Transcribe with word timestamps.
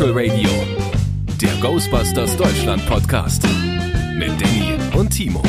Spectral 0.00 0.30
Radio, 0.30 0.48
der 1.42 1.60
Ghostbusters 1.60 2.34
Deutschland 2.34 2.86
Podcast 2.86 3.46
mit 4.16 4.30
Danny 4.40 4.78
und 4.98 5.10
Timo. 5.10 5.42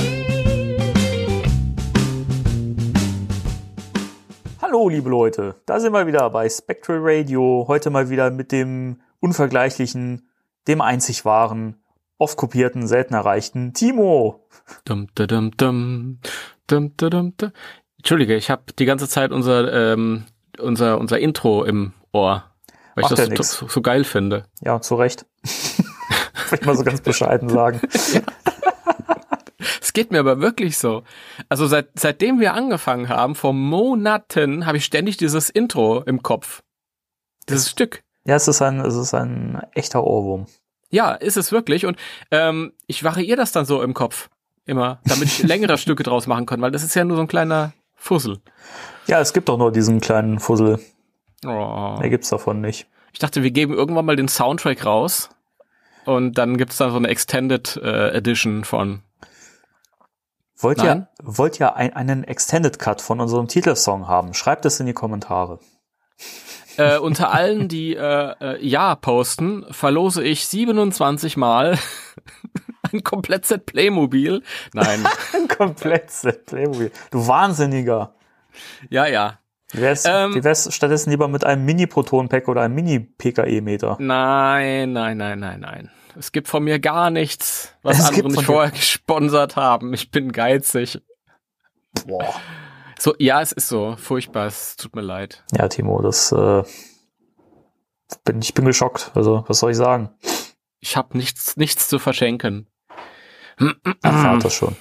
Hallo, 4.62 4.90
liebe 4.90 5.10
Leute, 5.10 5.56
da 5.66 5.80
sind 5.80 5.94
wir 5.94 6.06
wieder 6.06 6.30
bei 6.32 6.50
Spectral 6.50 7.00
Radio. 7.02 7.64
Heute 7.70 7.92
mal 7.92 8.10
wieder 8.10 8.30
mit 8.30 8.52
dem 8.52 9.00
unvergleichlichen, 9.22 10.28
dem 10.68 10.82
einzig 10.82 11.24
wahren, 11.24 11.78
oft 12.18 12.36
kopierten, 12.36 12.88
selten 12.88 13.14
erreichten 13.14 13.74
Timo. 13.74 14.50
Dum, 14.84 15.08
dum, 15.16 15.28
dum, 15.28 15.52
dum, 15.56 16.20
dum, 16.68 16.98
dum, 16.98 17.38
dum. 17.38 17.52
Entschuldige, 18.00 18.36
ich 18.36 18.50
habe 18.50 18.64
die 18.78 18.86
ganze 18.86 19.08
Zeit 19.08 19.32
unser, 19.32 19.94
ähm, 19.94 20.26
unser, 20.60 21.00
unser 21.00 21.20
Intro 21.20 21.64
im 21.64 21.94
Ohr, 22.12 22.51
weil 22.96 23.04
Macht 23.04 23.20
ich 23.20 23.30
das 23.30 23.54
so, 23.54 23.68
so 23.68 23.82
geil 23.82 24.04
finde. 24.04 24.46
Ja, 24.62 24.82
zu 24.82 24.96
Recht. 24.96 25.26
Ich 26.54 26.66
mal 26.66 26.76
so 26.76 26.84
ganz 26.84 27.00
bescheiden 27.00 27.48
sagen. 27.48 27.80
Es 29.82 29.94
geht 29.94 30.12
mir 30.12 30.20
aber 30.20 30.42
wirklich 30.42 30.78
so. 30.78 31.04
Also 31.50 31.68
seit, 31.68 31.90
seitdem 31.96 32.40
wir 32.40 32.54
angefangen 32.54 33.10
haben, 33.10 33.36
vor 33.36 33.54
Monaten, 33.54 34.66
habe 34.66 34.78
ich 34.78 34.86
ständig 34.86 35.18
dieses 35.18 35.50
Intro 35.50 36.02
im 36.02 36.24
Kopf. 36.24 36.62
Dieses 37.48 37.70
Stück. 37.70 38.04
Ja, 38.26 38.36
es 38.36 38.48
ist 38.48 38.62
ein, 38.62 38.80
es 38.80 38.96
ist 38.96 39.14
ein 39.14 39.62
echter 39.74 40.04
Ohrwurm. 40.04 40.46
Ja, 40.90 41.14
ist 41.14 41.38
es 41.38 41.52
wirklich. 41.52 41.86
Und 41.86 41.98
ähm, 42.32 42.74
ich 42.88 43.04
variiere 43.04 43.38
das 43.38 43.52
dann 43.52 43.66
so 43.66 43.82
im 43.82 43.94
Kopf. 43.94 44.30
Immer, 44.66 45.00
damit 45.06 45.28
ich 45.28 45.44
längere 45.44 45.78
Stücke 45.80 46.04
draus 46.04 46.28
machen 46.28 46.46
kann, 46.46 46.62
weil 46.62 46.72
das 46.72 46.84
ist 46.84 46.96
ja 46.96 47.04
nur 47.04 47.18
so 47.18 47.24
ein 47.24 47.28
kleiner 47.28 47.74
Fussel. 47.96 48.40
Ja, 49.08 49.20
es 49.20 49.34
gibt 49.34 49.50
doch 49.50 49.58
nur 49.58 49.72
diesen 49.72 50.00
kleinen 50.00 50.40
Fussel. 50.40 50.80
Oh. 51.46 51.98
Mehr 52.00 52.10
gibt's 52.10 52.30
davon 52.30 52.62
nicht. 52.62 52.88
Ich 53.14 53.20
dachte, 53.20 53.44
wir 53.44 53.52
geben 53.52 53.74
irgendwann 53.74 54.06
mal 54.06 54.16
den 54.16 54.28
Soundtrack 54.28 54.86
raus 54.86 55.30
und 56.06 56.38
dann 56.38 56.58
gibt's 56.58 56.78
da 56.78 56.90
so 56.90 56.98
eine 56.98 57.08
Extended 57.08 57.78
äh, 57.84 58.10
Edition 58.12 58.64
von. 58.64 59.02
Wollt 60.58 60.78
Nein? 60.78 61.08
ihr, 61.20 61.38
wollt 61.38 61.60
ihr 61.60 61.76
ein, 61.76 61.94
einen 61.94 62.24
Extended 62.24 62.78
Cut 62.78 63.02
von 63.02 63.20
unserem 63.20 63.48
Titelsong 63.48 64.08
haben? 64.08 64.34
Schreibt 64.34 64.66
es 64.66 64.80
in 64.80 64.86
die 64.86 64.94
Kommentare. 64.94 65.60
Äh, 66.78 67.00
unter 67.00 67.32
allen, 67.34 67.68
die 67.68 67.96
äh, 67.96 68.34
äh, 68.40 68.66
Ja 68.66 68.96
posten, 68.96 69.66
verlose 69.72 70.24
ich 70.24 70.48
27 70.48 71.36
Mal 71.36 71.78
ein 72.94 73.04
Komplettset 73.04 73.66
Playmobil. 73.66 74.44
Nein, 74.74 75.06
Ein 75.34 75.48
komplett 75.48 76.12
Set 76.12 76.46
Playmobil. 76.46 76.92
Du 77.10 77.28
Wahnsinniger. 77.28 78.14
ja, 78.90 79.08
ja. 79.08 79.40
Wie 79.72 79.82
wär's, 79.82 80.06
Ähm, 80.06 80.36
wie 80.36 80.44
wär's 80.44 80.74
stattdessen 80.74 81.12
lieber 81.12 81.28
mit 81.28 81.46
einem 81.46 81.66
Mini-Proton-Pack 81.66 82.48
oder 82.48 82.62
einem 82.62 82.76
Mini-PKE-Meter? 82.76 83.98
Nein, 84.00 84.92
nein, 84.94 85.18
nein, 85.18 85.40
nein, 85.40 85.60
nein. 85.60 85.92
Es 86.18 86.32
gibt 86.32 86.48
von 86.50 86.64
mir 86.64 86.80
gar 86.80 87.10
nichts, 87.10 87.74
was 87.84 88.00
Es 88.00 88.10
andere 88.10 88.28
nicht 88.28 88.44
vorher 88.44 88.72
gesponsert 88.76 89.56
haben. 89.56 89.94
Ich 89.94 90.12
bin 90.12 90.32
geizig. 90.32 91.02
Boah. 92.06 92.34
So, 93.00 93.16
ja, 93.18 93.42
es 93.42 93.52
ist 93.52 93.68
so. 93.70 93.96
Furchtbar, 93.98 94.48
es 94.48 94.76
tut 94.76 94.96
mir 94.96 95.02
leid. 95.02 95.44
Ja, 95.58 95.68
Timo, 95.70 96.02
das 96.02 96.32
äh, 96.32 96.64
bin, 98.26 98.42
ich 98.42 98.54
bin 98.54 98.66
geschockt. 98.66 99.12
Also, 99.16 99.46
was 99.48 99.60
soll 99.60 99.72
ich 99.72 99.78
sagen? 99.78 100.10
Ich 100.80 100.98
habe 100.98 101.18
nichts, 101.18 101.56
nichts 101.58 101.88
zu 101.88 101.98
verschenken. 101.98 102.68
Erfahrt 104.02 104.44
das 104.44 104.54
schon. 104.54 104.76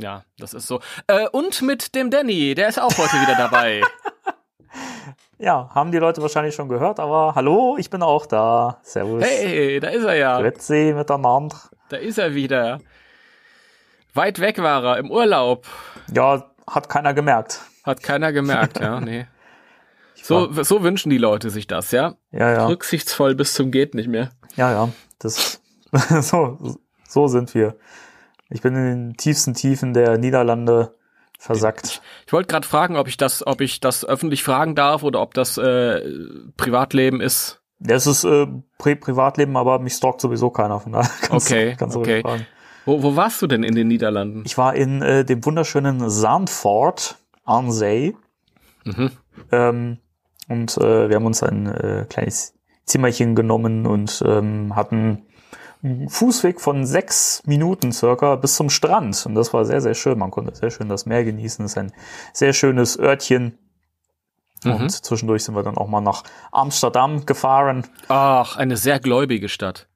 Ja, 0.00 0.24
das 0.38 0.54
ist 0.54 0.66
so. 0.66 0.80
Äh, 1.06 1.28
und 1.28 1.62
mit 1.62 1.94
dem 1.94 2.10
Danny, 2.10 2.54
der 2.54 2.68
ist 2.68 2.80
auch 2.80 2.96
heute 2.96 3.20
wieder 3.20 3.36
dabei. 3.36 3.82
Ja, 5.42 5.70
haben 5.74 5.90
die 5.90 5.96
Leute 5.96 6.20
wahrscheinlich 6.20 6.54
schon 6.54 6.68
gehört, 6.68 7.00
aber 7.00 7.34
hallo, 7.34 7.76
ich 7.78 7.88
bin 7.88 8.02
auch 8.02 8.26
da. 8.26 8.78
Servus. 8.82 9.24
Hey, 9.24 9.80
da 9.80 9.88
ist 9.88 10.04
er 10.04 10.14
ja. 10.14 10.38
Grüezi 10.38 10.92
miteinander. 10.94 11.56
Da 11.88 11.96
ist 11.96 12.18
er 12.18 12.34
wieder. 12.34 12.78
Weit 14.12 14.38
weg 14.38 14.58
war 14.58 14.84
er, 14.84 14.98
im 14.98 15.10
Urlaub. 15.10 15.66
Ja, 16.12 16.44
hat 16.66 16.90
keiner 16.90 17.14
gemerkt. 17.14 17.62
Hat 17.84 18.02
keiner 18.02 18.32
gemerkt, 18.32 18.80
ja, 18.80 19.00
nee. 19.00 19.26
So, 20.22 20.62
so 20.62 20.82
wünschen 20.82 21.08
die 21.08 21.18
Leute 21.18 21.48
sich 21.48 21.66
das, 21.66 21.90
ja? 21.90 22.16
Ja, 22.32 22.52
ja. 22.52 22.66
Rücksichtsvoll 22.66 23.34
bis 23.34 23.54
zum 23.54 23.70
geht 23.70 23.94
nicht 23.94 24.08
mehr. 24.08 24.32
Ja, 24.56 24.70
ja. 24.70 24.88
Das, 25.18 25.62
so, 26.20 26.76
so 27.08 27.26
sind 27.28 27.54
wir. 27.54 27.76
Ich 28.50 28.62
bin 28.62 28.74
in 28.74 28.84
den 28.84 29.16
tiefsten 29.16 29.54
Tiefen 29.54 29.94
der 29.94 30.18
Niederlande 30.18 30.94
versackt. 31.38 32.02
Ich 32.26 32.32
wollte 32.32 32.48
gerade 32.48 32.66
fragen, 32.66 32.96
ob 32.96 33.08
ich 33.08 33.16
das, 33.16 33.46
ob 33.46 33.60
ich 33.60 33.80
das 33.80 34.04
öffentlich 34.04 34.42
fragen 34.42 34.74
darf 34.74 35.02
oder 35.02 35.22
ob 35.22 35.34
das 35.34 35.56
äh, 35.56 36.00
Privatleben 36.56 37.20
ist. 37.20 37.62
Das 37.78 38.06
ist 38.06 38.24
äh, 38.24 38.46
Pri 38.76 38.94
Privatleben, 38.94 39.56
aber 39.56 39.78
mich 39.78 39.94
stalkt 39.94 40.20
sowieso 40.20 40.50
keiner. 40.50 40.80
Von 40.80 40.92
daher 40.92 41.10
kannst 41.22 41.50
Okay, 41.50 41.76
kannst 41.78 41.96
du 41.96 42.00
okay. 42.00 42.20
fragen. 42.20 42.46
Wo, 42.84 43.02
wo 43.02 43.16
warst 43.16 43.40
du 43.40 43.46
denn 43.46 43.62
in 43.62 43.74
den 43.74 43.88
Niederlanden? 43.88 44.42
Ich 44.44 44.58
war 44.58 44.74
in 44.74 45.00
äh, 45.00 45.24
dem 45.24 45.44
wunderschönen 45.44 46.08
Zandvoort 46.10 47.16
an 47.44 47.72
See. 47.72 48.16
Mhm. 48.84 49.10
Ähm, 49.52 49.98
und 50.48 50.76
äh, 50.76 51.08
wir 51.08 51.16
haben 51.16 51.26
uns 51.26 51.42
ein 51.42 51.66
äh, 51.66 52.06
kleines 52.08 52.54
Zimmerchen 52.84 53.34
genommen 53.34 53.86
und 53.86 54.22
ähm, 54.26 54.74
hatten 54.74 55.22
Fußweg 56.08 56.60
von 56.60 56.84
sechs 56.84 57.42
Minuten 57.46 57.92
circa 57.92 58.36
bis 58.36 58.56
zum 58.56 58.68
Strand. 58.70 59.24
Und 59.26 59.34
das 59.34 59.52
war 59.54 59.64
sehr, 59.64 59.80
sehr 59.80 59.94
schön. 59.94 60.18
Man 60.18 60.30
konnte 60.30 60.54
sehr 60.54 60.70
schön 60.70 60.88
das 60.88 61.06
Meer 61.06 61.24
genießen. 61.24 61.64
Es 61.64 61.72
ist 61.72 61.78
ein 61.78 61.92
sehr 62.34 62.52
schönes 62.52 62.98
Örtchen. 62.98 63.58
Mhm. 64.64 64.72
Und 64.74 64.90
zwischendurch 64.90 65.44
sind 65.44 65.54
wir 65.54 65.62
dann 65.62 65.78
auch 65.78 65.88
mal 65.88 66.02
nach 66.02 66.22
Amsterdam 66.52 67.24
gefahren. 67.24 67.84
Ach, 68.08 68.56
eine 68.56 68.76
sehr 68.76 69.00
gläubige 69.00 69.48
Stadt. 69.48 69.88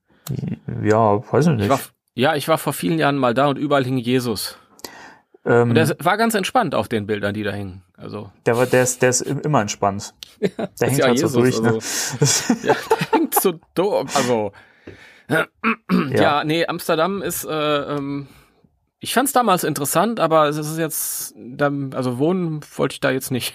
Ja, 0.82 1.20
weiß 1.32 1.46
ich 1.48 1.52
Ich 1.52 1.58
nicht. 1.58 1.68
war, 1.68 1.80
ja, 2.14 2.34
ich 2.34 2.48
war 2.48 2.56
vor 2.56 2.72
vielen 2.72 2.98
Jahren 2.98 3.16
mal 3.16 3.34
da 3.34 3.48
und 3.48 3.58
überall 3.58 3.84
hing 3.84 3.98
Jesus. 3.98 4.56
ähm, 5.44 5.68
Und 5.68 5.74
der 5.74 5.94
war 6.00 6.16
ganz 6.16 6.32
entspannt 6.34 6.74
auf 6.74 6.88
den 6.88 7.06
Bildern, 7.06 7.34
die 7.34 7.42
da 7.42 7.52
hingen. 7.52 7.82
Also, 7.98 8.30
der, 8.46 8.56
war, 8.56 8.64
der, 8.64 8.84
ist, 8.84 9.02
der 9.02 9.10
ist 9.10 9.20
immer 9.20 9.60
entspannt. 9.60 10.14
Der 10.40 10.88
hängt 10.88 10.98
ja 10.98 11.06
halt 11.06 11.18
so 11.18 11.28
durch. 11.28 11.60
Ne? 11.60 11.74
also. 11.74 12.54
ja, 12.66 12.74
der 12.90 13.10
hängt 13.12 13.34
so 13.34 13.52
doof. 13.74 14.16
Also, 14.16 14.52
ja. 15.28 16.44
nee, 16.44 16.66
Amsterdam 16.66 17.22
ist, 17.22 17.44
äh, 17.44 17.50
ähm, 17.96 18.28
ich 18.98 19.14
fand's 19.14 19.32
damals 19.32 19.64
interessant, 19.64 20.20
aber 20.20 20.48
es 20.48 20.56
ist 20.56 20.78
jetzt, 20.78 21.34
also 21.94 22.18
wohnen 22.18 22.60
wollte 22.76 22.94
ich 22.94 23.00
da 23.00 23.10
jetzt 23.10 23.30
nicht. 23.30 23.54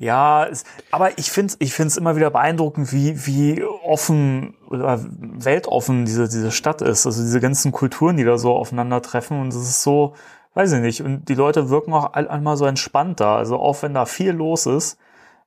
Ja, 0.00 0.46
es, 0.46 0.62
aber 0.92 1.18
ich 1.18 1.32
finde 1.32 1.54
ich 1.58 1.74
find's 1.74 1.96
immer 1.96 2.14
wieder 2.14 2.30
beeindruckend, 2.30 2.92
wie, 2.92 3.26
wie 3.26 3.64
offen 3.64 4.54
oder 4.68 5.04
weltoffen 5.10 6.04
diese, 6.04 6.28
diese 6.28 6.52
Stadt 6.52 6.82
ist. 6.82 7.04
Also 7.04 7.20
diese 7.20 7.40
ganzen 7.40 7.72
Kulturen, 7.72 8.16
die 8.16 8.22
da 8.22 8.38
so 8.38 8.52
aufeinandertreffen. 8.54 9.40
Und 9.40 9.48
es 9.48 9.56
ist 9.56 9.82
so, 9.82 10.14
weiß 10.54 10.72
ich 10.72 10.80
nicht. 10.80 11.02
Und 11.02 11.28
die 11.28 11.34
Leute 11.34 11.68
wirken 11.68 11.92
auch 11.94 12.12
all- 12.12 12.28
einmal 12.28 12.56
so 12.56 12.64
entspannt 12.64 13.18
da. 13.18 13.36
Also 13.38 13.56
auch 13.58 13.82
wenn 13.82 13.92
da 13.92 14.06
viel 14.06 14.30
los 14.30 14.66
ist, 14.66 14.98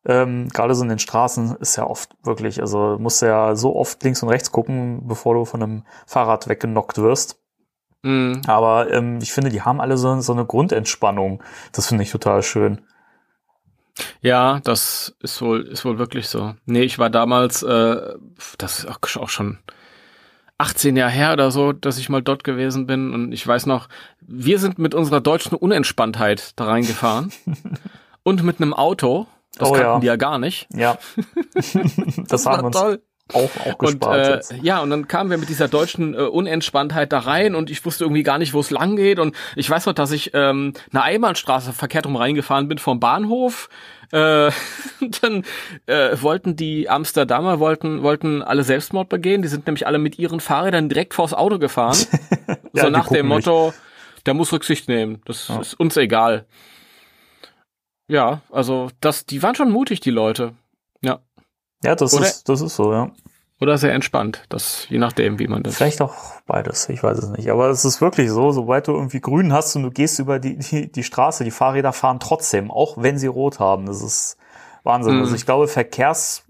ähm, 0.05 0.49
gerade 0.49 0.73
so 0.75 0.83
in 0.83 0.89
den 0.89 0.99
Straßen 0.99 1.57
ist 1.57 1.75
ja 1.75 1.85
oft 1.85 2.15
wirklich, 2.23 2.61
also 2.61 2.97
musst 2.99 3.21
ja 3.21 3.55
so 3.55 3.75
oft 3.75 4.01
links 4.03 4.23
und 4.23 4.29
rechts 4.29 4.51
gucken, 4.51 5.07
bevor 5.07 5.35
du 5.35 5.45
von 5.45 5.61
einem 5.61 5.83
Fahrrad 6.07 6.47
weggenockt 6.47 6.97
wirst. 6.97 7.39
Mhm. 8.03 8.41
Aber 8.47 8.91
ähm, 8.91 9.19
ich 9.21 9.31
finde, 9.31 9.51
die 9.51 9.61
haben 9.61 9.79
alle 9.79 9.97
so, 9.97 10.19
so 10.21 10.33
eine 10.33 10.45
Grundentspannung. 10.45 11.43
Das 11.71 11.87
finde 11.87 12.03
ich 12.03 12.11
total 12.11 12.41
schön. 12.41 12.81
Ja, 14.21 14.59
das 14.63 15.15
ist 15.19 15.41
wohl, 15.41 15.61
ist 15.61 15.85
wohl 15.85 15.99
wirklich 15.99 16.27
so. 16.27 16.55
Nee, 16.65 16.81
ich 16.81 16.97
war 16.97 17.09
damals, 17.09 17.61
äh, 17.61 18.15
das 18.57 18.79
ist 18.79 18.87
auch 18.87 18.99
auch 19.21 19.29
schon 19.29 19.59
18 20.57 20.95
Jahre 20.95 21.11
her 21.11 21.33
oder 21.33 21.51
so, 21.51 21.73
dass 21.73 21.97
ich 21.97 22.09
mal 22.09 22.21
dort 22.21 22.43
gewesen 22.43 22.87
bin. 22.87 23.13
Und 23.13 23.31
ich 23.31 23.45
weiß 23.45 23.65
noch, 23.65 23.87
wir 24.21 24.59
sind 24.59 24.79
mit 24.79 24.95
unserer 24.95 25.21
deutschen 25.21 25.55
Unentspanntheit 25.55 26.53
da 26.55 26.65
reingefahren. 26.65 27.31
und 28.23 28.43
mit 28.43 28.61
einem 28.61 28.73
Auto. 28.73 29.27
Das 29.57 29.69
Oh 29.69 29.73
kannten 29.73 29.87
ja. 29.87 29.99
die 29.99 30.07
ja 30.07 30.15
gar 30.15 30.39
nicht. 30.39 30.67
Ja. 30.73 30.97
das, 32.27 32.45
haben 32.45 32.61
wir 32.61 32.65
uns 32.65 32.77
toll. 32.77 33.01
auch, 33.33 33.49
auch 33.65 33.79
Und 33.79 33.79
gespart 33.79 34.27
äh, 34.27 34.33
jetzt. 34.35 34.53
ja, 34.61 34.79
und 34.81 34.89
dann 34.89 35.07
kamen 35.07 35.29
wir 35.29 35.37
mit 35.37 35.49
dieser 35.49 35.67
deutschen 35.67 36.13
äh, 36.13 36.19
Unentspanntheit 36.19 37.11
da 37.11 37.19
rein 37.19 37.55
und 37.55 37.69
ich 37.69 37.83
wusste 37.85 38.05
irgendwie 38.05 38.23
gar 38.23 38.37
nicht, 38.37 38.53
wo 38.53 38.59
es 38.59 38.71
lang 38.71 38.95
geht. 38.95 39.19
Und 39.19 39.35
ich 39.55 39.69
weiß 39.69 39.85
noch, 39.87 39.93
dass 39.93 40.11
ich 40.11 40.31
ähm, 40.33 40.73
eine 40.91 41.03
Einbahnstraße 41.03 41.73
verkehrt 41.73 42.05
rum 42.05 42.15
reingefahren 42.15 42.67
bin 42.67 42.77
vom 42.77 42.99
Bahnhof. 42.99 43.69
Äh, 44.11 44.51
dann 45.21 45.43
äh, 45.85 46.17
wollten 46.21 46.55
die 46.55 46.89
Amsterdamer 46.89 47.59
wollten 47.59 48.03
wollten 48.03 48.41
alle 48.41 48.63
Selbstmord 48.63 49.09
begehen. 49.09 49.41
Die 49.41 49.47
sind 49.47 49.67
nämlich 49.67 49.87
alle 49.87 49.99
mit 49.99 50.17
ihren 50.19 50.39
Fahrrädern 50.39 50.89
direkt 50.89 51.13
vors 51.13 51.33
Auto 51.33 51.59
gefahren. 51.59 51.97
Ja, 52.73 52.83
so 52.83 52.89
nach 52.89 53.09
dem. 53.09 53.27
Motto, 53.27 53.73
der 54.25 54.33
muss 54.33 54.53
Rücksicht 54.53 54.87
nehmen. 54.87 55.21
Das 55.25 55.49
ist 55.49 55.73
uns 55.77 55.97
egal. 55.97 56.45
Ja, 58.11 58.41
also 58.51 58.89
das, 58.99 59.25
die 59.25 59.41
waren 59.41 59.55
schon 59.55 59.71
mutig, 59.71 60.01
die 60.01 60.09
Leute. 60.09 60.53
Ja. 61.01 61.19
Ja, 61.81 61.95
das 61.95 62.13
Oder- 62.13 62.25
ist, 62.25 62.49
das 62.49 62.59
ist 62.59 62.75
so, 62.75 62.91
ja. 62.91 63.09
Oder 63.61 63.77
sehr 63.77 63.93
entspannt. 63.93 64.43
Das, 64.49 64.87
je 64.89 64.97
nachdem, 64.97 65.39
wie 65.39 65.47
man 65.47 65.63
das. 65.63 65.75
Vielleicht 65.77 66.01
auch 66.01 66.41
beides, 66.45 66.89
ich 66.89 67.03
weiß 67.03 67.17
es 67.19 67.29
nicht. 67.29 67.49
Aber 67.49 67.69
es 67.69 67.85
ist 67.85 68.01
wirklich 68.01 68.29
so, 68.29 68.51
sobald 68.51 68.87
du 68.89 68.93
irgendwie 68.93 69.21
grün 69.21 69.53
hast 69.53 69.75
und 69.77 69.83
du 69.83 69.91
gehst 69.91 70.19
über 70.19 70.39
die, 70.39 70.57
die, 70.57 70.91
die 70.91 71.03
Straße, 71.03 71.45
die 71.45 71.51
Fahrräder 71.51 71.93
fahren 71.93 72.19
trotzdem, 72.19 72.69
auch 72.69 72.97
wenn 72.97 73.17
sie 73.17 73.27
rot 73.27 73.59
haben. 73.59 73.85
Das 73.85 74.01
ist 74.01 74.35
Wahnsinn. 74.83 75.15
Mhm. 75.15 75.21
Also 75.21 75.35
ich 75.35 75.45
glaube, 75.45 75.67
Verkehrs, 75.69 76.43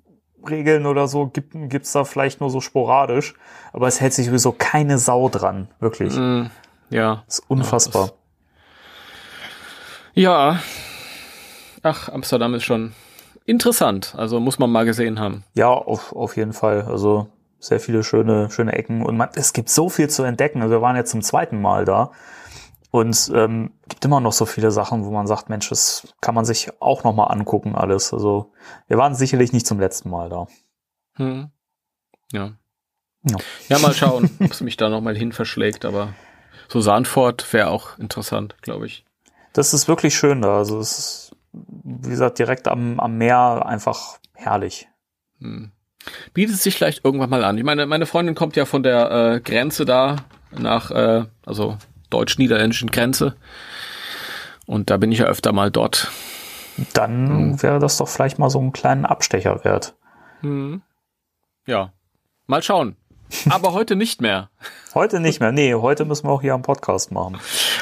Regeln 0.50 0.88
oder 0.88 1.08
so 1.08 1.28
gibt 1.28 1.54
gibt's 1.70 1.92
da 1.92 2.06
vielleicht 2.06 2.40
nur 2.42 2.50
so 2.50 2.60
sporadisch, 2.60 3.36
aber 3.72 3.88
es 3.88 4.02
hält 4.02 4.14
sich 4.14 4.26
sowieso 4.26 4.54
keine 4.54 4.98
Sau 4.98 5.30
dran, 5.30 5.68
wirklich. 5.80 6.16
Mm, 6.16 6.46
ja. 6.90 7.24
Das 7.28 7.40
ist 7.40 7.50
unfassbar. 7.50 8.14
Ja, 10.14 10.54
Ja. 10.54 10.60
Ach, 11.84 12.10
Amsterdam 12.10 12.54
ist 12.54 12.64
schon 12.64 12.94
interessant. 13.46 14.14
Also 14.18 14.40
muss 14.40 14.60
man 14.60 14.72
mal 14.72 14.86
gesehen 14.86 15.20
haben. 15.20 15.44
Ja, 15.54 15.70
auf, 15.70 16.16
auf 16.16 16.38
jeden 16.38 16.54
Fall. 16.54 16.84
Also 16.84 17.28
sehr 17.60 17.80
viele 17.80 18.04
schöne, 18.04 18.50
schöne 18.52 18.74
Ecken. 18.74 19.04
Und 19.04 19.18
man, 19.18 19.30
es 19.36 19.54
gibt 19.54 19.70
so 19.70 19.90
viel 19.90 20.10
zu 20.10 20.24
entdecken. 20.24 20.62
Also 20.62 20.76
wir 20.76 20.82
waren 20.82 20.96
jetzt 20.96 21.12
zum 21.12 21.22
zweiten 21.22 21.62
Mal 21.62 21.86
da. 21.86 22.12
Und 22.92 23.32
ähm, 23.34 23.72
gibt 23.88 24.04
immer 24.04 24.20
noch 24.20 24.34
so 24.34 24.46
viele 24.46 24.70
Sachen, 24.70 25.06
wo 25.06 25.12
man 25.12 25.26
sagt, 25.26 25.48
Mensch, 25.48 25.70
das 25.70 26.14
kann 26.20 26.36
man 26.36 26.44
sich 26.44 26.70
auch 26.82 27.06
noch 27.06 27.14
mal 27.14 27.28
angucken, 27.28 27.74
alles. 27.74 28.14
Also 28.14 28.52
wir 28.88 28.98
waren 28.98 29.16
sicherlich 29.16 29.54
nicht 29.54 29.66
zum 29.66 29.80
letzten 29.80 30.10
Mal 30.10 30.28
da. 30.30 30.48
Hm. 31.16 31.52
Ja. 32.34 32.52
Ja. 33.24 33.38
Ja, 33.70 33.80
mal 33.80 33.94
schauen, 33.94 34.30
ob 34.40 34.52
es 34.52 34.60
mich 34.60 34.76
da 34.76 34.90
noch 34.90 35.00
mal 35.00 35.16
hin 35.16 35.32
verschlägt. 35.32 35.86
Aber 35.86 36.14
so 36.68 36.82
Sandford 36.82 37.54
wäre 37.54 37.70
auch 37.70 37.98
interessant, 37.98 38.56
glaube 38.62 38.88
ich. 38.88 39.06
Das 39.54 39.74
ist 39.74 39.88
wirklich 39.88 40.16
schön 40.16 40.42
da. 40.42 40.58
Also 40.58 40.80
es 40.80 41.00
ist, 41.00 41.31
wie 41.54 42.10
gesagt, 42.10 42.40
direkt 42.40 42.68
am, 42.68 43.00
am 43.00 43.18
Meer 43.18 43.66
einfach 43.66 44.20
herrlich. 44.34 44.88
Hm. 45.40 45.72
Bietet 46.34 46.58
sich 46.58 46.76
vielleicht 46.76 47.06
irgendwann 47.06 47.30
mal 47.30 47.44
an. 47.44 47.58
Ich 47.58 47.64
meine, 47.64 47.86
meine 47.86 48.06
Freundin 48.06 48.36
kommt 48.36 48.56
ja 48.56 48.66
von 48.66 48.84
der 48.84 49.12
äh, 49.12 49.40
Grenze 49.40 49.86
da 49.86 50.18
nach, 50.52 50.92
äh, 50.92 51.26
also 51.46 51.78
deutsch-niederländischen 52.10 52.90
Grenze. 52.90 53.36
Und 54.66 54.90
da 54.90 54.98
bin 54.98 55.12
ich 55.12 55.20
ja 55.20 55.26
öfter 55.26 55.52
mal 55.52 55.70
dort. 55.70 56.12
Dann 56.94 57.62
wäre 57.62 57.80
das 57.80 57.98
doch 57.98 58.08
vielleicht 58.08 58.40
mal 58.40 58.50
so 58.50 58.60
einen 58.60 58.72
kleinen 58.72 59.06
Abstecher 59.06 59.64
wert. 59.64 59.96
Hm. 60.40 60.82
Ja. 61.68 61.94
Mal 62.48 62.64
schauen. 62.64 62.96
Aber 63.50 63.74
heute 63.74 63.96
nicht 63.96 64.22
mehr. 64.22 64.50
Heute 64.94 65.20
nicht 65.20 65.40
mehr. 65.40 65.52
Nee, 65.52 65.74
heute 65.74 66.06
müssen 66.06 66.28
wir 66.28 66.32
auch 66.32 66.42
hier 66.42 66.54
am 66.54 66.62
Podcast 66.62 67.12
machen. 67.12 67.38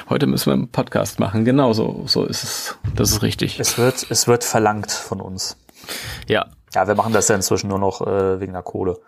Heute 0.10 0.28
müssen 0.28 0.48
wir 0.48 0.54
einen 0.54 0.72
Podcast 0.72 1.20
machen. 1.20 1.46
Genau 1.46 1.74
so, 1.74 2.04
so 2.06 2.26
ist 2.26 2.44
es. 2.44 2.78
Das 2.96 3.12
ist 3.12 3.22
richtig. 3.22 3.60
Es 3.60 3.78
wird, 3.78 4.06
es 4.10 4.28
wird 4.28 4.44
verlangt 4.44 4.92
von 4.92 5.22
uns. 5.22 5.58
Ja. 6.28 6.46
Ja, 6.74 6.88
wir 6.88 6.96
machen 6.96 7.14
das 7.14 7.28
ja 7.28 7.36
inzwischen 7.36 7.68
nur 7.68 7.80
noch 7.80 8.06
äh, 8.06 8.40
wegen 8.40 8.54
der 8.54 8.62
Kohle. 8.62 9.00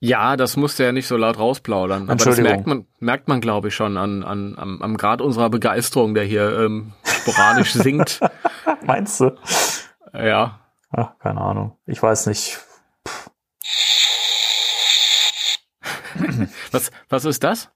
Ja, 0.00 0.36
das 0.36 0.56
musste 0.56 0.84
ja 0.84 0.92
nicht 0.92 1.06
so 1.06 1.16
laut 1.16 1.38
rausplaudern. 1.38 2.10
Aber 2.10 2.22
das 2.22 2.36
merkt 2.38 2.66
man, 2.66 2.86
merkt 2.98 3.28
man, 3.28 3.40
glaube 3.40 3.68
ich, 3.68 3.74
schon 3.74 3.96
an, 3.96 4.22
an, 4.22 4.54
am, 4.58 4.82
am 4.82 4.96
Grad 4.96 5.22
unserer 5.22 5.48
Begeisterung, 5.48 6.14
der 6.14 6.24
hier 6.24 6.58
ähm, 6.58 6.92
sporadisch 7.04 7.72
sinkt. 7.74 8.20
Meinst 8.84 9.20
du? 9.20 9.36
Ja. 10.12 10.60
Ach, 10.90 11.18
keine 11.20 11.40
Ahnung. 11.40 11.78
Ich 11.86 12.02
weiß 12.02 12.26
nicht. 12.26 12.58
Was, 16.72 16.90
was 17.08 17.24
ist 17.24 17.42
das? 17.44 17.70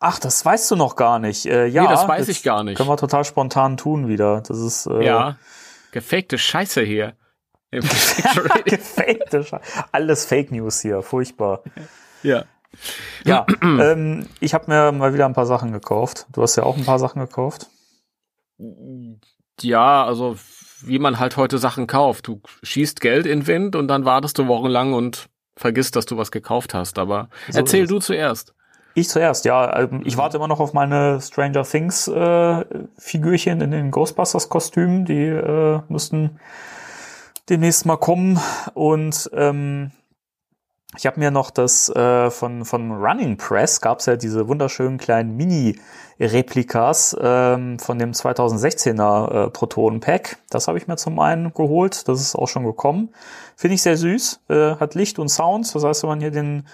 Ach, 0.00 0.18
das 0.18 0.44
weißt 0.44 0.70
du 0.70 0.76
noch 0.76 0.94
gar 0.96 1.18
nicht. 1.18 1.46
Äh, 1.46 1.66
ja, 1.66 1.82
Nee, 1.82 1.88
das 1.88 2.06
weiß 2.06 2.28
ich 2.28 2.42
gar 2.42 2.62
nicht. 2.64 2.76
Können 2.76 2.88
wir 2.88 2.96
total 2.96 3.24
spontan 3.24 3.76
tun 3.76 4.06
wieder. 4.08 4.40
Das 4.42 4.58
ist 4.58 4.86
äh, 4.86 5.04
Ja. 5.04 5.36
Gefakte 5.90 6.38
Scheiße 6.38 6.82
hier. 6.82 7.16
Gefakte 7.70 9.40
Sche- 9.42 9.60
Alles 9.92 10.24
Fake 10.26 10.52
News 10.52 10.80
hier, 10.80 11.02
furchtbar. 11.02 11.62
ja. 12.22 12.44
Ja, 13.24 13.46
ähm, 13.62 14.28
ich 14.40 14.54
habe 14.54 14.70
mir 14.70 14.92
mal 14.92 15.14
wieder 15.14 15.24
ein 15.26 15.32
paar 15.32 15.46
Sachen 15.46 15.72
gekauft. 15.72 16.26
Du 16.32 16.42
hast 16.42 16.54
ja 16.56 16.62
auch 16.64 16.76
ein 16.76 16.84
paar 16.84 16.98
Sachen 16.98 17.18
gekauft. 17.20 17.66
Ja, 19.60 20.04
also 20.04 20.36
wie 20.82 20.98
man 20.98 21.18
halt 21.18 21.36
heute 21.36 21.58
Sachen 21.58 21.86
kauft. 21.86 22.28
Du 22.28 22.40
schießt 22.62 23.00
Geld 23.00 23.26
in 23.26 23.40
den 23.40 23.46
Wind 23.46 23.74
und 23.74 23.88
dann 23.88 24.04
wartest 24.04 24.38
du 24.38 24.46
wochenlang 24.46 24.92
und 24.92 25.28
vergisst, 25.58 25.96
dass 25.96 26.06
du 26.06 26.16
was 26.16 26.30
gekauft 26.30 26.72
hast. 26.72 26.98
Aber 26.98 27.28
So 27.50 27.58
erzähl 27.58 27.86
du 27.86 27.98
zuerst. 27.98 28.54
Ich 28.94 29.08
zuerst, 29.08 29.44
ja. 29.44 29.78
ähm, 29.80 30.02
Ich 30.04 30.16
warte 30.16 30.38
immer 30.38 30.48
noch 30.48 30.60
auf 30.60 30.72
meine 30.72 31.20
Stranger 31.20 31.62
Things 31.62 32.08
äh, 32.08 32.64
Figürchen 32.98 33.60
in 33.60 33.70
den 33.70 33.90
Ghostbusters 33.90 34.48
Kostümen. 34.48 35.04
Die 35.04 35.26
äh, 35.26 35.80
müssten 35.88 36.40
demnächst 37.48 37.86
mal 37.86 37.96
kommen. 37.96 38.40
Und 38.74 39.30
ähm, 39.34 39.90
ich 40.96 41.06
habe 41.06 41.20
mir 41.20 41.30
noch 41.30 41.50
das 41.50 41.90
äh, 41.90 42.30
von, 42.30 42.64
von 42.64 42.92
Running 42.92 43.36
Press, 43.36 43.80
gab's 43.82 44.06
ja 44.06 44.16
diese 44.16 44.48
wunderschönen 44.48 44.96
kleinen 44.96 45.36
Mini-Replikas 45.36 47.14
ähm, 47.20 47.78
von 47.78 47.98
dem 47.98 48.12
2016er 48.12 49.46
äh, 49.46 49.50
Proton-Pack. 49.50 50.38
Das 50.48 50.66
habe 50.66 50.78
ich 50.78 50.86
mir 50.86 50.96
zum 50.96 51.20
einen 51.20 51.52
geholt. 51.52 52.08
Das 52.08 52.20
ist 52.20 52.34
auch 52.34 52.48
schon 52.48 52.64
gekommen. 52.64 53.10
Finde 53.54 53.74
ich 53.74 53.82
sehr 53.82 53.98
süß. 53.98 54.40
Äh, 54.48 54.76
hat 54.76 54.94
Licht 54.94 55.18
und 55.18 55.28
Sounds. 55.28 55.72
Das 55.72 55.84
heißt, 55.84 56.02
wenn 56.04 56.10
man 56.10 56.20
hier 56.20 56.30
den 56.30 56.64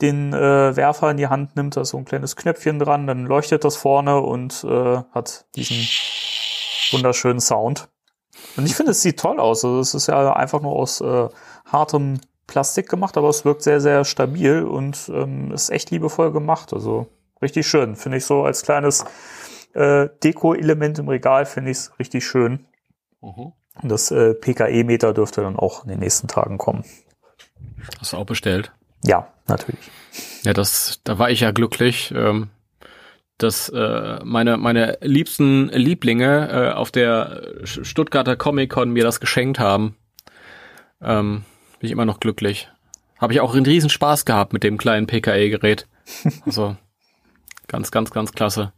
den 0.00 0.32
äh, 0.32 0.74
Werfer 0.76 1.10
in 1.10 1.16
die 1.18 1.28
Hand 1.28 1.56
nimmt, 1.56 1.76
da 1.76 1.82
ist 1.82 1.90
so 1.90 1.98
ein 1.98 2.04
kleines 2.04 2.34
Knöpfchen 2.34 2.78
dran, 2.78 3.06
dann 3.06 3.26
leuchtet 3.26 3.64
das 3.64 3.76
vorne 3.76 4.20
und 4.20 4.64
äh, 4.64 5.02
hat 5.12 5.44
diesen 5.56 5.86
wunderschönen 6.92 7.40
Sound. 7.40 7.88
Und 8.56 8.66
ich 8.66 8.74
finde, 8.74 8.92
es 8.92 9.02
sieht 9.02 9.20
toll 9.20 9.38
aus. 9.38 9.64
Also 9.64 9.80
es 9.80 9.94
ist 9.94 10.06
ja 10.06 10.32
einfach 10.32 10.62
nur 10.62 10.72
aus 10.72 11.00
äh, 11.00 11.28
hartem 11.66 12.20
Plastik 12.50 12.88
gemacht, 12.88 13.16
aber 13.16 13.28
es 13.28 13.44
wirkt 13.44 13.62
sehr, 13.62 13.80
sehr 13.80 14.04
stabil 14.04 14.64
und 14.64 15.08
ähm, 15.14 15.52
ist 15.52 15.70
echt 15.70 15.92
liebevoll 15.92 16.32
gemacht. 16.32 16.72
Also 16.72 17.06
richtig 17.40 17.68
schön. 17.68 17.94
Finde 17.94 18.18
ich 18.18 18.24
so 18.24 18.42
als 18.42 18.62
kleines 18.62 19.04
äh, 19.72 20.08
Deko-Element 20.24 20.98
im 20.98 21.08
Regal, 21.08 21.46
finde 21.46 21.70
ich 21.70 21.78
es 21.78 21.98
richtig 22.00 22.26
schön. 22.26 22.66
Und 23.20 23.54
das 23.88 24.10
äh, 24.10 24.34
PKE-Meter 24.34 25.14
dürfte 25.14 25.42
dann 25.42 25.56
auch 25.56 25.84
in 25.84 25.90
den 25.90 26.00
nächsten 26.00 26.26
Tagen 26.26 26.58
kommen. 26.58 26.84
Hast 28.00 28.14
du 28.14 28.16
auch 28.16 28.26
bestellt? 28.26 28.72
Ja, 29.04 29.28
natürlich. 29.46 29.88
Ja, 30.42 30.52
das, 30.52 31.00
da 31.04 31.20
war 31.20 31.30
ich 31.30 31.40
ja 31.40 31.52
glücklich, 31.52 32.12
ähm, 32.16 32.50
dass 33.38 33.68
äh, 33.68 34.18
meine 34.24 34.56
meine 34.56 34.98
liebsten 35.02 35.68
Lieblinge 35.68 36.48
äh, 36.50 36.72
auf 36.72 36.90
der 36.90 37.42
Stuttgarter 37.62 38.36
Comic 38.36 38.70
Con 38.70 38.90
mir 38.90 39.04
das 39.04 39.20
geschenkt 39.20 39.60
haben. 39.60 39.96
Ähm, 41.00 41.44
bin 41.80 41.86
ich 41.86 41.92
immer 41.92 42.04
noch 42.04 42.20
glücklich. 42.20 42.68
Habe 43.18 43.32
ich 43.32 43.40
auch 43.40 43.54
einen 43.54 43.66
riesen 43.66 43.90
Spaß 43.90 44.24
gehabt 44.24 44.52
mit 44.52 44.62
dem 44.62 44.78
kleinen 44.78 45.06
PKE-Gerät. 45.06 45.86
Also 46.46 46.76
ganz, 47.68 47.90
ganz, 47.90 48.10
ganz 48.10 48.32
klasse. 48.32 48.72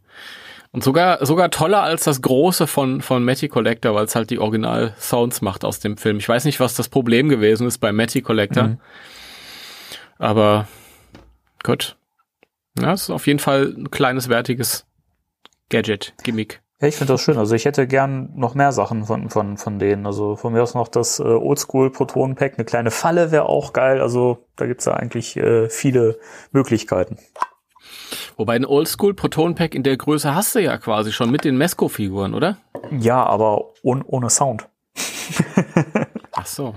Und 0.71 0.83
sogar 0.83 1.25
sogar 1.25 1.51
toller 1.51 1.83
als 1.83 2.03
das 2.03 2.21
große 2.21 2.67
von 2.67 3.01
von 3.01 3.23
Matty 3.23 3.47
Collector, 3.47 3.93
weil 3.93 4.05
es 4.05 4.15
halt 4.15 4.29
die 4.29 4.39
Original 4.39 4.95
Sounds 4.99 5.41
macht 5.41 5.65
aus 5.65 5.79
dem 5.79 5.97
Film. 5.97 6.17
Ich 6.17 6.27
weiß 6.27 6.45
nicht, 6.45 6.59
was 6.59 6.75
das 6.75 6.89
Problem 6.89 7.29
gewesen 7.29 7.67
ist 7.67 7.77
bei 7.77 7.91
Matty 7.91 8.21
Collector. 8.21 8.69
Mhm. 8.69 8.79
Aber 10.17 10.67
gut. 11.63 11.95
Ja, 12.79 12.93
es 12.93 13.03
ist 13.03 13.09
auf 13.11 13.27
jeden 13.27 13.39
Fall 13.39 13.73
ein 13.77 13.91
kleines, 13.91 14.29
wertiges 14.29 14.85
Gadget, 15.69 16.13
Gimmick. 16.23 16.62
Ja, 16.83 16.89
ich 16.89 16.97
finde 16.97 17.13
das 17.13 17.21
schön. 17.21 17.37
Also 17.37 17.55
ich 17.55 17.63
hätte 17.63 17.87
gern 17.87 18.33
noch 18.35 18.55
mehr 18.55 18.73
Sachen 18.73 19.05
von, 19.05 19.29
von, 19.29 19.55
von 19.55 19.79
denen. 19.79 20.05
Also 20.05 20.35
von 20.35 20.51
mir 20.51 20.61
aus 20.61 20.73
noch 20.73 20.89
das 20.89 21.17
äh, 21.17 21.23
Oldschool 21.23 21.91
Proton 21.91 22.35
Pack, 22.35 22.55
eine 22.55 22.65
kleine 22.65 22.91
Falle 22.91 23.31
wäre 23.31 23.45
auch 23.45 23.71
geil. 23.71 24.01
Also 24.01 24.45
da 24.57 24.65
gibt's 24.65 24.83
ja 24.83 24.93
eigentlich 24.93 25.37
äh, 25.37 25.69
viele 25.69 26.19
Möglichkeiten. 26.51 27.17
Wobei 28.35 28.57
ein 28.57 28.65
Oldschool 28.65 29.13
Proton 29.13 29.55
Pack 29.55 29.75
in 29.75 29.83
der 29.83 29.95
Größe 29.95 30.35
hast 30.35 30.55
du 30.55 30.59
ja 30.59 30.77
quasi 30.77 31.13
schon 31.13 31.31
mit 31.31 31.45
den 31.45 31.55
Mesco-Figuren, 31.55 32.33
oder? 32.33 32.57
Ja, 32.91 33.23
aber 33.23 33.71
ohne, 33.81 34.03
ohne 34.05 34.29
Sound. 34.29 34.67
Ach 36.33 36.45
so. 36.45 36.75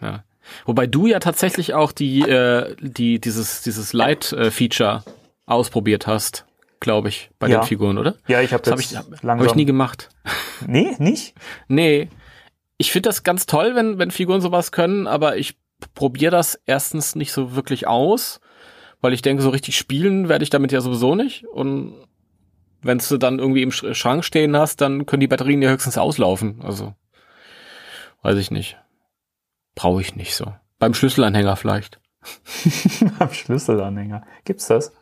Ja. 0.00 0.22
Wobei 0.64 0.86
du 0.86 1.08
ja 1.08 1.18
tatsächlich 1.18 1.74
auch 1.74 1.90
die, 1.90 2.20
äh, 2.20 2.76
die, 2.80 3.20
dieses, 3.20 3.62
dieses 3.62 3.94
Light-Feature 3.94 5.02
ausprobiert 5.46 6.06
hast, 6.06 6.46
glaube 6.80 7.08
ich, 7.08 7.30
bei 7.38 7.48
Ja. 7.48 7.60
den 7.60 7.66
Figuren, 7.66 7.98
oder? 7.98 8.16
Ja, 8.26 8.40
ich 8.40 8.52
habe 8.52 8.62
Das 8.62 8.72
habe 8.72 8.80
jetzt 8.82 8.92
ich, 8.92 8.96
hab, 8.98 9.06
langsam. 9.22 9.40
hab 9.40 9.46
ich 9.46 9.54
nie 9.54 9.64
gemacht. 9.66 10.08
nee, 10.66 10.94
nicht? 10.98 11.34
Nee. 11.68 12.08
Ich 12.78 12.90
finde 12.92 13.08
das 13.10 13.22
ganz 13.22 13.46
toll, 13.46 13.74
wenn, 13.74 13.98
wenn 13.98 14.10
Figuren 14.10 14.40
sowas 14.40 14.72
können, 14.72 15.06
aber 15.06 15.36
ich 15.36 15.56
probiere 15.94 16.30
das 16.32 16.58
erstens 16.66 17.14
nicht 17.14 17.32
so 17.32 17.54
wirklich 17.54 17.86
aus, 17.86 18.40
weil 19.02 19.12
ich 19.12 19.22
denke, 19.22 19.42
so 19.42 19.50
richtig 19.50 19.76
spielen 19.76 20.28
werde 20.28 20.42
ich 20.42 20.50
damit 20.50 20.72
ja 20.72 20.80
sowieso 20.80 21.14
nicht. 21.14 21.44
Und 21.46 21.94
wenn 22.82 22.98
du 22.98 23.16
dann 23.18 23.38
irgendwie 23.38 23.62
im 23.62 23.70
Sch- 23.70 23.94
Schrank 23.94 24.24
stehen 24.24 24.56
hast, 24.56 24.80
dann 24.80 25.04
können 25.06 25.20
die 25.20 25.26
Batterien 25.26 25.60
ja 25.60 25.68
höchstens 25.70 25.98
auslaufen. 25.98 26.60
Also, 26.62 26.94
weiß 28.22 28.38
ich 28.38 28.50
nicht. 28.50 28.78
Brauche 29.74 30.00
ich 30.00 30.16
nicht 30.16 30.34
so. 30.34 30.52
Beim 30.78 30.94
Schlüsselanhänger 30.94 31.56
vielleicht. 31.56 32.00
Am 33.18 33.32
Schlüsselanhänger. 33.32 34.24
Gibt's 34.44 34.66
das? 34.66 34.92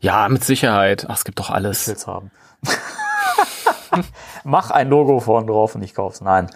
Ja, 0.00 0.28
mit 0.28 0.44
Sicherheit. 0.44 1.06
Ach, 1.08 1.16
es 1.16 1.24
gibt 1.24 1.38
doch 1.38 1.48
Ich 1.50 1.54
alles. 1.54 1.88
will's 1.88 2.06
haben. 2.06 2.30
Mach 4.44 4.70
ein 4.70 4.88
Logo 4.88 5.20
vorn 5.20 5.46
drauf 5.46 5.74
und 5.74 5.82
ich 5.82 5.94
kauf's. 5.94 6.20
Nein. 6.20 6.50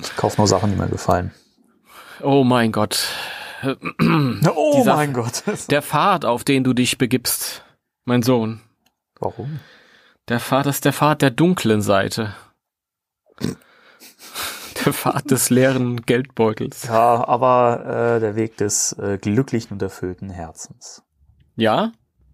Ich 0.00 0.16
kauf 0.16 0.38
nur 0.38 0.46
Sachen, 0.46 0.70
die 0.70 0.76
mir 0.76 0.88
gefallen. 0.88 1.32
Oh 2.22 2.44
mein 2.44 2.72
Gott. 2.72 3.08
Oh 3.64 4.72
Dieser- 4.76 4.96
mein 4.96 5.12
Gott. 5.12 5.42
Der 5.70 5.82
Pfad, 5.82 6.24
auf 6.24 6.44
den 6.44 6.64
du 6.64 6.72
dich 6.72 6.98
begibst, 6.98 7.64
mein 8.04 8.22
Sohn. 8.22 8.60
Warum? 9.20 9.60
Der 10.28 10.40
Pfad 10.40 10.66
ist 10.66 10.84
der 10.84 10.92
Pfad 10.92 11.20
der 11.22 11.30
dunklen 11.30 11.82
Seite. 11.82 12.34
Der 14.84 14.92
Pfad 14.92 15.30
des 15.30 15.50
leeren 15.50 16.02
Geldbeutels. 16.02 16.84
Ja, 16.84 17.26
aber 17.28 18.16
äh, 18.16 18.20
der 18.20 18.34
Weg 18.36 18.56
des 18.56 18.92
äh, 18.98 19.18
glücklichen 19.18 19.74
und 19.74 19.82
erfüllten 19.82 20.30
Herzens. 20.30 21.02
Ja? 21.56 21.92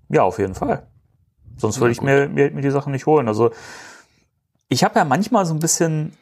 Ja, 0.08 0.22
auf 0.22 0.38
jeden 0.38 0.54
Fall. 0.54 0.86
Sonst 1.56 1.80
würde 1.80 1.92
ich 1.92 2.00
mir, 2.00 2.28
mir, 2.28 2.50
mir 2.50 2.62
die 2.62 2.70
Sachen 2.70 2.92
nicht 2.92 3.06
holen. 3.06 3.28
Also 3.28 3.50
ich 4.68 4.84
habe 4.84 4.98
ja 4.98 5.04
manchmal 5.04 5.44
so 5.44 5.54
ein 5.54 5.58
bisschen 5.58 6.12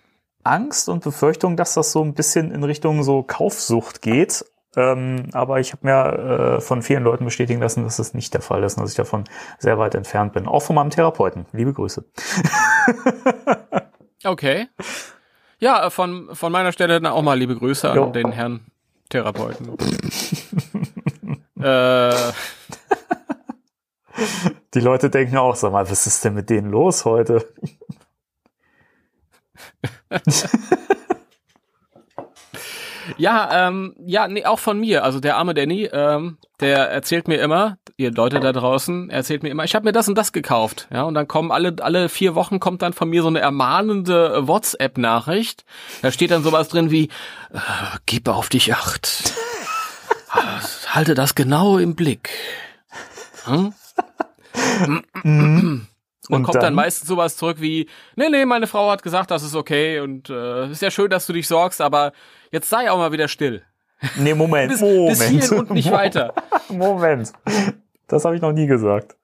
Angst 0.45 0.89
und 0.89 1.03
Befürchtung, 1.03 1.57
dass 1.57 1.75
das 1.75 1.93
so 1.93 2.03
ein 2.03 2.15
bisschen 2.15 2.51
in 2.53 2.63
Richtung 2.65 3.03
so 3.03 3.23
Kaufsucht 3.23 4.03
geht. 4.03 4.45
Ähm, 4.77 5.31
aber 5.33 5.59
ich 5.59 5.73
habe 5.73 5.87
mir 5.87 6.57
äh, 6.57 6.61
von 6.61 6.83
vielen 6.83 7.03
Leuten 7.03 7.25
bestätigen 7.25 7.61
lassen, 7.61 7.83
dass 7.85 7.97
das 7.97 8.13
nicht 8.15 8.35
der 8.35 8.43
Fall 8.43 8.63
ist 8.63 8.77
und 8.77 8.83
dass 8.83 8.91
ich 8.91 8.97
davon 8.97 9.25
sehr 9.59 9.79
weit 9.79 9.95
entfernt 9.95 10.35
bin. 10.35 10.47
Auch 10.47 10.61
von 10.61 10.77
meinem 10.77 10.91
Therapeuten. 10.91 11.47
Liebe 11.53 11.73
Grüße. 11.73 12.05
okay. 14.25 14.69
Ja, 15.59 15.89
von, 15.89 16.35
von 16.35 16.53
meiner 16.53 16.73
Stelle 16.73 17.01
dann 17.01 17.11
auch 17.11 17.23
mal 17.23 17.39
liebe 17.39 17.57
Grüße 17.57 17.91
an 17.91 17.97
Jo. 17.97 18.11
den 18.11 18.33
Herrn 18.33 18.67
Therapeuten. 19.09 19.79
äh, 21.61 22.15
Die 24.75 24.81
Leute 24.81 25.11
denken 25.11 25.37
auch, 25.37 25.57
sag 25.57 25.73
mal, 25.73 25.89
was 25.91 26.07
ist 26.07 26.25
denn 26.25 26.35
mit 26.35 26.51
denen 26.51 26.71
los 26.71 27.05
heute? 27.05 27.47
Ja, 33.19 33.69
ähm, 33.69 33.95
ja, 34.05 34.29
nee, 34.29 34.45
auch 34.45 34.59
von 34.59 34.79
mir. 34.79 35.05
Also 35.05 35.21
der 35.21 35.37
arme 35.37 35.55
Danny, 35.55 35.89
ähm, 35.93 36.39
der 36.61 36.91
erzählt 36.91 37.29
mir 37.29 37.37
immer, 37.37 37.79
ihr 37.97 38.13
Leute 38.13 38.41
da 38.41 38.53
draußen, 38.53 39.11
erzählt 39.11 39.43
mir 39.43 39.51
immer, 39.51 39.65
ich 39.65 39.75
habe 39.75 39.85
mir 39.85 39.93
das 39.93 40.09
und 40.09 40.17
das 40.17 40.33
gekauft. 40.33 40.89
Ja, 40.93 41.03
und 41.03 41.15
dann 41.15 41.29
kommen 41.29 41.51
alle 41.53 41.77
alle 41.81 42.09
vier 42.09 42.35
Wochen 42.35 42.61
kommt 42.61 42.83
dann 42.83 42.93
von 42.93 43.09
mir 43.09 43.23
so 43.23 43.29
eine 43.29 43.41
ermahnende 43.41 44.47
WhatsApp-Nachricht. 44.47 45.65
Da 46.03 46.11
steht 46.11 46.31
dann 46.31 46.43
sowas 46.43 46.69
drin 46.69 46.91
wie, 46.91 47.05
äh, 47.53 47.59
gib 48.07 48.29
auf 48.29 48.49
dich 48.49 48.75
acht. 48.75 49.33
Halte 50.89 51.15
das 51.15 51.35
genau 51.35 51.79
im 51.79 51.95
Blick. 51.95 52.31
Hm? 53.45 53.73
Und, 55.25 55.87
Und 56.29 56.43
kommt 56.43 56.57
dann? 56.57 56.63
dann? 56.63 56.75
meistens 56.75 57.09
sowas 57.09 57.37
zurück 57.37 57.59
wie, 57.61 57.89
nee, 58.17 58.29
nee, 58.29 58.45
meine 58.45 58.67
Frau 58.67 58.91
hat 58.91 59.03
gesagt, 59.03 59.31
das 59.31 59.43
ist 59.45 59.55
okay 59.55 60.01
und 60.01 60.29
äh, 60.29 60.69
ist 60.71 60.83
ja 60.83 60.91
schön, 60.91 61.09
dass 61.09 61.27
du 61.27 61.33
dich 61.33 61.47
sorgst, 61.47 61.81
aber 61.81 62.13
jetzt 62.51 62.69
sei 62.69 62.91
auch 62.91 62.99
mal 62.99 63.13
wieder 63.13 63.29
still. 63.29 63.63
Nee, 64.17 64.35
Moment, 64.35 64.71
Bis, 64.73 64.81
Moment. 64.81 65.09
bis 65.19 65.23
hierhin 65.23 65.59
und 65.61 65.71
nicht 65.71 65.91
weiter. 65.93 66.35
Moment. 66.69 67.33
Das 68.09 68.25
habe 68.25 68.35
ich 68.35 68.43
noch 68.43 68.53
nie 68.53 68.67
gesagt. 68.67 69.17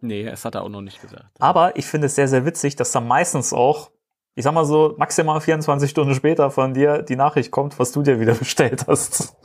Nee, 0.00 0.26
es 0.26 0.44
hat 0.44 0.54
er 0.54 0.62
auch 0.62 0.68
noch 0.68 0.80
nicht 0.80 1.00
gesagt. 1.00 1.26
Aber 1.38 1.76
ich 1.76 1.86
finde 1.86 2.06
es 2.06 2.14
sehr, 2.14 2.28
sehr 2.28 2.44
witzig, 2.44 2.74
dass 2.76 2.90
dann 2.92 3.06
meistens 3.06 3.52
auch, 3.52 3.90
ich 4.34 4.44
sag 4.44 4.52
mal 4.54 4.64
so, 4.64 4.94
maximal 4.96 5.40
24 5.40 5.90
Stunden 5.90 6.14
später 6.14 6.50
von 6.50 6.74
dir 6.74 7.02
die 7.02 7.16
Nachricht 7.16 7.50
kommt, 7.50 7.78
was 7.78 7.92
du 7.92 8.02
dir 8.02 8.18
wieder 8.20 8.34
bestellt 8.36 8.86
hast. 8.86 9.36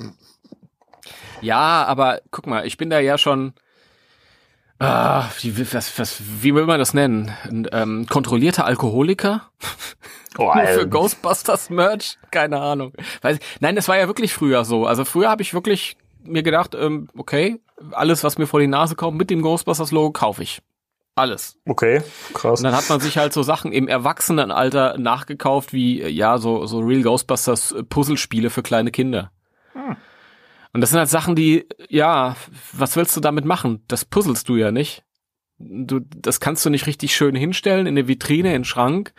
Ja, 1.41 1.85
aber 1.85 2.21
guck 2.31 2.47
mal, 2.47 2.65
ich 2.65 2.77
bin 2.77 2.89
da 2.89 2.99
ja 2.99 3.17
schon. 3.17 3.53
Ah, 4.79 5.25
wie, 5.41 5.73
was, 5.73 5.97
was, 5.97 6.21
wie 6.41 6.53
will 6.53 6.65
man 6.65 6.77
das 6.79 6.93
nennen? 6.93 7.31
Ein 7.43 7.67
ähm, 7.71 8.05
kontrollierter 8.07 8.65
Alkoholiker? 8.65 9.49
Oh, 10.37 10.53
Nur 10.53 10.67
für. 10.67 10.87
Ghostbusters 10.87 11.69
Merch? 11.71 12.17
Keine 12.29 12.59
Ahnung. 12.59 12.93
Weiß, 13.23 13.37
ich- 13.37 13.61
nein, 13.61 13.75
das 13.75 13.87
war 13.87 13.97
ja 13.97 14.05
wirklich 14.07 14.33
früher 14.33 14.65
so. 14.65 14.85
Also 14.85 15.03
früher 15.03 15.29
habe 15.29 15.41
ich 15.41 15.53
wirklich 15.55 15.97
mir 16.23 16.43
gedacht, 16.43 16.75
ähm, 16.75 17.07
okay, 17.17 17.59
alles, 17.91 18.23
was 18.23 18.37
mir 18.37 18.45
vor 18.45 18.59
die 18.59 18.67
Nase 18.67 18.95
kommt 18.95 19.17
mit 19.17 19.29
dem 19.31 19.41
Ghostbusters 19.41 19.91
Logo, 19.91 20.11
kaufe 20.11 20.43
ich. 20.43 20.61
Alles. 21.15 21.57
Okay, 21.65 22.03
krass. 22.35 22.59
Und 22.59 22.65
dann 22.65 22.75
hat 22.75 22.87
man 22.89 22.99
sich 22.99 23.17
halt 23.17 23.33
so 23.33 23.41
Sachen 23.41 23.71
im 23.71 23.87
Erwachsenenalter 23.87 24.99
nachgekauft, 24.99 25.73
wie, 25.73 26.01
äh, 26.01 26.09
ja, 26.09 26.37
so, 26.37 26.67
so 26.67 26.79
Real 26.81 27.01
Ghostbusters 27.01 27.73
Puzzlespiele 27.89 28.51
für 28.51 28.61
kleine 28.61 28.91
Kinder. 28.91 29.31
Und 30.77 30.81
das 30.81 30.91
sind 30.91 30.99
halt 30.99 31.09
Sachen, 31.09 31.35
die, 31.35 31.67
ja, 31.89 32.35
was 32.71 32.95
willst 32.95 33.17
du 33.17 33.19
damit 33.19 33.45
machen? 33.45 33.83
Das 33.87 34.05
puzzelst 34.05 34.47
du 34.47 34.57
ja 34.57 34.71
nicht. 34.71 35.03
Du, 35.57 36.01
das 36.01 36.39
kannst 36.39 36.63
du 36.63 36.69
nicht 36.69 36.85
richtig 36.85 37.15
schön 37.15 37.33
hinstellen 37.33 37.87
in 37.87 37.97
eine 37.97 38.07
Vitrine, 38.07 38.49
in 38.49 38.61
den 38.61 38.63
Schrank. 38.63 39.15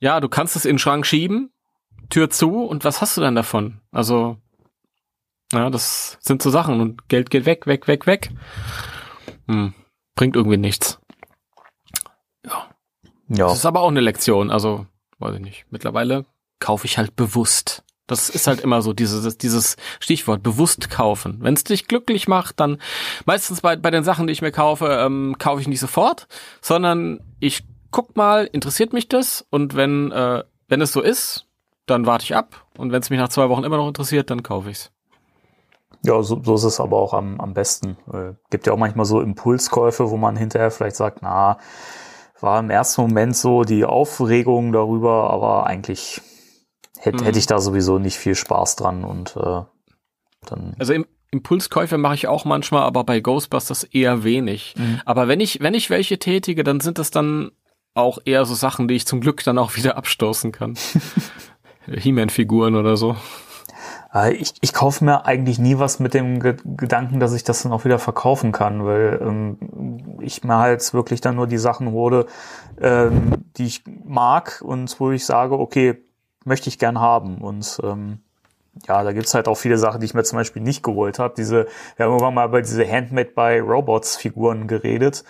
Ja, 0.00 0.20
du 0.20 0.28
kannst 0.28 0.54
es 0.54 0.66
in 0.66 0.72
den 0.72 0.78
Schrank 0.78 1.06
schieben, 1.06 1.50
Tür 2.10 2.28
zu 2.28 2.62
und 2.62 2.84
was 2.84 3.00
hast 3.00 3.16
du 3.16 3.22
dann 3.22 3.34
davon? 3.34 3.80
Also, 3.90 4.36
ja, 5.50 5.70
das 5.70 6.18
sind 6.20 6.42
so 6.42 6.50
Sachen 6.50 6.78
und 6.78 7.08
Geld 7.08 7.30
geht 7.30 7.46
weg, 7.46 7.66
weg, 7.66 7.88
weg, 7.88 8.06
weg. 8.06 8.30
Hm, 9.46 9.72
bringt 10.14 10.36
irgendwie 10.36 10.58
nichts. 10.58 11.00
ja. 13.28 13.46
Das 13.46 13.56
ist 13.56 13.64
aber 13.64 13.80
auch 13.80 13.88
eine 13.88 14.00
Lektion. 14.00 14.50
Also, 14.50 14.84
weiß 15.20 15.36
ich 15.36 15.40
nicht. 15.40 15.64
Mittlerweile 15.70 16.26
kaufe 16.58 16.84
ich 16.84 16.98
halt 16.98 17.16
bewusst. 17.16 17.82
Das 18.08 18.28
ist 18.28 18.48
halt 18.48 18.60
immer 18.60 18.82
so 18.82 18.92
dieses, 18.92 19.38
dieses 19.38 19.76
Stichwort, 20.00 20.42
bewusst 20.42 20.90
kaufen. 20.90 21.38
Wenn 21.40 21.54
es 21.54 21.62
dich 21.62 21.86
glücklich 21.86 22.26
macht, 22.26 22.58
dann 22.58 22.78
meistens 23.26 23.60
bei, 23.60 23.76
bei 23.76 23.90
den 23.90 24.02
Sachen, 24.02 24.26
die 24.26 24.32
ich 24.32 24.42
mir 24.42 24.50
kaufe, 24.50 24.86
ähm, 24.86 25.36
kaufe 25.38 25.60
ich 25.60 25.68
nicht 25.68 25.78
sofort, 25.78 26.26
sondern 26.60 27.20
ich 27.38 27.64
guck 27.90 28.16
mal, 28.16 28.46
interessiert 28.50 28.92
mich 28.92 29.08
das? 29.08 29.46
Und 29.50 29.76
wenn, 29.76 30.10
äh, 30.10 30.42
wenn 30.68 30.80
es 30.80 30.92
so 30.92 31.00
ist, 31.00 31.46
dann 31.86 32.06
warte 32.06 32.24
ich 32.24 32.34
ab. 32.34 32.66
Und 32.76 32.92
wenn 32.92 33.00
es 33.00 33.10
mich 33.10 33.18
nach 33.18 33.28
zwei 33.28 33.48
Wochen 33.48 33.64
immer 33.64 33.76
noch 33.76 33.88
interessiert, 33.88 34.30
dann 34.30 34.42
kaufe 34.42 34.70
ich's. 34.70 34.90
Ja, 36.02 36.22
so, 36.22 36.40
so 36.42 36.54
ist 36.54 36.64
es 36.64 36.80
aber 36.80 36.96
auch 36.96 37.12
am, 37.12 37.40
am 37.40 37.54
besten. 37.54 37.96
Äh, 38.12 38.34
gibt 38.50 38.66
ja 38.66 38.72
auch 38.72 38.78
manchmal 38.78 39.06
so 39.06 39.20
Impulskäufe, 39.20 40.10
wo 40.10 40.16
man 40.16 40.36
hinterher 40.36 40.70
vielleicht 40.70 40.96
sagt, 40.96 41.22
na, 41.22 41.58
war 42.40 42.60
im 42.60 42.70
ersten 42.70 43.02
Moment 43.02 43.36
so 43.36 43.64
die 43.64 43.84
Aufregung 43.84 44.72
darüber, 44.72 45.30
aber 45.30 45.66
eigentlich 45.66 46.20
hätte 47.00 47.18
Mhm. 47.18 47.24
hätte 47.24 47.38
ich 47.38 47.46
da 47.46 47.58
sowieso 47.60 47.98
nicht 47.98 48.16
viel 48.18 48.34
Spaß 48.34 48.76
dran 48.76 49.04
und 49.04 49.36
äh, 49.36 49.62
dann 50.46 50.74
Also 50.78 50.92
im 50.92 51.06
Impulskäufe 51.30 51.98
mache 51.98 52.14
ich 52.14 52.26
auch 52.26 52.44
manchmal, 52.46 52.82
aber 52.84 53.04
bei 53.04 53.20
Ghostbusters 53.20 53.84
eher 53.84 54.24
wenig. 54.24 54.74
Mhm. 54.78 55.00
Aber 55.04 55.28
wenn 55.28 55.40
ich, 55.40 55.60
wenn 55.60 55.74
ich 55.74 55.90
welche 55.90 56.18
tätige, 56.18 56.64
dann 56.64 56.80
sind 56.80 56.98
das 56.98 57.10
dann 57.10 57.50
auch 57.94 58.18
eher 58.24 58.44
so 58.46 58.54
Sachen, 58.54 58.88
die 58.88 58.94
ich 58.94 59.06
zum 59.06 59.20
Glück 59.20 59.42
dann 59.44 59.58
auch 59.58 59.76
wieder 59.76 59.96
abstoßen 59.98 60.52
kann. 60.52 60.74
He-Man-Figuren 61.86 62.74
oder 62.76 62.96
so. 62.96 63.16
Äh, 64.14 64.34
Ich, 64.34 64.54
ich 64.60 64.72
kaufe 64.72 65.04
mir 65.04 65.26
eigentlich 65.26 65.58
nie 65.58 65.78
was 65.78 66.00
mit 66.00 66.14
dem 66.14 66.40
Ge 66.40 66.56
Gedanken, 66.64 67.20
dass 67.20 67.34
ich 67.34 67.44
das 67.44 67.62
dann 67.62 67.72
auch 67.72 67.84
wieder 67.84 67.98
verkaufen 67.98 68.52
kann, 68.52 68.84
weil 68.84 69.18
ähm, 69.22 70.18
ich 70.20 70.44
mir 70.44 70.56
halt 70.58 70.92
wirklich 70.94 71.20
dann 71.20 71.36
nur 71.36 71.46
die 71.46 71.58
Sachen 71.58 71.92
hole, 71.92 72.26
ähm, 72.80 73.44
die 73.56 73.66
ich 73.66 73.84
mag 74.04 74.62
und 74.64 74.98
wo 75.00 75.10
ich 75.10 75.24
sage, 75.26 75.58
okay, 75.58 75.96
möchte 76.48 76.68
ich 76.68 76.78
gern 76.78 77.00
haben. 77.00 77.38
Und 77.38 77.78
ähm, 77.84 78.20
ja, 78.86 79.02
da 79.02 79.12
gibt's 79.12 79.34
halt 79.34 79.48
auch 79.48 79.56
viele 79.56 79.78
Sachen, 79.78 80.00
die 80.00 80.06
ich 80.06 80.14
mir 80.14 80.24
zum 80.24 80.38
Beispiel 80.38 80.62
nicht 80.62 80.82
geholt 80.82 81.18
habe. 81.18 81.34
Diese, 81.36 81.66
wir 81.96 82.04
haben 82.04 82.12
irgendwann 82.12 82.34
mal 82.34 82.48
über 82.48 82.60
diese 82.60 82.88
Handmade 82.90 83.30
by 83.34 83.58
Robots 83.58 84.16
Figuren 84.16 84.66
geredet, 84.68 85.24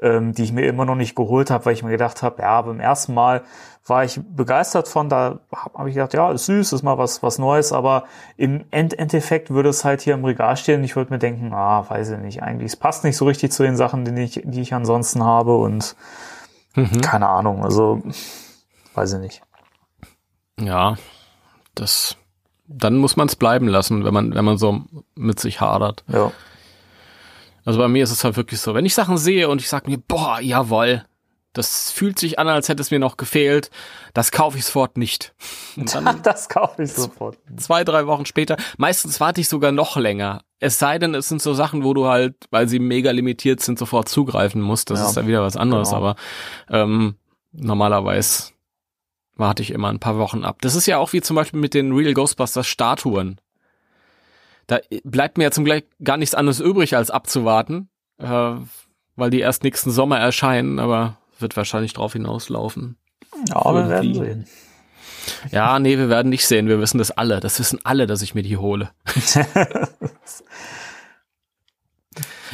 ähm, 0.00 0.32
die 0.32 0.44
ich 0.44 0.52
mir 0.52 0.66
immer 0.66 0.84
noch 0.84 0.94
nicht 0.94 1.14
geholt 1.14 1.50
habe, 1.50 1.66
weil 1.66 1.74
ich 1.74 1.82
mir 1.82 1.90
gedacht 1.90 2.22
habe, 2.22 2.42
ja, 2.42 2.62
beim 2.62 2.80
ersten 2.80 3.14
Mal 3.14 3.42
war 3.86 4.04
ich 4.04 4.20
begeistert 4.24 4.86
von, 4.86 5.08
da 5.08 5.40
habe 5.54 5.78
hab 5.78 5.86
ich 5.86 5.94
gedacht, 5.94 6.14
ja, 6.14 6.30
ist 6.30 6.46
süß, 6.46 6.72
ist 6.72 6.82
mal 6.82 6.98
was, 6.98 7.22
was 7.22 7.38
Neues, 7.38 7.72
aber 7.72 8.04
im 8.36 8.64
End 8.70 8.96
Endeffekt 8.96 9.50
würde 9.50 9.70
es 9.70 9.84
halt 9.84 10.02
hier 10.02 10.14
im 10.14 10.24
Regal 10.24 10.56
stehen 10.56 10.80
und 10.80 10.84
ich 10.84 10.94
würde 10.94 11.12
mir 11.12 11.18
denken, 11.18 11.52
ah, 11.52 11.84
weiß 11.88 12.10
ich 12.10 12.18
nicht, 12.18 12.42
eigentlich, 12.42 12.72
es 12.72 12.76
passt 12.76 13.02
nicht 13.02 13.16
so 13.16 13.26
richtig 13.26 13.50
zu 13.50 13.64
den 13.64 13.76
Sachen, 13.76 14.04
die 14.04 14.22
ich, 14.22 14.42
die 14.44 14.60
ich 14.60 14.72
ansonsten 14.72 15.24
habe 15.24 15.56
und 15.56 15.96
keine 17.02 17.28
Ahnung, 17.28 17.64
also 17.64 18.02
weiß 18.94 19.14
ich 19.14 19.20
nicht. 19.20 19.42
Ja, 20.64 20.96
das, 21.74 22.16
dann 22.66 22.96
muss 22.96 23.16
man 23.16 23.28
es 23.28 23.36
bleiben 23.36 23.68
lassen, 23.68 24.04
wenn 24.04 24.14
man, 24.14 24.34
wenn 24.34 24.44
man 24.44 24.58
so 24.58 24.82
mit 25.14 25.40
sich 25.40 25.60
hadert. 25.60 26.04
Ja. 26.08 26.32
Also 27.64 27.78
bei 27.78 27.88
mir 27.88 28.02
ist 28.04 28.10
es 28.10 28.24
halt 28.24 28.36
wirklich 28.36 28.60
so, 28.60 28.74
wenn 28.74 28.86
ich 28.86 28.94
Sachen 28.94 29.18
sehe 29.18 29.48
und 29.48 29.60
ich 29.60 29.68
sage 29.68 29.88
mir, 29.90 29.98
boah, 29.98 30.40
jawoll, 30.40 31.04
das 31.52 31.90
fühlt 31.92 32.18
sich 32.18 32.38
an, 32.38 32.48
als 32.48 32.68
hätte 32.68 32.80
es 32.80 32.90
mir 32.90 32.98
noch 32.98 33.16
gefehlt, 33.18 33.70
das 34.14 34.32
kaufe 34.32 34.56
ich 34.58 34.64
sofort 34.64 34.96
nicht. 34.96 35.34
Und 35.76 35.94
dann 35.94 36.20
Das 36.22 36.48
kaufe 36.48 36.82
ich 36.82 36.92
sofort. 36.92 37.36
zwei, 37.56 37.84
drei 37.84 38.06
Wochen 38.06 38.24
später. 38.26 38.56
Meistens 38.78 39.20
warte 39.20 39.40
ich 39.42 39.48
sogar 39.48 39.70
noch 39.70 39.96
länger. 39.96 40.42
Es 40.60 40.78
sei 40.78 40.98
denn, 40.98 41.14
es 41.14 41.28
sind 41.28 41.42
so 41.42 41.52
Sachen, 41.54 41.84
wo 41.84 41.92
du 41.92 42.06
halt, 42.06 42.36
weil 42.50 42.68
sie 42.68 42.78
mega 42.78 43.10
limitiert 43.10 43.60
sind, 43.60 43.78
sofort 43.78 44.08
zugreifen 44.08 44.62
musst. 44.62 44.90
Das 44.90 45.00
Ja, 45.00 45.06
ist 45.08 45.16
dann 45.16 45.26
wieder 45.26 45.42
was 45.42 45.56
anderes. 45.56 45.90
genau. 45.90 45.98
Aber 45.98 46.16
ähm, 46.70 47.16
normalerweise 47.52 48.51
warte 49.42 49.62
ich 49.62 49.70
immer 49.72 49.88
ein 49.88 49.98
paar 49.98 50.16
Wochen 50.16 50.44
ab. 50.44 50.58
Das 50.62 50.74
ist 50.74 50.86
ja 50.86 50.96
auch 50.96 51.12
wie 51.12 51.20
zum 51.20 51.36
Beispiel 51.36 51.60
mit 51.60 51.74
den 51.74 51.92
Real 51.92 52.14
Ghostbusters 52.14 52.66
Statuen. 52.66 53.38
Da 54.66 54.78
bleibt 55.04 55.36
mir 55.36 55.44
ja 55.44 55.50
zum 55.50 55.64
Glück 55.64 55.84
gar 56.02 56.16
nichts 56.16 56.34
anderes 56.34 56.60
übrig, 56.60 56.96
als 56.96 57.10
abzuwarten, 57.10 57.90
äh, 58.18 58.52
weil 59.16 59.30
die 59.30 59.40
erst 59.40 59.64
nächsten 59.64 59.90
Sommer 59.90 60.18
erscheinen, 60.18 60.78
aber 60.78 61.18
wird 61.38 61.56
wahrscheinlich 61.56 61.92
drauf 61.92 62.14
hinauslaufen. 62.14 62.96
Ja, 63.48 63.64
wir 63.64 63.88
werden 63.88 64.14
Irgendwie. 64.14 64.26
sehen. 64.26 64.46
Ja, 65.50 65.78
nee, 65.78 65.98
wir 65.98 66.08
werden 66.08 66.30
nicht 66.30 66.46
sehen. 66.46 66.68
Wir 66.68 66.80
wissen 66.80 66.98
das 66.98 67.10
alle. 67.10 67.40
Das 67.40 67.58
wissen 67.58 67.80
alle, 67.84 68.06
dass 68.06 68.22
ich 68.22 68.34
mir 68.34 68.42
die 68.42 68.56
hole. 68.56 68.90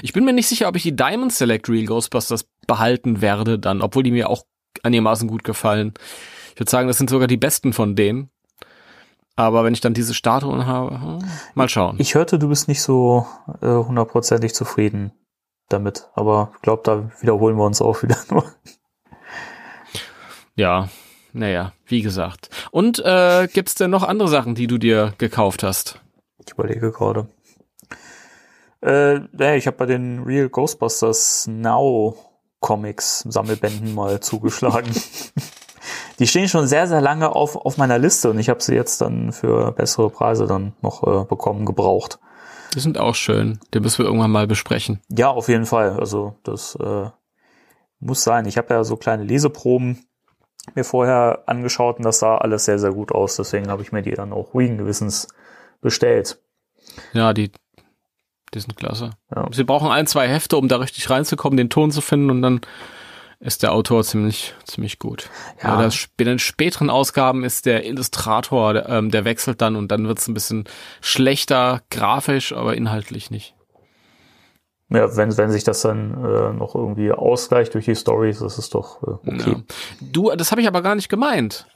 Ich 0.01 0.13
bin 0.13 0.25
mir 0.25 0.33
nicht 0.33 0.47
sicher, 0.47 0.69
ob 0.69 0.77
ich 0.77 0.85
die 0.85 0.95
Diamond 0.95 1.33
Select 1.33 1.69
Real 1.69 1.87
Ghostbusters 1.87 2.47
behalten 2.69 3.21
werde 3.21 3.59
dann, 3.59 3.83
obwohl 3.83 4.05
die 4.05 4.13
mir 4.13 4.29
auch 4.29 4.45
einigermaßen 4.83 5.29
gut 5.29 5.45
gefallen. 5.45 5.95
Ich 6.59 6.61
würde 6.61 6.73
sagen, 6.73 6.89
das 6.89 6.99
sind 6.99 7.09
sogar 7.09 7.29
die 7.29 7.37
besten 7.37 7.73
von 7.73 7.95
denen. 7.95 8.31
Aber 9.37 9.63
wenn 9.63 9.75
ich 9.75 9.81
dann 9.81 9.95
diese 9.95 10.13
Statuen 10.13 10.67
habe, 10.67 11.01
hm, 11.01 11.19
mal 11.55 11.69
schauen. 11.69 11.95
Ich 12.01 12.17
hörte, 12.17 12.37
du 12.37 12.49
bist 12.49 12.67
nicht 12.67 12.83
so 12.83 13.29
äh, 13.63 13.69
hundertprozentig 13.69 14.57
zufrieden 14.57 15.13
damit, 15.69 16.09
aber 16.15 16.51
ich 16.57 16.63
glaube, 16.63 16.83
da 16.85 17.13
wiederholen 17.21 17.55
wir 17.55 17.65
uns 17.65 17.81
auch 17.81 18.03
wieder 18.03 18.17
nur. 18.31 18.45
Ja, 20.57 20.89
naja, 21.33 21.75
wie 21.87 22.03
gesagt. 22.03 22.51
Und 22.73 22.99
äh, 23.05 23.47
gibt's 23.47 23.77
denn 23.77 23.93
noch 23.93 24.03
andere 24.03 24.27
Sachen, 24.27 24.57
die 24.57 24.67
du 24.67 24.79
dir 24.79 25.15
gekauft 25.17 25.63
hast? 25.63 26.01
Ich 26.45 26.55
überlege 26.55 26.91
gerade. 26.91 27.29
Äh, 28.83 29.57
ich 29.57 29.69
habe 29.69 29.77
bei 29.77 29.87
den 29.87 30.25
Real 30.25 30.49
Ghostbusters 30.49 31.47
Now 31.47 32.17
Comics 32.59 33.21
Sammelbänden 33.29 33.95
mal 33.95 34.19
zugeschlagen. 34.19 34.91
Die 36.19 36.27
stehen 36.27 36.49
schon 36.49 36.67
sehr, 36.67 36.87
sehr 36.87 37.01
lange 37.01 37.35
auf, 37.35 37.57
auf 37.57 37.77
meiner 37.77 37.99
Liste 37.99 38.31
und 38.31 38.39
ich 38.39 38.49
habe 38.49 38.63
sie 38.63 38.75
jetzt 38.75 39.01
dann 39.01 39.33
für 39.33 39.73
bessere 39.73 40.11
Preise 40.11 40.47
dann 40.47 40.73
noch 40.83 41.03
äh, 41.05 41.25
bekommen, 41.25 41.65
gebraucht. 41.65 42.19
Die 42.75 42.81
sind 42.81 42.99
auch 42.99 43.15
schön. 43.15 43.61
Die 43.73 43.81
müssen 43.81 43.99
wir 43.99 44.07
irgendwann 44.07 44.31
mal 44.31 44.47
besprechen. 44.47 45.01
Ja, 45.09 45.31
auf 45.31 45.49
jeden 45.49 45.67
Fall. 45.67 45.99
Also 45.99 46.35
das 46.43 46.75
äh, 46.77 47.11
muss 48.01 48.25
sein. 48.25 48.47
Ich 48.47 48.59
habe 48.59 48.75
ja 48.75 48.85
so 48.85 48.97
kleine 48.97 49.25
Leseproben 49.25 50.07
mir 50.75 50.85
vorher 50.85 51.45
angeschaut 51.47 51.99
und 51.99 52.05
das 52.05 52.19
sah 52.19 52.37
alles 52.37 52.65
sehr, 52.65 52.79
sehr 52.79 52.93
gut 52.93 53.13
aus. 53.13 53.37
Deswegen 53.37 53.69
habe 53.69 53.83
ich 53.83 53.93
mir 53.93 54.03
die 54.03 54.11
dann 54.11 54.33
auch 54.33 54.55
ruhigen 54.55 54.77
Gewissens 54.77 55.29
bestellt. 55.81 56.41
Ja, 57.13 57.33
die, 57.33 57.53
die 58.53 58.61
sind 58.61 58.77
klasse. 58.77 59.11
Ja. 59.35 59.47
Sie 59.53 59.65
brauchen 59.65 59.91
ein, 59.91 60.07
zwei 60.07 60.29
Hefte, 60.29 60.57
um 60.57 60.69
da 60.69 60.77
richtig 60.77 61.09
reinzukommen, 61.09 61.57
den 61.57 61.71
Ton 61.71 61.91
zu 61.91 62.01
finden 62.01 62.31
und 62.31 62.43
dann 62.43 62.61
ist 63.41 63.63
der 63.63 63.73
Autor 63.73 64.03
ziemlich, 64.03 64.55
ziemlich 64.65 64.99
gut. 64.99 65.31
Ja. 65.63 65.77
Ja. 65.77 65.83
das, 65.83 66.09
in 66.19 66.27
den 66.27 66.39
späteren 66.39 66.91
Ausgaben 66.91 67.45
ist 67.45 67.67
der 67.67 67.87
Illustrator, 67.87 68.73
der, 68.73 68.89
ähm, 68.89 69.11
der 69.11 69.25
wechselt 69.25 69.61
dann 69.61 69.77
und 69.77 69.89
dann 69.93 70.09
wird's 70.09 70.27
ein 70.29 70.35
bisschen 70.35 70.65
schlechter 71.01 71.83
grafisch, 71.91 72.53
aber 72.53 72.77
inhaltlich 72.77 73.31
nicht. 73.31 73.55
Ja, 74.91 75.15
wenn, 75.17 75.37
wenn 75.37 75.51
sich 75.51 75.65
das 75.65 75.83
dann 75.83 76.15
äh, 76.25 76.53
noch 76.53 76.75
irgendwie 76.75 77.13
ausgleicht 77.13 77.75
durch 77.75 77.85
die 77.85 77.95
Stories, 77.95 78.39
das 78.39 78.59
ist 78.59 78.75
doch 78.75 79.03
äh, 79.03 79.11
okay. 79.35 79.51
Ja. 79.51 79.63
Du, 80.01 80.31
das 80.35 80.51
habe 80.51 80.63
ich 80.63 80.67
aber 80.67 80.81
gar 80.83 80.95
nicht 80.95 81.11
gemeint. 81.11 81.67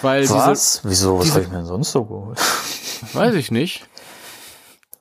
Weil 0.00 0.22
diese, 0.22 0.34
Was? 0.34 0.80
Wieso? 0.84 1.18
Was 1.18 1.24
diese- 1.24 1.34
habe 1.34 1.44
ich 1.44 1.50
mir 1.50 1.56
denn 1.58 1.66
sonst 1.66 1.90
so 1.92 2.04
geholt? 2.04 2.38
weiß 3.12 3.34
ich 3.34 3.50
nicht. 3.50 3.86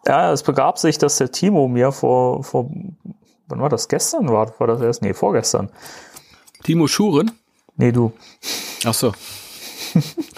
Ja, 0.08 0.32
es 0.32 0.44
begab 0.44 0.78
sich, 0.78 0.98
dass 0.98 1.18
der 1.18 1.32
Timo 1.32 1.68
mir 1.68 1.92
vor, 1.92 2.44
vor 2.44 2.70
wann 3.48 3.62
war 3.62 3.70
das? 3.70 3.88
Gestern 3.88 4.30
war, 4.30 4.54
war 4.60 4.68
das 4.68 4.82
erst? 4.82 5.02
Nee, 5.02 5.14
vorgestern. 5.14 5.70
Timo 6.64 6.88
Schuren? 6.88 7.32
Nee, 7.76 7.92
du. 7.92 8.14
Ach 8.86 8.94
so. 8.94 9.14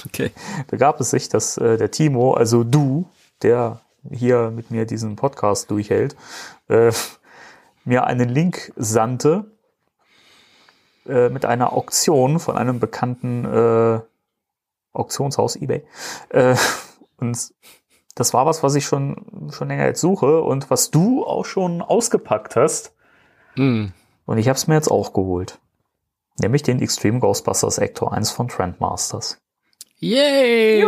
Okay. 0.06 0.32
Begab 0.68 1.02
es 1.02 1.10
sich, 1.10 1.30
dass 1.30 1.58
äh, 1.58 1.78
der 1.78 1.92
Timo, 1.92 2.34
also 2.34 2.64
du, 2.64 3.10
der 3.42 3.82
hier 4.10 4.52
mit 4.52 4.72
mir 4.72 4.86
diesen 4.86 5.16
Podcast 5.16 5.72
durchhält, 5.72 6.16
äh, 6.70 6.92
mir 7.84 8.06
einen 8.06 8.30
Link 8.30 8.72
sandte 8.76 9.46
äh, 11.08 11.30
mit 11.30 11.46
einer 11.46 11.74
Auktion 11.74 12.40
von 12.40 12.58
einem 12.58 12.80
bekannten 12.80 13.46
äh, 13.46 14.00
Auktionshaus 14.94 15.56
eBay. 15.56 15.84
Äh, 16.30 16.56
und 17.18 17.54
das 18.16 18.34
war 18.34 18.46
was, 18.46 18.64
was 18.64 18.76
ich 18.76 18.86
schon 18.86 19.50
schon 19.52 19.68
länger 19.68 19.86
jetzt 19.86 20.02
suche 20.02 20.42
und 20.42 20.70
was 20.70 20.92
du 20.92 21.26
auch 21.26 21.46
schon 21.46 21.82
ausgepackt 21.82 22.56
hast. 22.56 22.94
Hm. 23.58 23.92
Und 24.26 24.38
ich 24.38 24.48
habe 24.48 24.58
es 24.58 24.68
mir 24.68 24.76
jetzt 24.76 24.90
auch 24.92 25.14
geholt. 25.14 25.60
Nämlich 26.40 26.64
den 26.64 26.82
Extreme 26.82 27.20
Ghostbusters 27.20 27.78
Ecto 27.80 28.08
1 28.08 28.32
von 28.32 28.48
Trendmasters. 28.48 29.40
Yay! 30.00 30.86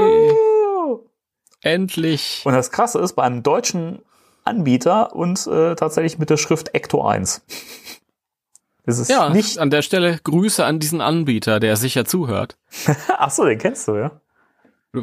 Endlich. 1.61 2.41
Und 2.45 2.53
das 2.53 2.71
Krasse 2.71 2.99
ist, 2.99 3.13
bei 3.13 3.23
einem 3.23 3.43
deutschen 3.43 3.99
Anbieter 4.45 5.15
und 5.15 5.45
äh, 5.47 5.75
tatsächlich 5.75 6.17
mit 6.19 6.29
der 6.29 6.37
Schrift 6.37 6.73
Ecto 6.73 7.05
1. 7.05 7.41
Das 8.85 8.97
ist 8.97 9.09
Ja, 9.09 9.29
nicht. 9.29 9.59
an 9.59 9.69
der 9.69 9.83
Stelle 9.83 10.19
Grüße 10.23 10.65
an 10.65 10.79
diesen 10.79 10.99
Anbieter, 10.99 11.59
der 11.59 11.75
sicher 11.75 12.05
zuhört. 12.05 12.57
Ach 13.19 13.29
so, 13.29 13.45
den 13.45 13.59
kennst 13.59 13.87
du, 13.87 13.95
ja? 13.95 14.19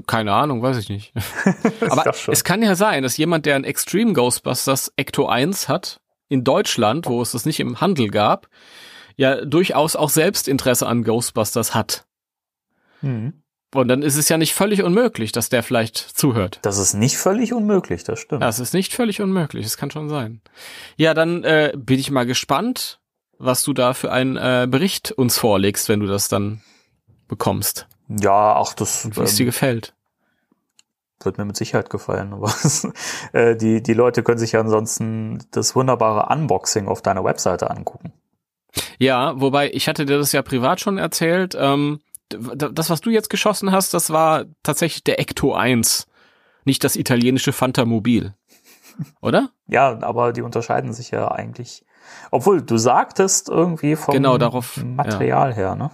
Keine 0.09 0.33
Ahnung, 0.33 0.61
weiß 0.61 0.79
ich 0.79 0.89
nicht. 0.89 1.13
Aber 1.89 2.13
es 2.27 2.43
kann 2.43 2.63
ja 2.63 2.75
sein, 2.75 3.05
dass 3.05 3.17
jemand, 3.17 3.47
der 3.47 3.55
ein 3.55 3.63
Extreme 3.63 4.13
Ghostbusters 4.13 4.93
Ecto 4.97 5.27
1 5.29 5.69
hat, 5.69 6.01
in 6.29 6.45
Deutschland, 6.45 7.07
wo 7.07 7.23
es 7.23 7.33
das 7.33 7.45
nicht 7.47 7.61
im 7.61 7.81
Handel 7.81 8.09
gab, 8.09 8.49
ja 9.17 9.45
durchaus 9.45 9.97
auch 9.97 10.11
selbst 10.11 10.49
Interesse 10.49 10.87
an 10.87 11.03
Ghostbusters 11.03 11.75
hat. 11.75 12.07
Hm. 13.01 13.43
Und 13.75 13.89
dann 13.89 14.03
ist 14.03 14.17
es 14.17 14.29
ja 14.29 14.39
nicht 14.39 14.55
völlig 14.55 14.83
unmöglich, 14.83 15.33
dass 15.33 15.49
der 15.49 15.62
vielleicht 15.62 15.97
zuhört. 15.97 16.61
Das 16.62 16.79
ist 16.79 16.95
nicht 16.95 17.17
völlig 17.17 17.53
unmöglich, 17.53 18.05
das 18.05 18.21
stimmt. 18.21 18.43
Das 18.43 18.59
ist 18.59 18.73
nicht 18.73 18.95
völlig 18.95 19.21
unmöglich, 19.21 19.65
das 19.65 19.77
kann 19.77 19.91
schon 19.91 20.09
sein. 20.09 20.41
Ja, 20.97 21.15
dann 21.15 21.45
äh, 21.45 21.73
bin 21.77 21.99
ich 21.99 22.11
mal 22.11 22.25
gespannt, 22.25 23.01
was 23.39 23.65
du 23.65 23.73
da 23.73 23.93
für 23.93 24.12
einen 24.12 24.37
äh, 24.37 24.67
Bericht 24.71 25.12
uns 25.12 25.37
vorlegst, 25.37 25.89
wenn 25.89 26.01
du 26.01 26.07
das 26.07 26.29
dann 26.29 26.62
bekommst 27.29 27.87
Ja, 28.09 28.57
ach, 28.57 28.73
das 28.75 29.11
wie 29.15 29.21
es 29.21 29.35
dir 29.35 29.43
ähm, 29.43 29.47
gefällt. 29.47 29.96
Wird 31.21 31.39
mir 31.39 31.45
mit 31.45 31.57
Sicherheit 31.57 31.91
gefallen. 31.91 32.33
Aber 32.33 32.53
äh, 33.33 33.57
die, 33.57 33.83
die 33.83 33.95
Leute 33.95 34.23
können 34.23 34.39
sich 34.39 34.53
ja 34.53 34.61
ansonsten 34.61 35.39
das 35.51 35.75
wunderbare 35.75 36.33
Unboxing 36.35 36.89
auf 36.89 37.03
deiner 37.03 37.25
Webseite 37.25 37.71
angucken. 37.71 38.13
Ja, 38.99 39.41
wobei 39.41 39.71
ich 39.73 39.89
hatte 39.89 40.07
dir 40.07 40.19
das 40.19 40.33
ja 40.33 40.43
privat 40.43 40.81
schon 40.81 40.99
erzählt. 40.99 41.57
Ähm, 41.59 42.01
das, 42.29 42.91
was 42.91 43.01
du 43.01 43.11
jetzt 43.11 43.31
geschossen 43.31 43.73
hast, 43.73 43.95
das 43.95 44.11
war 44.11 44.45
tatsächlich 44.63 45.05
der 45.05 45.21
Ecto 45.21 45.55
1, 45.55 46.07
nicht 46.65 46.83
das 46.83 46.97
italienische 46.97 47.53
Fantamobil. 47.53 48.35
Oder? 49.21 49.51
Ja, 49.69 49.99
aber 50.03 50.33
die 50.33 50.43
unterscheiden 50.43 50.93
sich 50.93 51.11
ja 51.11 51.29
eigentlich. 51.29 51.85
Obwohl, 52.31 52.63
du 52.63 52.77
sagtest 52.77 53.49
irgendwie 53.49 53.97
vom 53.97 54.15
Genau, 54.15 54.39
darauf, 54.39 54.77
Material 54.77 55.53
her, 55.53 55.75
ne? 55.75 55.91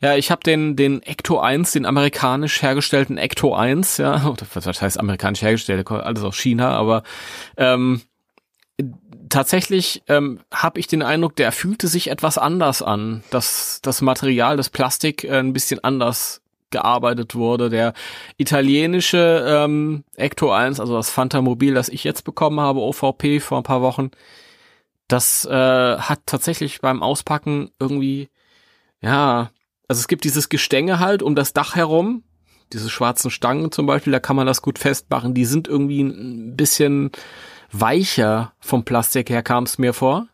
Ja, 0.00 0.14
ich 0.16 0.30
habe 0.30 0.42
den 0.42 0.76
den 0.76 1.02
Ecto 1.02 1.38
1, 1.38 1.72
den 1.72 1.86
amerikanisch 1.86 2.62
hergestellten 2.62 3.18
Ecto 3.18 3.54
1, 3.54 3.98
ja, 3.98 4.34
was 4.54 4.82
heißt 4.82 4.98
amerikanisch 4.98 5.42
hergestellt, 5.42 5.90
alles 5.90 6.22
aus 6.22 6.36
China, 6.36 6.70
aber 6.72 7.02
ähm, 7.56 8.02
tatsächlich 9.28 10.02
ähm, 10.08 10.40
habe 10.52 10.80
ich 10.80 10.86
den 10.86 11.02
Eindruck, 11.02 11.36
der 11.36 11.52
fühlte 11.52 11.88
sich 11.88 12.10
etwas 12.10 12.38
anders 12.38 12.82
an, 12.82 13.22
dass 13.30 13.80
das 13.82 14.02
Material, 14.02 14.56
das 14.56 14.70
Plastik 14.70 15.24
äh, 15.24 15.38
ein 15.38 15.52
bisschen 15.52 15.82
anders 15.82 16.42
gearbeitet 16.70 17.34
wurde. 17.34 17.70
Der 17.70 17.92
italienische 18.36 19.44
ähm, 19.48 20.04
Ecto 20.16 20.52
1, 20.52 20.80
also 20.80 20.94
das 20.94 21.10
Fantamobil, 21.10 21.74
das 21.74 21.88
ich 21.88 22.04
jetzt 22.04 22.22
bekommen 22.24 22.60
habe, 22.60 22.80
OVP 22.80 23.40
vor 23.40 23.58
ein 23.58 23.64
paar 23.64 23.82
Wochen, 23.82 24.10
das 25.08 25.44
äh, 25.44 25.50
hat 25.98 26.20
tatsächlich 26.26 26.80
beim 26.80 27.02
Auspacken 27.02 27.70
irgendwie, 27.78 28.28
ja, 29.00 29.50
also 29.88 30.00
es 30.00 30.08
gibt 30.08 30.24
dieses 30.24 30.48
Gestänge 30.48 30.98
halt 30.98 31.22
um 31.22 31.34
das 31.34 31.52
Dach 31.52 31.76
herum, 31.76 32.22
diese 32.72 32.90
schwarzen 32.90 33.30
Stangen 33.30 33.70
zum 33.70 33.86
Beispiel, 33.86 34.12
da 34.12 34.20
kann 34.20 34.36
man 34.36 34.46
das 34.46 34.62
gut 34.62 34.78
festmachen. 34.78 35.34
Die 35.34 35.44
sind 35.44 35.68
irgendwie 35.68 36.00
ein 36.00 36.56
bisschen 36.56 37.10
weicher 37.70 38.52
vom 38.58 38.84
Plastik 38.84 39.30
her, 39.30 39.42
kam 39.42 39.64
es 39.64 39.78
mir 39.78 39.92
vor. 39.92 40.26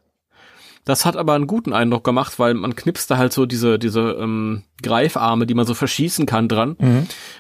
Das 0.85 1.05
hat 1.05 1.17
aber 1.17 1.35
einen 1.35 1.47
guten 1.47 1.73
Eindruck 1.73 2.03
gemacht, 2.03 2.41
weil 2.41 2.55
man 2.55 2.75
knipst 2.75 3.09
da 3.09 3.17
halt 3.17 3.33
so 3.33 3.47
diese, 3.47 3.79
diese 3.79 4.17
ähm, 4.19 4.65
Greifarme, 4.83 5.47
die 5.47 5.55
man 5.55 5.65
so 5.65 5.75
verschießen 5.75 6.27
kann 6.27 6.49
dran. 6.49 6.77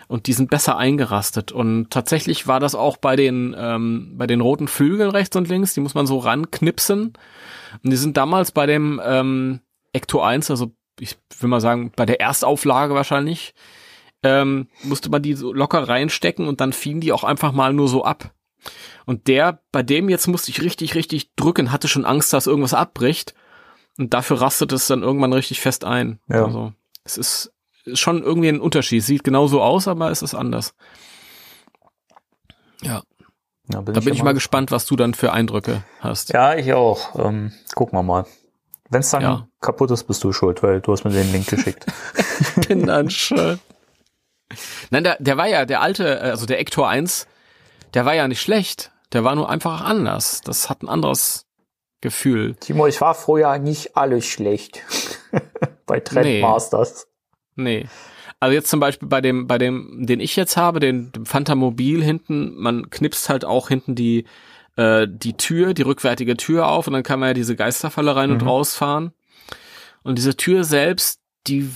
Und 0.06 0.28
die 0.28 0.32
sind 0.32 0.48
besser 0.48 0.76
eingerastet. 0.76 1.50
Und 1.50 1.90
tatsächlich 1.90 2.46
war 2.46 2.60
das 2.60 2.76
auch 2.76 2.98
bei 2.98 3.16
den, 3.16 3.56
ähm, 3.58 4.12
bei 4.16 4.28
den 4.28 4.40
roten 4.40 4.68
Flügeln 4.68 5.10
rechts 5.10 5.34
und 5.34 5.48
links, 5.48 5.74
die 5.74 5.80
muss 5.80 5.94
man 5.94 6.06
so 6.06 6.18
ranknipsen. 6.18 7.14
Und 7.82 7.90
die 7.90 7.96
sind 7.96 8.16
damals 8.16 8.52
bei 8.52 8.66
dem 8.66 9.00
ähm, 9.04 9.60
Ecto 9.92 10.20
1, 10.20 10.48
also 10.50 10.70
ich 11.00 11.16
will 11.38 11.48
mal 11.48 11.60
sagen, 11.60 11.92
bei 11.94 12.06
der 12.06 12.20
Erstauflage 12.20 12.94
wahrscheinlich, 12.94 13.54
ähm, 14.22 14.68
musste 14.84 15.10
man 15.10 15.22
die 15.22 15.34
so 15.34 15.52
locker 15.52 15.88
reinstecken 15.88 16.46
und 16.46 16.60
dann 16.60 16.72
fielen 16.72 17.00
die 17.00 17.12
auch 17.12 17.24
einfach 17.24 17.52
mal 17.52 17.72
nur 17.72 17.88
so 17.88 18.04
ab. 18.04 18.32
Und 19.04 19.26
der, 19.26 19.60
bei 19.72 19.82
dem 19.82 20.08
jetzt 20.08 20.28
musste 20.28 20.50
ich 20.50 20.62
richtig, 20.62 20.94
richtig 20.94 21.34
drücken, 21.34 21.72
hatte 21.72 21.88
schon 21.88 22.04
Angst, 22.04 22.32
dass 22.32 22.46
irgendwas 22.46 22.74
abbricht. 22.74 23.34
Und 23.98 24.14
dafür 24.14 24.40
rastet 24.40 24.72
es 24.72 24.86
dann 24.86 25.02
irgendwann 25.02 25.32
richtig 25.32 25.60
fest 25.60 25.84
ein. 25.84 26.20
Ja. 26.28 26.44
Also, 26.44 26.72
es 27.04 27.18
ist, 27.18 27.52
ist 27.84 27.98
schon 27.98 28.22
irgendwie 28.22 28.48
ein 28.48 28.60
Unterschied. 28.60 29.02
Sieht 29.02 29.24
genauso 29.24 29.60
aus, 29.60 29.88
aber 29.88 30.10
es 30.10 30.22
ist 30.22 30.34
anders. 30.34 30.74
Ja, 32.82 33.02
Ja, 33.72 33.80
bin 33.80 33.94
da 33.94 34.00
bin 34.00 34.14
ich 34.14 34.22
mal 34.22 34.34
gespannt, 34.34 34.70
was 34.70 34.86
du 34.86 34.96
dann 34.96 35.14
für 35.14 35.32
Eindrücke 35.32 35.82
hast. 36.00 36.32
Ja, 36.32 36.54
ich 36.54 36.72
auch. 36.72 37.18
Ähm, 37.18 37.52
gucken 37.74 37.98
wir 37.98 38.02
mal. 38.02 38.24
Wenn 38.92 39.00
es 39.00 39.10
dann 39.10 39.22
Ja. 39.22 39.48
kaputt 39.62 39.90
ist, 39.90 40.04
bist 40.04 40.22
du 40.22 40.32
schuld, 40.32 40.62
weil 40.62 40.82
du 40.82 40.92
hast 40.92 41.04
mir 41.04 41.10
den 41.10 41.32
Link 41.32 41.46
geschickt. 41.46 41.86
bin 42.68 42.86
dann 42.86 43.08
schön. 43.08 43.58
Nein, 44.90 45.02
der, 45.02 45.16
der 45.18 45.38
war 45.38 45.46
ja, 45.46 45.64
der 45.64 45.80
alte, 45.80 46.18
äh, 46.20 46.30
also 46.30 46.44
der 46.44 46.60
Ector 46.60 46.88
1, 46.90 47.26
der 47.94 48.04
war 48.04 48.14
ja 48.14 48.28
nicht 48.28 48.42
schlecht. 48.42 48.92
Der 49.14 49.24
war 49.24 49.34
nur 49.34 49.48
einfach 49.48 49.80
anders. 49.80 50.42
Das 50.42 50.68
hat 50.68 50.82
ein 50.82 50.90
anderes 50.90 51.46
Gefühl. 52.02 52.54
Timo, 52.56 52.86
ich 52.86 53.00
war 53.00 53.14
vorher 53.14 53.58
nicht 53.58 53.96
alles 53.96 54.26
schlecht. 54.26 54.82
Bei 55.86 55.98
Trendmasters. 55.98 57.06
Nee. 57.56 57.86
Also 58.40 58.54
jetzt 58.54 58.68
zum 58.68 58.80
Beispiel 58.80 59.08
bei 59.08 59.20
dem, 59.20 59.46
bei 59.46 59.56
dem, 59.56 60.04
den 60.04 60.18
ich 60.20 60.34
jetzt 60.36 60.56
habe, 60.56 60.80
den, 60.80 61.12
dem 61.12 61.26
Phantomobil 61.26 62.02
hinten, 62.02 62.56
man 62.56 62.90
knipst 62.90 63.28
halt 63.28 63.44
auch 63.44 63.68
hinten 63.68 63.94
die, 63.94 64.24
äh, 64.76 65.06
die 65.08 65.36
Tür, 65.36 65.74
die 65.74 65.82
rückwärtige 65.82 66.36
Tür 66.36 66.68
auf 66.68 66.86
und 66.86 66.92
dann 66.92 67.02
kann 67.02 67.20
man 67.20 67.28
ja 67.28 67.34
diese 67.34 67.56
Geisterfalle 67.56 68.14
rein 68.16 68.30
und 68.30 68.42
Mhm. 68.42 68.48
rausfahren. 68.48 69.12
Und 70.02 70.16
diese 70.18 70.36
Tür 70.36 70.64
selbst, 70.64 71.20
die 71.46 71.70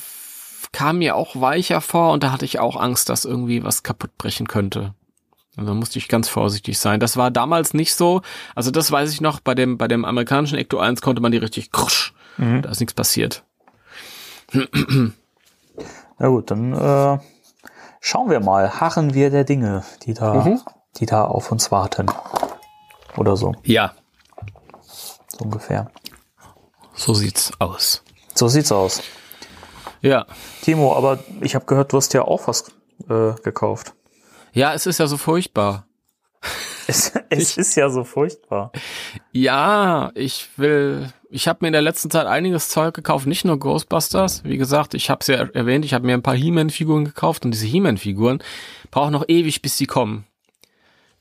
kam 0.72 0.98
mir 0.98 1.14
auch 1.16 1.40
weicher 1.40 1.80
vor 1.80 2.12
und 2.12 2.22
da 2.22 2.32
hatte 2.32 2.44
ich 2.44 2.58
auch 2.58 2.76
Angst, 2.76 3.08
dass 3.08 3.24
irgendwie 3.24 3.62
was 3.64 3.82
kaputt 3.82 4.16
brechen 4.18 4.46
könnte. 4.48 4.94
Und 5.56 5.64
da 5.66 5.72
musste 5.72 5.98
ich 5.98 6.08
ganz 6.08 6.28
vorsichtig 6.28 6.78
sein. 6.78 7.00
Das 7.00 7.16
war 7.16 7.30
damals 7.30 7.72
nicht 7.72 7.94
so. 7.94 8.20
Also 8.54 8.70
das 8.70 8.90
weiß 8.92 9.10
ich 9.12 9.20
noch, 9.22 9.40
bei 9.40 9.54
dem, 9.54 9.78
bei 9.78 9.88
dem 9.88 10.04
amerikanischen 10.04 10.58
Ecto 10.58 10.78
1 10.78 11.00
konnte 11.00 11.22
man 11.22 11.32
die 11.32 11.38
richtig 11.38 11.72
krusch. 11.72 12.12
Mhm. 12.36 12.60
Da 12.62 12.70
ist 12.70 12.80
nichts 12.80 12.92
passiert. 12.94 13.42
Na 16.18 16.28
gut, 16.28 16.50
dann 16.50 16.72
äh, 16.72 17.18
schauen 18.00 18.30
wir 18.30 18.40
mal, 18.40 18.80
harren 18.80 19.14
wir 19.14 19.30
der 19.30 19.44
Dinge, 19.44 19.84
die 20.04 20.14
da, 20.14 20.34
Mhm. 20.34 20.60
die 20.98 21.06
da 21.06 21.24
auf 21.24 21.52
uns 21.52 21.70
warten. 21.70 22.06
Oder 23.16 23.36
so, 23.36 23.54
Ja, 23.64 23.94
so 25.28 25.44
ungefähr. 25.44 25.90
so 26.94 27.14
sieht's 27.14 27.52
aus. 27.58 28.02
So 28.34 28.48
sieht's 28.48 28.72
aus. 28.72 29.02
Ja. 30.02 30.26
Timo, 30.62 30.94
aber 30.94 31.18
ich 31.40 31.54
habe 31.54 31.64
gehört, 31.64 31.92
du 31.92 31.96
hast 31.96 32.12
ja 32.14 32.22
auch 32.22 32.46
was 32.48 32.70
äh, 33.08 33.32
gekauft. 33.42 33.94
Ja, 34.52 34.74
es 34.74 34.86
ist 34.86 34.98
ja 34.98 35.06
so 35.06 35.16
furchtbar. 35.16 35.86
Es, 36.88 37.10
es 37.30 37.56
ist 37.56 37.74
ja 37.74 37.90
so 37.90 38.04
furchtbar. 38.04 38.70
Ja, 39.32 40.12
ich 40.14 40.48
will. 40.56 41.12
Ich 41.30 41.48
habe 41.48 41.58
mir 41.62 41.66
in 41.66 41.72
der 41.72 41.82
letzten 41.82 42.12
Zeit 42.12 42.28
einiges 42.28 42.68
Zeug 42.68 42.94
gekauft, 42.94 43.26
nicht 43.26 43.44
nur 43.44 43.58
Ghostbusters. 43.58 44.44
Wie 44.44 44.56
gesagt, 44.56 44.94
ich 44.94 45.10
habe 45.10 45.18
es 45.20 45.26
ja 45.26 45.34
erwähnt, 45.34 45.84
ich 45.84 45.94
habe 45.94 46.06
mir 46.06 46.14
ein 46.14 46.22
paar 46.22 46.36
He-Man-Figuren 46.36 47.04
gekauft 47.04 47.44
und 47.44 47.50
diese 47.50 47.66
He-Man-Figuren 47.66 48.40
brauchen 48.92 49.10
noch 49.10 49.24
ewig, 49.26 49.62
bis 49.62 49.76
sie 49.76 49.86
kommen. 49.86 50.28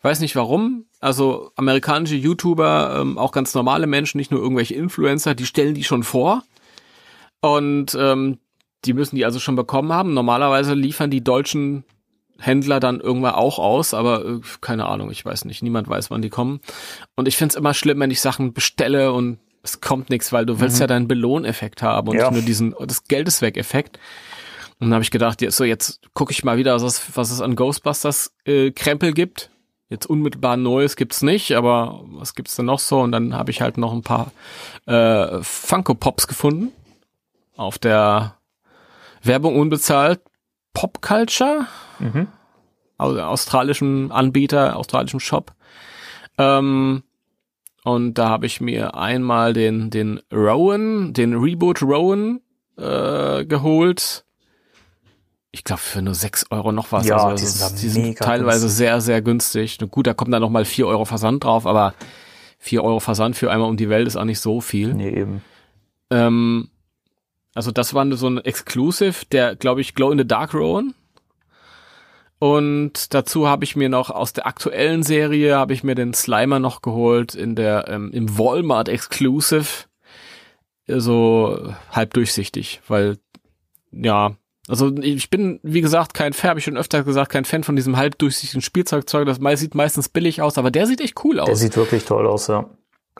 Weiß 0.05 0.19
nicht 0.19 0.35
warum. 0.35 0.85
Also 0.99 1.49
amerikanische 1.55 2.13
YouTuber, 2.13 2.99
ähm, 3.01 3.17
auch 3.17 3.31
ganz 3.31 3.55
normale 3.55 3.87
Menschen, 3.87 4.19
nicht 4.19 4.29
nur 4.29 4.39
irgendwelche 4.39 4.75
Influencer, 4.75 5.33
die 5.33 5.47
stellen 5.47 5.73
die 5.73 5.83
schon 5.83 6.03
vor. 6.03 6.43
Und 7.41 7.97
ähm, 7.99 8.37
die 8.85 8.93
müssen 8.93 9.15
die 9.15 9.25
also 9.25 9.39
schon 9.39 9.55
bekommen 9.55 9.91
haben. 9.91 10.13
Normalerweise 10.13 10.75
liefern 10.75 11.09
die 11.09 11.23
deutschen 11.23 11.85
Händler 12.37 12.79
dann 12.79 12.99
irgendwann 12.99 13.33
auch 13.33 13.57
aus, 13.57 13.95
aber 13.95 14.23
äh, 14.23 14.41
keine 14.61 14.85
Ahnung, 14.85 15.09
ich 15.09 15.25
weiß 15.25 15.45
nicht. 15.45 15.63
Niemand 15.63 15.87
weiß, 15.87 16.11
wann 16.11 16.21
die 16.21 16.29
kommen. 16.29 16.59
Und 17.15 17.27
ich 17.27 17.35
find's 17.35 17.55
immer 17.55 17.73
schlimm, 17.73 17.99
wenn 17.99 18.11
ich 18.11 18.21
Sachen 18.21 18.53
bestelle 18.53 19.11
und 19.11 19.39
es 19.63 19.81
kommt 19.81 20.11
nichts, 20.11 20.31
weil 20.31 20.45
du 20.45 20.59
willst 20.59 20.79
ja 20.79 20.85
deinen 20.85 21.07
Belohneffekt 21.07 21.81
haben 21.81 22.09
und 22.09 22.17
Ja. 22.17 22.29
nicht 22.29 22.33
nur 22.33 22.45
diesen 22.45 22.75
das 22.79 23.05
Geld 23.05 23.27
ist 23.27 23.41
weg 23.41 23.57
Effekt. 23.57 23.97
Und 24.79 24.87
dann 24.87 24.93
habe 24.93 25.03
ich 25.03 25.09
gedacht, 25.09 25.41
jetzt, 25.41 25.57
so 25.57 25.63
jetzt 25.63 26.01
gucke 26.13 26.31
ich 26.31 26.43
mal 26.43 26.57
wieder, 26.57 26.75
was 26.75 26.83
es, 26.83 27.17
was 27.17 27.31
es 27.31 27.41
an 27.41 27.55
Ghostbusters 27.55 28.35
äh, 28.45 28.69
Krempel 28.69 29.11
gibt. 29.11 29.49
Jetzt 29.89 30.07
unmittelbar 30.07 30.57
Neues 30.57 30.95
gibt's 30.95 31.21
nicht, 31.21 31.51
aber 31.55 32.01
was 32.05 32.33
gibt's 32.33 32.55
denn 32.55 32.65
noch 32.65 32.79
so? 32.79 33.01
Und 33.01 33.11
dann 33.11 33.35
habe 33.35 33.51
ich 33.51 33.61
halt 33.61 33.77
noch 33.77 33.93
ein 33.93 34.01
paar 34.01 34.31
äh, 34.87 35.41
Funko 35.43 35.93
Pops 35.93 36.27
gefunden 36.27 36.71
auf 37.55 37.77
der 37.77 38.35
Werbung 39.21 39.57
unbezahlt 39.59 40.21
Pop 40.73 41.01
Culture, 41.01 41.67
Mhm. 41.99 42.27
also 42.97 43.21
australischen 43.21 44.11
Anbieter, 44.11 44.75
australischen 44.75 45.19
Shop. 45.21 45.53
Ähm, 46.37 47.03
und 47.83 48.15
da 48.15 48.29
habe 48.29 48.45
ich 48.47 48.59
mir 48.59 48.95
einmal 48.95 49.53
den 49.53 49.89
den 49.91 50.19
Rowan, 50.33 51.13
den 51.13 51.35
Reboot 51.35 51.81
Rowan 51.83 52.41
äh, 52.77 53.45
geholt. 53.45 54.25
Ich 55.55 55.63
glaube 55.63 55.79
für 55.79 56.01
nur 56.01 56.13
6 56.13 56.47
Euro 56.49 56.73
noch 56.73 56.91
was. 56.91 57.07
Ja, 57.07 57.15
also 57.15 57.37
die 57.37 57.49
sind 57.49 57.81
die 57.81 57.87
sind 57.87 58.03
mega 58.03 58.25
teilweise 58.25 58.65
günstig. 58.65 58.77
sehr, 58.77 58.99
sehr 58.99 59.21
günstig. 59.21 59.77
Und 59.81 59.89
Gut, 59.89 60.05
da 60.05 60.13
kommt 60.13 60.33
dann 60.33 60.41
noch 60.41 60.49
mal 60.49 60.65
4 60.65 60.85
Euro 60.85 61.05
Versand 61.05 61.45
drauf, 61.45 61.65
aber 61.65 61.93
4 62.59 62.83
Euro 62.83 62.99
Versand 62.99 63.37
für 63.37 63.49
einmal 63.49 63.69
um 63.69 63.77
die 63.77 63.87
Welt 63.87 64.05
ist 64.05 64.17
auch 64.17 64.25
nicht 64.25 64.41
so 64.41 64.59
viel. 64.59 64.93
Nee, 64.93 65.11
eben. 65.11 65.41
Ähm, 66.09 66.67
also 67.53 67.71
das 67.71 67.93
war 67.93 68.05
so 68.17 68.27
ein 68.27 68.39
Exclusive, 68.39 69.25
der, 69.31 69.55
glaube 69.55 69.79
ich, 69.79 69.95
Glow 69.95 70.11
in 70.11 70.17
the 70.17 70.27
Dark 70.27 70.53
Rowan. 70.53 70.93
Und 72.37 73.13
dazu 73.13 73.47
habe 73.47 73.63
ich 73.63 73.77
mir 73.77 73.87
noch 73.87 74.09
aus 74.09 74.33
der 74.33 74.47
aktuellen 74.47 75.03
Serie 75.03 75.55
habe 75.55 75.71
ich 75.71 75.85
mir 75.85 75.95
den 75.95 76.13
Slimer 76.13 76.59
noch 76.59 76.81
geholt 76.81 77.33
in 77.33 77.55
der 77.55 77.87
ähm, 77.87 78.11
im 78.11 78.37
Walmart 78.37 78.89
Exclusive, 78.89 79.85
so 80.85 81.73
halb 81.91 82.13
durchsichtig, 82.13 82.81
weil 82.89 83.19
ja, 83.93 84.35
also 84.67 84.95
ich 84.97 85.29
bin 85.29 85.59
wie 85.63 85.81
gesagt 85.81 86.13
kein 86.13 86.33
Fan, 86.33 86.49
habe 86.49 86.59
ich 86.59 86.65
schon 86.65 86.77
öfter 86.77 87.03
gesagt, 87.03 87.31
kein 87.31 87.45
Fan 87.45 87.63
von 87.63 87.75
diesem 87.75 87.97
halb 87.97 88.17
durchsichtigen 88.17 88.61
Spielzeugzeug. 88.61 89.25
Das 89.27 89.39
sieht 89.59 89.75
meistens 89.75 90.09
billig 90.09 90.41
aus, 90.41 90.57
aber 90.57 90.71
der 90.71 90.87
sieht 90.87 91.01
echt 91.01 91.23
cool 91.23 91.35
Der 91.35 91.43
aus. 91.45 91.59
sieht 91.59 91.77
wirklich 91.77 92.05
toll 92.05 92.25
aus, 92.27 92.47
ja. 92.47 92.69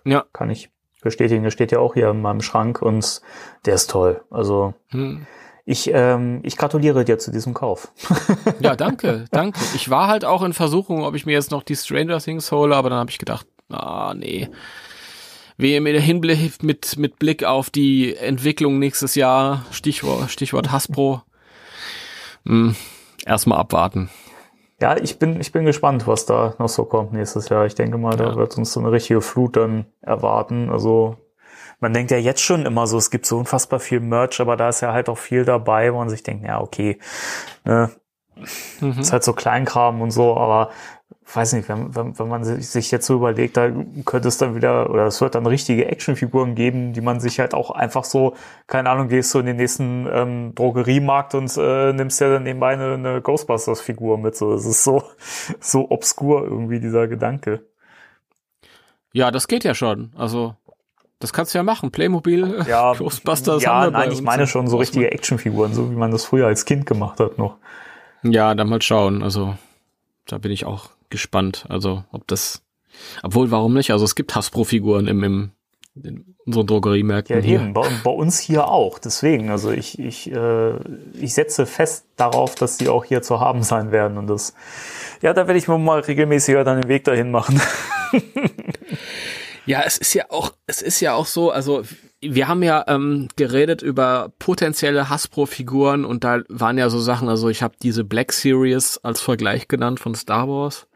Ja. 0.05 0.25
Kann 0.33 0.49
ich 0.49 0.69
bestätigen. 1.01 1.43
Der 1.43 1.51
steht 1.51 1.71
ja 1.71 1.79
auch 1.79 1.93
hier 1.93 2.09
in 2.09 2.21
meinem 2.21 2.41
Schrank 2.41 2.81
und 2.81 3.21
der 3.65 3.75
ist 3.75 3.89
toll. 3.91 4.21
Also 4.31 4.73
Hm. 4.89 5.25
ich, 5.65 5.91
ähm, 5.93 6.39
ich 6.43 6.57
gratuliere 6.57 7.05
dir 7.05 7.19
zu 7.19 7.31
diesem 7.31 7.53
Kauf. 7.53 7.91
Ja, 8.59 8.75
danke, 8.75 9.25
danke. 9.31 9.59
Ich 9.75 9.89
war 9.89 10.07
halt 10.07 10.25
auch 10.25 10.41
in 10.41 10.53
Versuchung, 10.53 11.03
ob 11.03 11.13
ich 11.15 11.25
mir 11.27 11.33
jetzt 11.33 11.51
noch 11.51 11.61
die 11.63 11.75
Stranger 11.75 12.19
Things 12.19 12.51
hole, 12.51 12.75
aber 12.75 12.89
dann 12.89 12.99
habe 12.99 13.11
ich 13.11 13.19
gedacht, 13.19 13.45
ah, 13.69 14.13
nee. 14.15 14.49
Wehe 15.57 15.79
mit 15.79 15.99
Hinblick 16.01 16.61
mit, 16.63 16.97
mit 16.97 17.17
Blick 17.19 17.43
auf 17.45 17.69
die 17.69 18.15
Entwicklung 18.15 18.77
nächstes 18.79 19.15
Jahr, 19.15 19.65
Stichwort, 19.71 20.29
Stichwort 20.29 20.71
Hasbro. 20.71 21.21
Hm, 22.45 22.75
erstmal 23.25 23.59
abwarten. 23.59 24.09
Ja, 24.81 24.97
ich 24.97 25.19
bin, 25.19 25.39
ich 25.39 25.51
bin 25.51 25.65
gespannt, 25.65 26.05
was 26.05 26.25
da 26.25 26.53
noch 26.59 26.67
so 26.67 26.83
kommt 26.83 27.13
nächstes 27.13 27.49
Jahr. 27.49 27.65
Ich 27.65 27.75
denke 27.75 27.97
mal, 27.97 28.17
da 28.17 28.25
Ja. 28.31 28.35
wird 28.35 28.57
uns 28.57 28.73
so 28.73 28.79
eine 28.81 28.91
richtige 28.91 29.21
Flut 29.21 29.55
dann 29.55 29.85
erwarten. 30.01 30.69
Also 30.69 31.15
man 31.79 31.93
denkt 31.93 32.11
ja 32.11 32.17
jetzt 32.17 32.41
schon 32.41 32.65
immer 32.65 32.85
so, 32.85 32.97
es 32.97 33.09
gibt 33.09 33.25
so 33.25 33.37
unfassbar 33.37 33.79
viel 33.79 33.99
Merch, 34.01 34.39
aber 34.41 34.57
da 34.57 34.69
ist 34.69 34.81
ja 34.81 34.91
halt 34.91 35.07
auch 35.09 35.17
viel 35.17 35.45
dabei, 35.45 35.93
wo 35.93 35.97
man 35.97 36.09
sich 36.09 36.23
denkt, 36.23 36.45
ja, 36.45 36.59
okay, 36.59 36.99
ne, 37.63 37.89
Mhm. 38.81 38.99
ist 38.99 39.13
halt 39.13 39.23
so 39.23 39.31
Kleinkram 39.31 40.01
und 40.01 40.11
so, 40.11 40.35
aber 40.35 40.69
weiß 41.33 41.53
nicht, 41.53 41.67
wenn, 41.69 41.95
wenn, 41.95 42.17
wenn 42.19 42.27
man 42.27 42.43
sich 42.43 42.91
jetzt 42.91 43.05
so 43.07 43.15
überlegt, 43.15 43.57
da 43.57 43.69
könnte 44.05 44.27
es 44.27 44.37
dann 44.37 44.55
wieder, 44.55 44.89
oder 44.89 45.07
es 45.07 45.19
wird 45.21 45.35
dann 45.35 45.45
richtige 45.45 45.87
Actionfiguren 45.87 46.55
geben, 46.55 46.93
die 46.93 47.01
man 47.01 47.19
sich 47.19 47.39
halt 47.39 47.53
auch 47.53 47.71
einfach 47.71 48.03
so, 48.03 48.35
keine 48.67 48.89
Ahnung, 48.89 49.07
gehst 49.07 49.33
du 49.33 49.39
in 49.39 49.47
den 49.47 49.55
nächsten 49.57 50.07
ähm, 50.11 50.55
Drogeriemarkt 50.55 51.33
und 51.33 51.51
äh, 51.57 51.93
nimmst 51.93 52.21
ja 52.21 52.29
dann 52.29 52.43
nebenbei 52.43 52.73
eine, 52.73 52.93
eine 52.93 53.21
Ghostbusters-Figur 53.21 54.17
mit. 54.17 54.35
So, 54.35 54.53
das 54.53 54.65
ist 54.65 54.83
so, 54.83 55.03
so 55.59 55.89
obskur 55.89 56.43
irgendwie, 56.43 56.79
dieser 56.79 57.07
Gedanke. 57.07 57.65
Ja, 59.11 59.31
das 59.31 59.47
geht 59.47 59.63
ja 59.63 59.73
schon. 59.73 60.11
Also, 60.15 60.55
das 61.19 61.33
kannst 61.33 61.53
du 61.53 61.57
ja 61.57 61.63
machen. 61.63 61.89
Playmobil, 61.91 62.65
Ja, 62.67 62.93
Ghostbusters. 62.97 63.63
ja, 63.63 63.89
nein, 63.89 64.11
ich 64.11 64.21
meine 64.21 64.45
schon 64.45 64.67
so 64.67 64.77
richtige 64.77 65.11
Actionfiguren, 65.11 65.73
so 65.73 65.89
wie 65.89 65.95
man 65.95 66.11
das 66.11 66.25
früher 66.25 66.47
als 66.47 66.65
Kind 66.65 66.85
gemacht 66.85 67.19
hat 67.19 67.37
noch. 67.39 67.57
Ja, 68.21 68.53
dann 68.53 68.69
mal 68.69 68.81
schauen. 68.81 69.23
Also, 69.23 69.55
da 70.27 70.37
bin 70.37 70.51
ich 70.51 70.65
auch 70.65 70.89
gespannt. 71.09 71.65
Also, 71.69 72.03
ob 72.11 72.27
das, 72.27 72.63
obwohl, 73.23 73.51
warum 73.51 73.73
nicht? 73.73 73.91
Also, 73.91 74.05
es 74.05 74.15
gibt 74.15 74.35
Hasbro-Figuren 74.35 75.07
im, 75.07 75.23
im, 75.23 75.51
in 76.03 76.35
unseren 76.45 76.67
Drogeriemärkten 76.67 77.35
Ja, 77.37 77.41
hier. 77.41 77.59
eben, 77.61 77.73
bei, 77.73 77.87
bei 78.03 78.11
uns 78.11 78.39
hier 78.39 78.67
auch. 78.67 78.99
Deswegen, 78.99 79.49
also 79.49 79.71
ich, 79.71 79.97
ich, 79.97 80.31
äh, 80.31 80.73
ich 81.13 81.33
setze 81.33 81.65
fest 81.65 82.05
darauf, 82.17 82.55
dass 82.55 82.77
die 82.77 82.89
auch 82.89 83.05
hier 83.05 83.21
zu 83.21 83.39
haben 83.39 83.63
sein 83.63 83.91
werden. 83.91 84.17
Und 84.17 84.27
das, 84.27 84.53
ja, 85.21 85.33
da 85.33 85.47
werde 85.47 85.57
ich 85.57 85.67
mir 85.67 85.77
mal 85.77 86.01
regelmäßiger 86.01 86.63
dann 86.63 86.81
den 86.81 86.89
Weg 86.89 87.03
dahin 87.05 87.31
machen. 87.31 87.59
Ja, 89.65 89.81
es 89.83 89.97
ist 89.97 90.13
ja 90.13 90.25
auch, 90.29 90.51
es 90.67 90.81
ist 90.83 90.99
ja 90.99 91.15
auch 91.15 91.25
so, 91.25 91.49
also 91.49 91.81
wir 92.21 92.47
haben 92.47 92.61
ja 92.61 92.83
ähm, 92.87 93.29
geredet 93.35 93.81
über 93.81 94.31
potenzielle 94.37 95.09
Hasbro-Figuren 95.09 96.05
und 96.05 96.23
da 96.23 96.41
waren 96.49 96.77
ja 96.77 96.89
so 96.89 96.99
Sachen, 96.99 97.29
also 97.29 97.49
ich 97.49 97.63
habe 97.63 97.73
diese 97.81 98.03
Black 98.03 98.31
Series 98.31 98.99
als 98.99 99.21
Vergleich 99.21 99.67
genannt 99.67 99.99
von 99.99 100.13
Star 100.13 100.47
Wars. 100.47 100.87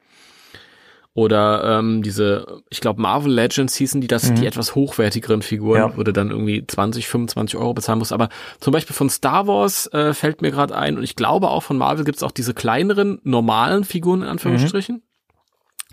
Oder 1.15 1.79
ähm, 1.79 2.01
diese, 2.03 2.61
ich 2.69 2.81
glaube 2.81 3.01
Marvel 3.01 3.33
Legends 3.33 3.75
hießen 3.75 3.99
die, 3.99 4.07
das 4.07 4.33
die 4.33 4.45
etwas 4.45 4.75
hochwertigeren 4.75 5.41
Figuren, 5.41 5.77
Ja. 5.79 5.97
wo 5.97 6.03
du 6.03 6.13
dann 6.13 6.29
irgendwie 6.29 6.65
20, 6.65 7.07
25 7.07 7.57
Euro 7.59 7.73
bezahlen 7.73 7.99
musst. 7.99 8.13
Aber 8.13 8.29
zum 8.59 8.71
Beispiel 8.71 8.95
von 8.95 9.09
Star 9.09 9.47
Wars 9.47 9.87
äh, 9.91 10.13
fällt 10.13 10.41
mir 10.41 10.51
gerade 10.51 10.75
ein 10.77 10.97
und 10.97 11.03
ich 11.03 11.15
glaube 11.15 11.49
auch 11.49 11.63
von 11.63 11.77
Marvel 11.77 12.05
gibt's 12.05 12.23
auch 12.23 12.31
diese 12.31 12.53
kleineren, 12.53 13.19
normalen 13.23 13.83
Figuren 13.83 14.21
in 14.21 14.27
Anführungsstrichen. 14.29 15.01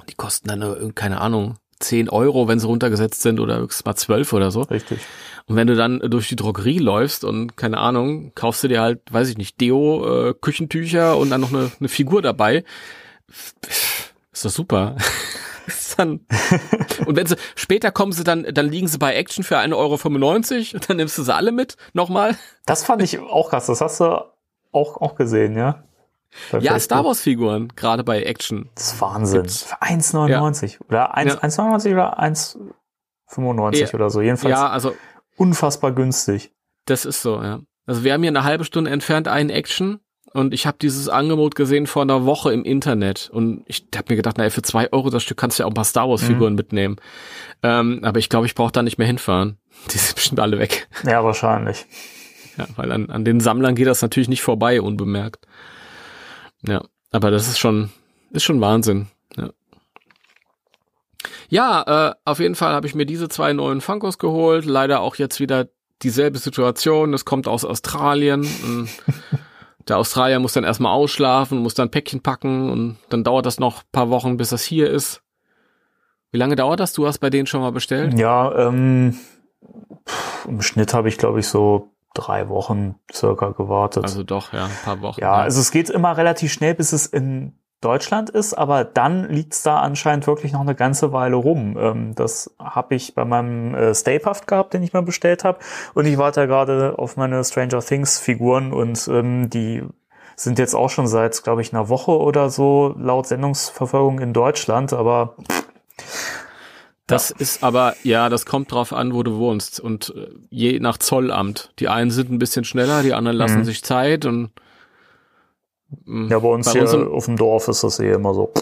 Die 0.08 0.14
kosten 0.14 0.48
dann, 0.48 0.94
keine 0.94 1.20
Ahnung, 1.20 1.56
10 1.80 2.08
Euro, 2.10 2.46
wenn 2.46 2.60
sie 2.60 2.66
runtergesetzt 2.66 3.22
sind 3.22 3.40
oder 3.40 3.58
höchstens 3.58 3.84
mal 3.84 3.96
12 3.96 4.32
oder 4.34 4.50
so. 4.50 4.62
Richtig. 4.62 5.00
Und 5.46 5.56
wenn 5.56 5.66
du 5.66 5.74
dann 5.74 5.98
durch 6.00 6.28
die 6.28 6.36
Drogerie 6.36 6.78
läufst 6.78 7.24
und 7.24 7.56
keine 7.56 7.78
Ahnung, 7.78 8.32
kaufst 8.34 8.62
du 8.64 8.68
dir 8.68 8.80
halt, 8.80 9.00
weiß 9.10 9.28
ich 9.30 9.38
nicht, 9.38 9.60
Deo, 9.60 10.28
äh, 10.28 10.34
Küchentücher 10.40 11.16
und 11.16 11.30
dann 11.30 11.40
noch 11.40 11.52
eine, 11.52 11.70
eine 11.80 11.88
Figur 11.88 12.22
dabei, 12.22 12.64
ist 14.36 14.44
das 14.44 14.54
super. 14.54 14.96
Dann 15.96 16.20
und 17.06 17.16
wenn 17.16 17.26
sie 17.26 17.36
später 17.54 17.90
kommen 17.90 18.12
sie 18.12 18.22
dann, 18.22 18.46
dann 18.52 18.68
liegen 18.68 18.86
sie 18.86 18.98
bei 18.98 19.14
Action 19.16 19.42
für 19.42 19.58
1,95 19.58 19.74
Euro 19.74 20.74
und 20.74 20.90
dann 20.90 20.96
nimmst 20.98 21.16
du 21.16 21.22
sie 21.22 21.34
alle 21.34 21.52
mit, 21.52 21.76
nochmal. 21.94 22.36
Das 22.66 22.84
fand 22.84 23.02
ich 23.02 23.18
auch 23.18 23.48
krass. 23.48 23.66
Das 23.66 23.80
hast 23.80 24.00
du 24.00 24.04
auch, 24.72 25.00
auch 25.00 25.14
gesehen, 25.14 25.56
ja? 25.56 25.82
Bei 26.52 26.58
ja, 26.58 26.72
Facebook. 26.72 26.80
Star 26.82 27.04
Wars 27.04 27.20
Figuren, 27.20 27.72
gerade 27.74 28.04
bei 28.04 28.22
Action. 28.22 28.68
Das 28.74 28.92
ist 28.92 29.00
Wahnsinn. 29.00 29.48
Für 29.48 29.82
1,99 29.82 30.72
ja. 30.72 30.78
oder 30.86 31.16
1,99 31.16 31.88
ja. 31.88 31.94
oder 31.94 32.20
1,95 32.20 33.76
ja. 33.76 33.94
oder 33.94 34.10
so. 34.10 34.20
Jedenfalls 34.20 34.52
ja, 34.52 34.68
also, 34.68 34.94
unfassbar 35.36 35.92
günstig. 35.92 36.52
Das 36.84 37.06
ist 37.06 37.22
so, 37.22 37.42
ja. 37.42 37.60
Also 37.86 38.04
wir 38.04 38.12
haben 38.12 38.22
hier 38.22 38.30
eine 38.30 38.44
halbe 38.44 38.64
Stunde 38.64 38.90
entfernt 38.90 39.28
einen 39.28 39.50
Action 39.50 40.00
und 40.32 40.52
ich 40.52 40.66
habe 40.66 40.76
dieses 40.80 41.08
Angebot 41.08 41.54
gesehen 41.54 41.86
vor 41.86 42.02
einer 42.02 42.24
Woche 42.24 42.52
im 42.52 42.64
Internet 42.64 43.30
und 43.32 43.64
ich 43.66 43.86
habe 43.94 44.06
mir 44.12 44.16
gedacht, 44.16 44.38
naja, 44.38 44.50
für 44.50 44.62
zwei 44.62 44.92
Euro 44.92 45.10
das 45.10 45.22
Stück 45.22 45.38
kannst 45.38 45.58
du 45.58 45.62
ja 45.62 45.66
auch 45.66 45.70
ein 45.70 45.74
paar 45.74 45.84
Star 45.84 46.08
Wars 46.08 46.22
Figuren 46.22 46.52
mhm. 46.52 46.56
mitnehmen. 46.56 46.96
Ähm, 47.62 48.00
aber 48.02 48.18
ich 48.18 48.28
glaube, 48.28 48.46
ich 48.46 48.54
brauche 48.54 48.72
da 48.72 48.82
nicht 48.82 48.98
mehr 48.98 49.06
hinfahren. 49.06 49.56
Die 49.90 49.98
sind 49.98 50.14
bestimmt 50.14 50.40
alle 50.40 50.58
weg. 50.58 50.88
Ja, 51.04 51.24
wahrscheinlich. 51.24 51.86
Ja, 52.58 52.66
weil 52.76 52.90
an, 52.92 53.10
an 53.10 53.24
den 53.24 53.40
Sammlern 53.40 53.74
geht 53.74 53.86
das 53.86 54.02
natürlich 54.02 54.28
nicht 54.28 54.42
vorbei, 54.42 54.80
unbemerkt. 54.80 55.46
Ja, 56.66 56.82
aber 57.12 57.30
das 57.30 57.48
ist 57.48 57.58
schon, 57.58 57.90
ist 58.30 58.44
schon 58.44 58.60
Wahnsinn. 58.60 59.06
Ja, 59.36 59.50
ja 61.48 62.08
äh, 62.10 62.14
auf 62.24 62.40
jeden 62.40 62.54
Fall 62.54 62.72
habe 62.72 62.86
ich 62.86 62.94
mir 62.94 63.06
diese 63.06 63.28
zwei 63.28 63.52
neuen 63.52 63.80
Funkos 63.80 64.18
geholt. 64.18 64.64
Leider 64.64 65.00
auch 65.00 65.16
jetzt 65.16 65.38
wieder 65.38 65.68
dieselbe 66.02 66.38
Situation. 66.38 67.14
Es 67.14 67.24
kommt 67.24 67.48
aus 67.48 67.64
Australien. 67.64 68.46
Der 69.88 69.98
Australier 69.98 70.40
muss 70.40 70.52
dann 70.52 70.64
erstmal 70.64 70.92
ausschlafen, 70.92 71.58
muss 71.58 71.74
dann 71.74 71.90
Päckchen 71.90 72.20
packen 72.20 72.70
und 72.70 72.96
dann 73.08 73.22
dauert 73.22 73.46
das 73.46 73.60
noch 73.60 73.82
paar 73.92 74.10
Wochen, 74.10 74.36
bis 74.36 74.50
das 74.50 74.62
hier 74.62 74.90
ist. 74.90 75.22
Wie 76.32 76.38
lange 76.38 76.56
dauert 76.56 76.80
das? 76.80 76.92
Du 76.92 77.06
hast 77.06 77.18
bei 77.18 77.30
denen 77.30 77.46
schon 77.46 77.60
mal 77.60 77.70
bestellt? 77.70 78.18
Ja, 78.18 78.68
ähm, 78.68 79.16
im 80.46 80.60
Schnitt 80.60 80.92
habe 80.92 81.08
ich, 81.08 81.18
glaube 81.18 81.40
ich, 81.40 81.46
so 81.46 81.92
drei 82.14 82.48
Wochen 82.48 82.96
circa 83.12 83.50
gewartet. 83.50 84.04
Also 84.04 84.22
doch, 84.22 84.52
ja, 84.52 84.64
ein 84.64 84.78
paar 84.84 85.00
Wochen. 85.02 85.20
Ja, 85.20 85.36
ja, 85.36 85.42
also 85.42 85.60
es 85.60 85.70
geht 85.70 85.88
immer 85.90 86.16
relativ 86.16 86.52
schnell, 86.52 86.74
bis 86.74 86.92
es 86.92 87.06
in 87.06 87.58
Deutschland 87.80 88.30
ist, 88.30 88.54
aber 88.54 88.84
dann 88.84 89.28
liegt's 89.28 89.62
da 89.62 89.80
anscheinend 89.80 90.26
wirklich 90.26 90.52
noch 90.52 90.62
eine 90.62 90.74
ganze 90.74 91.12
Weile 91.12 91.36
rum. 91.36 91.76
Ähm, 91.78 92.14
das 92.14 92.54
habe 92.58 92.94
ich 92.94 93.14
bei 93.14 93.24
meinem 93.24 93.74
äh, 93.74 93.94
Stay 93.94 94.18
Puft 94.18 94.46
gehabt, 94.46 94.74
den 94.74 94.82
ich 94.82 94.92
mal 94.92 95.02
bestellt 95.02 95.44
habe. 95.44 95.58
Und 95.94 96.06
ich 96.06 96.16
warte 96.16 96.40
ja 96.40 96.46
gerade 96.46 96.98
auf 96.98 97.16
meine 97.16 97.44
Stranger 97.44 97.80
Things 97.80 98.18
Figuren 98.18 98.72
und 98.72 99.06
ähm, 99.08 99.50
die 99.50 99.82
sind 100.36 100.58
jetzt 100.58 100.74
auch 100.74 100.90
schon 100.90 101.06
seit, 101.06 101.42
glaube 101.44 101.62
ich, 101.62 101.72
einer 101.72 101.88
Woche 101.88 102.12
oder 102.12 102.50
so 102.50 102.94
laut 102.98 103.26
Sendungsverfolgung 103.26 104.20
in 104.20 104.32
Deutschland, 104.32 104.92
aber 104.92 105.34
das 107.06 107.30
ja. 107.30 107.36
ist 107.38 107.62
aber, 107.62 107.94
ja, 108.02 108.28
das 108.28 108.46
kommt 108.46 108.72
drauf 108.72 108.92
an, 108.92 109.14
wo 109.14 109.22
du 109.22 109.36
wohnst 109.36 109.80
und 109.80 110.12
äh, 110.16 110.28
je 110.50 110.80
nach 110.80 110.98
Zollamt. 110.98 111.72
Die 111.78 111.88
einen 111.88 112.10
sind 112.10 112.30
ein 112.30 112.38
bisschen 112.38 112.64
schneller, 112.64 113.02
die 113.02 113.14
anderen 113.14 113.36
lassen 113.36 113.58
mhm. 113.58 113.64
sich 113.64 113.84
Zeit 113.84 114.24
und. 114.24 114.50
Ja, 116.06 116.38
bei 116.38 116.48
uns 116.48 116.66
bei 116.66 116.72
hier 116.72 116.82
uns 116.82 116.94
auf 116.94 117.26
dem 117.26 117.36
Dorf 117.36 117.68
ist 117.68 117.84
das 117.84 118.00
eh 118.00 118.12
immer 118.12 118.34
so. 118.34 118.52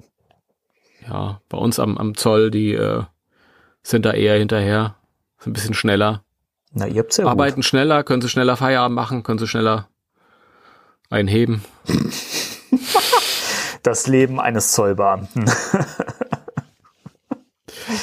ja, 1.08 1.40
bei 1.48 1.58
uns 1.58 1.78
am, 1.78 1.98
am 1.98 2.16
Zoll, 2.16 2.50
die 2.50 2.74
äh, 2.74 3.02
sind 3.82 4.04
da 4.04 4.12
eher 4.12 4.38
hinterher. 4.38 4.96
Sind 5.38 5.50
ein 5.50 5.54
bisschen 5.54 5.74
schneller. 5.74 6.24
Na, 6.72 6.86
ihr 6.86 7.00
habt's 7.00 7.16
ja 7.16 7.26
Arbeiten 7.26 7.56
gut. 7.56 7.64
schneller, 7.64 8.02
können 8.02 8.22
sie 8.22 8.28
schneller 8.28 8.56
Feierabend 8.56 8.96
machen, 8.96 9.22
können 9.22 9.38
sie 9.38 9.46
schneller 9.46 9.88
einheben. 11.10 11.64
das 13.82 14.06
Leben 14.06 14.40
eines 14.40 14.72
Zollbeamten. 14.72 15.44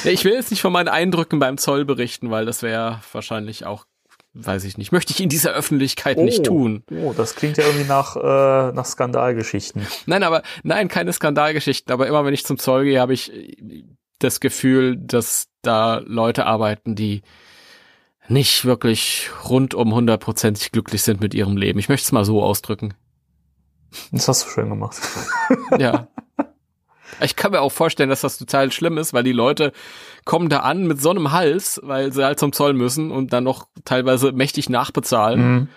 ich 0.04 0.24
will 0.24 0.32
jetzt 0.32 0.50
nicht 0.50 0.62
von 0.62 0.72
meinen 0.72 0.88
Eindrücken 0.88 1.38
beim 1.38 1.58
Zoll 1.58 1.84
berichten, 1.84 2.30
weil 2.30 2.46
das 2.46 2.62
wäre 2.62 3.00
wahrscheinlich 3.12 3.66
auch 3.66 3.84
weiß 4.34 4.64
ich 4.64 4.78
nicht, 4.78 4.92
möchte 4.92 5.12
ich 5.12 5.20
in 5.20 5.28
dieser 5.28 5.52
Öffentlichkeit 5.52 6.16
oh, 6.16 6.24
nicht 6.24 6.44
tun. 6.44 6.84
Oh, 6.90 7.12
das 7.14 7.34
klingt 7.34 7.58
ja 7.58 7.64
irgendwie 7.64 7.86
nach, 7.86 8.16
äh, 8.16 8.72
nach 8.72 8.86
Skandalgeschichten. 8.86 9.86
Nein, 10.06 10.22
aber 10.22 10.42
nein, 10.62 10.88
keine 10.88 11.12
Skandalgeschichten. 11.12 11.92
Aber 11.92 12.06
immer 12.06 12.24
wenn 12.24 12.34
ich 12.34 12.46
zum 12.46 12.58
Zoll 12.58 12.84
gehe, 12.84 13.00
habe 13.00 13.12
ich 13.12 13.30
das 14.18 14.40
Gefühl, 14.40 14.96
dass 14.96 15.48
da 15.62 15.98
Leute 16.04 16.46
arbeiten, 16.46 16.94
die 16.94 17.22
nicht 18.28 18.64
wirklich 18.64 19.30
rundum 19.48 19.94
hundertprozentig 19.94 20.72
glücklich 20.72 21.02
sind 21.02 21.20
mit 21.20 21.34
ihrem 21.34 21.56
Leben. 21.56 21.78
Ich 21.78 21.88
möchte 21.88 22.04
es 22.06 22.12
mal 22.12 22.24
so 22.24 22.42
ausdrücken. 22.42 22.94
Das 24.10 24.28
hast 24.28 24.44
du 24.44 24.48
schön 24.48 24.70
gemacht. 24.70 24.96
ja. 25.78 26.08
Ich 27.22 27.36
kann 27.36 27.52
mir 27.52 27.60
auch 27.60 27.72
vorstellen, 27.72 28.10
dass 28.10 28.20
das 28.22 28.38
total 28.38 28.72
schlimm 28.72 28.98
ist, 28.98 29.12
weil 29.12 29.24
die 29.24 29.32
Leute 29.32 29.72
kommen 30.24 30.48
da 30.48 30.60
an 30.60 30.86
mit 30.86 31.00
so 31.00 31.10
einem 31.10 31.32
Hals, 31.32 31.80
weil 31.82 32.12
sie 32.12 32.24
halt 32.24 32.38
zum 32.38 32.52
Zoll 32.52 32.74
müssen 32.74 33.10
und 33.10 33.32
dann 33.32 33.44
noch 33.44 33.66
teilweise 33.84 34.32
mächtig 34.32 34.68
nachbezahlen. 34.68 35.40
Mhm. 35.40 35.68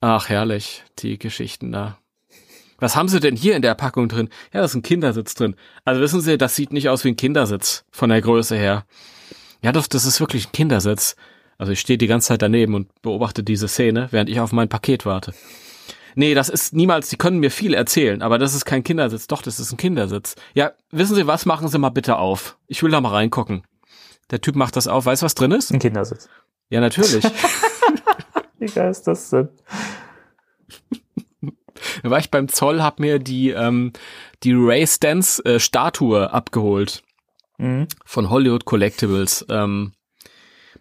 Ach, 0.00 0.28
herrlich, 0.28 0.82
die 0.98 1.18
Geschichten 1.18 1.72
da. 1.72 1.98
Was 2.78 2.96
haben 2.96 3.08
sie 3.08 3.20
denn 3.20 3.36
hier 3.36 3.56
in 3.56 3.62
der 3.62 3.74
Packung 3.74 4.08
drin? 4.08 4.30
Ja, 4.52 4.60
da 4.60 4.64
ist 4.64 4.74
ein 4.74 4.82
Kindersitz 4.82 5.34
drin. 5.34 5.54
Also 5.84 6.00
wissen 6.00 6.22
Sie, 6.22 6.38
das 6.38 6.56
sieht 6.56 6.72
nicht 6.72 6.88
aus 6.88 7.04
wie 7.04 7.08
ein 7.08 7.16
Kindersitz 7.16 7.84
von 7.90 8.08
der 8.08 8.22
Größe 8.22 8.56
her. 8.56 8.86
Ja, 9.62 9.72
doch, 9.72 9.86
das 9.86 10.06
ist 10.06 10.20
wirklich 10.20 10.48
ein 10.48 10.52
Kindersitz. 10.52 11.16
Also 11.58 11.72
ich 11.72 11.80
stehe 11.80 11.98
die 11.98 12.06
ganze 12.06 12.28
Zeit 12.28 12.40
daneben 12.40 12.74
und 12.74 12.88
beobachte 13.02 13.42
diese 13.42 13.68
Szene, 13.68 14.08
während 14.12 14.30
ich 14.30 14.40
auf 14.40 14.52
mein 14.52 14.70
Paket 14.70 15.04
warte. 15.04 15.34
Nee, 16.14 16.34
das 16.34 16.48
ist 16.48 16.74
niemals, 16.74 17.08
die 17.08 17.16
können 17.16 17.38
mir 17.38 17.50
viel 17.50 17.74
erzählen, 17.74 18.22
aber 18.22 18.38
das 18.38 18.54
ist 18.54 18.64
kein 18.64 18.84
Kindersitz. 18.84 19.26
Doch, 19.26 19.42
das 19.42 19.60
ist 19.60 19.72
ein 19.72 19.76
Kindersitz. 19.76 20.36
Ja, 20.54 20.72
wissen 20.90 21.14
Sie 21.14 21.26
was, 21.26 21.46
machen 21.46 21.68
Sie 21.68 21.78
mal 21.78 21.90
bitte 21.90 22.16
auf. 22.16 22.56
Ich 22.66 22.82
will 22.82 22.90
da 22.90 23.00
mal 23.00 23.10
reingucken. 23.10 23.64
Der 24.30 24.40
Typ 24.40 24.56
macht 24.56 24.76
das 24.76 24.86
auf. 24.88 25.06
Weißt 25.06 25.22
du, 25.22 25.24
was 25.24 25.34
drin 25.34 25.52
ist? 25.52 25.72
Ein 25.72 25.78
Kindersitz. 25.80 26.28
Ja, 26.68 26.80
natürlich. 26.80 27.24
Wie 28.58 28.66
geil 28.66 28.90
ist 28.90 29.06
das 29.06 29.30
denn? 29.30 29.48
Da 32.02 32.10
war 32.10 32.18
ich 32.18 32.30
beim 32.30 32.48
Zoll, 32.48 32.82
hab 32.82 33.00
mir 33.00 33.18
die, 33.18 33.50
ähm, 33.50 33.92
die 34.42 34.52
Ray 34.54 34.86
Stance 34.86 35.44
äh, 35.44 35.58
Statue 35.58 36.32
abgeholt. 36.32 37.02
Mhm. 37.58 37.88
Von 38.04 38.30
Hollywood 38.30 38.64
Collectibles. 38.64 39.44
Ähm, 39.48 39.92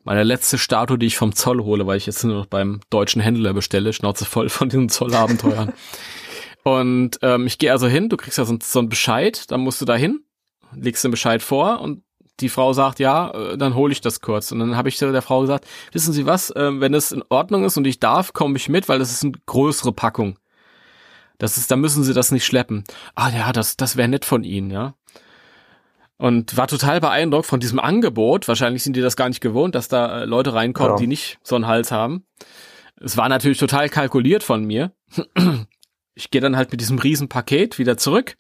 meine 0.04 0.24
letzte 0.24 0.58
Statue, 0.58 0.98
die 0.98 1.08
ich 1.08 1.18
vom 1.18 1.36
Zoll 1.36 1.64
hole, 1.64 1.86
weil 1.88 1.98
ich 1.98 2.06
jetzt 2.06 2.24
nur 2.24 2.36
noch 2.36 2.46
beim 2.46 2.82
deutschen 2.90 3.22
Händler 3.22 3.54
bestelle, 3.54 3.94
Schnauze 3.94 4.26
voll 4.26 4.50
von 4.50 4.70
diesen 4.70 4.90
Zollabenteuern. 4.90 5.74
und 6.64 7.20
ähm, 7.22 7.48
ich 7.48 7.58
gehe 7.58 7.72
also 7.72 7.88
hin, 7.88 8.10
du 8.10 8.18
kriegst 8.18 8.38
ja 8.38 8.46
so, 8.46 8.58
so 8.62 8.80
einen 8.80 8.90
Bescheid, 8.90 9.50
dann 9.52 9.62
musst 9.62 9.82
du 9.82 9.86
da 9.86 9.96
hin, 9.96 10.22
legst 10.74 11.04
den 11.04 11.12
Bescheid 11.12 11.42
vor 11.42 11.82
und 11.82 12.04
die 12.40 12.50
Frau 12.50 12.74
sagt, 12.74 13.00
ja, 13.00 13.32
äh, 13.32 13.58
dann 13.58 13.76
hole 13.76 13.92
ich 13.92 14.02
das 14.02 14.22
kurz. 14.22 14.52
Und 14.52 14.60
dann 14.60 14.78
habe 14.78 14.88
ich 14.88 14.98
der 14.98 15.22
Frau 15.22 15.42
gesagt, 15.42 15.68
wissen 15.92 16.14
Sie 16.14 16.26
was, 16.26 16.52
äh, 16.52 16.80
wenn 16.80 16.94
es 16.94 17.12
in 17.12 17.24
Ordnung 17.30 17.66
ist 17.66 17.78
und 17.78 17.86
ich 17.86 18.00
darf, 18.00 18.34
komme 18.34 18.58
ich 18.58 18.70
mit, 18.70 18.88
weil 18.88 19.00
das 19.00 19.12
ist 19.12 19.24
eine 19.24 19.34
größere 19.46 19.92
Packung. 19.92 20.38
Das 21.38 21.58
ist, 21.58 21.72
da 21.72 21.76
müssen 21.76 22.04
Sie 22.04 22.14
das 22.14 22.32
nicht 22.32 22.46
schleppen. 22.46 22.84
Ah 23.16 23.30
ja, 23.30 23.52
das, 23.52 23.78
das 23.78 23.98
wäre 23.98 24.08
nett 24.08 24.26
von 24.26 24.44
Ihnen, 24.44 24.72
ja 24.72 24.96
und 26.20 26.58
war 26.58 26.68
total 26.68 27.00
beeindruckt 27.00 27.48
von 27.48 27.60
diesem 27.60 27.80
Angebot. 27.80 28.48
Wahrscheinlich 28.48 28.84
sind 28.84 28.96
die 28.96 29.02
das 29.02 29.16
gar 29.16 29.30
nicht 29.30 29.40
gewohnt, 29.42 29.74
dass 29.74 29.88
da 29.88 30.22
äh, 30.22 30.26
Leute 30.26 30.54
reinkommen, 30.54 30.92
ja. 30.92 30.98
die 30.98 31.08
nicht 31.08 31.40
so 31.42 31.56
einen 31.56 31.66
Hals 31.66 31.92
haben. 31.92 32.26
Es 33.02 33.16
war 33.16 33.30
natürlich 33.30 33.58
total 33.58 33.90
kalkuliert 33.90 34.44
von 34.44 34.64
mir. 34.64 34.94
Ich 36.16 36.32
gehe 36.32 36.42
dann 36.42 36.58
halt 36.58 36.72
mit 36.72 36.82
diesem 36.82 37.00
riesen 37.00 37.30
Paket 37.30 37.80
wieder 37.80 37.96
zurück 37.96 38.36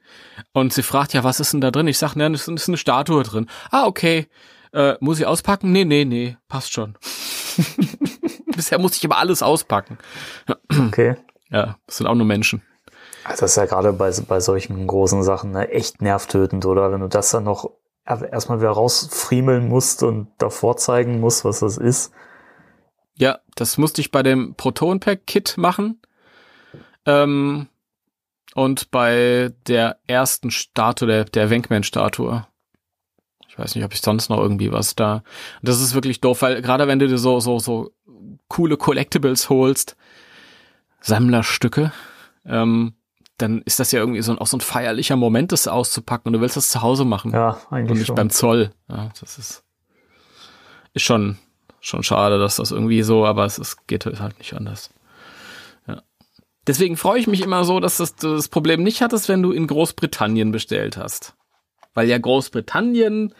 und 0.52 0.74
sie 0.74 0.84
fragt, 0.84 1.14
ja, 1.14 1.24
was 1.24 1.40
ist 1.40 1.54
denn 1.54 1.62
da 1.62 1.72
drin? 1.72 1.88
Ich 1.88 1.98
sag, 1.98 2.14
ne, 2.14 2.28
es 2.28 2.46
ist 2.46 2.68
eine 2.68 2.76
Statue 2.76 3.24
drin. 3.24 3.48
Ah, 3.72 3.86
okay. 3.86 4.28
Äh, 4.74 4.96
muss 5.00 5.18
ich 5.18 5.26
auspacken? 5.26 5.72
Nee, 5.72 5.86
nee, 5.86 6.04
nee, 6.04 6.36
passt 6.50 6.74
schon. 6.74 6.98
Bisher 8.54 8.80
musste 8.80 8.98
ich 8.98 9.06
immer 9.06 9.18
alles 9.18 9.42
auspacken. 9.42 9.98
Okay. 10.88 11.16
Ja, 11.52 11.78
das 11.86 11.98
sind 11.98 12.08
auch 12.08 12.16
nur 12.16 12.26
Menschen. 12.26 12.64
Also 13.30 13.42
das 13.42 13.52
ist 13.52 13.58
ja 13.58 13.66
gerade 13.66 13.94
bei, 13.94 14.12
bei 14.28 14.40
solchen 14.40 14.88
großen 14.88 15.22
Sachen 15.22 15.52
ne, 15.52 15.70
echt 15.70 16.02
nervtötend, 16.02 16.66
oder? 16.66 16.92
Wenn 16.92 17.02
du 17.02 17.08
das 17.08 17.30
dann 17.30 17.44
noch 17.44 17.70
erstmal 18.04 18.60
wieder 18.60 18.72
rausfriemeln 18.72 19.68
musst 19.68 20.02
und 20.02 20.30
davor 20.40 20.78
zeigen 20.78 21.20
musst, 21.20 21.46
was 21.46 21.60
das 21.60 21.78
ist. 21.78 22.12
Ja, 23.16 23.38
das 23.54 23.78
musste 23.78 24.02
ich 24.02 24.10
bei 24.10 24.24
dem 24.24 24.56
Proton 24.56 25.00
Pack 25.00 25.28
Kit 25.28 25.56
machen. 25.58 26.02
Ähm, 27.06 27.68
und 28.56 28.90
bei 28.90 29.54
der 29.68 30.00
ersten 30.08 30.50
Statue, 30.50 31.08
der, 31.08 31.26
der 31.26 31.52
Wenkman-Statue. 31.52 32.48
Ich 33.48 33.60
weiß 33.60 33.76
nicht, 33.76 33.86
ob 33.86 33.94
ich 33.94 34.02
sonst 34.02 34.30
noch 34.30 34.40
irgendwie 34.40 34.72
was 34.72 34.96
da. 34.96 35.22
Das 35.62 35.80
ist 35.82 35.94
wirklich 35.94 36.20
doof, 36.20 36.42
weil 36.42 36.64
gerade 36.64 36.88
wenn 36.88 36.98
du 36.98 37.08
dir 37.08 37.20
so, 37.20 37.40
so, 37.40 37.60
so 37.60 37.92
coole 38.48 38.76
Collectibles 38.76 39.50
holst, 39.50 39.96
Sammlerstücke, 41.00 41.92
ähm, 42.46 42.96
dann 43.42 43.62
ist 43.64 43.80
das 43.80 43.92
ja 43.92 44.00
irgendwie 44.00 44.22
so 44.22 44.34
ein, 44.34 44.38
auch 44.38 44.48
so 44.48 44.58
ein 44.58 44.62
feierlicher 44.62 45.16
Moment, 45.16 45.52
das 45.52 45.68
auszupacken 45.68 46.28
und 46.28 46.34
du 46.34 46.42
willst 46.42 46.58
das 46.58 46.70
zu 46.70 46.82
Hause 46.82 47.06
machen. 47.06 47.32
Ja, 47.32 47.60
eigentlich. 47.70 47.92
Und 47.92 47.98
nicht 47.98 48.08
schon. 48.08 48.16
beim 48.16 48.30
Zoll. 48.30 48.72
Ja, 48.90 49.10
das 49.20 49.38
ist, 49.38 49.64
ist 50.94 51.04
schon, 51.04 51.38
schon 51.80 52.04
schade, 52.04 52.38
dass 52.38 52.58
das 52.58 52.72
irgendwie 52.72 53.02
so, 53.02 53.26
aber 53.26 53.46
es, 53.46 53.58
es 53.58 53.78
geht 53.88 54.06
halt 54.06 54.38
nicht 54.38 54.54
anders. 54.54 54.90
Ja. 55.88 56.04
Deswegen 56.68 56.98
freue 56.98 57.20
ich 57.20 57.28
mich 57.28 57.42
immer 57.42 57.64
so, 57.64 57.80
dass 57.80 57.98
das, 57.98 58.16
das 58.16 58.50
Problem 58.50 58.84
nicht 58.84 59.02
hattest, 59.02 59.30
wenn 59.30 59.42
du 59.42 59.52
in 59.52 59.68
Großbritannien 59.68 60.52
bestellt 60.52 60.98
hast. 60.98 61.36
Weil 61.94 62.08
ja 62.08 62.18
Großbritannien 62.18 63.34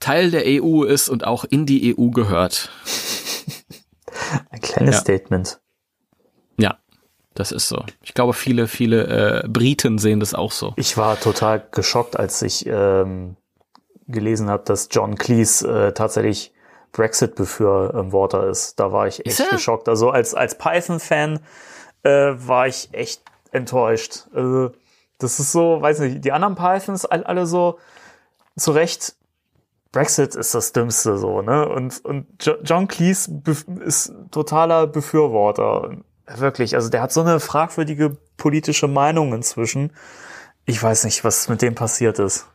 Teil 0.00 0.30
der 0.30 0.44
EU 0.46 0.84
ist 0.84 1.08
und 1.08 1.24
auch 1.24 1.44
in 1.44 1.66
die 1.66 1.96
EU 1.96 2.10
gehört. 2.10 2.70
Ein 4.50 4.60
kleines 4.60 4.96
ja. 4.96 5.00
Statement. 5.00 5.60
Das 7.40 7.52
ist 7.52 7.68
so. 7.68 7.82
Ich 8.02 8.12
glaube, 8.12 8.34
viele, 8.34 8.68
viele 8.68 9.44
äh, 9.44 9.48
Briten 9.48 9.96
sehen 9.96 10.20
das 10.20 10.34
auch 10.34 10.52
so. 10.52 10.74
Ich 10.76 10.98
war 10.98 11.18
total 11.18 11.66
geschockt, 11.70 12.18
als 12.18 12.42
ich 12.42 12.66
ähm, 12.66 13.36
gelesen 14.08 14.50
habe, 14.50 14.62
dass 14.66 14.88
John 14.90 15.14
Cleese 15.14 15.66
äh, 15.66 15.92
tatsächlich 15.94 16.52
Brexit-Befürworter 16.92 18.46
ist. 18.46 18.78
Da 18.78 18.92
war 18.92 19.06
ich 19.06 19.24
echt 19.24 19.48
geschockt. 19.48 19.88
Also 19.88 20.10
als, 20.10 20.34
als 20.34 20.58
Python-Fan 20.58 21.40
äh, 22.02 22.10
war 22.10 22.66
ich 22.66 22.90
echt 22.92 23.22
enttäuscht. 23.52 24.26
Also, 24.34 24.72
das 25.16 25.40
ist 25.40 25.52
so, 25.52 25.80
weiß 25.80 26.00
nicht, 26.00 26.22
die 26.22 26.32
anderen 26.32 26.56
Pythons 26.56 27.06
alle 27.06 27.46
so 27.46 27.78
zu 28.58 28.72
Recht 28.72 29.14
Brexit 29.92 30.34
ist 30.34 30.54
das 30.54 30.74
Dümmste 30.74 31.16
so, 31.16 31.40
ne? 31.40 31.66
Und, 31.66 32.04
und 32.04 32.26
John 32.64 32.86
Cleese 32.86 33.42
ist 33.82 34.12
totaler 34.30 34.86
Befürworter. 34.86 35.96
Wirklich, 36.36 36.74
also 36.74 36.88
der 36.88 37.02
hat 37.02 37.12
so 37.12 37.20
eine 37.22 37.40
fragwürdige 37.40 38.16
politische 38.36 38.88
Meinung 38.88 39.32
inzwischen. 39.32 39.92
Ich 40.64 40.82
weiß 40.82 41.04
nicht, 41.04 41.24
was 41.24 41.48
mit 41.48 41.62
dem 41.62 41.74
passiert 41.74 42.18
ist. 42.18 42.46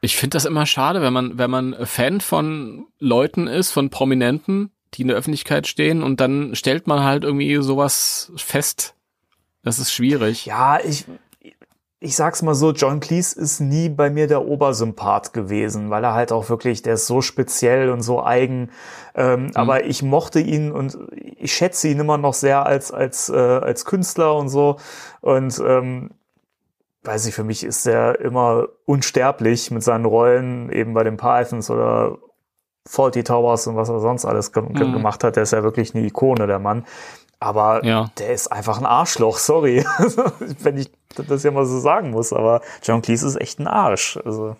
Ich 0.00 0.16
finde 0.16 0.36
das 0.36 0.44
immer 0.44 0.66
schade, 0.66 1.00
wenn 1.00 1.12
man, 1.12 1.38
wenn 1.38 1.50
man 1.50 1.74
Fan 1.86 2.20
von 2.20 2.86
Leuten 2.98 3.46
ist, 3.46 3.70
von 3.70 3.90
Prominenten, 3.90 4.70
die 4.94 5.02
in 5.02 5.08
der 5.08 5.16
Öffentlichkeit 5.16 5.66
stehen 5.66 6.02
und 6.02 6.20
dann 6.20 6.54
stellt 6.54 6.86
man 6.86 7.02
halt 7.02 7.24
irgendwie 7.24 7.62
sowas 7.62 8.32
fest. 8.36 8.94
Das 9.62 9.78
ist 9.78 9.92
schwierig. 9.92 10.44
Ja, 10.44 10.78
ich, 10.84 11.06
ich 12.00 12.16
sag's 12.16 12.42
mal 12.42 12.54
so, 12.54 12.72
John 12.72 13.00
Cleese 13.00 13.40
ist 13.40 13.60
nie 13.60 13.88
bei 13.88 14.10
mir 14.10 14.26
der 14.26 14.44
Obersympath 14.44 15.32
gewesen, 15.32 15.88
weil 15.88 16.04
er 16.04 16.12
halt 16.12 16.32
auch 16.32 16.50
wirklich, 16.50 16.82
der 16.82 16.94
ist 16.94 17.06
so 17.06 17.22
speziell 17.22 17.88
und 17.88 18.02
so 18.02 18.22
eigen. 18.22 18.70
Ähm, 19.14 19.46
mhm. 19.46 19.50
Aber 19.54 19.84
ich 19.84 20.02
mochte 20.02 20.40
ihn 20.40 20.72
und 20.72 20.98
ich 21.12 21.54
schätze 21.54 21.88
ihn 21.88 22.00
immer 22.00 22.18
noch 22.18 22.34
sehr 22.34 22.66
als 22.66 22.90
als 22.92 23.28
äh, 23.28 23.36
als 23.36 23.84
Künstler 23.84 24.34
und 24.36 24.48
so. 24.48 24.76
Und 25.20 25.60
ähm, 25.64 26.10
weiß 27.04 27.26
ich, 27.26 27.34
für 27.34 27.44
mich 27.44 27.64
ist 27.64 27.86
er 27.86 28.20
immer 28.20 28.66
unsterblich 28.86 29.70
mit 29.70 29.82
seinen 29.82 30.04
Rollen, 30.04 30.70
eben 30.72 30.94
bei 30.94 31.04
den 31.04 31.16
Pythons 31.16 31.70
oder 31.70 32.18
Faulty 32.86 33.22
Towers 33.24 33.66
und 33.66 33.76
was 33.76 33.88
er 33.88 34.00
sonst 34.00 34.24
alles 34.24 34.52
mhm. 34.54 34.74
gemacht 34.74 35.22
hat. 35.24 35.36
Der 35.36 35.44
ist 35.44 35.52
ja 35.52 35.62
wirklich 35.62 35.94
eine 35.94 36.04
Ikone, 36.06 36.46
der 36.46 36.58
Mann. 36.58 36.84
Aber 37.40 37.84
ja. 37.84 38.10
der 38.18 38.32
ist 38.32 38.50
einfach 38.50 38.78
ein 38.78 38.86
Arschloch, 38.86 39.38
sorry. 39.38 39.84
Wenn 40.60 40.78
ich 40.78 40.90
das 41.28 41.42
ja 41.42 41.50
mal 41.50 41.66
so 41.66 41.78
sagen 41.78 42.10
muss, 42.10 42.32
aber 42.32 42.62
John 42.82 43.02
Cleese 43.02 43.26
ist 43.26 43.40
echt 43.40 43.58
ein 43.58 43.66
Arsch. 43.66 44.18
Also, 44.24 44.56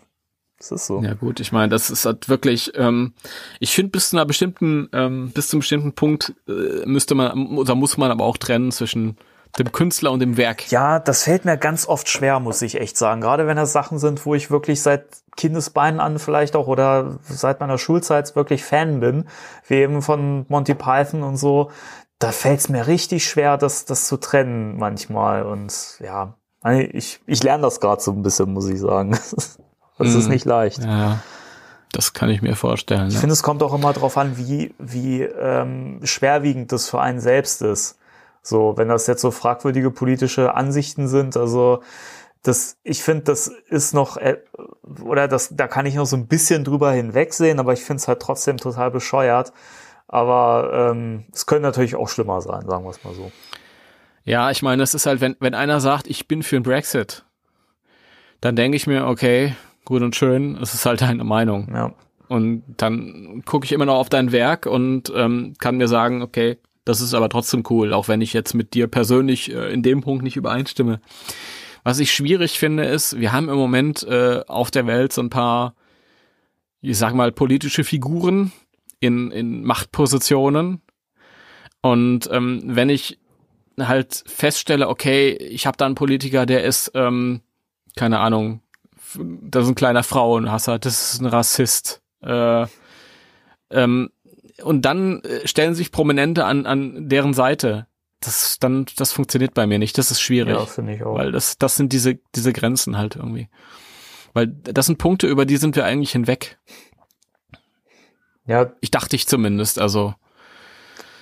das 0.71 0.83
ist 0.83 0.87
so. 0.87 1.03
Ja 1.03 1.15
gut, 1.15 1.41
ich 1.41 1.53
meine, 1.53 1.69
das 1.69 1.91
ist 1.91 2.07
halt 2.07 2.29
wirklich, 2.29 2.73
ähm, 2.77 3.13
ich 3.61 3.75
finde 3.75 3.91
bis 3.91 4.11
zu 4.11 4.17
einer 4.17 4.27
bestimmten, 4.27 4.89
ähm, 4.93 5.31
bis 5.33 5.49
zu 5.49 5.57
einem 5.57 5.61
bestimmten 5.61 5.93
Punkt 5.93 6.33
äh, 6.49 6.87
müsste 6.87 7.15
man, 7.15 7.57
oder 7.57 7.75
muss 7.75 7.97
man 7.97 8.11
aber 8.11 8.25
auch 8.25 8.39
trennen 8.39 8.73
zwischen 8.73 9.17
dem 9.59 9.71
Künstler 9.71 10.11
und 10.11 10.21
dem 10.21 10.37
Werk. 10.37 10.71
Ja, 10.73 10.99
das 10.99 11.25
fällt 11.25 11.45
mir 11.45 11.57
ganz 11.57 11.87
oft 11.87 12.09
schwer, 12.09 12.41
muss 12.41 12.63
ich 12.63 12.81
echt 12.81 12.97
sagen. 12.97 13.21
Gerade 13.21 13.47
wenn 13.47 13.57
das 13.57 13.73
Sachen 13.73 13.99
sind, 13.99 14.27
wo 14.27 14.35
ich 14.35 14.51
wirklich 14.51 14.83
seit 14.83 15.05
Kindesbeinen 15.37 16.01
an 16.01 16.19
vielleicht 16.19 16.57
auch 16.57 16.67
oder 16.67 17.19
seit 17.23 17.61
meiner 17.61 17.79
Schulzeit 17.79 18.35
wirklich 18.35 18.65
Fan 18.65 19.01
bin, 19.01 19.27
wie 19.69 19.75
eben 19.75 20.03
von 20.03 20.47
Monty 20.49 20.75
Python 20.75 21.23
und 21.23 21.37
so, 21.37 21.71
da 22.19 22.33
fällt 22.33 22.61
es 22.61 22.69
mir 22.69 22.87
richtig 22.87 23.27
schwer, 23.27 23.57
das, 23.57 23.85
das 23.85 24.09
zu 24.09 24.17
trennen 24.17 24.77
manchmal. 24.77 25.45
Und 25.45 25.99
ja, 26.01 26.35
ich, 26.65 27.21
ich 27.27 27.43
lerne 27.43 27.63
das 27.63 27.81
gerade 27.81 28.01
so 28.01 28.13
ein 28.13 28.23
bisschen, 28.23 28.53
muss 28.53 28.69
ich 28.69 28.81
sagen. 28.81 29.17
Das 29.99 30.15
ist 30.15 30.29
mm, 30.29 30.31
nicht 30.31 30.45
leicht. 30.45 30.83
Ja, 30.83 31.21
das 31.93 32.13
kann 32.13 32.29
ich 32.31 32.43
mir 32.43 32.57
vorstellen. 32.57 33.09
Ich 33.09 33.15
ja. 33.15 33.21
finde, 33.21 33.35
es 33.35 33.43
kommt 33.43 33.63
auch 33.63 33.75
immer 33.75 33.93
darauf 33.93 34.17
an, 34.17 34.37
wie, 34.37 34.75
wie 34.79 35.23
ähm, 35.23 36.01
schwerwiegend 36.03 36.73
das 36.73 36.89
für 36.89 37.01
einen 37.01 37.21
selbst 37.21 37.63
ist. 37.63 37.99
So, 38.43 38.77
wenn 38.77 38.89
das 38.89 39.07
jetzt 39.07 39.23
so 39.23 39.31
fragwürdige 39.31 39.91
politische 39.91 40.55
Ansichten 40.55 41.09
sind, 41.09 41.37
also 41.37 41.83
das, 42.43 42.77
ich 42.83 43.03
finde, 43.03 43.25
das 43.25 43.49
ist 43.69 43.95
noch, 43.95 44.19
äh, 44.19 44.37
oder 45.03 45.29
das, 45.29 45.57
da 45.57 45.67
kann 45.67 45.87
ich 45.87 45.95
noch 45.95 46.05
so 46.05 46.17
ein 46.17 46.27
bisschen 46.27 46.63
drüber 46.63 46.93
hinwegsehen, 46.93 47.59
aber 47.59 47.73
ich 47.73 47.83
finde 47.83 48.01
es 48.01 48.09
halt 48.09 48.21
trotzdem 48.21 48.59
total 48.59 48.91
bescheuert, 48.91 49.53
aber 50.09 50.91
ähm, 50.93 51.25
es 51.33 51.47
könnte 51.47 51.63
natürlich 51.63 51.97
auch 51.97 52.09
schlimmer 52.09 52.43
sein, 52.43 52.67
sagen 52.69 52.85
wir 52.85 52.91
es 52.91 53.03
mal 53.03 53.15
so. 53.15 53.33
Ja, 54.25 54.51
ich 54.51 54.63
meine, 54.63 54.83
es 54.83 54.93
ist 54.93 55.07
halt, 55.07 55.23
wenn, 55.23 55.37
wenn 55.41 55.55
einer 55.55 55.81
sagt, 55.81 56.07
ich 56.07 56.29
bin 56.29 56.43
für 56.43 56.57
einen 56.57 56.65
Brexit, 56.65 57.25
dann 58.43 58.57
denke 58.57 58.77
ich 58.77 58.87
mir, 58.87 59.07
okay, 59.07 59.55
gut 59.85 60.03
und 60.03 60.17
schön, 60.17 60.57
es 60.61 60.75
ist 60.75 60.87
halt 60.87 61.01
deine 61.01 61.25
Meinung. 61.25 61.69
Ja. 61.73 61.95
Und 62.29 62.63
dann 62.77 63.43
gucke 63.45 63.65
ich 63.65 63.73
immer 63.73 63.85
noch 63.85 63.97
auf 63.97 64.09
dein 64.09 64.33
Werk 64.33 64.67
und 64.67 65.13
ähm, 65.15 65.55
kann 65.59 65.77
mir 65.77 65.89
sagen, 65.89 66.23
okay, 66.23 66.59
das 66.85 67.01
ist 67.01 67.15
aber 67.15 67.29
trotzdem 67.29 67.65
cool, 67.71 67.93
auch 67.93 68.09
wenn 68.09 68.21
ich 68.21 68.33
jetzt 68.33 68.55
mit 68.55 68.75
dir 68.75 68.87
persönlich 68.87 69.53
äh, 69.53 69.73
in 69.73 69.83
dem 69.83 70.01
Punkt 70.01 70.23
nicht 70.23 70.37
übereinstimme. 70.37 71.01
Was 71.83 71.99
ich 71.99 72.13
schwierig 72.13 72.59
finde, 72.59 72.85
ist, 72.85 73.21
wir 73.21 73.33
haben 73.33 73.49
im 73.49 73.57
Moment 73.57 74.03
äh, 74.05 74.41
auf 74.47 74.71
der 74.71 74.87
Welt 74.87 75.13
so 75.13 75.23
ein 75.23 75.31
paar, 75.31 75.75
ich 76.81 76.97
sag 76.97 77.15
mal, 77.15 77.31
politische 77.31 77.85
Figuren, 77.85 78.53
in, 79.01 79.31
in 79.31 79.65
Machtpositionen. 79.65 80.81
Und 81.83 82.29
ähm, 82.33 82.63
wenn 82.65 82.89
ich 82.89 83.19
halt 83.79 84.25
feststelle, 84.27 84.89
okay, 84.89 85.33
ich 85.33 85.67
habe 85.67 85.77
da 85.77 85.85
einen 85.87 85.95
Politiker, 85.95 86.47
der 86.47 86.65
ist, 86.65 86.93
ähm, 86.95 87.43
keine 87.97 88.21
Ahnung, 88.21 88.61
das 89.19 89.65
ist 89.65 89.71
ein 89.71 89.75
kleiner 89.75 90.03
Frauenhasser, 90.03 90.79
das 90.79 91.15
ist 91.15 91.21
ein 91.21 91.27
Rassist. 91.27 92.03
Äh, 92.23 92.67
ähm, 93.71 94.11
und 94.63 94.83
dann 94.83 95.21
äh, 95.23 95.47
stellen 95.47 95.75
sich 95.75 95.93
Prominente 95.93 96.45
an, 96.45 96.67
an 96.67 97.09
deren 97.09 97.35
Seite. 97.35 97.87
Das, 98.21 98.59
dann, 98.59 98.87
das 98.97 99.13
funktioniert 99.13 99.53
bei 99.55 99.67
mir 99.67 99.79
nicht. 99.79 99.99
Das 99.99 100.11
ist 100.11 100.21
schwierig. 100.21 100.55
Ja, 100.55 100.65
finde 100.65 100.95
ich 100.95 101.03
auch. 101.03 101.17
Weil 101.17 101.33
das, 101.33 101.59
das 101.59 101.77
sind 101.77 101.93
diese, 101.93 102.19
diese 102.35 102.53
Grenzen 102.53 102.97
halt 102.97 103.17
irgendwie. 103.17 103.49
Weil 104.33 104.49
das 104.49 104.87
sind 104.87 104.99
Punkte, 104.99 105.27
über 105.27 105.45
die 105.45 105.57
sind 105.57 105.77
wir 105.77 105.85
eigentlich 105.85 106.13
hinweg. 106.13 106.59
Ja. 108.47 108.73
Ich 108.81 108.91
dachte 108.91 109.17
ich 109.17 109.27
zumindest, 109.27 109.79
also. 109.79 110.15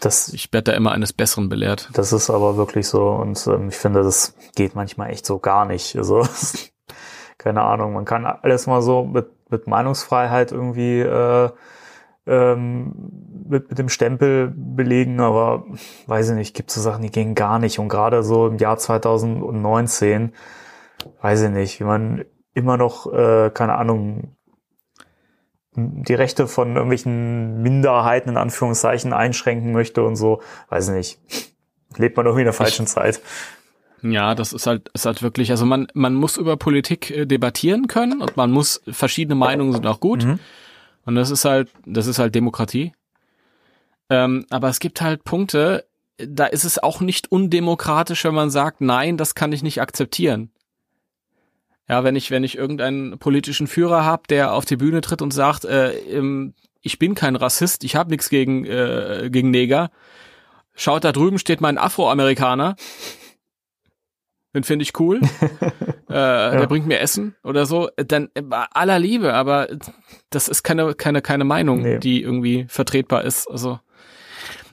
Das, 0.00 0.33
ich 0.33 0.52
werde 0.52 0.72
da 0.72 0.76
immer 0.76 0.92
eines 0.92 1.12
Besseren 1.12 1.48
belehrt. 1.48 1.88
Das 1.92 2.12
ist 2.12 2.28
aber 2.28 2.57
wirklich 2.57 2.88
so 2.88 3.11
und 3.11 3.46
ähm, 3.46 3.68
ich 3.68 3.76
finde, 3.76 4.02
das 4.02 4.35
geht 4.57 4.74
manchmal 4.74 5.11
echt 5.11 5.24
so 5.24 5.38
gar 5.38 5.64
nicht. 5.64 5.96
Also 5.96 6.26
keine 7.42 7.62
Ahnung, 7.62 7.92
man 7.92 8.05
kann 8.05 8.24
alles 8.24 8.66
mal 8.66 8.83
so 8.83 9.05
mit, 9.05 9.31
mit 9.50 9.66
Meinungsfreiheit 9.66 10.52
irgendwie 10.52 11.00
äh, 11.00 11.50
ähm, 12.26 12.92
mit, 13.48 13.68
mit 13.68 13.78
dem 13.78 13.88
Stempel 13.88 14.52
belegen, 14.55 15.20
aber 15.20 15.64
weiß 16.07 16.31
ich 16.31 16.37
nicht, 16.37 16.55
gibt 16.55 16.70
so 16.70 16.81
Sachen, 16.81 17.02
die 17.02 17.11
gehen 17.11 17.35
gar 17.35 17.59
nicht. 17.59 17.78
Und 17.78 17.88
gerade 17.88 18.22
so 18.22 18.46
im 18.46 18.59
Jahr 18.59 18.78
2019, 18.78 20.33
weiß 21.20 21.42
ich 21.42 21.50
nicht, 21.50 21.81
wie 21.81 21.85
man 21.85 22.24
immer 22.55 22.76
noch, 22.76 23.12
äh, 23.12 23.50
keine 23.50 23.74
Ahnung, 23.74 24.37
die 25.74 26.14
Rechte 26.14 26.46
von 26.46 26.74
irgendwelchen 26.74 27.62
Minderheiten 27.62 28.31
in 28.31 28.37
Anführungszeichen 28.37 29.12
einschränken 29.12 29.72
möchte 29.72 30.05
und 30.05 30.16
so, 30.16 30.42
weiß 30.68 30.90
nicht. 30.90 31.18
Lebt 31.96 32.16
man 32.16 32.26
irgendwie 32.26 32.42
in 32.42 32.46
der 32.46 32.52
falschen 32.52 32.85
ich, 32.85 32.90
Zeit. 32.90 33.20
Ja, 34.03 34.35
das 34.35 34.53
ist 34.53 34.67
halt, 34.67 34.88
ist 34.95 35.07
halt 35.07 35.23
wirklich, 35.23 35.51
also 35.51 35.65
man, 35.65 35.87
man 35.95 36.15
muss 36.15 36.37
über 36.37 36.57
Politik 36.57 37.11
äh, 37.11 37.27
debattieren 37.27 37.87
können 37.87 38.21
und 38.21 38.37
man 38.37 38.51
muss, 38.51 38.83
verschiedene 38.88 39.37
Meinungen 39.37 39.73
sind 39.73 39.87
auch 39.87 40.01
gut. 40.01 40.25
Mhm. 40.25 40.38
Und 41.05 41.15
das 41.15 41.31
ist 41.31 41.45
halt, 41.45 41.71
das 41.87 42.07
ist 42.07 42.19
halt 42.19 42.35
Demokratie. 42.35 42.92
Ähm, 44.11 44.44
aber 44.50 44.69
es 44.69 44.81
gibt 44.81 45.00
halt 45.00 45.25
Punkte, 45.25 45.87
da 46.19 46.46
ist 46.46 46.65
es 46.65 46.83
auch 46.83 47.00
nicht 47.00 47.31
undemokratisch, 47.31 48.25
wenn 48.25 48.35
man 48.35 48.50
sagt, 48.50 48.81
nein, 48.81 49.17
das 49.17 49.35
kann 49.35 49.53
ich 49.53 49.63
nicht 49.63 49.81
akzeptieren. 49.81 50.50
Ja, 51.88 52.05
wenn 52.05 52.17
ich, 52.17 52.31
wenn 52.31 52.44
ich 52.44 52.57
irgendeinen 52.57 53.19
politischen 53.19 53.67
Führer 53.67 54.05
habe, 54.05 54.23
der 54.29 54.53
auf 54.53 54.65
die 54.65 54.77
Bühne 54.77 55.00
tritt 55.00 55.23
und 55.23 55.33
sagt, 55.33 55.65
äh, 55.65 55.92
ich 56.81 56.98
bin 56.98 57.15
kein 57.15 57.37
Rassist, 57.37 57.85
ich 57.85 57.96
habe 57.96 58.11
nichts 58.11 58.29
gegen, 58.29 58.65
äh, 58.65 59.29
gegen 59.31 59.50
Neger. 59.50 59.90
Schaut, 60.75 61.05
da 61.05 61.13
drüben 61.13 61.38
steht 61.38 61.61
mein 61.61 61.79
Afroamerikaner. 61.79 62.77
Den 64.55 64.65
finde 64.65 64.83
ich 64.83 64.98
cool. 65.00 65.21
äh, 66.11 66.15
ja. 66.15 66.50
Der 66.50 66.67
bringt 66.67 66.87
mir 66.87 67.00
Essen 67.00 67.35
oder 67.42 67.67
so. 67.67 67.88
Dann 67.96 68.29
äh, 68.35 68.42
aller 68.50 68.98
Liebe, 68.98 69.33
aber 69.35 69.69
das 70.31 70.48
ist 70.48 70.63
keine, 70.63 70.94
keine, 70.94 71.23
keine 71.23 71.44
Meinung, 71.44 71.83
nee. 71.83 71.98
die 71.98 72.23
irgendwie 72.23 72.67
vertretbar 72.69 73.25
ist. 73.25 73.50
Also 73.50 73.81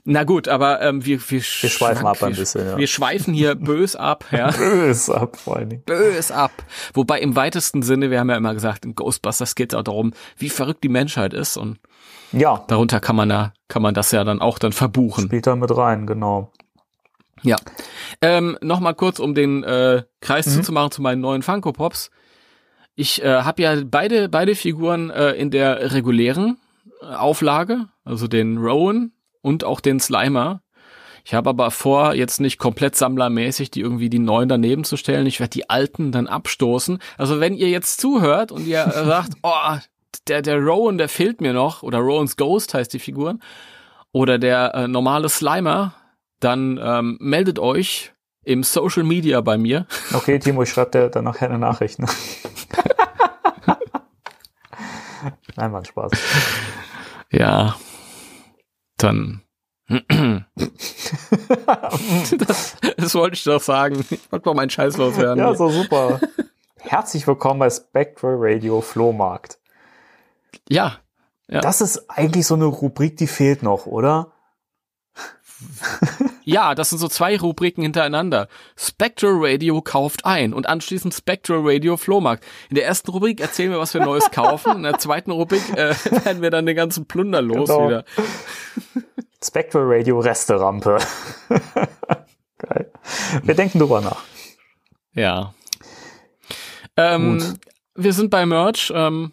na 0.04 0.24
gut, 0.24 0.48
aber 0.48 0.80
ähm, 0.80 1.04
wir, 1.04 1.18
wir, 1.20 1.40
wir 1.40 1.42
schweifen 1.42 2.06
ab 2.06 2.22
ein 2.22 2.34
bisschen. 2.34 2.66
Ja. 2.66 2.78
Wir 2.78 2.86
schweifen 2.86 3.34
hier 3.34 3.54
bös 3.56 3.96
ab. 3.96 4.24
Ja. 4.30 4.50
bös 4.58 5.10
ab 5.10 5.36
vor 5.36 5.56
allen 5.56 5.70
Dingen. 5.70 5.82
Bös 5.84 6.30
ab. 6.30 6.50
Wobei 6.94 7.20
im 7.20 7.36
weitesten 7.36 7.82
Sinne, 7.82 8.10
wir 8.10 8.20
haben 8.20 8.30
ja 8.30 8.36
immer 8.36 8.54
gesagt, 8.54 8.84
in 8.84 8.94
Ghostbusters 8.94 9.54
geht 9.54 9.72
es 9.72 9.78
auch 9.78 9.82
darum, 9.82 10.12
wie 10.36 10.48
verrückt 10.48 10.82
die 10.84 10.88
Menschheit 10.88 11.34
ist 11.34 11.56
und 11.56 11.78
ja. 12.32 12.64
darunter 12.68 13.00
kann 13.00 13.16
man 13.16 13.28
da, 13.28 13.52
kann 13.68 13.82
man 13.82 13.94
das 13.94 14.12
ja 14.12 14.24
dann 14.24 14.40
auch 14.40 14.58
dann 14.58 14.72
verbuchen. 14.72 15.24
Spielt 15.24 15.46
da 15.46 15.56
mit 15.56 15.76
rein, 15.76 16.06
genau. 16.06 16.52
Ja. 17.42 17.56
Ähm, 18.20 18.58
Nochmal 18.60 18.94
kurz, 18.94 19.18
um 19.18 19.34
den 19.34 19.64
äh, 19.64 20.02
Kreis 20.20 20.46
mhm. 20.46 20.52
zuzumachen 20.52 20.90
zu 20.90 21.02
meinen 21.02 21.20
neuen 21.20 21.42
Funko 21.42 21.72
Pops. 21.72 22.10
Ich 22.94 23.22
äh, 23.22 23.42
habe 23.42 23.62
ja 23.62 23.76
beide, 23.84 24.28
beide 24.28 24.54
Figuren 24.54 25.10
äh, 25.10 25.32
in 25.32 25.50
der 25.50 25.92
regulären 25.92 26.58
Auflage, 27.00 27.88
also 28.04 28.28
den 28.28 28.58
Rowan 28.58 29.12
und 29.40 29.64
auch 29.64 29.80
den 29.80 30.00
Slimer. 30.00 30.62
Ich 31.24 31.34
habe 31.34 31.50
aber 31.50 31.70
vor, 31.70 32.14
jetzt 32.14 32.40
nicht 32.40 32.58
komplett 32.58 32.96
sammlermäßig 32.96 33.70
die 33.70 33.80
irgendwie 33.80 34.10
die 34.10 34.18
neuen 34.18 34.48
daneben 34.48 34.84
zu 34.84 34.96
stellen. 34.96 35.26
Ich 35.26 35.40
werde 35.40 35.50
die 35.50 35.68
alten 35.68 36.12
dann 36.12 36.26
abstoßen. 36.26 36.98
Also 37.18 37.40
wenn 37.40 37.54
ihr 37.54 37.68
jetzt 37.68 38.00
zuhört 38.00 38.52
und 38.52 38.66
ihr 38.66 38.90
sagt, 38.90 39.32
oh, 39.42 39.76
der, 40.28 40.42
der 40.42 40.58
Rowan, 40.58 40.98
der 40.98 41.08
fehlt 41.08 41.40
mir 41.40 41.52
noch, 41.52 41.82
oder 41.82 41.98
Rowans 41.98 42.36
Ghost 42.36 42.74
heißt 42.74 42.92
die 42.92 42.98
Figuren, 42.98 43.40
oder 44.12 44.38
der 44.38 44.74
äh, 44.74 44.88
normale 44.88 45.28
Slimer, 45.28 45.94
dann 46.40 46.80
ähm, 46.82 47.18
meldet 47.20 47.58
euch 47.58 48.12
im 48.42 48.62
Social 48.62 49.04
Media 49.04 49.40
bei 49.42 49.58
mir. 49.58 49.86
Okay, 50.12 50.38
Timo, 50.38 50.62
ich 50.62 50.70
schreibe 50.70 50.90
dir 50.90 51.08
dann 51.10 51.24
nachher 51.24 51.48
eine 51.48 51.58
Nachricht. 51.58 51.98
Ne? 51.98 52.06
Nein, 55.56 55.72
war 55.72 55.80
ein 55.80 55.84
Spaß. 55.84 56.12
Ja, 57.30 57.76
dann. 58.96 59.42
das, 62.38 62.76
das 62.96 63.14
wollte 63.14 63.34
ich 63.34 63.44
doch 63.44 63.60
sagen. 63.60 64.04
Ich 64.08 64.32
wollte 64.32 64.48
mal 64.48 64.54
meinen 64.54 64.70
Scheiß 64.70 64.96
loswerden. 64.96 65.38
Ja, 65.38 65.54
so 65.54 65.68
super. 65.68 66.20
Herzlich 66.78 67.26
willkommen 67.26 67.60
bei 67.60 67.68
Spectral 67.68 68.36
Radio 68.38 68.80
Flohmarkt. 68.80 69.58
Ja, 70.68 71.00
ja. 71.48 71.60
Das 71.60 71.80
ist 71.80 72.08
eigentlich 72.08 72.46
so 72.46 72.54
eine 72.54 72.66
Rubrik, 72.66 73.16
die 73.16 73.26
fehlt 73.26 73.64
noch, 73.64 73.86
oder? 73.86 74.32
Ja, 76.44 76.74
das 76.74 76.90
sind 76.90 76.98
so 76.98 77.08
zwei 77.08 77.36
Rubriken 77.38 77.82
hintereinander. 77.82 78.48
Spectral 78.76 79.34
Radio 79.36 79.82
kauft 79.82 80.24
ein 80.24 80.52
und 80.52 80.68
anschließend 80.68 81.14
Spectral 81.14 81.60
Radio 81.62 81.96
Flohmarkt. 81.96 82.44
In 82.68 82.76
der 82.76 82.86
ersten 82.86 83.10
Rubrik 83.10 83.40
erzählen 83.40 83.70
wir, 83.70 83.78
was 83.78 83.94
wir 83.94 84.04
Neues 84.04 84.30
kaufen. 84.30 84.76
In 84.76 84.82
der 84.82 84.98
zweiten 84.98 85.30
Rubrik 85.30 85.62
äh, 85.76 85.94
werden 86.24 86.42
wir 86.42 86.50
dann 86.50 86.66
den 86.66 86.76
ganzen 86.76 87.06
Plunder 87.06 87.42
los 87.42 87.68
genau. 87.68 87.88
wieder. 87.88 88.04
Spectral 89.42 89.84
Radio 89.86 90.20
Resterampe. 90.20 90.98
Geil. 92.58 92.90
Wir 93.42 93.54
denken 93.54 93.78
drüber 93.78 94.00
nach. 94.00 94.22
Ja. 95.14 95.54
Ähm, 96.96 97.58
wir 97.94 98.12
sind 98.12 98.30
bei 98.30 98.44
Merch. 98.44 98.92
Ähm, 98.94 99.32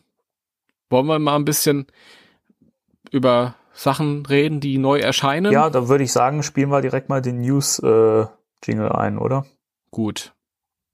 wollen 0.90 1.08
wir 1.08 1.20
mal 1.20 1.36
ein 1.36 1.46
bisschen 1.46 1.88
über 3.12 3.56
Sachen 3.78 4.26
reden, 4.26 4.60
die 4.60 4.80
neu 4.80 4.98
erscheinen? 4.98 5.52
Ja, 5.52 5.70
da 5.70 5.88
würde 5.88 6.04
ich 6.04 6.12
sagen, 6.12 6.42
spielen 6.42 6.70
wir 6.70 6.82
direkt 6.82 7.10
mal 7.10 7.22
den 7.22 7.42
News-Jingle 7.42 8.88
äh, 8.88 8.98
ein, 8.98 9.20
oder? 9.20 9.46
Gut. 9.92 10.34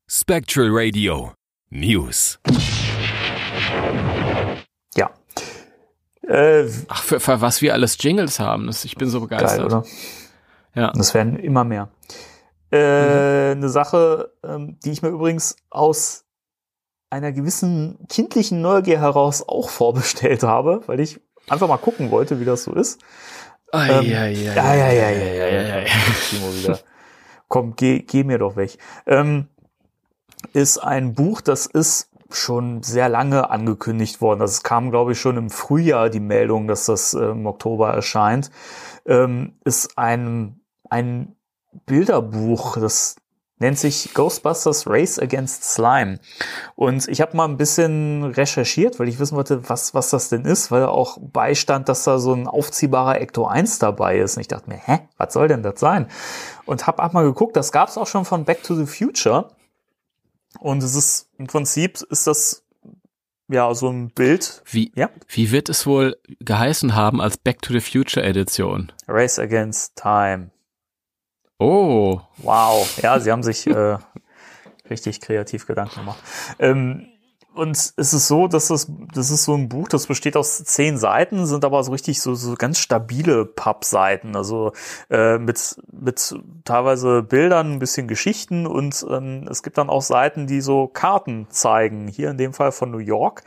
Spectral 0.06 0.68
Radio 0.70 1.32
News. 1.70 2.40
Ja. 4.96 5.12
Äh, 6.28 6.68
Ach, 6.90 7.04
für, 7.04 7.22
für, 7.22 7.40
was 7.40 7.62
wir 7.62 7.74
alles 7.74 7.98
Jingles 8.02 8.42
haben. 8.42 8.68
Das, 8.68 8.84
ich 8.84 8.96
bin 8.96 9.10
so 9.10 9.22
begeistert. 9.22 9.58
Geil, 9.58 9.66
oder? 9.66 9.86
Ja. 10.76 10.92
Das 10.92 11.14
werden 11.14 11.38
immer 11.38 11.64
mehr. 11.64 11.88
Äh, 12.70 13.56
mhm. 13.56 13.58
Eine 13.60 13.70
Sache, 13.70 14.34
ähm, 14.44 14.78
die 14.84 14.92
ich 14.92 15.02
mir 15.02 15.10
übrigens 15.10 15.56
aus 15.70 16.26
einer 17.10 17.32
gewissen 17.32 17.98
kindlichen 18.10 18.62
Neugier 18.62 19.00
heraus 19.00 19.48
auch 19.48 19.70
vorbestellt 19.70 20.44
habe, 20.44 20.82
weil 20.88 21.00
ich 21.00 21.22
einfach 21.48 21.68
mal 21.68 21.78
gucken 21.78 22.12
wollte, 22.12 22.40
wie 22.40 22.46
das 22.46 22.64
so 22.64 22.74
ist. 22.74 23.02
Ähm, 23.74 24.06
ja, 24.06 24.26
ja, 24.28 24.54
ja, 24.54 24.76
ja, 24.76 24.92
ja, 24.92 25.80
ja. 25.80 25.86
wieder. 26.54 26.80
Komm, 27.48 27.76
geh, 27.76 28.00
geh 28.00 28.24
mir 28.24 28.38
doch 28.38 28.56
weg. 28.56 28.78
Ähm, 29.06 29.48
ist 30.54 30.78
ein 30.78 31.14
Buch, 31.14 31.42
das 31.42 31.66
ist 31.66 32.10
schon 32.30 32.84
sehr 32.84 33.10
lange 33.10 33.50
angekündigt 33.50 34.22
worden. 34.22 34.40
Das 34.40 34.64
kam, 34.64 34.92
glaube 34.92 35.14
ich, 35.14 35.20
schon 35.20 35.38
im 35.38 35.50
Frühjahr 35.50 36.10
die 36.10 36.20
Meldung, 36.20 36.68
dass 36.68 36.86
das 36.86 37.14
äh, 37.14 37.26
im 37.26 37.46
Oktober 37.46 37.94
erscheint. 37.94 38.52
Ähm, 39.06 39.54
ist 39.64 39.98
ein, 39.98 40.62
ein 40.90 41.36
Bilderbuch, 41.86 42.78
das 42.78 43.16
nennt 43.64 43.80
sich 43.80 44.14
Ghostbusters 44.14 44.86
Race 44.88 45.18
Against 45.18 45.64
Slime. 45.64 46.20
Und 46.76 47.08
ich 47.08 47.22
habe 47.22 47.36
mal 47.36 47.48
ein 47.48 47.58
bisschen 47.58 48.26
recherchiert, 48.26 49.00
weil 49.00 49.08
ich 49.08 49.20
wissen 49.20 49.36
wollte, 49.36 49.68
was, 49.70 49.94
was 49.94 50.10
das 50.10 50.30
denn 50.30 50.46
ist, 50.46 50.70
weil 50.70 50.84
auch 50.86 51.18
beistand, 51.20 51.90
dass 51.90 52.04
da 52.04 52.20
so 52.20 52.34
ein 52.34 52.48
aufziehbarer 52.48 53.22
Ecto 53.22 53.48
1 53.48 53.80
dabei 53.80 54.20
ist. 54.20 54.38
Und 54.38 54.42
ich 54.42 54.48
dachte 54.48 54.70
mir, 54.70 54.78
hä, 54.78 55.00
was 55.18 55.34
soll 55.34 55.48
denn 55.48 55.64
das 55.64 55.80
sein? 55.80 56.08
Und 56.66 56.88
habe 56.88 57.02
auch 57.04 57.14
mal 57.14 57.24
geguckt, 57.24 57.56
das 57.56 57.72
gab 57.72 57.90
es 57.90 57.98
auch 57.98 58.08
schon 58.08 58.26
von 58.26 58.44
Back 58.44 58.64
to 58.64 58.76
the 58.76 58.86
Future. 58.86 59.50
Und 60.60 60.84
es 60.84 60.94
ist 60.94 61.30
im 61.38 61.48
Prinzip 61.48 62.02
ist 62.10 62.28
das 62.28 62.64
ja 63.48 63.74
so 63.74 63.90
ein 63.90 64.10
Bild. 64.10 64.62
Wie, 64.70 64.92
ja? 64.96 65.10
wie 65.28 65.52
wird 65.52 65.70
es 65.70 65.88
wohl 65.88 66.18
geheißen 66.40 66.96
haben 66.96 67.22
als 67.22 67.38
Back 67.38 67.62
to 67.62 67.74
the 67.74 67.82
Future 67.82 68.26
Edition? 68.26 68.92
Race 69.08 69.40
Against 69.40 69.96
Time. 69.96 70.52
Oh. 71.64 72.20
Wow. 72.40 73.00
Ja, 73.02 73.22
sie 73.22 73.32
haben 73.32 73.42
sich 73.42 73.66
äh, 73.68 73.98
richtig 74.90 75.22
kreativ 75.22 75.66
Gedanken 75.66 76.02
gemacht. 76.02 76.20
Ähm, 76.60 77.08
und 77.54 77.78
es 77.78 77.94
ist 77.96 78.28
so, 78.28 78.48
dass 78.48 78.68
das, 78.68 78.92
das 79.14 79.30
ist 79.30 79.46
so 79.46 79.54
ein 79.54 79.70
Buch, 79.70 79.88
das 79.88 80.08
besteht 80.08 80.36
aus 80.36 80.62
zehn 80.66 80.98
Seiten, 80.98 81.46
sind 81.46 81.64
aber 81.64 81.82
so 81.84 81.94
richtig 81.94 82.20
so, 82.20 82.36
so 82.36 82.56
ganz 82.56 82.80
stabile 82.80 83.46
Pappseiten, 83.46 84.36
also 84.36 84.74
äh, 85.10 85.38
mit, 85.38 85.78
mit 85.92 86.36
teilweise 86.66 87.22
Bildern, 87.22 87.74
ein 87.74 87.80
bisschen 87.80 88.10
Geschichten 88.10 88.66
und 88.68 89.06
ähm, 89.10 89.48
es 89.50 89.64
gibt 89.64 89.78
dann 89.78 89.90
auch 89.90 90.02
Seiten, 90.02 90.48
die 90.48 90.62
so 90.62 90.88
Karten 90.88 91.46
zeigen, 91.50 92.10
hier 92.10 92.32
in 92.32 92.38
dem 92.38 92.54
Fall 92.54 92.74
von 92.74 92.92
New 92.92 92.98
York. 92.98 93.44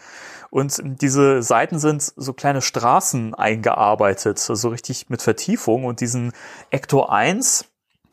Und 0.49 0.81
diese 1.03 1.43
Seiten 1.43 1.81
sind 1.81 2.01
so 2.17 2.33
kleine 2.33 2.63
Straßen 2.63 3.35
eingearbeitet, 3.35 4.39
so 4.39 4.53
also 4.53 4.69
richtig 4.69 5.11
mit 5.11 5.21
Vertiefung 5.21 5.85
und 5.85 6.01
diesen 6.01 6.33
Ecto 6.71 7.05
1, 7.05 7.67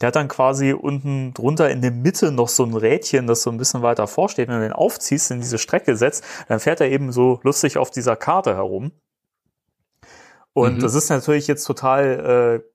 der 0.04 0.08
hat 0.08 0.18
dann 0.18 0.28
quasi 0.28 0.74
unten 0.74 1.34
drunter 1.34 1.70
in 1.70 1.80
der 1.80 1.92
Mitte 1.92 2.34
noch 2.34 2.50
so 2.50 2.66
ein 2.66 2.74
Rädchen, 2.74 3.26
das 3.26 3.42
so 3.42 3.50
ein 3.50 3.56
bisschen 3.56 3.84
weiter 3.84 4.06
vorsteht. 4.06 4.50
Wenn 4.50 4.58
du 4.58 4.64
den 4.64 4.74
aufziehst, 4.74 5.32
in 5.32 5.40
diese 5.40 5.58
Strecke 5.58 5.96
setzt, 5.96 6.26
dann 6.50 6.60
fährt 6.60 6.82
er 6.82 6.92
eben 6.92 7.14
so 7.14 7.40
lustig 7.44 7.78
auf 7.78 7.90
dieser 7.90 8.18
Karte 8.18 8.54
herum. 8.54 8.92
Und 10.52 10.76
mhm. 10.76 10.80
das 10.82 10.94
ist 10.94 11.08
natürlich 11.08 11.48
jetzt 11.48 11.64
total 11.64 12.62
äh, 12.66 12.70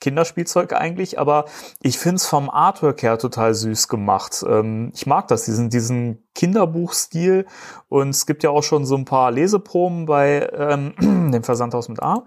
Kinderspielzeug 0.00 0.72
eigentlich, 0.72 1.18
aber 1.18 1.44
ich 1.82 1.98
find's 1.98 2.26
vom 2.26 2.48
Artwork 2.48 3.02
her 3.02 3.18
total 3.18 3.52
süß 3.52 3.88
gemacht. 3.88 4.42
Ähm, 4.48 4.90
ich 4.94 5.04
mag 5.04 5.28
das, 5.28 5.44
diesen, 5.44 5.68
diesen 5.68 6.24
Kinderbuchstil. 6.34 7.44
Und 7.90 8.08
es 8.08 8.24
gibt 8.24 8.42
ja 8.42 8.48
auch 8.48 8.62
schon 8.62 8.86
so 8.86 8.96
ein 8.96 9.04
paar 9.04 9.30
Leseproben 9.32 10.06
bei 10.06 10.48
ähm, 10.54 10.94
dem 11.30 11.42
Versandhaus 11.42 11.90
mit 11.90 12.02
A. 12.02 12.24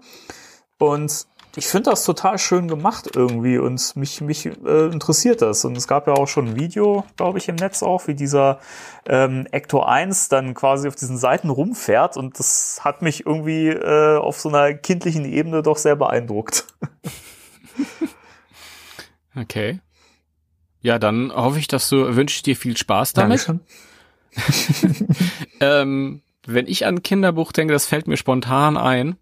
Und 0.78 1.26
ich 1.56 1.66
finde 1.66 1.90
das 1.90 2.04
total 2.04 2.38
schön 2.38 2.68
gemacht 2.68 3.10
irgendwie 3.14 3.58
und 3.58 3.96
mich, 3.96 4.20
mich 4.20 4.46
äh, 4.46 4.86
interessiert 4.86 5.42
das. 5.42 5.64
Und 5.64 5.76
es 5.76 5.86
gab 5.86 6.06
ja 6.06 6.14
auch 6.14 6.26
schon 6.26 6.48
ein 6.48 6.56
Video, 6.56 7.04
glaube 7.16 7.38
ich, 7.38 7.48
im 7.48 7.56
Netz 7.56 7.82
auch, 7.82 8.06
wie 8.08 8.14
dieser 8.14 8.58
ähm, 9.06 9.46
Ecto 9.50 9.82
1 9.82 10.28
dann 10.28 10.54
quasi 10.54 10.88
auf 10.88 10.96
diesen 10.96 11.16
Seiten 11.16 11.50
rumfährt 11.50 12.16
und 12.16 12.38
das 12.38 12.80
hat 12.82 13.02
mich 13.02 13.26
irgendwie 13.26 13.68
äh, 13.68 14.16
auf 14.16 14.40
so 14.40 14.48
einer 14.48 14.74
kindlichen 14.74 15.24
Ebene 15.24 15.62
doch 15.62 15.76
sehr 15.76 15.96
beeindruckt. 15.96 16.66
okay. 19.36 19.80
Ja, 20.80 20.98
dann 20.98 21.32
hoffe 21.34 21.58
ich, 21.58 21.68
dass 21.68 21.88
du, 21.88 22.16
wünsche 22.16 22.36
ich 22.36 22.42
dir 22.42 22.56
viel 22.56 22.76
Spaß 22.76 23.14
damit. 23.14 23.48
ähm, 25.60 26.22
wenn 26.46 26.66
ich 26.66 26.84
an 26.84 27.02
Kinderbuch 27.02 27.52
denke, 27.52 27.72
das 27.72 27.86
fällt 27.86 28.06
mir 28.06 28.16
spontan 28.16 28.76
ein. 28.76 29.16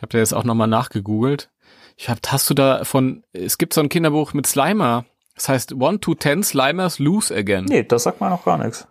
Ich 0.00 0.02
habe 0.02 0.12
da 0.12 0.18
jetzt 0.18 0.32
auch 0.32 0.44
nochmal 0.44 0.66
nachgegoogelt. 0.66 1.50
Ich 1.98 2.08
hab, 2.08 2.20
hast 2.28 2.48
du 2.48 2.54
da 2.54 2.84
von, 2.84 3.22
es 3.34 3.58
gibt 3.58 3.74
so 3.74 3.82
ein 3.82 3.90
Kinderbuch 3.90 4.32
mit 4.32 4.46
Slimer. 4.46 5.04
Das 5.34 5.50
heißt 5.50 5.74
One 5.74 6.00
to 6.00 6.14
Ten 6.14 6.42
Slimers 6.42 6.98
Lose 6.98 7.36
Again. 7.36 7.66
Nee, 7.66 7.82
das 7.82 8.04
sagt 8.04 8.18
mir 8.18 8.30
noch 8.30 8.46
gar 8.46 8.56
nichts. 8.56 8.88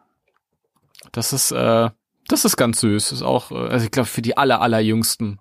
Das 1.11 1.33
ist, 1.33 1.49
äh, 1.49 1.89
das 2.27 2.45
ist 2.45 2.57
ganz 2.57 2.81
süß. 2.81 3.11
Ist 3.11 3.23
auch, 3.23 3.49
äh, 3.49 3.55
also 3.55 3.85
ich 3.85 3.89
glaube, 3.89 4.05
für 4.05 4.21
die 4.21 4.37
aller, 4.37 4.61
allerjüngsten. 4.61 5.39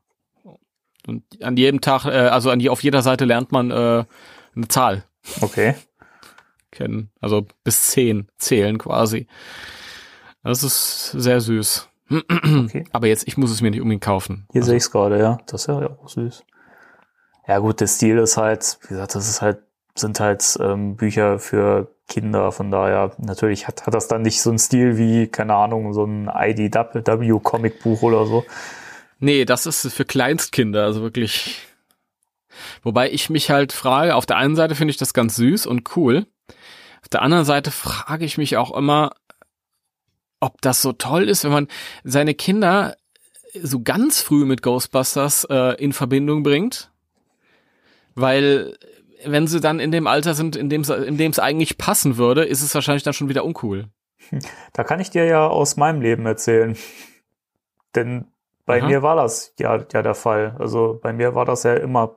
Und 1.07 1.25
an 1.43 1.59
jedem 1.59 1.83
Tag, 1.83 2.07
äh, 2.07 2.29
also 2.29 2.49
an 2.49 2.61
die, 2.61 2.71
auf 2.71 2.83
jeder 2.83 3.03
Seite 3.03 3.27
lernt 3.27 3.53
man 3.53 3.71
äh, 3.71 4.07
eine 4.57 4.69
Zahl. 4.69 5.05
Okay. 5.43 5.75
Kennen. 6.71 7.11
Also 7.21 7.47
bis 7.63 7.89
zehn 7.89 8.31
zählen 8.39 8.79
quasi. 8.79 9.27
Das 10.43 10.63
ist 10.63 11.11
sehr 11.11 11.43
süß. 11.43 11.91
Okay. 12.11 12.85
Aber 12.93 13.07
jetzt, 13.07 13.29
ich 13.29 13.37
muss 13.37 13.51
es 13.51 13.61
mir 13.61 13.71
nicht 13.71 13.81
unbedingt 13.81 14.03
kaufen. 14.03 14.47
Hier 14.53 14.63
also. 14.63 14.71
sehe 14.71 14.77
ich 14.77 14.85
es 14.85 14.91
gerade, 14.91 15.19
ja. 15.19 15.39
Das 15.47 15.63
ist 15.63 15.67
ja 15.69 15.91
auch 15.91 16.09
süß. 16.09 16.45
Ja 17.47 17.59
gut, 17.59 17.81
der 17.81 17.87
Stil 17.87 18.19
ist 18.19 18.37
halt, 18.37 18.79
wie 18.83 18.89
gesagt, 18.89 19.15
das 19.15 19.29
ist 19.29 19.43
halt, 19.43 19.59
sind 19.95 20.21
halt 20.21 20.59
ähm, 20.61 20.97
Bücher 20.97 21.39
für 21.39 21.89
Kinder, 22.07 22.53
von 22.53 22.71
daher 22.71 23.13
natürlich 23.19 23.67
hat, 23.67 23.87
hat 23.87 23.95
das 23.95 24.09
dann 24.09 24.23
nicht 24.23 24.41
so 24.41 24.51
einen 24.51 24.59
Stil 24.59 24.97
wie, 24.97 25.27
keine 25.29 25.55
Ahnung, 25.55 25.93
so 25.93 26.05
ein 26.05 26.29
IDW-Comicbuch 26.29 28.03
oder 28.03 28.27
so. 28.27 28.45
Nee, 29.19 29.45
das 29.45 29.67
ist 29.67 29.93
für 29.93 30.05
Kleinstkinder, 30.05 30.85
also 30.85 31.03
wirklich. 31.03 31.67
Wobei 32.83 33.11
ich 33.11 33.31
mich 33.31 33.51
halt 33.51 33.73
frage, 33.73 34.15
auf 34.15 34.27
der 34.27 34.37
einen 34.37 34.57
Seite 34.57 34.75
finde 34.75 34.91
ich 34.91 34.97
das 34.97 35.13
ganz 35.15 35.37
süß 35.37 35.67
und 35.67 35.97
cool. 35.97 36.27
Auf 37.03 37.09
der 37.09 37.23
anderen 37.23 37.45
Seite 37.45 37.71
frage 37.71 38.25
ich 38.25 38.39
mich 38.39 38.57
auch 38.57 38.77
immer, 38.77 39.13
ob 40.41 40.61
das 40.61 40.83
so 40.83 40.93
toll 40.93 41.29
ist, 41.29 41.45
wenn 41.45 41.53
man 41.53 41.69
seine 42.05 42.35
Kinder 42.35 42.97
so 43.55 43.81
ganz 43.81 44.21
früh 44.21 44.45
mit 44.45 44.63
Ghostbusters 44.63 45.45
äh, 45.51 45.75
in 45.83 45.93
Verbindung 45.93 46.43
bringt. 46.43 46.91
Weil 48.15 48.77
wenn 49.25 49.47
sie 49.47 49.61
dann 49.61 49.81
in 49.81 49.91
dem 49.91 50.07
Alter 50.07 50.35
sind, 50.35 50.57
in 50.57 50.69
dem 50.69 50.83
es 50.83 51.39
eigentlich 51.39 51.79
passen 51.79 52.17
würde, 52.17 52.45
ist 52.45 52.63
es 52.63 52.75
wahrscheinlich 52.75 53.03
dann 53.03 53.15
schon 53.15 53.29
wieder 53.29 53.45
uncool. 53.45 53.89
Da 54.75 54.85
kann 54.85 55.01
ich 55.01 55.11
dir 55.11 55.25
ja 55.25 55.47
aus 55.47 55.77
meinem 55.77 56.03
Leben 56.03 56.27
erzählen. 56.27 56.77
Denn 57.95 58.27
bei 58.67 58.81
Aha. 58.81 58.87
mir 58.87 59.03
war 59.03 59.17
das 59.17 59.55
ja, 59.59 59.83
ja 59.91 60.03
der 60.03 60.15
Fall. 60.15 60.55
Also 60.59 60.99
bei 61.03 61.13
mir 61.13 61.35
war 61.35 61.47
das 61.47 61.63
ja 61.63 61.75
immer 61.75 62.17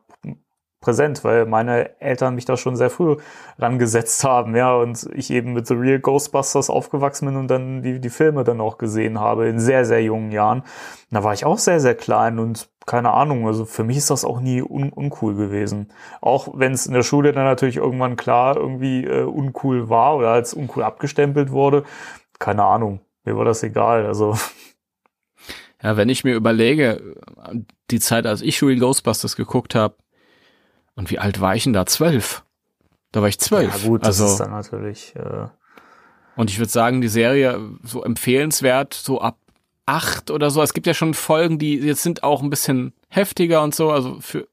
präsent, 0.82 1.23
weil 1.23 1.45
meine 1.45 2.01
Eltern 2.01 2.36
mich 2.36 2.45
da 2.45 2.57
schon 2.57 2.75
sehr 2.75 2.89
früh 2.89 3.15
rangesetzt 3.59 4.23
haben, 4.23 4.55
ja, 4.55 4.75
und 4.75 5.07
ich 5.13 5.32
eben 5.32 5.53
mit 5.53 5.67
The 5.67 5.75
Real 5.75 5.99
Ghostbusters 5.99 6.69
aufgewachsen 6.69 7.27
bin 7.27 7.38
und 7.38 7.47
dann 7.47 7.84
die, 7.84 8.01
die 8.01 8.09
Filme 8.09 8.43
dann 8.43 8.59
auch 8.59 8.77
gesehen 8.77 9.19
habe 9.19 9.47
in 9.47 9.59
sehr, 9.59 9.86
sehr 9.86 10.03
jungen 10.03 10.32
Jahren. 10.32 10.63
Da 11.11 11.23
war 11.23 11.34
ich 11.34 11.45
auch 11.45 11.59
sehr, 11.59 11.79
sehr 11.79 11.95
klein 11.95 12.39
und 12.39 12.69
keine 12.88 13.11
Ahnung, 13.11 13.45
also 13.45 13.65
für 13.65 13.84
mich 13.84 13.97
ist 13.97 14.09
das 14.09 14.25
auch 14.25 14.39
nie 14.39 14.61
un 14.61 14.91
uncool 14.91 15.36
gewesen. 15.36 15.93
Auch 16.19 16.49
wenn 16.55 16.73
es 16.73 16.88
in 16.88 16.93
der 16.93 17.03
Schule 17.03 17.32
dann 17.32 17.45
natürlich 17.45 17.77
irgendwann 17.77 18.15
klar 18.15 18.57
irgendwie 18.57 19.05
äh, 19.05 19.23
uncool 19.23 19.89
war 19.89 20.17
oder 20.17 20.29
als 20.29 20.53
uncool 20.55 20.84
abgestempelt 20.84 21.51
wurde, 21.51 21.84
keine 22.39 22.63
Ahnung, 22.63 23.01
mir 23.23 23.38
war 23.38 23.45
das 23.45 23.61
egal, 23.61 24.07
also. 24.07 24.36
Ja, 25.84 25.95
wenn 25.97 26.09
ich 26.09 26.23
mir 26.23 26.36
überlege, 26.36 27.15
die 27.91 27.99
Zeit, 27.99 28.25
als 28.25 28.41
ich 28.41 28.61
Real 28.63 28.79
Ghostbusters 28.79 29.36
geguckt 29.36 29.75
habe, 29.75 29.95
und 30.96 31.12
wie 31.12 31.20
alt 31.20 31.42
war 31.42 31.56
ich 31.56 31.64
denn 31.64 31.74
da? 31.74 31.86
Zwölf. 31.86 32.44
Da 33.12 33.22
war 33.22 33.28
ich 33.28 33.39
zwölf. 33.39 33.84
Ja 33.84 33.89
gut, 33.89 34.02
das 34.06 34.22
also, 34.22 34.34
ist 34.34 34.39
dann 34.39 34.52
natürlich. 34.52 35.16
Äh 35.16 35.48
und 36.36 36.50
ich 36.50 36.60
würde 36.60 36.72
sagen, 36.72 37.02
die 37.02 37.08
Serie 37.08 37.60
so 37.84 38.04
empfehlenswert, 38.04 38.94
so 38.94 39.22
ab 39.22 39.38
acht 39.86 40.32
oder 40.32 40.50
so. 40.50 40.62
Es 40.62 40.74
gibt 40.74 40.88
ja 40.88 40.94
schon 40.94 41.14
Folgen, 41.14 41.60
die 41.60 41.76
jetzt 41.76 42.04
sind 42.04 42.24
auch 42.24 42.42
ein 42.42 42.50
bisschen 42.50 42.94
heftiger 43.10 43.62
und 43.62 43.76
so. 43.76 43.92
Also 43.92 44.20
für 44.22 44.48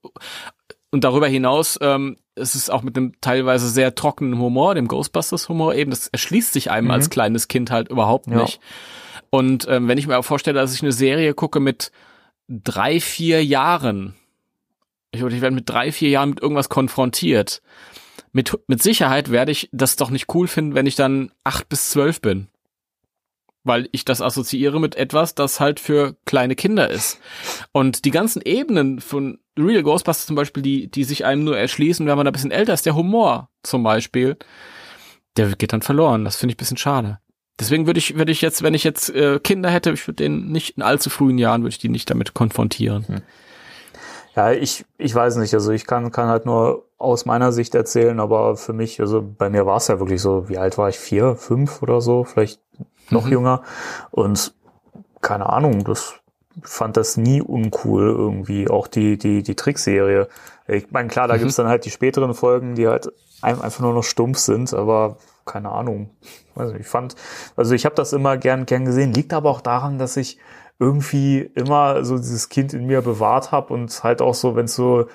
und 0.91 1.05
darüber 1.05 1.29
hinaus 1.29 1.79
ähm, 1.83 2.17
es 2.39 2.55
ist 2.55 2.71
auch 2.71 2.83
mit 2.83 2.97
einem 2.97 3.13
teilweise 3.21 3.69
sehr 3.69 3.95
trockenen 3.95 4.39
Humor, 4.39 4.75
dem 4.75 4.89
Ghostbusters-Humor 4.89 5.75
eben. 5.75 5.91
Das 5.91 6.09
erschließt 6.09 6.53
sich 6.53 6.71
einem 6.71 6.87
mhm. 6.87 6.93
als 6.93 7.11
kleines 7.11 7.49
Kind 7.49 7.71
halt 7.71 7.89
überhaupt 7.89 8.27
nicht. 8.27 8.55
Ja. 8.55 8.69
Und 9.31 9.67
ähm, 9.69 9.89
wenn 9.89 9.99
ich 9.99 10.07
mir 10.07 10.19
auch 10.19 10.25
vorstelle, 10.25 10.59
dass 10.59 10.75
ich 10.75 10.83
eine 10.83 10.93
Serie 10.93 11.35
gucke 11.35 11.61
mit 11.61 11.93
drei, 12.49 13.01
vier 13.01 13.45
Jahren, 13.45 14.15
ich, 15.11 15.23
ich 15.23 15.41
werde 15.41 15.55
mit 15.55 15.69
drei, 15.69 15.93
vier 15.93 16.11
Jahren 16.11 16.31
mit 16.31 16.41
irgendwas 16.41 16.69
konfrontiert. 16.69 17.63
Mit, 18.33 18.59
mit 18.67 18.83
Sicherheit 18.83 19.31
werde 19.31 19.53
ich 19.53 19.69
das 19.73 19.97
doch 19.97 20.11
nicht 20.11 20.27
cool 20.35 20.49
finden, 20.49 20.75
wenn 20.75 20.87
ich 20.87 20.97
dann 20.97 21.33
acht 21.45 21.69
bis 21.69 21.91
zwölf 21.91 22.21
bin. 22.21 22.49
Weil 23.65 23.89
ich 23.93 24.05
das 24.05 24.23
assoziiere 24.23 24.81
mit 24.81 24.97
etwas, 24.97 25.35
das 25.35 25.61
halt 25.61 25.81
für 25.81 26.17
kleine 26.25 26.55
Kinder 26.55 26.91
ist. 26.91 27.21
Und 27.73 28.05
die 28.05 28.11
ganzen 28.11 28.43
Ebenen 28.43 29.01
von 29.01 29.39
Real 29.59 29.83
Ghostbusters 29.83 30.27
zum 30.27 30.37
Beispiel, 30.37 30.63
die, 30.63 30.91
die 30.91 31.05
sich 31.05 31.25
einem 31.25 31.45
nur 31.45 31.59
erschließen, 31.59 32.07
wenn 32.07 32.17
man 32.17 32.27
ein 32.27 32.33
bisschen 32.33 32.51
älter 32.51 32.75
ist, 32.75 32.87
der 32.87 32.95
Humor 32.95 33.51
zum 33.63 33.83
Beispiel, 33.83 34.37
der 35.37 35.55
geht 35.57 35.73
dann 35.73 35.83
verloren. 35.83 36.25
Das 36.25 36.37
finde 36.37 36.53
ich 36.53 36.57
ein 36.57 36.59
bisschen 36.59 36.77
schade. 36.77 37.19
Deswegen 37.59 37.87
würde 37.87 37.99
ich, 37.99 38.17
würde 38.17 38.31
ich 38.31 38.41
jetzt, 38.41 38.63
wenn 38.63 38.75
ich 38.75 38.85
jetzt 38.85 39.11
äh, 39.11 39.41
Kinder 39.41 39.71
hätte, 39.71 39.91
ich 39.91 40.07
würde 40.07 40.23
den 40.23 40.53
nicht 40.53 40.77
in 40.77 40.83
allzu 40.83 41.11
frühen 41.11 41.39
Jahren, 41.39 41.63
würde 41.63 41.71
ich 41.71 41.79
die 41.79 41.89
nicht 41.89 42.09
damit 42.09 42.35
konfrontieren. 42.35 43.07
Hm. 43.09 43.23
Ja, 44.39 44.53
ich, 44.53 44.85
ich 44.99 45.13
weiß 45.13 45.35
nicht. 45.39 45.53
Also 45.53 45.73
ich 45.73 45.85
kann, 45.85 46.13
kann 46.13 46.29
halt 46.29 46.47
nur 46.47 46.85
aus 46.97 47.27
meiner 47.27 47.51
Sicht 47.51 47.75
erzählen, 47.75 48.21
aber 48.21 48.57
für 48.57 48.73
mich, 48.73 49.01
also 49.01 49.21
bei 49.21 49.51
mir 49.51 49.67
war 49.67 49.79
es 49.79 49.89
ja 49.89 49.99
wirklich 49.99 50.23
so, 50.23 50.49
wie 50.49 50.59
alt 50.59 50.79
war 50.79 50.89
ich? 50.89 50.97
Vier, 50.97 51.35
fünf 51.35 51.83
oder 51.83 52.01
so, 52.01 52.23
vielleicht 52.23 52.61
noch 53.11 53.25
mhm. 53.25 53.33
jünger. 53.33 53.63
Und 54.13 54.55
keine 55.23 55.49
Ahnung, 55.49 55.83
das 55.83 56.15
fand 56.63 56.97
das 56.97 57.17
nie 57.17 57.43
uncool 57.43 58.11
irgendwie. 58.11 58.71
Auch 58.71 58.87
die, 58.87 59.19
die, 59.19 59.43
die 59.43 59.57
Trickserie. 59.57 60.29
Ich 60.69 60.89
meine, 60.93 61.09
klar, 61.09 61.27
da 61.27 61.35
mhm. 61.35 61.41
gibt's 61.41 61.57
dann 61.57 61.67
halt 61.67 61.85
die 61.85 61.91
späteren 61.91 62.33
Folgen, 62.33 62.77
die 62.77 62.87
halt 62.87 63.11
einfach 63.43 63.81
nur 63.81 63.93
noch 63.93 64.05
stumpf 64.05 64.39
sind, 64.39 64.73
aber 64.73 65.17
keine 65.47 65.73
Ahnung. 65.73 66.11
Also 66.55 66.77
ich 66.77 66.87
fand, 66.87 67.17
also 67.57 67.75
ich 67.75 67.85
habe 67.85 67.97
das 67.97 68.13
immer 68.13 68.37
gern 68.37 68.67
gern 68.67 68.85
gesehen. 68.85 69.13
Liegt 69.13 69.33
aber 69.33 69.51
auch 69.51 69.63
daran, 69.63 69.99
dass 69.99 70.17
ich 70.17 70.39
irgendwie 70.79 71.51
immer 71.55 72.05
so 72.05 72.17
dieses 72.17 72.49
Kind 72.49 72.73
in 72.73 72.87
mir 72.87 73.03
bewahrt 73.03 73.53
habe 73.53 73.75
und 73.75 74.05
halt 74.05 74.23
auch 74.23 74.35
so, 74.35 74.57
wenn 74.57 74.67
es 74.67 74.75
so 74.75 75.07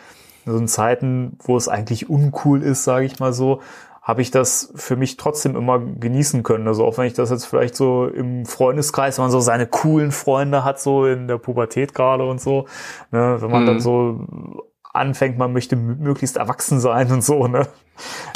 so 0.46 0.58
in 0.58 0.68
Zeiten, 0.68 1.38
wo 1.40 1.56
es 1.56 1.68
eigentlich 1.68 2.10
uncool 2.10 2.62
ist, 2.62 2.84
sage 2.84 3.06
ich 3.06 3.20
mal 3.20 3.34
so, 3.34 3.62
habe 4.02 4.22
ich 4.22 4.32
das 4.32 4.74
für 4.76 4.98
mich 4.98 5.16
trotzdem 5.16 5.56
immer 5.56 5.80
genießen 5.80 6.44
können. 6.44 6.68
Also 6.68 6.86
auch 6.86 6.98
wenn 6.98 7.06
ich 7.06 7.14
das 7.14 7.30
jetzt 7.30 7.46
vielleicht 7.46 7.76
so 7.76 8.06
im 8.06 8.46
Freundeskreis, 8.46 9.18
wenn 9.18 9.24
man 9.24 9.32
so 9.32 9.40
seine 9.40 9.66
coolen 9.66 10.12
Freunde 10.12 10.66
hat, 10.66 10.82
so 10.82 11.06
in 11.06 11.28
der 11.30 11.38
Pubertät 11.38 11.94
gerade 11.94 12.26
und 12.26 12.42
so, 12.42 12.66
ne, 13.12 13.38
wenn 13.40 13.50
man 13.50 13.64
mhm. 13.64 13.68
dann 13.68 13.80
so 13.80 14.68
anfängt, 14.92 15.38
man 15.38 15.54
möchte 15.54 15.78
möglichst 15.78 16.36
erwachsen 16.36 16.82
sein 16.82 17.12
und 17.12 17.24
so, 17.24 17.48
ne, 17.48 17.68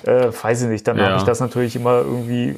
äh, 0.04 0.32
weiß 0.32 0.62
ich 0.62 0.70
nicht, 0.70 0.88
dann 0.88 0.98
ja. 0.98 1.08
habe 1.08 1.18
ich 1.18 1.24
das 1.24 1.42
natürlich 1.42 1.76
immer 1.76 1.98
irgendwie 1.98 2.56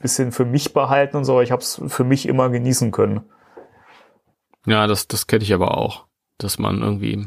bisschen 0.00 0.30
für 0.30 0.44
mich 0.44 0.72
behalten 0.72 1.16
und 1.16 1.24
so, 1.24 1.32
aber 1.32 1.42
ich 1.42 1.50
habe 1.50 1.62
es 1.62 1.80
für 1.88 2.04
mich 2.04 2.28
immer 2.28 2.48
genießen 2.48 2.92
können. 2.92 3.22
Ja, 4.66 4.86
das, 4.86 5.08
das 5.08 5.26
kenne 5.26 5.44
ich 5.44 5.54
aber 5.54 5.78
auch, 5.78 6.04
dass 6.38 6.58
man 6.58 6.82
irgendwie, 6.82 7.26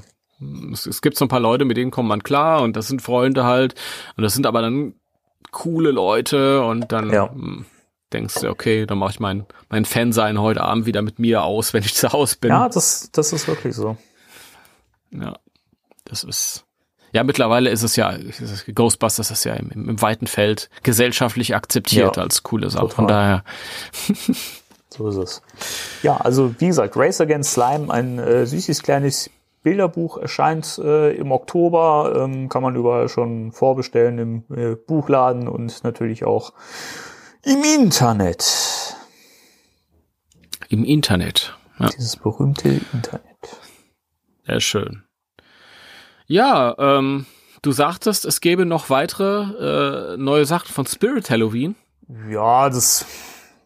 es, 0.72 0.86
es 0.86 1.02
gibt 1.02 1.18
so 1.18 1.26
ein 1.26 1.30
paar 1.30 1.40
Leute, 1.40 1.66
mit 1.66 1.78
denen 1.78 1.92
kommt 1.92 2.10
man 2.10 2.22
klar 2.22 2.62
und 2.62 2.76
das 2.76 2.88
sind 2.88 3.02
Freunde 3.02 3.46
halt 3.46 3.76
und 4.18 4.24
das 4.24 4.34
sind 4.34 4.46
aber 4.46 4.62
dann 4.62 4.94
coole 5.52 5.92
Leute 5.92 6.64
und 6.64 6.92
dann 6.92 7.12
ja. 7.12 7.32
Hm, 7.32 7.66
denkst 8.14 8.36
du, 8.36 8.50
okay, 8.50 8.86
dann 8.86 8.98
mache 8.98 9.12
ich 9.12 9.20
mein, 9.20 9.46
mein 9.70 9.86
Fansein 9.86 10.40
heute 10.40 10.62
Abend 10.62 10.86
wieder 10.86 11.02
mit 11.02 11.20
mir 11.20 11.44
aus, 11.44 11.74
wenn 11.74 11.84
ich 11.84 11.96
zu 11.96 12.12
Hause 12.12 12.38
bin. 12.40 12.52
Ja, 12.52 12.70
das, 12.70 13.10
das 13.12 13.34
ist 13.34 13.48
wirklich 13.48 13.76
so. 13.76 13.98
Ja, 15.12 15.34
das 16.06 16.24
ist, 16.24 16.66
ja, 17.12 17.24
mittlerweile 17.24 17.70
ist 17.70 17.84
es 17.84 17.96
ja, 17.96 18.16
Ghostbusters 18.74 19.32
ist 19.32 19.44
ja 19.44 19.54
im, 19.54 19.72
im 19.72 20.02
weiten 20.02 20.28
Feld 20.28 20.70
gesellschaftlich 20.84 21.56
akzeptiert 21.56 22.18
ja, 22.18 22.24
als 22.24 22.44
coole 22.44 22.70
Sache. 22.70 22.90
Von 22.90 23.08
daher. 23.08 23.44
So 24.90 25.08
ist 25.10 25.18
es. 25.18 25.42
Ja, 26.02 26.18
also 26.18 26.54
wie 26.60 26.68
gesagt, 26.68 26.98
Race 26.98 27.22
Against 27.22 27.54
Slime, 27.54 27.92
ein 27.94 28.20
äh, 28.20 28.46
süßes 28.46 28.82
kleines 28.82 29.30
Bilderbuch 29.62 30.18
erscheint 30.18 30.80
äh, 30.80 31.14
im 31.16 31.32
Oktober, 31.32 32.14
ähm, 32.16 32.50
kann 32.50 32.64
man 32.64 32.76
überall 32.76 33.10
schon 33.10 33.52
vorbestellen 33.52 34.18
im 34.18 34.44
äh, 34.56 34.76
Buchladen 34.76 35.48
und 35.48 35.84
natürlich 35.84 36.24
auch 36.24 36.54
im 37.44 37.64
Internet. 37.64 38.96
Im 40.70 40.84
Internet. 40.84 41.58
Ja. 41.80 41.88
Dieses 41.88 42.16
berühmte 42.16 42.70
Internet. 42.94 43.24
Sehr 44.46 44.60
schön. 44.60 45.04
Ja, 46.26 46.76
ähm, 46.78 47.26
du 47.62 47.72
sagtest, 47.72 48.26
es 48.26 48.42
gäbe 48.42 48.66
noch 48.66 48.90
weitere 48.90 50.14
äh, 50.14 50.18
neue 50.18 50.46
Sachen 50.46 50.72
von 50.72 50.86
Spirit 50.86 51.30
Halloween. 51.30 51.76
Ja, 52.30 52.70
das 52.70 53.06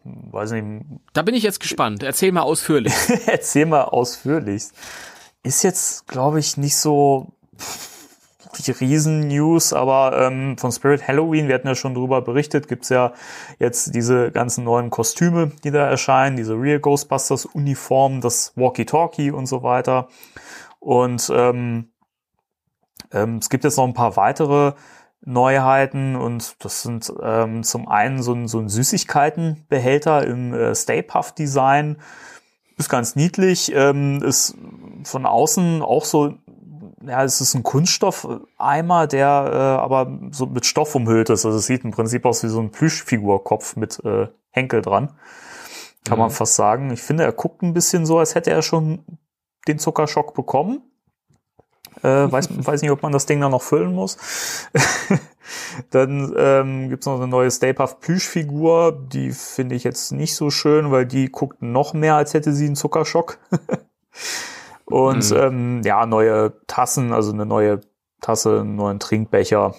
weiß 0.04 0.52
nicht. 0.52 0.86
Da 1.12 1.22
bin 1.22 1.34
ich 1.34 1.42
jetzt 1.42 1.60
gespannt. 1.60 2.02
Erzähl 2.02 2.32
mal 2.32 2.42
ausführlich. 2.42 2.92
Erzähl 3.26 3.66
mal 3.66 3.84
ausführlich. 3.84 4.64
Ist 5.42 5.62
jetzt, 5.62 6.06
glaube 6.06 6.40
ich, 6.40 6.56
nicht 6.56 6.76
so 6.76 7.32
die 8.58 8.70
Riesen-News, 8.70 9.72
aber 9.72 10.18
ähm, 10.18 10.56
von 10.58 10.70
Spirit 10.72 11.06
Halloween, 11.06 11.48
wir 11.48 11.56
hatten 11.56 11.66
ja 11.66 11.74
schon 11.74 11.94
drüber 11.94 12.22
berichtet, 12.22 12.68
gibt's 12.68 12.88
ja 12.88 13.12
jetzt 13.58 13.94
diese 13.94 14.30
ganzen 14.30 14.64
neuen 14.64 14.90
Kostüme, 14.90 15.52
die 15.64 15.70
da 15.70 15.88
erscheinen, 15.88 16.36
diese 16.36 16.54
Real 16.54 16.78
Ghostbusters 16.78 17.46
Uniform, 17.46 18.20
das 18.20 18.52
Walkie-Talkie 18.56 19.32
und 19.32 19.46
so 19.46 19.62
weiter. 19.62 20.08
Und 20.78 21.30
ähm, 21.34 21.90
ähm, 23.12 23.38
es 23.38 23.48
gibt 23.48 23.64
jetzt 23.64 23.76
noch 23.76 23.86
ein 23.86 23.94
paar 23.94 24.16
weitere 24.16 24.72
Neuheiten 25.24 26.16
und 26.16 26.64
das 26.64 26.82
sind 26.82 27.12
ähm, 27.22 27.62
zum 27.62 27.88
einen 27.88 28.22
so 28.22 28.34
ein, 28.34 28.48
so 28.48 28.58
ein 28.58 28.68
Süßigkeitenbehälter 28.68 30.26
im 30.26 30.52
äh, 30.52 30.74
Stay 30.74 31.02
Puff 31.02 31.32
Design. 31.32 31.96
Ist 32.76 32.90
ganz 32.90 33.16
niedlich, 33.16 33.72
ähm, 33.74 34.20
ist 34.22 34.56
von 35.04 35.26
außen 35.26 35.82
auch 35.82 36.04
so, 36.04 36.34
ja, 37.06 37.22
es 37.24 37.40
ist 37.40 37.54
ein 37.54 37.62
Kunststoffeimer, 37.62 39.06
der 39.06 39.50
äh, 39.52 39.56
aber 39.82 40.18
so 40.30 40.46
mit 40.46 40.66
Stoff 40.66 40.94
umhüllt 40.94 41.30
ist. 41.30 41.46
Also 41.46 41.58
es 41.58 41.66
sieht 41.66 41.84
im 41.84 41.92
Prinzip 41.92 42.24
aus 42.26 42.42
wie 42.42 42.48
so 42.48 42.60
ein 42.60 42.70
Plüschfigurkopf 42.70 43.76
mit 43.76 44.04
äh, 44.04 44.28
Henkel 44.50 44.82
dran. 44.82 45.12
Kann 46.04 46.18
mhm. 46.18 46.24
man 46.24 46.30
fast 46.30 46.54
sagen. 46.54 46.90
Ich 46.90 47.02
finde, 47.02 47.24
er 47.24 47.32
guckt 47.32 47.62
ein 47.62 47.74
bisschen 47.74 48.06
so, 48.06 48.18
als 48.18 48.34
hätte 48.34 48.50
er 48.50 48.62
schon 48.62 49.04
den 49.68 49.78
Zuckerschock 49.78 50.34
bekommen. 50.34 50.82
Äh, 52.02 52.30
weiß, 52.30 52.48
weiß 52.66 52.82
nicht, 52.82 52.90
ob 52.90 53.02
man 53.02 53.12
das 53.12 53.26
Ding 53.26 53.40
dann 53.40 53.52
noch 53.52 53.62
füllen 53.62 53.94
muss. 53.94 54.16
dann 55.90 56.34
ähm, 56.36 56.88
gibt 56.88 57.06
noch 57.06 57.16
eine 57.16 57.28
neue 57.28 57.50
Stay 57.50 57.72
Puft 57.72 58.00
Plüschfigur. 58.00 58.92
Die 58.92 59.30
finde 59.30 59.74
ich 59.74 59.84
jetzt 59.84 60.12
nicht 60.12 60.34
so 60.36 60.50
schön, 60.50 60.90
weil 60.90 61.06
die 61.06 61.30
guckt 61.30 61.62
noch 61.62 61.94
mehr, 61.94 62.16
als 62.16 62.34
hätte 62.34 62.52
sie 62.52 62.66
einen 62.66 62.76
Zuckerschock. 62.76 63.38
Und 64.86 65.30
mhm. 65.30 65.36
ähm, 65.36 65.82
ja, 65.84 66.04
neue 66.06 66.52
Tassen, 66.66 67.12
also 67.12 67.32
eine 67.32 67.46
neue 67.46 67.80
Tasse, 68.20 68.60
einen 68.60 68.76
neuen 68.76 69.00
Trinkbecher. 69.00 69.74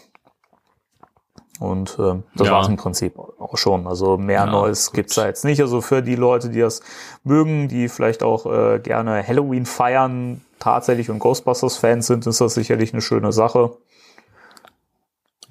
Und 1.59 1.97
äh, 1.99 2.21
das 2.35 2.47
ja. 2.47 2.53
war's 2.53 2.67
im 2.67 2.75
Prinzip 2.75 3.17
auch 3.17 3.57
schon. 3.57 3.87
Also 3.87 4.17
mehr 4.17 4.41
ja, 4.41 4.45
Neues 4.45 4.87
gut. 4.87 4.95
gibt's 4.95 5.15
da 5.15 5.25
jetzt 5.25 5.45
nicht. 5.45 5.61
Also 5.61 5.81
für 5.81 6.01
die 6.01 6.15
Leute, 6.15 6.49
die 6.49 6.59
das 6.59 6.81
mögen, 7.23 7.67
die 7.67 7.87
vielleicht 7.87 8.23
auch 8.23 8.45
äh, 8.45 8.79
gerne 8.79 9.25
Halloween 9.25 9.65
feiern, 9.65 10.41
tatsächlich 10.65 11.11
und 11.11 11.19
Ghostbusters-Fans 11.19 12.07
sind, 12.07 12.25
ist 12.25 12.41
das 12.41 12.55
sicherlich 12.55 12.91
eine 12.91 13.01
schöne 13.03 13.31
Sache. 13.31 13.77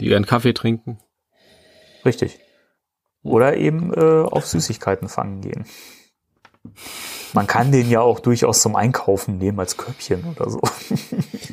Die 0.01 0.07
ihren 0.07 0.27
Kaffee 0.27 0.53
trinken. 0.53 0.99
Richtig. 2.05 2.41
Oder 3.23 3.57
eben 3.57 3.95
äh, 3.95 4.23
auf 4.25 4.45
Süßigkeiten 4.47 5.09
fangen 5.09 5.41
gehen. 5.41 5.67
Man 7.33 7.47
kann 7.47 7.71
den 7.71 7.89
ja 7.89 8.01
auch 8.01 8.19
durchaus 8.19 8.61
zum 8.61 8.75
Einkaufen 8.75 9.39
nehmen 9.39 9.61
als 9.61 9.77
Körbchen 9.77 10.25
oder 10.25 10.51
so. 10.51 10.61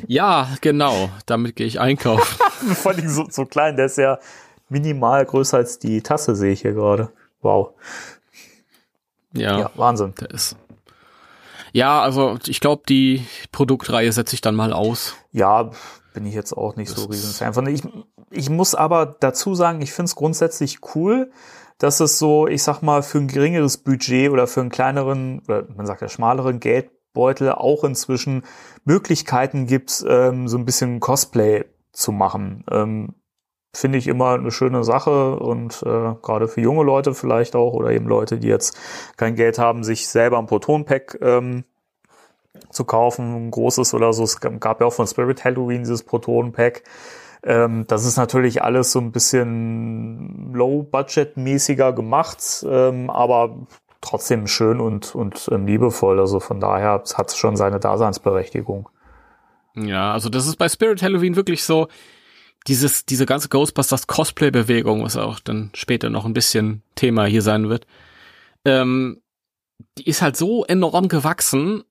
Ja, 0.08 0.48
genau. 0.60 1.08
Damit 1.26 1.54
gehe 1.56 1.66
ich 1.66 1.78
einkaufen. 1.80 2.36
Vor 2.74 2.92
allem 2.92 3.08
so, 3.08 3.26
so 3.30 3.46
klein, 3.46 3.76
der 3.76 3.86
ist 3.86 3.96
ja 3.96 4.18
minimal 4.68 5.24
größer 5.24 5.56
als 5.58 5.78
die 5.78 6.02
Tasse, 6.02 6.34
sehe 6.34 6.52
ich 6.52 6.62
hier 6.62 6.72
gerade. 6.72 7.10
Wow. 7.40 7.70
Ja, 9.32 9.58
Ja, 9.60 9.70
Wahnsinn. 9.76 10.12
der 10.20 10.30
ist. 10.30 10.56
Ja, 11.72 12.02
also 12.02 12.38
ich 12.46 12.60
glaube, 12.60 12.82
die 12.88 13.24
Produktreihe 13.50 14.12
setze 14.12 14.34
ich 14.34 14.40
dann 14.40 14.54
mal 14.54 14.72
aus. 14.72 15.14
Ja, 15.32 15.70
bin 16.14 16.26
ich 16.26 16.34
jetzt 16.34 16.52
auch 16.52 16.76
nicht 16.76 16.90
so 16.90 17.06
Das 17.06 17.10
riesen 17.10 17.30
ist- 17.30 17.38
Fan 17.38 17.54
von. 17.54 17.66
Ich, 17.66 17.82
ich 18.30 18.50
muss 18.50 18.74
aber 18.74 19.06
dazu 19.20 19.54
sagen, 19.54 19.80
ich 19.82 19.92
finde 19.92 20.06
es 20.10 20.14
grundsätzlich 20.16 20.78
cool, 20.94 21.30
dass 21.78 22.00
es 22.00 22.18
so, 22.18 22.46
ich 22.46 22.62
sag 22.62 22.82
mal, 22.82 23.02
für 23.02 23.18
ein 23.18 23.28
geringeres 23.28 23.78
Budget 23.78 24.30
oder 24.30 24.46
für 24.46 24.60
einen 24.60 24.70
kleineren, 24.70 25.40
oder 25.48 25.64
man 25.74 25.86
sagt 25.86 26.02
ja 26.02 26.08
schmaleren 26.08 26.60
Geldbeutel 26.60 27.52
auch 27.52 27.82
inzwischen 27.84 28.44
Möglichkeiten 28.84 29.66
gibt, 29.66 30.04
ähm, 30.06 30.48
so 30.48 30.58
ein 30.58 30.64
bisschen 30.64 31.00
Cosplay 31.00 31.64
zu 31.92 32.12
machen. 32.12 32.64
Ähm, 32.70 33.14
Finde 33.74 33.98
ich 33.98 34.06
immer 34.06 34.34
eine 34.34 34.50
schöne 34.50 34.84
Sache 34.84 35.36
und 35.36 35.82
äh, 35.82 36.14
gerade 36.20 36.46
für 36.46 36.60
junge 36.60 36.84
Leute 36.84 37.14
vielleicht 37.14 37.56
auch 37.56 37.72
oder 37.72 37.90
eben 37.90 38.06
Leute, 38.06 38.38
die 38.38 38.48
jetzt 38.48 38.78
kein 39.16 39.34
Geld 39.34 39.58
haben, 39.58 39.82
sich 39.82 40.08
selber 40.08 40.38
ein 40.38 40.46
Proton-Pack 40.46 41.18
ähm, 41.22 41.64
zu 42.70 42.84
kaufen, 42.84 43.46
ein 43.46 43.50
großes 43.50 43.94
oder 43.94 44.12
so. 44.12 44.24
Es 44.24 44.40
gab 44.40 44.80
ja 44.80 44.86
auch 44.86 44.92
von 44.92 45.06
Spirit 45.06 45.44
Halloween 45.44 45.80
dieses 45.80 46.02
Proton-Pack. 46.02 46.82
Ähm, 47.44 47.86
das 47.88 48.04
ist 48.04 48.16
natürlich 48.16 48.62
alles 48.62 48.92
so 48.92 49.00
ein 49.00 49.10
bisschen 49.10 50.52
low-budget-mäßiger 50.52 51.92
gemacht, 51.92 52.64
ähm, 52.68 53.10
aber 53.10 53.66
trotzdem 54.00 54.46
schön 54.46 54.80
und, 54.80 55.14
und 55.14 55.48
ähm, 55.50 55.66
liebevoll. 55.66 56.20
Also 56.20 56.40
von 56.40 56.60
daher 56.60 57.02
hat 57.14 57.28
es 57.28 57.36
schon 57.36 57.56
seine 57.56 57.80
Daseinsberechtigung. 57.80 58.88
Ja, 59.74 60.12
also 60.12 60.28
das 60.28 60.46
ist 60.46 60.56
bei 60.56 60.68
Spirit 60.68 61.02
Halloween 61.02 61.36
wirklich 61.36 61.64
so, 61.64 61.88
dieses, 62.66 63.04
diese 63.06 63.26
ganze 63.26 63.48
Ghostbusters 63.48 64.06
Cosplay-Bewegung, 64.06 65.02
was 65.02 65.16
auch 65.16 65.40
dann 65.40 65.70
später 65.74 66.10
noch 66.10 66.24
ein 66.24 66.34
bisschen 66.34 66.82
Thema 66.94 67.24
hier 67.26 67.42
sein 67.42 67.68
wird, 67.68 67.86
ähm, 68.64 69.20
die 69.98 70.06
ist 70.08 70.22
halt 70.22 70.36
so 70.36 70.64
enorm 70.64 71.08
gewachsen 71.08 71.82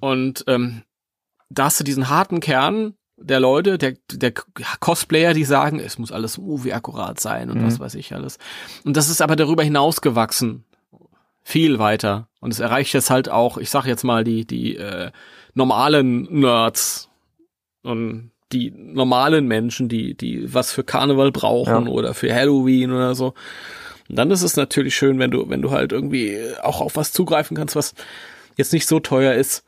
und 0.00 0.44
ähm, 0.46 0.82
da 1.50 1.64
hast 1.66 1.78
du 1.80 1.84
diesen 1.84 2.08
harten 2.08 2.40
Kern 2.40 2.94
der 3.16 3.38
Leute, 3.38 3.78
der, 3.78 3.94
der 4.10 4.32
Cosplayer, 4.80 5.34
die 5.34 5.44
sagen, 5.44 5.78
es 5.78 5.98
muss 5.98 6.10
alles 6.10 6.36
movie-akkurat 6.38 7.20
sein 7.20 7.48
und 7.50 7.58
Mhm. 7.60 7.66
was 7.66 7.78
weiß 7.78 7.94
ich 7.94 8.12
alles. 8.12 8.38
Und 8.84 8.96
das 8.96 9.08
ist 9.08 9.22
aber 9.22 9.36
darüber 9.36 9.62
hinaus 9.62 10.00
gewachsen. 10.00 10.64
Viel 11.42 11.78
weiter. 11.78 12.28
Und 12.40 12.52
es 12.52 12.58
erreicht 12.58 12.92
jetzt 12.94 13.10
halt 13.10 13.28
auch, 13.28 13.58
ich 13.58 13.70
sag 13.70 13.84
jetzt 13.86 14.02
mal, 14.02 14.24
die, 14.24 14.46
die 14.46 14.76
äh, 14.76 15.12
normalen 15.52 16.22
Nerds 16.40 17.08
und 17.82 18.30
die 18.54 18.70
normalen 18.70 19.46
Menschen, 19.48 19.88
die, 19.88 20.14
die 20.14 20.52
was 20.54 20.70
für 20.72 20.84
Karneval 20.84 21.32
brauchen 21.32 21.86
Ja. 21.86 21.92
oder 21.92 22.14
für 22.14 22.32
Halloween 22.34 22.92
oder 22.92 23.14
so. 23.14 23.34
Und 24.08 24.16
dann 24.16 24.30
ist 24.30 24.42
es 24.42 24.56
natürlich 24.56 24.94
schön, 24.94 25.18
wenn 25.18 25.30
du, 25.30 25.48
wenn 25.48 25.62
du 25.62 25.70
halt 25.70 25.92
irgendwie 25.92 26.38
auch 26.62 26.80
auf 26.80 26.96
was 26.96 27.12
zugreifen 27.12 27.56
kannst, 27.56 27.74
was 27.74 27.94
jetzt 28.56 28.72
nicht 28.72 28.86
so 28.86 29.00
teuer 29.00 29.34
ist. 29.34 29.64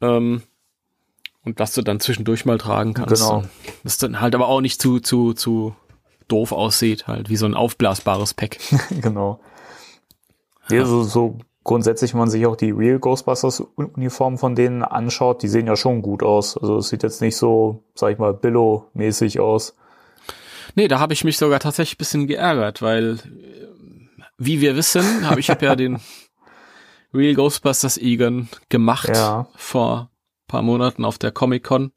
Ähm, 0.00 0.42
und 1.44 1.58
was 1.58 1.74
du 1.74 1.82
dann 1.82 1.98
zwischendurch 1.98 2.44
mal 2.44 2.58
tragen 2.58 2.94
kannst. 2.94 3.22
Genau. 3.22 3.44
Das 3.82 3.98
dann 3.98 4.20
halt 4.20 4.34
aber 4.36 4.46
auch 4.48 4.60
nicht 4.60 4.80
zu, 4.80 5.00
zu, 5.00 5.32
zu 5.34 5.74
doof 6.28 6.52
aussieht, 6.52 7.08
halt 7.08 7.28
wie 7.30 7.36
so 7.36 7.46
ein 7.46 7.54
aufblasbares 7.54 8.32
Pack. 8.34 8.58
genau. 9.00 9.40
Ja, 10.70 10.84
so, 10.84 11.02
so 11.02 11.38
grundsätzlich, 11.64 12.12
wenn 12.12 12.20
man 12.20 12.30
sich 12.30 12.46
auch 12.46 12.56
die 12.56 12.70
Real 12.70 12.98
Ghostbusters 12.98 13.60
Uniformen 13.60 14.38
von 14.38 14.54
denen 14.54 14.82
anschaut, 14.82 15.42
die 15.42 15.48
sehen 15.48 15.66
ja 15.66 15.76
schon 15.76 16.02
gut 16.02 16.22
aus. 16.22 16.56
Also 16.56 16.78
es 16.78 16.88
sieht 16.88 17.02
jetzt 17.02 17.20
nicht 17.20 17.36
so, 17.36 17.84
sag 17.94 18.12
ich 18.12 18.18
mal, 18.18 18.34
Billo-mäßig 18.34 19.40
aus. 19.40 19.76
Nee, 20.74 20.88
da 20.88 20.98
habe 20.98 21.12
ich 21.12 21.24
mich 21.24 21.36
sogar 21.36 21.60
tatsächlich 21.60 21.96
ein 21.96 21.98
bisschen 21.98 22.26
geärgert, 22.26 22.82
weil, 22.82 23.16
äh, 23.16 23.66
wie 24.38 24.60
wir 24.60 24.76
wissen, 24.76 25.28
habe 25.28 25.40
ich 25.40 25.50
hab 25.50 25.62
ja 25.62 25.76
den 25.76 26.00
Real 27.14 27.34
Ghostbusters 27.34 27.98
Egon 27.98 28.48
gemacht 28.68 29.10
Ja. 29.14 29.46
vor 29.54 30.10
paar 30.48 30.62
Monaten 30.62 31.04
auf 31.04 31.18
der 31.18 31.30
Comic 31.32 31.64
Con. 31.64 31.92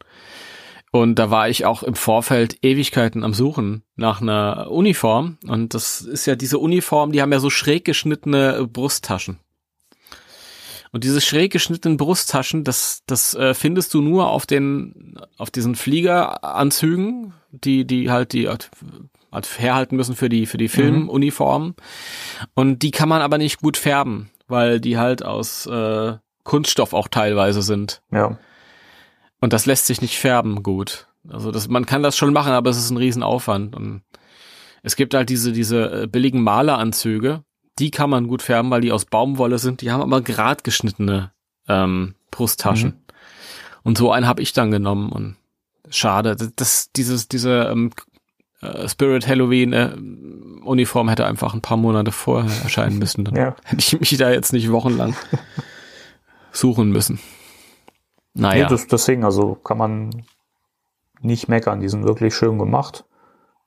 Und 0.91 1.20
da 1.20 1.30
war 1.30 1.49
ich 1.49 1.66
auch 1.66 1.84
im 1.84 1.95
Vorfeld 1.95 2.57
Ewigkeiten 2.63 3.26
am 3.26 3.34
Suchen 3.34 3.84
nach 3.97 4.22
einer 4.22 4.72
Uniform. 4.72 5.38
Und 5.45 5.74
das 5.74 5.99
ist 5.99 6.26
ja 6.26 6.38
diese 6.38 6.57
Uniform, 6.57 7.11
die 7.11 7.22
haben 7.22 7.34
ja 7.34 7.39
so 7.39 7.49
schräg 7.49 7.84
geschnittene 7.84 8.66
Brusttaschen. 8.72 9.39
Und 10.96 11.04
diese 11.04 11.20
schräg 11.20 11.52
geschnittenen 11.52 11.98
Brusttaschen, 11.98 12.64
das, 12.64 13.04
das 13.06 13.34
äh, 13.34 13.54
findest 13.54 13.93
du 13.93 14.02
nur 14.02 14.30
auf 14.30 14.46
den, 14.46 15.20
auf 15.38 15.52
diesen 15.52 15.76
Fliegeranzügen, 15.76 17.34
die, 17.52 17.84
die 17.86 18.10
halt 18.10 18.32
die 18.32 18.48
halt 18.48 18.70
herhalten 19.58 19.98
müssen 19.98 20.16
für 20.16 20.30
die, 20.30 20.46
für 20.46 20.56
die 20.56 20.70
Filmuniformen. 20.70 21.76
Und 22.54 22.82
die 22.82 22.91
kann 22.91 23.10
man 23.10 23.22
aber 23.22 23.38
nicht 23.38 23.60
gut 23.60 23.76
färben, 23.76 24.30
weil 24.48 24.80
die 24.80 24.98
halt 24.98 25.22
aus 25.22 25.66
äh, 25.66 26.14
Kunststoff 26.46 26.93
auch 26.93 27.10
teilweise 27.10 27.62
sind. 27.62 28.02
Ja. 28.10 28.38
Und 29.41 29.52
das 29.52 29.66
lässt 29.66 29.88
sich 29.88 30.02
nicht 30.02 30.18
färben 30.18 30.64
gut. 30.64 31.08
Also 31.28 31.52
das, 31.52 31.68
man 31.68 31.86
kann 31.86 32.04
das 32.04 32.16
schon 32.16 32.32
machen, 32.32 32.54
aber 32.54 32.70
es 32.70 32.78
ist 32.78 32.89
ein 32.89 32.96
Riesenaufwand. 32.96 33.76
Und 33.76 34.04
es 34.82 34.96
gibt 34.96 35.14
halt 35.14 35.28
diese, 35.28 35.52
diese 35.52 36.04
äh, 36.04 36.08
billigen 36.08 36.41
Maleranzüge, 36.41 37.43
die 37.80 37.91
kann 37.91 38.09
man 38.09 38.28
gut 38.28 38.41
färben, 38.41 38.71
weil 38.71 38.82
die 38.82 38.91
aus 38.91 39.05
Baumwolle 39.05 39.59
sind. 39.59 39.82
Die 39.82 39.91
haben 39.91 40.01
aber 40.01 40.21
grad 40.21 40.63
geschnittene 40.63 41.32
ähm, 41.67 42.15
Brusttaschen. 42.32 43.01
Und 43.84 43.97
so 43.97 44.11
einen 44.11 44.28
habe 44.28 44.41
ich 44.41 44.53
dann 44.53 44.71
genommen. 44.71 45.11
Und 45.11 45.36
schade, 45.89 46.36
das, 46.55 46.91
dieses, 46.93 47.28
diese 47.28 47.69
ähm, 47.71 47.91
äh, 48.61 48.88
Spirit 48.88 49.28
Halloween 49.28 49.73
äh, 49.73 49.93
Uniform 50.63 51.09
hätte 51.09 51.26
einfach 51.26 51.53
ein 51.53 51.61
paar 51.61 51.78
Monate 51.78 52.11
vorher 52.11 52.49
erscheinen 52.63 52.97
müssen. 52.97 53.26
Dann 53.26 53.36
Ja. 53.38 53.55
hätte 53.63 53.80
ich 53.80 53.99
mich 53.99 54.17
da 54.17 54.32
jetzt 54.32 54.53
nicht 54.53 54.71
wochenlang 54.71 55.15
suchen 56.51 56.89
müssen. 56.91 57.19
Nee, 58.34 58.41
Naja. 58.41 58.67
das, 58.67 58.88
deswegen, 58.88 59.23
also 59.23 59.55
kann 59.55 59.78
man 59.78 60.26
nicht 61.21 61.47
meckern. 61.47 61.80
Die 61.80 61.89
sind 61.89 62.05
wirklich 62.05 62.36
schön 62.36 62.57
gemacht, 62.57 63.05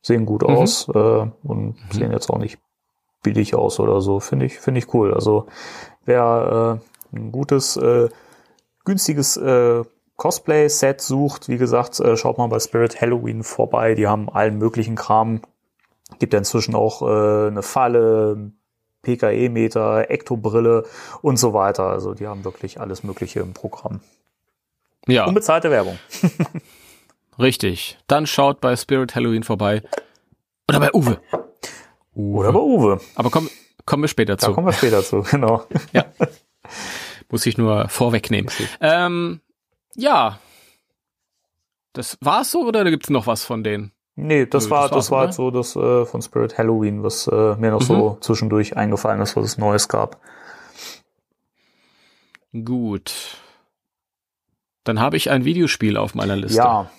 sehen 0.02 0.26
gut 0.26 0.42
Mhm. 0.42 0.48
aus 0.48 0.88
äh, 0.88 1.26
und 1.42 1.76
sehen 1.90 2.12
jetzt 2.12 2.30
auch 2.30 2.38
nicht 2.38 2.58
billig 3.22 3.54
aus 3.54 3.80
oder 3.80 4.00
so. 4.00 4.20
Finde 4.20 4.46
ich, 4.46 4.58
finde 4.58 4.78
ich 4.78 4.92
cool. 4.94 5.14
Also 5.14 5.46
wer 6.04 6.80
äh, 7.12 7.16
ein 7.16 7.32
gutes, 7.32 7.76
äh, 7.76 8.08
günstiges 8.84 9.36
äh, 9.36 9.82
Cosplay-Set 10.16 11.00
sucht, 11.00 11.48
wie 11.48 11.58
gesagt, 11.58 12.00
äh, 12.00 12.16
schaut 12.16 12.38
mal 12.38 12.48
bei 12.48 12.58
Spirit 12.58 13.00
Halloween 13.00 13.44
vorbei. 13.44 13.94
Die 13.94 14.08
haben 14.08 14.28
allen 14.28 14.58
möglichen 14.58 14.96
Kram. 14.96 15.42
Gibt 16.18 16.32
ja 16.32 16.38
inzwischen 16.38 16.74
auch 16.74 17.02
äh, 17.02 17.48
eine 17.48 17.62
Falle, 17.62 18.52
PKE-Meter, 19.02 20.10
Ektobrille 20.10 20.84
und 21.22 21.38
so 21.38 21.52
weiter. 21.52 21.84
Also 21.84 22.14
die 22.14 22.26
haben 22.26 22.44
wirklich 22.44 22.80
alles 22.80 23.04
Mögliche 23.04 23.40
im 23.40 23.52
Programm. 23.52 24.00
ja. 25.06 25.26
Unbezahlte 25.26 25.70
Werbung. 25.70 25.98
Richtig. 27.38 27.98
Dann 28.08 28.26
schaut 28.26 28.60
bei 28.60 28.74
Spirit 28.74 29.14
Halloween 29.14 29.44
vorbei. 29.44 29.82
Oder 30.68 30.80
bei 30.80 30.92
Uwe. 30.92 31.20
Oder 32.14 32.52
bei 32.52 32.58
Uwe. 32.60 33.00
Aber 33.14 33.30
komm, 33.30 33.48
kommen 33.84 34.02
wir 34.02 34.08
später 34.08 34.36
Da 34.36 34.46
zu. 34.46 34.52
kommen 34.54 34.66
wir 34.66 34.72
später 34.72 35.02
zu, 35.02 35.22
genau. 35.30 35.64
Muss 37.30 37.46
ich 37.46 37.58
nur 37.58 37.88
vorwegnehmen. 37.88 38.50
Ähm, 38.80 39.40
ja. 39.94 40.38
Das 41.92 42.16
war's 42.20 42.50
so 42.50 42.66
oder 42.66 42.88
gibt's 42.90 43.10
noch 43.10 43.26
was 43.26 43.44
von 43.44 43.62
denen? 43.64 43.92
Nee, 44.14 44.46
das 44.46 44.64
Nö, 44.64 44.70
war, 44.70 44.82
das 44.88 44.90
das 44.90 45.10
war 45.12 45.24
jetzt 45.26 45.36
so 45.36 45.50
das 45.50 45.76
äh, 45.76 46.04
von 46.04 46.22
Spirit 46.22 46.58
Halloween, 46.58 47.02
was 47.04 47.28
äh, 47.28 47.54
mir 47.56 47.70
noch 47.70 47.82
so 47.82 48.18
zwischendurch 48.20 48.76
eingefallen 48.76 49.20
ist, 49.20 49.36
was 49.36 49.44
es 49.44 49.58
Neues 49.58 49.88
gab. 49.88 50.20
Gut. 52.64 53.14
Dann 54.84 55.00
habe 55.00 55.16
ich 55.16 55.30
ein 55.30 55.44
Videospiel 55.44 55.96
auf 55.96 56.14
meiner 56.14 56.34
Liste. 56.36 56.58
Ja, 56.58 56.90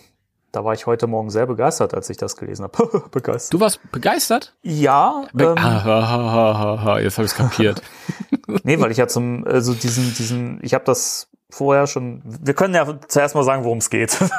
da 0.51 0.63
war 0.63 0.73
ich 0.73 0.85
heute 0.85 1.07
Morgen 1.07 1.29
sehr 1.29 1.45
begeistert, 1.45 1.93
als 1.93 2.09
ich 2.09 2.17
das 2.17 2.35
gelesen 2.35 2.63
habe. 2.63 3.03
begeistert. 3.11 3.53
Du 3.53 3.59
warst 3.59 3.79
begeistert? 3.91 4.55
Ja, 4.61 5.25
Be 5.33 5.45
ähm, 5.45 5.55
ah, 5.57 5.83
ha, 5.83 6.83
ha, 6.83 6.99
jetzt 6.99 7.17
habe 7.17 7.27
ich 7.27 7.33
kapiert. 7.35 7.81
nee, 8.63 8.79
weil 8.79 8.91
ich 8.91 8.97
ja 8.97 9.07
zum, 9.07 9.45
also 9.45 9.73
diesen, 9.73 10.13
diesen, 10.15 10.59
ich 10.63 10.73
habe 10.73 10.85
das 10.85 11.29
vorher 11.49 11.87
schon, 11.87 12.21
wir 12.23 12.53
können 12.53 12.73
ja 12.75 12.99
zuerst 13.07 13.35
mal 13.35 13.43
sagen, 13.43 13.63
worum 13.63 13.79
es 13.79 13.89
geht. 13.89 14.17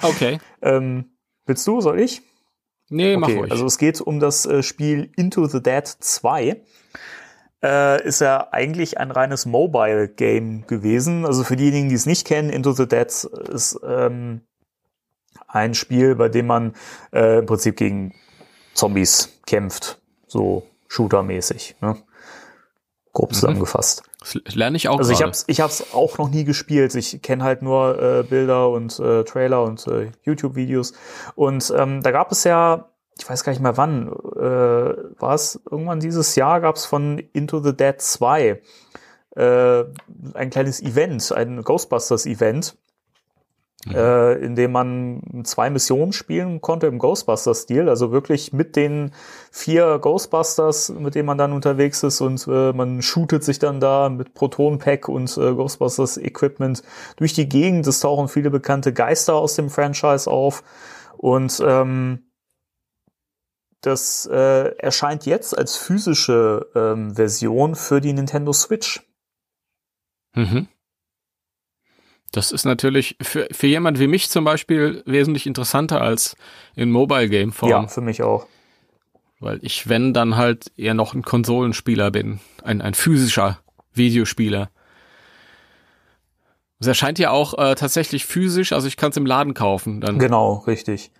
Okay. 0.00 0.38
ähm, 0.62 1.16
willst 1.44 1.66
du, 1.66 1.80
soll 1.80 1.98
ich? 1.98 2.22
Nee, 2.88 3.16
mach 3.16 3.28
Okay, 3.28 3.38
ruhig. 3.38 3.50
also 3.50 3.66
es 3.66 3.78
geht 3.78 4.00
um 4.00 4.20
das 4.20 4.46
äh, 4.46 4.62
Spiel 4.62 5.10
Into 5.16 5.46
the 5.46 5.60
Dead 5.60 5.86
2. 5.86 6.62
Äh, 7.62 8.06
ist 8.06 8.20
ja 8.20 8.48
eigentlich 8.52 8.98
ein 8.98 9.10
reines 9.10 9.46
Mobile-Game 9.46 10.66
gewesen. 10.66 11.24
Also 11.26 11.42
für 11.44 11.56
diejenigen, 11.56 11.88
die 11.88 11.94
es 11.94 12.06
nicht 12.06 12.26
kennen, 12.26 12.50
Into 12.50 12.72
the 12.72 12.86
Dead 12.86 13.08
ist 13.08 13.80
ähm, 13.84 14.42
ein 15.54 15.74
Spiel, 15.74 16.14
bei 16.14 16.28
dem 16.28 16.46
man 16.46 16.74
äh, 17.12 17.38
im 17.38 17.46
Prinzip 17.46 17.76
gegen 17.76 18.14
Zombies 18.74 19.40
kämpft, 19.46 20.00
so 20.26 20.64
Shooter-mäßig. 20.88 21.76
Ne? 21.80 21.96
Grob 23.12 23.30
Mhm. 23.30 23.34
zusammengefasst. 23.34 24.02
Das 24.20 24.54
lerne 24.54 24.76
ich 24.76 24.88
auch 24.88 24.98
Also 24.98 25.12
ich 25.12 25.22
hab's, 25.22 25.44
ich 25.48 25.60
hab's 25.60 25.92
auch 25.92 26.18
noch 26.18 26.30
nie 26.30 26.44
gespielt. 26.44 26.94
Ich 26.94 27.20
kenne 27.22 27.44
halt 27.44 27.62
nur 27.62 28.00
äh, 28.02 28.22
Bilder 28.22 28.70
und 28.70 28.98
äh, 28.98 29.22
Trailer 29.24 29.62
und 29.62 29.86
äh, 29.86 30.10
YouTube-Videos. 30.22 30.94
Und 31.34 31.72
ähm, 31.76 32.02
da 32.02 32.10
gab 32.10 32.32
es 32.32 32.44
ja, 32.44 32.88
ich 33.18 33.28
weiß 33.28 33.44
gar 33.44 33.52
nicht 33.52 33.60
mehr 33.62 33.76
wann, 33.76 34.08
äh, 34.08 35.20
war 35.20 35.34
es 35.34 35.60
irgendwann 35.70 36.00
dieses 36.00 36.34
Jahr, 36.36 36.60
gab 36.60 36.76
es 36.76 36.86
von 36.86 37.18
Into 37.32 37.60
the 37.60 37.76
Dead 37.76 38.00
2 38.00 38.60
äh, 39.36 39.84
ein 40.34 40.50
kleines 40.50 40.80
Event, 40.82 41.30
ein 41.32 41.62
Ghostbusters-Event, 41.62 42.76
äh, 43.92 44.44
in 44.44 44.54
dem 44.54 44.72
man 44.72 45.42
zwei 45.44 45.70
Missionen 45.70 46.12
spielen 46.12 46.60
konnte 46.60 46.86
im 46.86 46.98
Ghostbusters-Stil, 46.98 47.88
also 47.88 48.12
wirklich 48.12 48.52
mit 48.52 48.76
den 48.76 49.12
vier 49.50 49.98
Ghostbusters, 49.98 50.90
mit 50.90 51.14
denen 51.14 51.26
man 51.26 51.38
dann 51.38 51.52
unterwegs 51.52 52.02
ist 52.02 52.20
und 52.20 52.46
äh, 52.46 52.72
man 52.72 53.02
shootet 53.02 53.44
sich 53.44 53.58
dann 53.58 53.80
da 53.80 54.08
mit 54.08 54.34
Proton-Pack 54.34 55.08
und 55.08 55.36
äh, 55.36 55.52
Ghostbusters-Equipment 55.52 56.82
durch 57.16 57.34
die 57.34 57.48
Gegend. 57.48 57.86
Es 57.86 58.00
tauchen 58.00 58.28
viele 58.28 58.50
bekannte 58.50 58.92
Geister 58.92 59.34
aus 59.34 59.54
dem 59.54 59.70
Franchise 59.70 60.30
auf 60.30 60.62
und 61.18 61.62
ähm, 61.64 62.30
das 63.80 64.26
äh, 64.32 64.76
erscheint 64.78 65.26
jetzt 65.26 65.56
als 65.56 65.76
physische 65.76 66.68
ähm, 66.74 67.14
Version 67.14 67.74
für 67.74 68.00
die 68.00 68.14
Nintendo 68.14 68.52
Switch. 68.52 69.02
Mhm. 70.34 70.68
Das 72.34 72.50
ist 72.50 72.64
natürlich 72.64 73.16
für, 73.22 73.46
für 73.52 73.68
jemand 73.68 74.00
wie 74.00 74.08
mich 74.08 74.28
zum 74.28 74.44
Beispiel 74.44 75.02
wesentlich 75.06 75.46
interessanter 75.46 76.00
als 76.00 76.36
in 76.74 76.90
Mobile 76.90 77.28
Game 77.28 77.52
Form, 77.52 77.70
Ja, 77.70 77.86
für 77.86 78.00
mich 78.00 78.22
auch. 78.22 78.46
weil 79.38 79.60
ich, 79.62 79.88
wenn, 79.88 80.12
dann 80.12 80.36
halt 80.36 80.72
eher 80.76 80.94
noch 80.94 81.14
ein 81.14 81.22
Konsolenspieler 81.22 82.10
bin, 82.10 82.40
ein, 82.64 82.80
ein 82.82 82.94
physischer 82.94 83.60
Videospieler. 83.92 84.70
Es 86.80 86.88
erscheint 86.88 87.20
ja 87.20 87.30
auch 87.30 87.56
äh, 87.56 87.76
tatsächlich 87.76 88.26
physisch, 88.26 88.72
also 88.72 88.88
ich 88.88 88.96
kann 88.96 89.10
es 89.10 89.16
im 89.16 89.26
Laden 89.26 89.54
kaufen. 89.54 90.00
Dann. 90.00 90.18
Genau, 90.18 90.54
richtig. 90.66 91.12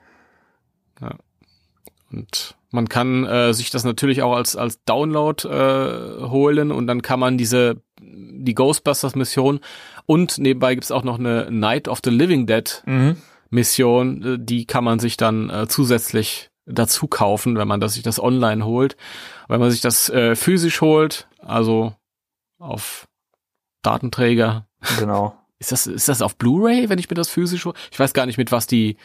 Und 2.11 2.57
man 2.71 2.89
kann 2.89 3.25
äh, 3.25 3.55
sich 3.55 3.71
das 3.71 3.85
natürlich 3.85 4.23
auch 4.23 4.35
als, 4.35 4.57
als 4.57 4.83
Download 4.85 5.49
äh, 5.49 6.29
holen 6.29 6.73
und 6.73 6.87
dann 6.89 7.03
kann 7.03 7.21
man 7.21 7.39
diese, 7.39 7.83
die 8.01 8.55
Ghostbusters-Mission 8.55 9.61
und 10.07 10.39
nebenbei 10.39 10.75
gibt's 10.75 10.91
auch 10.91 11.05
noch 11.05 11.19
eine 11.19 11.51
Night 11.51 11.89
of 11.89 12.01
the 12.05 12.11
Living 12.11 12.47
Dead 12.47 12.83
Mhm. 12.87 13.17
Mission, 13.51 14.23
äh, 14.23 14.39
die 14.41 14.67
kann 14.67 14.85
man 14.85 14.99
sich 14.99 15.17
dann 15.17 15.49
äh, 15.51 15.69
zusätzlich 15.69 16.51
dazu 16.67 17.07
kaufen, 17.07 17.57
wenn 17.57 17.69
man 17.69 17.79
das, 17.81 17.95
sich 17.95 18.03
das 18.03 18.19
online 18.19 18.65
holt. 18.65 18.97
Wenn 19.49 19.61
man 19.61 19.71
sich 19.71 19.81
das 19.83 20.09
äh, 20.09 20.35
physisch 20.35 20.81
holt, 20.81 21.29
also 21.39 21.95
auf 22.59 23.07
Datenträger, 23.83 24.67
Genau. 24.99 25.37
ist 25.59 25.73
das, 25.73 25.87
ist 25.87 26.09
das 26.09 26.23
auf 26.23 26.37
Blu-ray, 26.37 26.89
wenn 26.89 26.99
ich 26.99 27.09
mir 27.09 27.15
das 27.17 27.29
physisch 27.29 27.65
hole? 27.65 27.75
Ich 27.91 27.99
weiß 27.99 28.13
gar 28.15 28.27
nicht, 28.27 28.39
mit 28.39 28.51
was 28.53 28.67
die 28.67 28.97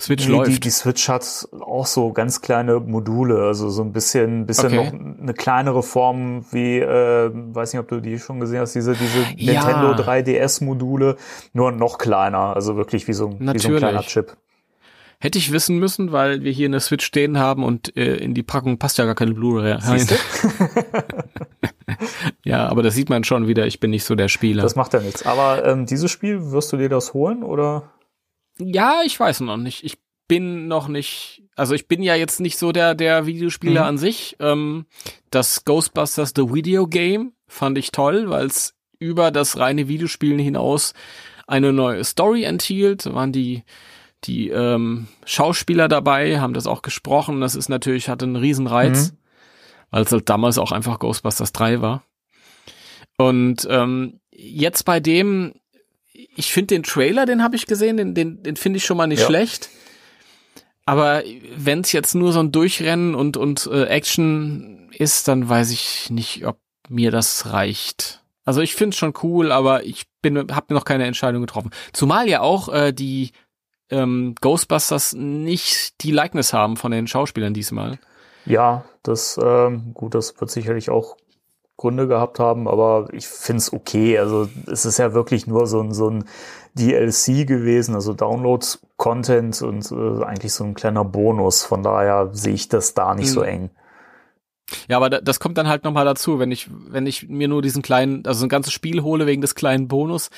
Switch 0.00 0.24
Die, 0.24 0.30
die, 0.30 0.36
läuft. 0.36 0.64
die 0.64 0.70
Switch 0.70 1.08
hat 1.08 1.48
auch 1.60 1.86
so 1.86 2.12
ganz 2.12 2.40
kleine 2.42 2.80
Module, 2.80 3.38
also 3.46 3.70
so 3.70 3.82
ein 3.82 3.92
bisschen, 3.92 4.46
bisschen 4.46 4.66
Okay. 4.66 4.76
noch 4.92 5.20
eine 5.22 5.34
kleinere 5.34 5.82
Form 5.82 6.44
wie, 6.52 6.78
äh, 6.80 7.30
weiß 7.32 7.72
nicht, 7.72 7.80
ob 7.80 7.88
du 7.88 8.00
die 8.00 8.18
schon 8.18 8.40
gesehen 8.40 8.60
hast, 8.60 8.74
diese, 8.74 8.92
diese 8.94 9.20
Ja. 9.36 9.64
Nintendo 9.64 9.92
3DS-Module, 9.94 11.16
nur 11.52 11.72
noch 11.72 11.98
kleiner, 11.98 12.54
also 12.54 12.76
wirklich 12.76 13.08
wie 13.08 13.12
so, 13.14 13.26
ein- 13.28 13.32
wie 13.32 13.36
so 13.36 13.42
ein 13.42 13.46
Natürlich. 13.46 13.78
kleiner 13.78 14.00
Chip. 14.02 14.36
Hätte 15.18 15.38
ich 15.38 15.50
wissen 15.50 15.78
müssen, 15.78 16.12
weil 16.12 16.42
wir 16.42 16.52
hier 16.52 16.66
eine 16.68 16.78
Switch 16.78 17.04
stehen 17.06 17.38
haben 17.38 17.64
und 17.64 17.96
äh, 17.96 18.16
in 18.16 18.34
die 18.34 18.42
Packung 18.42 18.76
passt 18.78 18.98
ja 18.98 19.06
gar 19.06 19.14
keine 19.14 19.32
Blu-ray 19.32 19.72
rein. 19.72 20.06
Ja, 22.44 22.68
aber 22.68 22.82
das 22.82 22.94
sieht 22.94 23.08
man 23.10 23.24
schon 23.24 23.46
wieder, 23.48 23.66
ich 23.66 23.80
bin 23.80 23.90
nicht 23.90 24.04
so 24.04 24.14
der 24.14 24.28
Spieler. 24.28 24.62
Das 24.62 24.76
macht 24.76 24.92
ja 24.92 25.00
nichts. 25.00 25.24
Aber 25.24 25.64
ähm, 25.64 25.86
dieses 25.86 26.10
Spiel, 26.10 26.50
wirst 26.50 26.72
du 26.72 26.76
dir 26.76 26.88
das 26.88 27.14
holen 27.14 27.42
oder? 27.42 27.90
Ja, 28.58 29.00
ich 29.04 29.18
weiß 29.18 29.40
noch 29.40 29.56
nicht. 29.56 29.84
Ich 29.84 29.98
bin 30.28 30.66
noch 30.68 30.88
nicht, 30.88 31.42
also 31.54 31.74
ich 31.74 31.86
bin 31.88 32.02
ja 32.02 32.14
jetzt 32.16 32.40
nicht 32.40 32.58
so 32.58 32.72
der, 32.72 32.94
der 32.94 33.26
Videospieler 33.26 33.82
Mhm. 33.82 33.86
an 33.88 33.98
sich. 33.98 34.36
Ähm, 34.40 34.86
das 35.30 35.64
Ghostbusters 35.64 36.32
The 36.34 36.52
Video 36.52 36.86
Game 36.86 37.32
fand 37.46 37.78
ich 37.78 37.92
toll, 37.92 38.28
weil 38.28 38.46
es 38.46 38.74
über 38.98 39.30
das 39.30 39.58
reine 39.58 39.88
Videospielen 39.88 40.38
hinaus 40.38 40.94
eine 41.46 41.72
neue 41.72 42.02
Story 42.02 42.42
enthielt. 42.44 43.06
Da 43.06 43.14
waren 43.14 43.32
die 43.32 43.62
die 44.24 44.48
ähm, 44.48 45.06
Schauspieler 45.26 45.86
dabei, 45.86 46.40
haben 46.40 46.54
das 46.54 46.66
auch 46.66 46.82
gesprochen. 46.82 47.40
Das 47.40 47.54
ist 47.54 47.68
natürlich, 47.68 48.08
hatte 48.08 48.24
einen 48.24 48.34
riesen 48.34 48.66
Reiz, 48.66 49.12
Mhm. 49.12 49.16
weil 49.90 50.02
es 50.02 50.10
halt 50.10 50.28
damals 50.28 50.58
auch 50.58 50.72
einfach 50.72 50.98
Ghostbusters 50.98 51.52
3 51.52 51.80
war. 51.82 52.02
Und 53.18 53.66
ähm, 53.70 54.20
jetzt 54.32 54.84
bei 54.84 54.98
dem, 55.00 55.54
ich 56.34 56.52
finde 56.52 56.74
den 56.74 56.82
Trailer, 56.82 57.26
den 57.26 57.42
habe 57.42 57.56
ich 57.56 57.66
gesehen, 57.66 57.96
den, 57.96 58.14
den, 58.14 58.42
den 58.42 58.56
finde 58.56 58.78
ich 58.78 58.84
schon 58.84 58.96
mal 58.96 59.06
nicht 59.06 59.20
Ja. 59.20 59.26
schlecht. 59.26 59.68
Aber 60.84 61.22
wenn 61.56 61.80
es 61.80 61.92
jetzt 61.92 62.14
nur 62.14 62.32
so 62.32 62.40
ein 62.40 62.52
Durchrennen 62.52 63.14
und, 63.14 63.36
und 63.36 63.66
äh, 63.72 63.86
Action 63.86 64.88
ist, 64.92 65.26
dann 65.28 65.48
weiß 65.48 65.70
ich 65.72 66.10
nicht, 66.10 66.46
ob 66.46 66.58
mir 66.88 67.10
das 67.10 67.52
reicht. 67.52 68.22
Also 68.44 68.60
ich 68.60 68.76
finde 68.76 68.94
es 68.94 68.98
schon 68.98 69.12
cool, 69.24 69.50
aber 69.50 69.82
ich 69.84 70.04
bin, 70.22 70.38
habe 70.38 70.72
noch 70.74 70.84
keine 70.84 71.04
Entscheidung 71.06 71.40
getroffen. 71.40 71.70
Zumal 71.92 72.28
ja 72.28 72.40
auch 72.40 72.68
äh, 72.72 72.92
die 72.92 73.32
ähm, 73.90 74.36
Ghostbusters 74.40 75.14
nicht 75.14 76.02
die 76.02 76.12
Likeness 76.12 76.52
haben 76.52 76.76
von 76.76 76.92
den 76.92 77.08
Schauspielern 77.08 77.54
diesmal. 77.54 77.98
Ja, 78.44 78.84
das, 79.02 79.38
ähm, 79.42 79.92
gut, 79.92 80.14
das 80.14 80.40
wird 80.40 80.50
sicherlich 80.52 80.88
auch 80.90 81.16
Gründe 81.76 82.08
gehabt 82.08 82.38
haben, 82.38 82.68
aber 82.68 83.08
ich 83.12 83.26
find's 83.26 83.72
okay. 83.72 84.18
Also 84.18 84.48
es 84.70 84.86
ist 84.86 84.98
ja 84.98 85.12
wirklich 85.12 85.46
nur 85.46 85.66
so 85.66 85.80
ein, 85.80 85.92
so 85.92 86.08
ein 86.08 86.24
DLC 86.74 87.46
gewesen, 87.46 87.94
also 87.94 88.14
Download-Content 88.14 89.62
und 89.62 89.90
äh, 89.92 90.24
eigentlich 90.24 90.52
so 90.52 90.64
ein 90.64 90.74
kleiner 90.74 91.04
Bonus. 91.04 91.64
Von 91.64 91.82
daher 91.82 92.30
sehe 92.32 92.54
ich 92.54 92.68
das 92.68 92.94
da 92.94 93.14
nicht 93.14 93.30
so 93.30 93.40
Mhm. 93.40 93.46
eng. 93.46 93.70
Ja, 94.88 94.96
aber 94.96 95.10
da, 95.10 95.20
das 95.20 95.38
kommt 95.38 95.58
dann 95.58 95.68
halt 95.68 95.84
nochmal 95.84 96.04
dazu, 96.04 96.38
wenn 96.38 96.50
ich, 96.50 96.68
wenn 96.88 97.06
ich 97.06 97.28
mir 97.28 97.46
nur 97.46 97.62
diesen 97.62 97.82
kleinen, 97.82 98.26
also 98.26 98.44
ein 98.44 98.48
ganzes 98.48 98.72
Spiel 98.72 99.02
hole 99.02 99.26
wegen 99.26 99.40
des 99.40 99.54
kleinen 99.54 99.86
Bonus, 99.86 100.30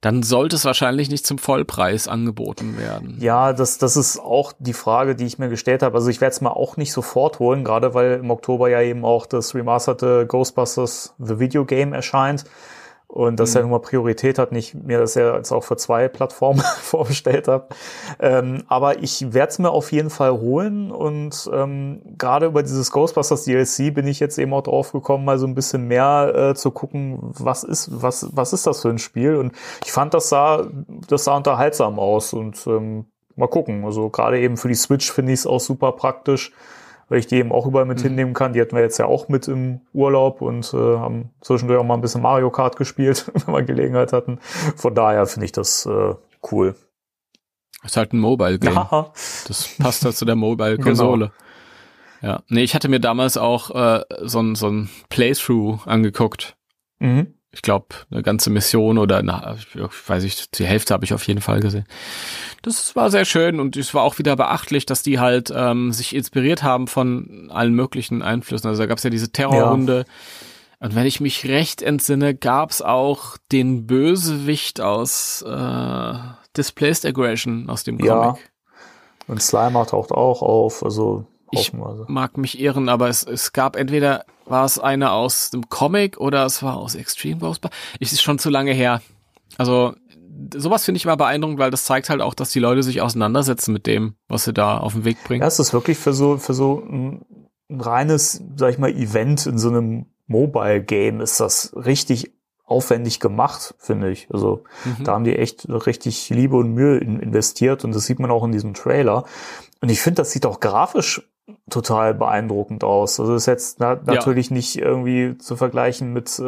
dann 0.00 0.22
sollte 0.22 0.56
es 0.56 0.64
wahrscheinlich 0.64 1.10
nicht 1.10 1.26
zum 1.26 1.38
Vollpreis 1.38 2.06
angeboten 2.06 2.78
werden. 2.78 3.16
Ja, 3.20 3.52
das, 3.52 3.78
das 3.78 3.96
ist 3.96 4.18
auch 4.20 4.52
die 4.58 4.72
Frage, 4.72 5.16
die 5.16 5.26
ich 5.26 5.38
mir 5.38 5.48
gestellt 5.48 5.82
habe. 5.82 5.96
Also 5.96 6.08
ich 6.08 6.20
werde 6.20 6.32
es 6.32 6.40
mal 6.40 6.50
auch 6.50 6.76
nicht 6.76 6.92
sofort 6.92 7.38
holen, 7.38 7.64
gerade 7.64 7.94
weil 7.94 8.20
im 8.20 8.30
Oktober 8.30 8.68
ja 8.68 8.80
eben 8.80 9.04
auch 9.04 9.26
das 9.26 9.54
remasterte 9.54 10.26
Ghostbusters 10.26 11.14
The 11.18 11.40
Video 11.40 11.64
Game 11.64 11.92
erscheint. 11.92 12.44
Und 13.18 13.40
das 13.40 13.52
ja 13.54 13.62
nun 13.62 13.72
mal 13.72 13.80
Priorität 13.80 14.38
hat, 14.38 14.52
nicht 14.52 14.74
mir 14.74 15.00
das 15.00 15.16
ja 15.16 15.34
jetzt 15.34 15.50
auch 15.50 15.64
für 15.64 15.76
zwei 15.76 16.06
Plattformen 16.06 16.60
vorbestellt 16.82 17.48
habe. 17.48 17.66
Ähm, 18.20 18.62
aber 18.68 19.02
ich 19.02 19.34
werde 19.34 19.50
es 19.50 19.58
mir 19.58 19.70
auf 19.70 19.90
jeden 19.90 20.08
Fall 20.08 20.30
holen 20.30 20.92
und 20.92 21.50
ähm, 21.52 22.00
gerade 22.16 22.46
über 22.46 22.62
dieses 22.62 22.92
Ghostbusters 22.92 23.42
DLC 23.42 23.92
bin 23.92 24.06
ich 24.06 24.20
jetzt 24.20 24.38
eben 24.38 24.54
auch 24.54 24.62
drauf 24.62 24.92
gekommen, 24.92 25.24
mal 25.24 25.36
so 25.36 25.48
ein 25.48 25.56
bisschen 25.56 25.88
mehr 25.88 26.32
äh, 26.32 26.54
zu 26.54 26.70
gucken, 26.70 27.18
was 27.20 27.64
ist, 27.64 27.88
was, 27.90 28.28
was 28.36 28.52
ist 28.52 28.68
das 28.68 28.82
für 28.82 28.90
ein 28.90 28.98
Spiel? 28.98 29.34
Und 29.34 29.50
ich 29.84 29.90
fand, 29.90 30.14
das 30.14 30.28
sah, 30.28 30.68
das 31.08 31.24
sah 31.24 31.36
unterhaltsam 31.36 31.98
aus 31.98 32.32
und 32.32 32.64
ähm, 32.68 33.06
mal 33.34 33.48
gucken. 33.48 33.84
Also 33.84 34.10
gerade 34.10 34.38
eben 34.38 34.56
für 34.56 34.68
die 34.68 34.76
Switch 34.76 35.10
finde 35.10 35.32
ich 35.32 35.40
es 35.40 35.46
auch 35.48 35.58
super 35.58 35.90
praktisch, 35.90 36.52
weil 37.08 37.18
ich 37.18 37.26
die 37.26 37.36
eben 37.36 37.52
auch 37.52 37.66
überall 37.66 37.86
mit 37.86 38.00
hinnehmen 38.00 38.34
kann. 38.34 38.52
Die 38.52 38.60
hatten 38.60 38.76
wir 38.76 38.82
jetzt 38.82 38.98
ja 38.98 39.06
auch 39.06 39.28
mit 39.28 39.48
im 39.48 39.80
Urlaub 39.92 40.42
und 40.42 40.72
äh, 40.74 40.76
haben 40.76 41.30
zwischendurch 41.40 41.80
auch 41.80 41.84
mal 41.84 41.94
ein 41.94 42.00
bisschen 42.00 42.22
Mario 42.22 42.50
Kart 42.50 42.76
gespielt, 42.76 43.30
wenn 43.46 43.54
wir 43.54 43.62
Gelegenheit 43.62 44.12
hatten. 44.12 44.38
Von 44.76 44.94
daher 44.94 45.26
finde 45.26 45.46
ich 45.46 45.52
das 45.52 45.86
äh, 45.86 46.14
cool. 46.50 46.74
Ist 47.84 47.96
halt 47.96 48.12
ein 48.12 48.18
Mobile-Game. 48.18 48.74
Ja, 48.74 49.12
Das 49.46 49.68
passt 49.78 50.04
halt 50.04 50.16
zu 50.16 50.24
der 50.24 50.36
Mobile-Konsole. 50.36 51.32
Ja. 52.20 52.42
Nee, 52.48 52.64
ich 52.64 52.74
hatte 52.74 52.88
mir 52.88 52.98
damals 52.98 53.36
auch 53.36 53.70
äh, 53.70 54.02
so 54.22 54.40
ein, 54.40 54.56
so 54.56 54.68
ein 54.68 54.90
Playthrough 55.08 55.86
angeguckt. 55.86 56.56
mhm. 56.98 57.37
Ich 57.50 57.62
glaube, 57.62 57.86
eine 58.10 58.22
ganze 58.22 58.50
Mission 58.50 58.98
oder 58.98 59.22
na, 59.22 59.56
weiß 60.06 60.22
ich, 60.24 60.50
die 60.50 60.66
Hälfte 60.66 60.92
habe 60.92 61.04
ich 61.06 61.14
auf 61.14 61.26
jeden 61.26 61.40
Fall 61.40 61.60
gesehen. 61.60 61.86
Das 62.60 62.94
war 62.94 63.10
sehr 63.10 63.24
schön 63.24 63.58
und 63.58 63.76
es 63.76 63.94
war 63.94 64.02
auch 64.02 64.18
wieder 64.18 64.36
beachtlich, 64.36 64.84
dass 64.84 65.02
die 65.02 65.18
halt 65.18 65.50
ähm, 65.54 65.92
sich 65.92 66.14
inspiriert 66.14 66.62
haben 66.62 66.88
von 66.88 67.48
allen 67.50 67.72
möglichen 67.72 68.20
Einflüssen. 68.22 68.68
Also 68.68 68.82
da 68.82 68.86
gab 68.86 68.98
es 68.98 69.04
ja 69.04 69.10
diese 69.10 69.32
Terrorrunde. 69.32 70.04
Und 70.80 70.94
wenn 70.94 71.06
ich 71.06 71.20
mich 71.20 71.46
recht 71.48 71.80
entsinne, 71.82 72.34
gab 72.34 72.70
es 72.70 72.82
auch 72.82 73.38
den 73.50 73.86
Bösewicht 73.86 74.80
aus 74.82 75.42
äh, 75.42 76.14
Displaced 76.56 77.06
Aggression 77.06 77.70
aus 77.70 77.82
dem 77.82 77.96
Comic. 77.96 78.10
Ja. 78.10 78.36
Und 79.26 79.42
Slimer 79.42 79.86
taucht 79.86 80.12
auch 80.12 80.42
auf, 80.42 80.84
also 80.84 81.26
Ich- 81.50 81.72
mag 81.72 82.36
mich 82.36 82.60
irren, 82.60 82.88
aber 82.90 83.08
es, 83.08 83.24
es 83.24 83.52
gab 83.52 83.74
entweder 83.74 84.24
war 84.48 84.64
es 84.64 84.78
eine 84.78 85.12
aus 85.12 85.50
dem 85.50 85.68
Comic 85.68 86.18
oder 86.18 86.44
es 86.46 86.62
war 86.62 86.76
aus 86.76 86.94
Extreme 86.94 87.38
Ghostbusters. 87.40 87.78
Es 88.00 88.12
ist 88.12 88.22
schon 88.22 88.38
zu 88.38 88.50
lange 88.50 88.72
her. 88.72 89.02
Also 89.56 89.94
sowas 90.54 90.84
finde 90.84 90.98
ich 90.98 91.06
mal 91.06 91.16
beeindruckend, 91.16 91.58
weil 91.58 91.70
das 91.70 91.84
zeigt 91.84 92.10
halt 92.10 92.20
auch, 92.20 92.34
dass 92.34 92.50
die 92.50 92.60
Leute 92.60 92.82
sich 92.82 93.00
auseinandersetzen 93.00 93.72
mit 93.72 93.86
dem, 93.86 94.14
was 94.28 94.44
sie 94.44 94.52
da 94.52 94.78
auf 94.78 94.92
den 94.94 95.04
Weg 95.04 95.22
bringen. 95.24 95.40
Ja, 95.40 95.48
es 95.48 95.58
ist 95.58 95.72
wirklich 95.72 95.98
für 95.98 96.12
so, 96.12 96.36
für 96.36 96.54
so 96.54 96.82
ein, 96.88 97.24
ein 97.68 97.80
reines, 97.80 98.42
sag 98.56 98.70
ich 98.70 98.78
mal, 98.78 98.90
Event 98.90 99.46
in 99.46 99.58
so 99.58 99.68
einem 99.68 100.06
Mobile 100.26 100.82
Game 100.82 101.20
ist 101.20 101.40
das 101.40 101.72
richtig 101.74 102.32
aufwendig 102.64 103.18
gemacht, 103.18 103.74
finde 103.78 104.10
ich. 104.10 104.28
Also 104.30 104.64
mhm. 104.84 105.04
da 105.04 105.12
haben 105.14 105.24
die 105.24 105.36
echt 105.36 105.66
richtig 105.68 106.28
Liebe 106.28 106.56
und 106.56 106.74
Mühe 106.74 106.98
in, 106.98 107.18
investiert 107.18 107.84
und 107.84 107.94
das 107.94 108.04
sieht 108.04 108.18
man 108.18 108.30
auch 108.30 108.44
in 108.44 108.52
diesem 108.52 108.74
Trailer. 108.74 109.24
Und 109.80 109.90
ich 109.90 110.00
finde, 110.00 110.22
das 110.22 110.32
sieht 110.32 110.46
auch 110.46 110.60
grafisch 110.60 111.22
total 111.70 112.14
beeindruckend 112.14 112.84
aus. 112.84 113.18
Also 113.18 113.34
ist 113.34 113.46
jetzt 113.46 113.80
na, 113.80 113.98
natürlich 114.04 114.50
ja. 114.50 114.56
nicht 114.56 114.76
irgendwie 114.76 115.38
zu 115.38 115.56
vergleichen 115.56 116.12
mit 116.12 116.38
äh, 116.38 116.44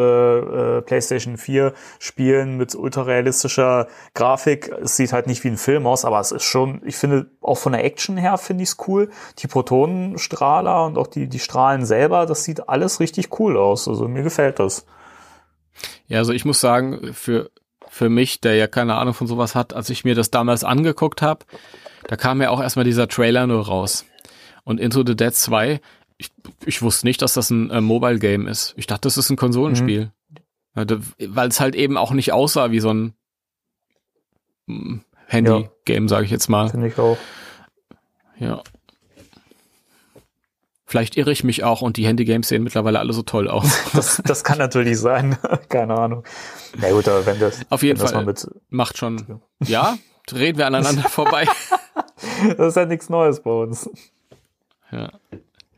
äh, 0.79 0.83
PlayStation 0.83 1.37
4 1.39 1.73
Spielen 1.99 2.57
mit 2.57 2.75
ultrarealistischer 2.75 3.89
Grafik. 4.15 4.71
Es 4.83 4.97
sieht 4.97 5.13
halt 5.13 5.27
nicht 5.27 5.43
wie 5.45 5.49
ein 5.49 5.57
Film 5.57 5.87
aus, 5.87 6.05
aber 6.05 6.21
es 6.21 6.33
ist 6.33 6.45
schon, 6.45 6.83
ich 6.85 6.97
finde, 6.97 7.31
auch 7.41 7.57
von 7.57 7.73
der 7.73 7.85
Action 7.85 8.17
her 8.17 8.37
finde 8.37 8.63
ich 8.63 8.71
es 8.71 8.77
cool. 8.89 9.11
Die 9.39 9.47
Protonenstrahler 9.47 10.85
und 10.85 10.99
auch 10.99 11.07
die, 11.07 11.29
die 11.29 11.39
Strahlen 11.39 11.87
selber, 11.87 12.27
das 12.27 12.45
sieht 12.45 12.69
alles 12.69 13.01
richtig 13.01 13.41
cool 13.41 13.57
aus. 13.57 13.89
Also 13.89 14.07
mir 14.07 14.23
gefällt 14.23 14.59
das. 14.59 14.85
Ja, 16.09 16.19
also 16.19 16.33
ich 16.33 16.45
muss 16.45 16.61
sagen, 16.61 17.15
für, 17.15 17.51
für 17.89 18.11
mich, 18.11 18.41
der 18.41 18.57
ja 18.57 18.67
keine 18.67 18.97
Ahnung 18.97 19.15
von 19.15 19.27
sowas 19.27 19.55
hat, 19.55 19.73
als 19.73 19.89
ich 19.89 20.05
mir 20.05 20.15
das 20.15 20.31
damals 20.31 20.63
angeguckt 20.63 21.23
habe, 21.23 21.47
da 22.11 22.17
kam 22.17 22.43
ja 22.43 22.51
auch 22.51 22.61
erstmal 22.61 22.85
dieser 22.85 23.07
Trailer 23.07 23.47
nur 23.47 23.65
raus. 23.65 24.05
Und 24.65 24.81
Into 24.81 25.05
the 25.07 25.15
Dead 25.15 25.33
2, 25.33 25.81
ich, 26.19 26.33
ich 26.67 26.83
wusste 26.83 27.07
nicht, 27.07 27.23
dass 27.23 27.35
das 27.35 27.51
ein 27.51 27.71
äh, 27.71 27.81
Mobile 27.81 28.19
Game 28.19 28.49
ist. 28.49 28.75
Ich 28.77 28.89
dachte, 28.89 29.03
das 29.03 29.17
ist 29.17 29.31
ein 29.31 29.37
Konsolenspiel. 29.37 30.11
Mhm. 30.75 31.05
Weil 31.29 31.49
es 31.49 31.61
halt 31.61 31.77
eben 31.77 31.97
auch 31.97 32.11
nicht 32.11 32.33
aussah 32.33 32.73
wie 32.73 32.81
so 32.81 32.93
ein 32.93 33.15
hm, 34.67 35.05
Handy-Game, 35.27 36.05
ja. 36.05 36.09
sage 36.09 36.25
ich 36.25 36.33
jetzt 36.33 36.49
mal. 36.49 36.69
Finde 36.71 36.89
ich 36.89 36.99
auch. 36.99 37.17
Ja. 38.41 38.61
Vielleicht 40.85 41.17
irre 41.17 41.31
ich 41.31 41.45
mich 41.45 41.63
auch 41.63 41.81
und 41.81 41.97
die 41.97 42.09
Handy-Games 42.09 42.49
sehen 42.49 42.65
mittlerweile 42.65 42.99
alle 42.99 43.13
so 43.13 43.23
toll 43.23 43.49
aus. 43.49 43.85
das, 43.93 44.21
das 44.25 44.43
kann 44.43 44.59
natürlich 44.59 44.99
sein. 44.99 45.39
Keine 45.69 45.97
Ahnung. 45.97 46.25
Na 46.77 46.91
gut, 46.91 47.07
aber 47.07 47.25
wenn 47.25 47.39
das, 47.39 47.61
Auf 47.71 47.85
jeden 47.85 48.05
Fall 48.05 48.25
mit, 48.25 48.49
macht 48.69 48.99
schon. 48.99 49.41
Ja, 49.61 49.97
reden 50.33 50.59
wir 50.59 50.67
aneinander 50.67 51.03
vorbei. 51.09 51.47
das 52.57 52.69
ist 52.69 52.77
ja 52.77 52.87
nichts 52.87 53.09
Neues 53.09 53.41
bei 53.41 53.51
uns. 53.51 53.89
Ja. 54.91 55.11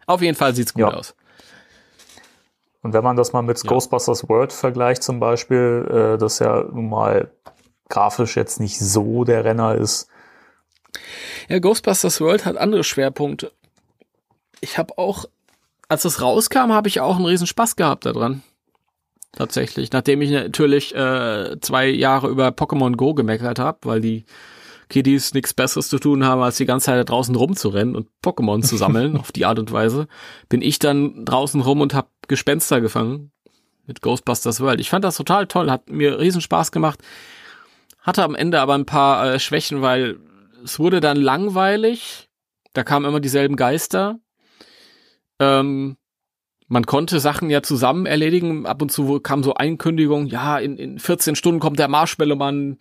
Auf 0.07 0.23
jeden 0.23 0.37
Fall 0.37 0.55
sieht's 0.55 0.75
gut 0.75 0.83
ja. 0.83 0.95
aus. 0.95 1.15
Und 2.83 2.93
wenn 2.93 3.05
man 3.05 3.17
das 3.17 3.33
mal 3.33 3.43
mit 3.43 3.63
ja. 3.63 3.69
Ghostbusters 3.69 4.29
World 4.29 4.53
vergleicht 4.53 5.03
zum 5.03 5.21
Beispiel, 5.21 5.89
äh, 5.89 6.19
das 6.19 6.41
ja 6.41 6.65
nun 6.65 6.89
mal 6.89 7.31
grafisch 7.89 8.37
jetzt 8.37 8.59
nicht 8.59 8.79
so 8.79 9.25
der 9.25 9.45
Renner 9.45 9.77
ist. 9.77 10.09
Ja, 11.49 11.59
Ghostbusters 11.59 12.21
World 12.21 12.45
hat 12.45 12.57
andere 12.57 12.85
Schwerpunkte. 12.85 13.53
Ich 14.61 14.79
habe 14.79 14.99
auch, 14.99 15.27
als 15.89 16.05
es 16.05 16.21
rauskam, 16.21 16.73
habe 16.73 16.89
ich 16.89 17.01
auch 17.01 17.17
einen 17.17 17.27
riesen 17.27 17.47
Spaß 17.47 17.77
gehabt 17.77 18.07
daran. 18.07 18.43
Tatsächlich. 19.33 19.93
Nachdem 19.93 20.21
ich 20.21 20.31
natürlich 20.31 20.95
äh, 20.95 21.57
zwei 21.61 21.87
Jahre 21.87 22.29
über 22.29 22.49
Pokémon 22.49 22.97
Go 22.97 23.15
gemeckert 23.15 23.59
habe, 23.59 23.79
weil 23.83 24.01
die 24.01 24.25
Kiddies 24.93 25.33
nichts 25.33 25.55
Besseres 25.55 25.89
zu 25.89 25.99
tun 25.99 26.25
haben, 26.25 26.43
als 26.43 26.59
die 26.59 26.67
ganze 26.67 26.87
Zeit 26.87 26.99
da 26.99 27.05
draußen 27.05 27.35
rumzurennen 27.35 27.97
und 27.97 28.09
Pokémon 28.23 28.63
zu 28.63 28.77
sammeln, 28.77 29.17
auf 29.19 29.33
die 29.33 29.47
Art 29.47 29.59
und 29.59 29.73
Weise, 29.73 30.07
bin 30.51 30.61
ich 30.61 30.79
dann 30.79 31.25
draußen 31.25 31.61
rum 31.63 31.81
und 31.81 31.95
habe 31.95 32.09
Gespenster 32.29 32.81
gefangen 32.81 33.33
mit 33.87 34.03
Ghostbusters 34.03 34.61
World. 34.61 34.81
Ich 34.81 34.91
fand 34.91 35.05
das 35.05 35.17
total 35.17 35.47
toll, 35.47 35.71
hat 35.71 35.89
mir 35.89 36.21
riesen 36.21 36.43
Spaß 36.43 36.73
gemacht, 36.73 37.01
hatte 38.01 38.23
am 38.23 38.35
Ende 38.35 38.61
aber 38.61 38.75
ein 38.75 38.85
paar 38.85 39.33
äh, 39.33 39.41
Schwächen, 39.41 39.81
weil 39.81 40.19
es 40.63 40.79
wurde 40.79 41.01
dann 41.01 41.17
langweilig, 41.17 42.29
da 42.75 42.85
kamen 42.85 43.07
immer 43.07 43.21
dieselben 43.21 43.57
Geister. 43.57 44.21
Ähm, 45.41 45.97
man 46.69 46.85
konnte 46.85 47.19
Sachen 47.19 47.49
ja 47.49 47.63
zusammen 47.63 48.05
erledigen. 48.07 48.67
Ab 48.67 48.83
und 48.83 48.93
zu 48.93 49.21
kam 49.21 49.43
so 49.43 49.55
Einkündigung, 49.55 50.27
ja, 50.27 50.59
in, 50.59 50.77
in 50.77 50.99
14 50.99 51.35
Stunden 51.35 51.61
kommt 51.61 51.79
der 51.79 51.89
Marshmallow-Mann 51.89 52.79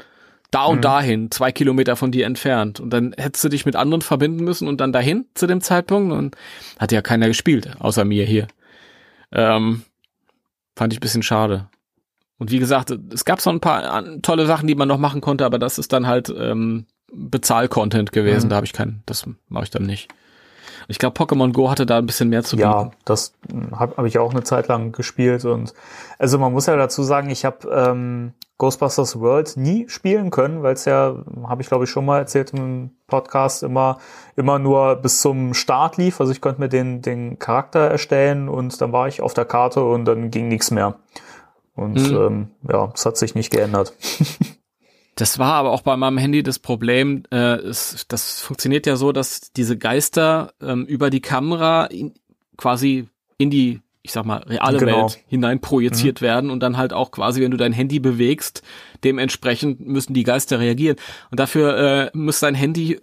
da 0.51 0.65
und 0.65 0.77
mhm. 0.77 0.81
dahin, 0.81 1.31
zwei 1.31 1.51
Kilometer 1.51 1.95
von 1.95 2.11
dir 2.11 2.25
entfernt. 2.25 2.79
Und 2.79 2.91
dann 2.91 3.13
hättest 3.17 3.43
du 3.43 3.49
dich 3.49 3.65
mit 3.65 3.75
anderen 3.75 4.01
verbinden 4.01 4.43
müssen 4.43 4.67
und 4.67 4.81
dann 4.81 4.91
dahin 4.91 5.25
zu 5.33 5.47
dem 5.47 5.61
Zeitpunkt. 5.61 6.13
Und 6.13 6.35
hat 6.77 6.91
ja 6.91 7.01
keiner 7.01 7.27
gespielt, 7.27 7.71
außer 7.79 8.05
mir 8.05 8.25
hier. 8.25 8.47
Ähm, 9.31 9.83
fand 10.75 10.93
ich 10.93 10.99
ein 10.99 11.01
bisschen 11.01 11.23
schade. 11.23 11.69
Und 12.37 12.51
wie 12.51 12.59
gesagt, 12.59 12.91
es 13.13 13.23
gab 13.23 13.39
so 13.39 13.49
ein 13.49 13.59
paar 13.59 14.03
tolle 14.21 14.45
Sachen, 14.45 14.67
die 14.67 14.75
man 14.75 14.87
noch 14.87 14.97
machen 14.97 15.21
konnte, 15.21 15.45
aber 15.45 15.59
das 15.59 15.77
ist 15.77 15.93
dann 15.93 16.07
halt 16.07 16.33
ähm, 16.35 16.85
Bezahl-Content 17.11 18.11
gewesen. 18.11 18.47
Mhm. 18.47 18.49
Da 18.49 18.55
habe 18.57 18.65
ich 18.65 18.73
keinen, 18.73 19.03
das 19.05 19.25
mache 19.47 19.65
ich 19.65 19.69
dann 19.69 19.83
nicht. 19.83 20.09
Ich 20.91 20.99
glaube, 20.99 21.17
Pokémon 21.17 21.53
Go 21.53 21.71
hatte 21.71 21.85
da 21.85 21.97
ein 21.97 22.05
bisschen 22.05 22.27
mehr 22.27 22.43
zu 22.43 22.57
bieten. 22.57 22.69
Ja, 22.69 22.91
das 23.05 23.33
habe 23.71 23.95
hab 23.95 24.05
ich 24.05 24.19
auch 24.19 24.31
eine 24.31 24.43
Zeit 24.43 24.67
lang 24.67 24.91
gespielt 24.91 25.45
und 25.45 25.73
also 26.19 26.37
man 26.37 26.51
muss 26.51 26.65
ja 26.65 26.75
dazu 26.75 27.01
sagen, 27.03 27.29
ich 27.29 27.45
habe 27.45 27.69
ähm, 27.69 28.33
Ghostbusters 28.57 29.17
World 29.17 29.55
nie 29.55 29.87
spielen 29.87 30.31
können, 30.31 30.63
weil 30.63 30.73
es 30.73 30.83
ja, 30.83 31.15
habe 31.47 31.61
ich 31.61 31.69
glaube 31.69 31.85
ich 31.85 31.89
schon 31.89 32.05
mal 32.05 32.19
erzählt 32.19 32.51
im 32.53 32.91
Podcast, 33.07 33.63
immer 33.63 33.99
immer 34.35 34.59
nur 34.59 34.97
bis 34.97 35.21
zum 35.21 35.53
Start 35.53 35.95
lief. 35.95 36.19
Also 36.19 36.33
ich 36.33 36.41
konnte 36.41 36.59
mir 36.59 36.67
den 36.67 37.01
den 37.01 37.39
Charakter 37.39 37.79
erstellen 37.79 38.49
und 38.49 38.81
dann 38.81 38.91
war 38.91 39.07
ich 39.07 39.21
auf 39.21 39.33
der 39.33 39.45
Karte 39.45 39.85
und 39.85 40.03
dann 40.03 40.29
ging 40.29 40.49
nichts 40.49 40.71
mehr. 40.71 40.95
Und 41.73 42.11
mhm. 42.11 42.17
ähm, 42.17 42.47
ja, 42.69 42.91
es 42.93 43.05
hat 43.05 43.15
sich 43.15 43.33
nicht 43.33 43.49
geändert. 43.49 43.93
Das 45.15 45.39
war 45.39 45.53
aber 45.53 45.71
auch 45.71 45.81
bei 45.81 45.97
meinem 45.97 46.17
Handy 46.17 46.41
das 46.41 46.59
Problem. 46.59 47.23
Äh, 47.31 47.57
es, 47.57 48.05
das 48.07 48.41
funktioniert 48.41 48.85
ja 48.85 48.95
so, 48.95 49.11
dass 49.11 49.51
diese 49.51 49.77
Geister 49.77 50.53
ähm, 50.61 50.85
über 50.85 51.09
die 51.09 51.21
Kamera 51.21 51.85
in, 51.85 52.13
quasi 52.57 53.07
in 53.37 53.49
die, 53.49 53.81
ich 54.01 54.13
sag 54.13 54.25
mal, 54.25 54.37
reale 54.43 54.77
genau. 54.77 55.01
Welt 55.01 55.19
hinein 55.27 55.59
projiziert 55.59 56.21
mhm. 56.21 56.25
werden 56.25 56.49
und 56.49 56.61
dann 56.61 56.77
halt 56.77 56.93
auch 56.93 57.11
quasi, 57.11 57.41
wenn 57.41 57.51
du 57.51 57.57
dein 57.57 57.73
Handy 57.73 57.99
bewegst, 57.99 58.61
dementsprechend 59.03 59.85
müssen 59.85 60.13
die 60.13 60.23
Geister 60.23 60.59
reagieren. 60.59 60.97
Und 61.29 61.39
dafür 61.39 61.77
äh, 61.77 62.17
muss 62.17 62.39
dein 62.39 62.55
Handy 62.55 62.99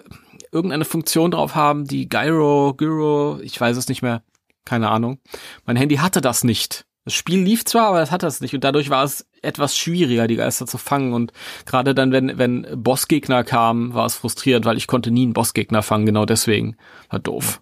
irgendeine 0.51 0.87
Funktion 0.87 1.31
drauf 1.31 1.55
haben, 1.55 1.85
die 1.85 2.09
Gyro, 2.09 2.75
Gyro, 2.75 3.39
ich 3.43 3.61
weiß 3.61 3.77
es 3.77 3.89
nicht 3.89 4.01
mehr, 4.01 4.23
keine 4.65 4.89
Ahnung. 4.89 5.19
Mein 5.67 5.77
Handy 5.77 5.97
hatte 5.97 6.23
das 6.23 6.43
nicht. 6.43 6.87
Das 7.05 7.15
Spiel 7.15 7.41
lief 7.41 7.65
zwar, 7.65 7.89
aber 7.89 8.01
das 8.01 8.11
hat 8.11 8.23
das 8.23 8.41
nicht 8.41 8.55
und 8.55 8.65
dadurch 8.65 8.91
war 8.91 9.05
es 9.05 9.27
etwas 9.43 9.76
schwieriger, 9.76 10.26
die 10.26 10.36
Geister 10.36 10.66
zu 10.66 10.78
fangen 10.78 11.12
und 11.12 11.32
gerade 11.66 11.95
dann, 11.95 12.12
wenn, 12.12 12.39
wenn 12.39 12.66
Bossgegner 12.74 13.45
kamen, 13.45 13.95
war 13.95 14.07
es 14.07 14.16
frustrierend, 14.16 14.66
weil 14.66 14.76
ich 14.76 14.86
konnte 14.86 15.11
nie 15.11 15.24
einen 15.24 15.32
Bossgegner 15.32 15.82
fangen, 15.82 16.07
genau 16.07 16.24
deswegen. 16.24 16.76
War 17.11 17.18
doof. 17.18 17.61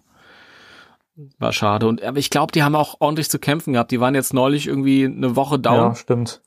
War 1.39 1.51
schade. 1.51 1.87
Und 1.87 2.03
aber 2.03 2.19
ich 2.19 2.29
glaube, 2.29 2.51
die 2.51 2.63
haben 2.63 2.75
auch 2.75 2.97
ordentlich 2.99 3.29
zu 3.29 3.39
kämpfen 3.39 3.73
gehabt. 3.73 3.91
Die 3.91 3.99
waren 3.99 4.13
jetzt 4.13 4.33
neulich 4.33 4.67
irgendwie 4.67 5.05
eine 5.05 5.35
Woche 5.35 5.57
down. 5.57 5.75
Ja, 5.75 5.95
stimmt. 5.95 6.41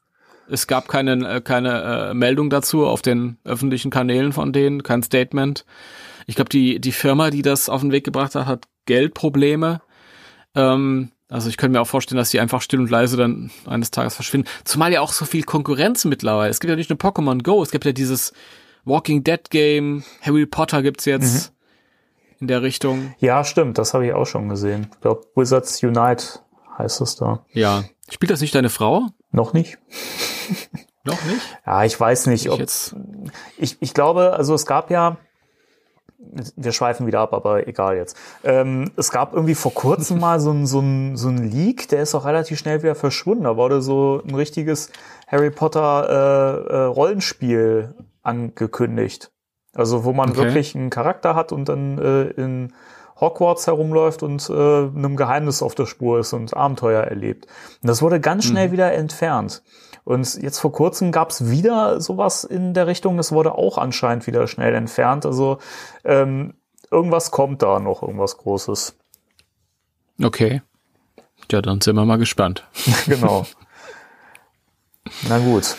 Es 0.49 0.67
gab 0.67 0.89
keine, 0.89 1.37
äh, 1.37 1.41
keine 1.41 2.11
äh, 2.11 2.15
Meldung 2.15 2.51
dazu 2.51 2.87
auf 2.87 3.03
den 3.03 3.39
öffentlichen 3.45 3.91
Kanälen 3.91 4.33
von 4.33 4.53
denen, 4.53 4.83
kein 4.83 5.03
Statement. 5.03 5.65
Ich 6.27 6.37
glaube, 6.37 6.49
die, 6.49 6.81
die 6.81 6.93
Firma, 6.93 7.31
die 7.31 7.43
das 7.43 7.69
auf 7.69 7.81
den 7.81 7.93
Weg 7.93 8.05
gebracht 8.05 8.35
hat, 8.35 8.47
hat 8.47 8.69
Geldprobleme. 8.87 9.81
Ähm, 10.55 11.11
also 11.31 11.49
ich 11.49 11.57
könnte 11.57 11.79
mir 11.79 11.81
auch 11.81 11.87
vorstellen, 11.87 12.19
dass 12.19 12.31
die 12.31 12.41
einfach 12.41 12.61
still 12.61 12.81
und 12.81 12.91
leise 12.91 13.17
dann 13.17 13.51
eines 13.65 13.91
Tages 13.91 14.17
verschwinden. 14.17 14.49
Zumal 14.65 14.93
ja 14.93 15.01
auch 15.01 15.13
so 15.13 15.25
viel 15.25 15.45
Konkurrenz 15.45 16.05
mittlerweile. 16.05 16.51
Es 16.51 16.59
gibt 16.59 16.71
ja 16.71 16.77
nicht 16.77 16.91
nur 16.91 16.99
Pokémon 16.99 17.43
Go, 17.43 17.63
es 17.63 17.71
gibt 17.71 17.85
ja 17.85 17.93
dieses 17.93 18.33
Walking 18.85 19.23
Dead 19.23 19.49
Game, 19.51 20.03
Harry 20.23 20.45
Potter 20.47 20.83
gibt's 20.83 21.05
jetzt 21.05 21.53
mhm. 21.53 22.37
in 22.41 22.47
der 22.49 22.63
Richtung. 22.63 23.15
Ja, 23.19 23.45
stimmt, 23.45 23.79
das 23.79 23.95
habe 23.95 24.07
ich 24.07 24.13
auch 24.13 24.27
schon 24.27 24.49
gesehen. 24.49 24.89
Ich 24.93 25.01
glaube, 25.01 25.23
Wizards 25.37 25.83
Unite 25.83 26.25
heißt 26.79 27.01
es 27.01 27.15
da. 27.17 27.45
Ja. 27.53 27.85
Spielt 28.11 28.31
das 28.31 28.41
nicht 28.41 28.55
deine 28.55 28.71
Frau? 28.71 29.07
Noch 29.31 29.53
nicht. 29.53 29.79
Noch 31.05 31.23
nicht? 31.25 31.41
Ja, 31.65 31.85
ich 31.85 31.99
weiß 31.99 32.27
nicht, 32.27 32.47
ich 32.47 32.51
ob 32.51 32.59
jetzt 32.59 32.97
ich, 33.57 33.77
ich 33.81 33.95
glaube, 33.95 34.35
also 34.35 34.53
es 34.55 34.67
gab 34.67 34.91
ja 34.91 35.17
wir 36.57 36.73
schweifen 36.73 37.07
wieder 37.07 37.21
ab, 37.21 37.33
aber 37.33 37.67
egal 37.67 37.97
jetzt. 37.97 38.17
Ähm, 38.45 38.91
es 38.97 39.11
gab 39.11 39.33
irgendwie 39.33 39.55
vor 39.55 39.75
kurzem 39.75 40.21
mal 40.21 40.39
so 40.41 40.51
ein, 40.51 40.67
so, 40.67 40.81
ein, 40.81 41.17
so 41.17 41.29
ein 41.29 41.51
Leak, 41.51 41.89
der 41.89 42.03
ist 42.03 42.15
auch 42.15 42.25
relativ 42.25 42.59
schnell 42.59 42.83
wieder 42.83 42.95
verschwunden. 42.95 43.45
Da 43.45 43.57
wurde 43.57 43.83
so 43.83 44.23
ein 44.27 44.35
richtiges 44.35 44.91
Harry 45.27 45.51
Potter 45.51 46.67
äh, 46.69 46.73
äh, 46.73 46.83
Rollenspiel 46.85 47.95
angekündigt. 48.23 49.33
Also 49.75 50.05
wo 50.05 50.13
man 50.13 50.31
okay. 50.31 50.39
wirklich 50.39 50.75
einen 50.75 50.91
Charakter 50.91 51.35
hat 51.35 51.53
und 51.53 51.69
dann 51.69 51.99
äh, 51.99 52.23
in 52.41 52.73
Hogwarts 53.21 53.67
herumläuft 53.67 54.23
und 54.23 54.49
äh, 54.49 54.53
einem 54.53 55.17
Geheimnis 55.17 55.63
auf 55.63 55.75
der 55.75 55.87
Spur 55.87 56.21
ist 56.21 56.33
und 56.33 56.57
Abenteuer 56.57 57.03
erlebt. 57.03 57.47
Und 57.83 57.89
das 57.89 58.03
wurde 58.03 58.19
ganz 58.19 58.45
schnell 58.45 58.69
mhm. 58.69 58.73
wieder 58.73 58.93
entfernt. 58.93 59.63
Und 60.11 60.43
jetzt 60.43 60.59
vor 60.59 60.73
kurzem 60.73 61.13
gab 61.13 61.31
es 61.31 61.51
wieder 61.51 62.01
sowas 62.01 62.43
in 62.43 62.75
der 62.75 62.89
Richtung. 62.89 63.17
Das 63.17 63.31
wurde 63.31 63.55
auch 63.55 63.79
anscheinend 63.79 64.27
wieder 64.27 64.49
schnell 64.49 64.75
entfernt. 64.75 65.25
Also 65.25 65.59
ähm, 66.03 66.55
irgendwas 66.91 67.31
kommt 67.31 67.63
da 67.63 67.79
noch, 67.79 68.03
irgendwas 68.03 68.37
Großes. 68.37 68.97
Okay. 70.21 70.63
Ja, 71.53 71.63
dann 71.63 71.81
sind 71.81 71.95
wir 71.95 72.05
mal 72.05 72.17
gespannt. 72.17 72.67
genau. 73.07 73.47
Na 75.29 75.39
gut. 75.39 75.77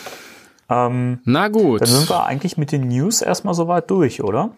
Ähm, 0.70 1.20
Na 1.26 1.48
gut. 1.48 1.82
dann 1.82 1.88
sind 1.88 2.08
wir 2.08 2.24
eigentlich 2.24 2.56
mit 2.56 2.72
den 2.72 2.88
News 2.88 3.20
erstmal 3.20 3.52
soweit 3.52 3.90
durch, 3.90 4.22
oder? 4.22 4.56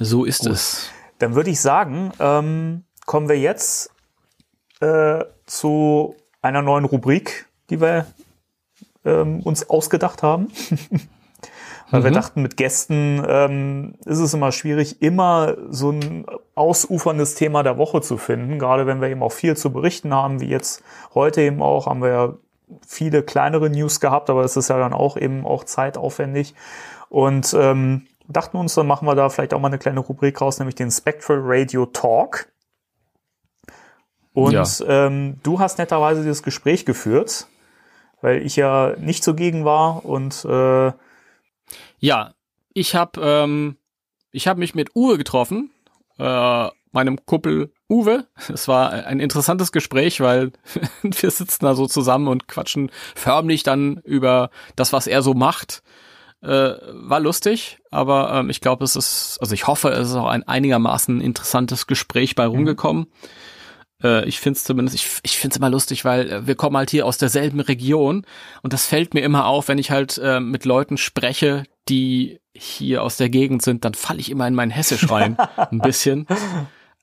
so 0.00 0.24
ist 0.24 0.44
es. 0.44 0.90
Dann 1.20 1.36
würde 1.36 1.50
ich 1.50 1.60
sagen, 1.60 2.10
ähm, 2.18 2.82
kommen 3.06 3.28
wir 3.28 3.38
jetzt 3.38 3.92
äh, 4.80 5.24
zu 5.46 6.16
einer 6.42 6.62
neuen 6.62 6.84
Rubrik, 6.84 7.46
die 7.70 7.80
wir 7.80 8.06
ähm, 9.04 9.40
uns 9.40 9.68
ausgedacht 9.70 10.22
haben. 10.22 10.48
Weil 11.90 12.04
wir 12.04 12.10
dachten, 12.10 12.42
mit 12.42 12.58
Gästen 12.58 13.24
ähm, 13.26 13.94
ist 14.04 14.18
es 14.18 14.34
immer 14.34 14.52
schwierig, 14.52 15.00
immer 15.00 15.56
so 15.70 15.90
ein 15.90 16.26
ausuferndes 16.54 17.34
Thema 17.34 17.62
der 17.62 17.78
Woche 17.78 18.02
zu 18.02 18.18
finden. 18.18 18.58
Gerade 18.58 18.86
wenn 18.86 19.00
wir 19.00 19.08
eben 19.08 19.22
auch 19.22 19.32
viel 19.32 19.56
zu 19.56 19.72
berichten 19.72 20.12
haben, 20.12 20.40
wie 20.40 20.48
jetzt 20.48 20.82
heute 21.14 21.40
eben 21.40 21.62
auch, 21.62 21.86
haben 21.86 22.02
wir 22.02 22.10
ja 22.10 22.34
viele 22.86 23.22
kleinere 23.22 23.70
News 23.70 24.00
gehabt, 24.00 24.28
aber 24.28 24.44
es 24.44 24.54
ist 24.58 24.68
ja 24.68 24.78
dann 24.78 24.92
auch 24.92 25.16
eben 25.16 25.46
auch 25.46 25.64
zeitaufwendig. 25.64 26.54
Und 27.08 27.56
ähm, 27.58 28.06
dachten 28.28 28.58
uns, 28.58 28.74
dann 28.74 28.86
machen 28.86 29.06
wir 29.08 29.14
da 29.14 29.30
vielleicht 29.30 29.54
auch 29.54 29.60
mal 29.60 29.68
eine 29.68 29.78
kleine 29.78 30.00
Rubrik 30.00 30.42
raus, 30.42 30.58
nämlich 30.58 30.74
den 30.74 30.90
Spectral 30.90 31.40
Radio 31.42 31.86
Talk. 31.86 32.48
Und 34.34 34.52
Ja. 34.52 34.64
ähm, 34.86 35.36
du 35.42 35.58
hast 35.58 35.78
netterweise 35.78 36.20
dieses 36.20 36.42
Gespräch 36.42 36.84
geführt, 36.84 37.46
weil 38.20 38.44
ich 38.44 38.56
ja 38.56 38.94
nicht 38.98 39.24
zugegen 39.24 39.64
war 39.64 40.04
und 40.04 40.44
äh, 40.44 40.92
Ja, 41.98 42.34
ich 42.74 42.94
habe 42.94 43.20
ähm, 43.22 43.76
ich 44.32 44.46
habe 44.46 44.60
mich 44.60 44.74
mit 44.74 44.94
Uwe 44.94 45.18
getroffen, 45.18 45.70
äh, 46.18 46.68
meinem 46.92 47.24
Kuppel 47.26 47.72
Uwe. 47.88 48.26
Es 48.52 48.68
war 48.68 48.90
ein 48.90 49.20
interessantes 49.20 49.72
Gespräch, 49.72 50.20
weil 50.20 50.52
wir 51.02 51.30
sitzen 51.30 51.64
da 51.64 51.74
so 51.74 51.86
zusammen 51.86 52.28
und 52.28 52.48
quatschen 52.48 52.90
förmlich 53.14 53.62
dann 53.62 53.98
über 54.04 54.50
das, 54.76 54.92
was 54.92 55.06
er 55.06 55.22
so 55.22 55.34
macht. 55.34 55.82
Äh, 56.40 56.74
war 56.92 57.18
lustig, 57.18 57.78
aber 57.90 58.32
ähm, 58.32 58.50
ich 58.50 58.60
glaube, 58.60 58.84
es 58.84 58.94
ist, 58.94 59.38
also 59.40 59.54
ich 59.54 59.66
hoffe, 59.66 59.88
es 59.88 60.10
ist 60.10 60.14
auch 60.14 60.28
ein 60.28 60.46
einigermaßen 60.46 61.20
interessantes 61.20 61.88
Gespräch 61.88 62.36
bei 62.36 62.46
rumgekommen. 62.46 63.06
Äh, 63.06 63.16
ich 64.00 64.38
finde 64.38 64.56
es 64.56 64.64
zumindest, 64.64 64.94
ich, 64.96 65.08
ich 65.22 65.38
finde 65.38 65.54
es 65.54 65.56
immer 65.58 65.70
lustig, 65.70 66.04
weil 66.04 66.30
äh, 66.30 66.46
wir 66.46 66.54
kommen 66.54 66.76
halt 66.76 66.90
hier 66.90 67.06
aus 67.06 67.18
derselben 67.18 67.60
Region 67.60 68.24
und 68.62 68.72
das 68.72 68.86
fällt 68.86 69.14
mir 69.14 69.20
immer 69.20 69.46
auf, 69.46 69.68
wenn 69.68 69.78
ich 69.78 69.90
halt 69.90 70.18
äh, 70.18 70.40
mit 70.40 70.64
Leuten 70.64 70.96
spreche, 70.96 71.64
die 71.88 72.38
hier 72.54 73.02
aus 73.02 73.16
der 73.16 73.28
Gegend 73.28 73.62
sind, 73.62 73.84
dann 73.84 73.94
falle 73.94 74.20
ich 74.20 74.30
immer 74.30 74.46
in 74.46 74.54
mein 74.54 74.70
Hessisch 74.70 75.10
rein, 75.10 75.36
ein 75.56 75.78
bisschen. 75.78 76.26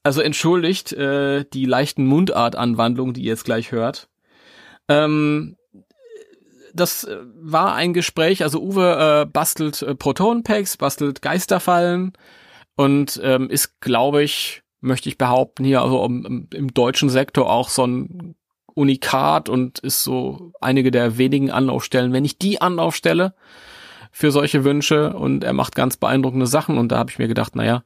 Also 0.03 0.21
entschuldigt 0.21 0.93
äh, 0.93 1.45
die 1.51 1.65
leichten 1.65 2.05
Mundartanwandlungen, 2.05 3.13
die 3.13 3.21
ihr 3.21 3.31
jetzt 3.31 3.45
gleich 3.45 3.71
hört. 3.71 4.07
Ähm, 4.87 5.57
das 6.73 7.05
äh, 7.05 7.17
war 7.35 7.73
ein 7.73 7.93
Gespräch, 7.93 8.43
also 8.43 8.61
Uwe 8.61 9.23
äh, 9.23 9.25
bastelt 9.25 9.81
äh, 9.81 9.95
Protonpacks, 9.95 10.77
bastelt 10.77 11.21
Geisterfallen 11.21 12.13
und 12.75 13.19
ähm, 13.23 13.49
ist, 13.49 13.79
glaube 13.81 14.23
ich, 14.23 14.61
möchte 14.85 15.09
ich 15.09 15.17
behaupten, 15.17 15.65
hier 15.65 15.81
also 15.81 16.05
im, 16.05 16.47
im, 16.53 16.73
deutschen 16.73 17.09
Sektor 17.09 17.49
auch 17.51 17.69
so 17.69 17.85
ein 17.85 18.35
Unikat 18.73 19.49
und 19.49 19.79
ist 19.79 20.03
so 20.03 20.51
einige 20.61 20.91
der 20.91 21.17
wenigen 21.17 21.51
Anlaufstellen, 21.51 22.13
wenn 22.13 22.23
nicht 22.23 22.41
die 22.41 22.61
Anlaufstelle 22.61 23.33
für 24.11 24.31
solche 24.31 24.63
Wünsche 24.63 25.13
und 25.13 25.43
er 25.43 25.53
macht 25.53 25.75
ganz 25.75 25.97
beeindruckende 25.97 26.47
Sachen 26.47 26.77
und 26.77 26.91
da 26.91 26.97
habe 26.97 27.09
ich 27.09 27.19
mir 27.19 27.27
gedacht, 27.27 27.55
naja, 27.55 27.83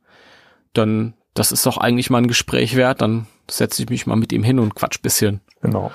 dann 0.74 1.14
das 1.34 1.52
ist 1.52 1.66
doch 1.66 1.78
eigentlich 1.78 2.10
mal 2.10 2.20
ein 2.20 2.28
Gespräch 2.28 2.76
wert, 2.76 3.02
dann 3.02 3.28
setze 3.50 3.82
ich 3.82 3.90
mich 3.90 4.06
mal 4.06 4.16
mit 4.16 4.34
ihm 4.34 4.44
hin 4.44 4.60
und 4.60 4.76
quatsch 4.76 5.02
bisschen. 5.02 5.42
genau. 5.62 5.92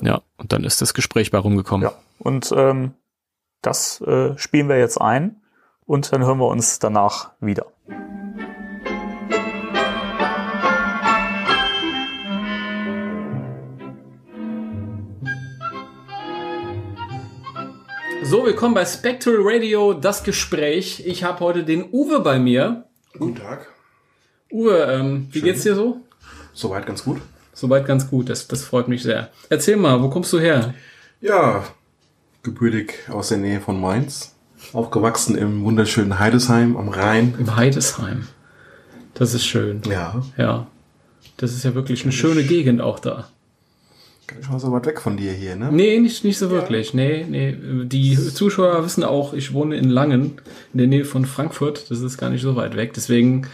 Ja, 0.00 0.22
und 0.38 0.52
dann 0.52 0.64
ist 0.64 0.80
das 0.80 0.94
Gespräch 0.94 1.30
bei 1.30 1.38
rumgekommen. 1.38 1.88
Ja. 1.88 1.94
Und 2.18 2.52
ähm, 2.56 2.94
das 3.60 4.00
äh, 4.00 4.36
spielen 4.38 4.68
wir 4.68 4.78
jetzt 4.78 5.00
ein 5.00 5.42
und 5.86 6.12
dann 6.12 6.24
hören 6.24 6.38
wir 6.38 6.48
uns 6.48 6.78
danach 6.78 7.32
wieder. 7.40 7.66
So, 18.32 18.46
willkommen 18.46 18.72
bei 18.72 18.86
Spectral 18.86 19.40
Radio, 19.40 19.92
das 19.92 20.24
Gespräch. 20.24 21.02
Ich 21.04 21.22
habe 21.22 21.40
heute 21.40 21.64
den 21.64 21.92
Uwe 21.92 22.20
bei 22.20 22.38
mir. 22.38 22.86
Guten 23.18 23.34
Tag. 23.34 23.68
Uwe, 24.50 24.84
ähm, 24.90 25.28
wie 25.32 25.42
geht's 25.42 25.64
dir 25.64 25.74
so? 25.74 26.00
Soweit 26.54 26.86
ganz 26.86 27.04
gut. 27.04 27.20
Soweit 27.52 27.84
ganz 27.84 28.08
gut, 28.08 28.30
das, 28.30 28.48
das 28.48 28.64
freut 28.64 28.88
mich 28.88 29.02
sehr. 29.02 29.28
Erzähl 29.50 29.76
mal, 29.76 30.02
wo 30.02 30.08
kommst 30.08 30.32
du 30.32 30.40
her? 30.40 30.72
Ja, 31.20 31.62
gebürtig 32.42 33.00
aus 33.10 33.28
der 33.28 33.36
Nähe 33.36 33.60
von 33.60 33.78
Mainz. 33.78 34.34
Aufgewachsen 34.72 35.36
im 35.36 35.62
wunderschönen 35.64 36.18
Heidesheim 36.18 36.78
am 36.78 36.88
Rhein. 36.88 37.34
Im 37.38 37.54
Heidesheim. 37.54 38.28
Das 39.12 39.34
ist 39.34 39.44
schön. 39.44 39.82
Ja, 39.86 40.22
Ja. 40.38 40.68
Das 41.36 41.52
ist 41.52 41.64
ja 41.64 41.74
wirklich 41.74 42.04
eine 42.04 42.12
schöne 42.12 42.44
Gegend 42.44 42.80
auch 42.80 42.98
da. 42.98 43.28
Gar 44.26 44.36
nicht 44.36 44.50
mal 44.50 44.58
so 44.58 44.72
weit 44.72 44.86
weg 44.86 45.00
von 45.00 45.16
dir 45.16 45.32
hier, 45.32 45.56
ne? 45.56 45.70
Nee, 45.72 45.98
nicht, 45.98 46.24
nicht 46.24 46.38
so 46.38 46.50
wirklich. 46.50 46.94
Nee, 46.94 47.24
nee. 47.28 47.56
Die 47.84 48.16
Zuschauer 48.16 48.84
wissen 48.84 49.04
auch, 49.04 49.32
ich 49.34 49.52
wohne 49.52 49.76
in 49.76 49.88
Langen, 49.90 50.40
in 50.72 50.78
der 50.78 50.86
Nähe 50.86 51.04
von 51.04 51.24
Frankfurt. 51.26 51.90
Das 51.90 52.00
ist 52.00 52.18
gar 52.18 52.30
nicht 52.30 52.42
so 52.42 52.56
weit 52.56 52.76
weg. 52.76 52.92
Deswegen 52.94 53.46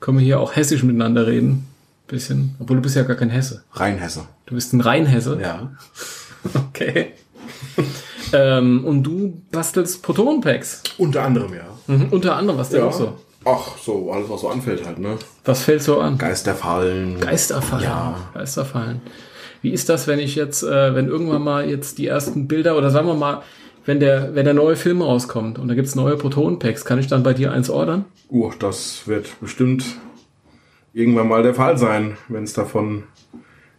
können 0.00 0.18
wir 0.18 0.24
hier 0.24 0.40
auch 0.40 0.56
hessisch 0.56 0.82
miteinander 0.82 1.26
reden. 1.26 1.66
Bisschen. 2.08 2.54
Obwohl 2.60 2.76
du 2.76 2.82
bist 2.82 2.94
ja 2.96 3.02
gar 3.02 3.16
kein 3.16 3.30
Hesse. 3.30 3.64
Rheinhesse. 3.72 4.26
Du 4.46 4.54
bist 4.54 4.72
ein 4.72 4.80
Rheinhesse. 4.80 5.38
Ja. 5.40 5.72
Okay. 6.54 7.12
ähm, 8.32 8.84
und 8.84 9.02
du 9.02 9.42
bastelst 9.50 10.02
Protonpacks. 10.02 10.82
Unter 10.98 11.22
anderem, 11.24 11.52
ja. 11.54 11.64
Mhm. 11.88 12.08
Unter 12.10 12.36
anderem, 12.36 12.58
was 12.58 12.68
denn 12.68 12.80
Ja. 12.80 12.86
auch 12.86 12.92
so? 12.92 13.16
Ach, 13.44 13.76
so, 13.78 14.12
alles, 14.12 14.28
was 14.28 14.40
so 14.42 14.48
anfällt 14.48 14.84
halt, 14.86 14.98
ne? 14.98 15.16
Was 15.44 15.62
fällt 15.62 15.82
so 15.82 16.00
an? 16.00 16.18
Geisterfallen. 16.18 17.20
Geisterfallen. 17.20 17.84
Ja. 17.84 18.28
Geisterfallen. 18.34 19.00
Wie 19.62 19.70
ist 19.70 19.88
das, 19.88 20.06
wenn 20.06 20.18
ich 20.18 20.34
jetzt, 20.34 20.62
äh, 20.62 20.94
wenn 20.94 21.08
irgendwann 21.08 21.42
mal 21.42 21.68
jetzt 21.68 21.98
die 21.98 22.06
ersten 22.06 22.48
Bilder 22.48 22.76
oder 22.76 22.90
sagen 22.90 23.06
wir 23.06 23.14
mal, 23.14 23.42
wenn 23.84 24.00
der, 24.00 24.34
wenn 24.34 24.44
der 24.44 24.54
neue 24.54 24.76
Film 24.76 25.00
rauskommt 25.00 25.58
und 25.58 25.68
da 25.68 25.74
gibt's 25.74 25.94
neue 25.94 26.16
Protonpacks, 26.16 26.84
kann 26.84 26.98
ich 26.98 27.06
dann 27.06 27.22
bei 27.22 27.34
dir 27.34 27.52
eins 27.52 27.70
ordern? 27.70 28.04
Uh, 28.30 28.50
das 28.58 29.06
wird 29.06 29.40
bestimmt 29.40 29.84
irgendwann 30.92 31.28
mal 31.28 31.42
der 31.42 31.54
Fall 31.54 31.78
sein, 31.78 32.16
wenn 32.28 32.44
es 32.44 32.52
davon 32.52 33.04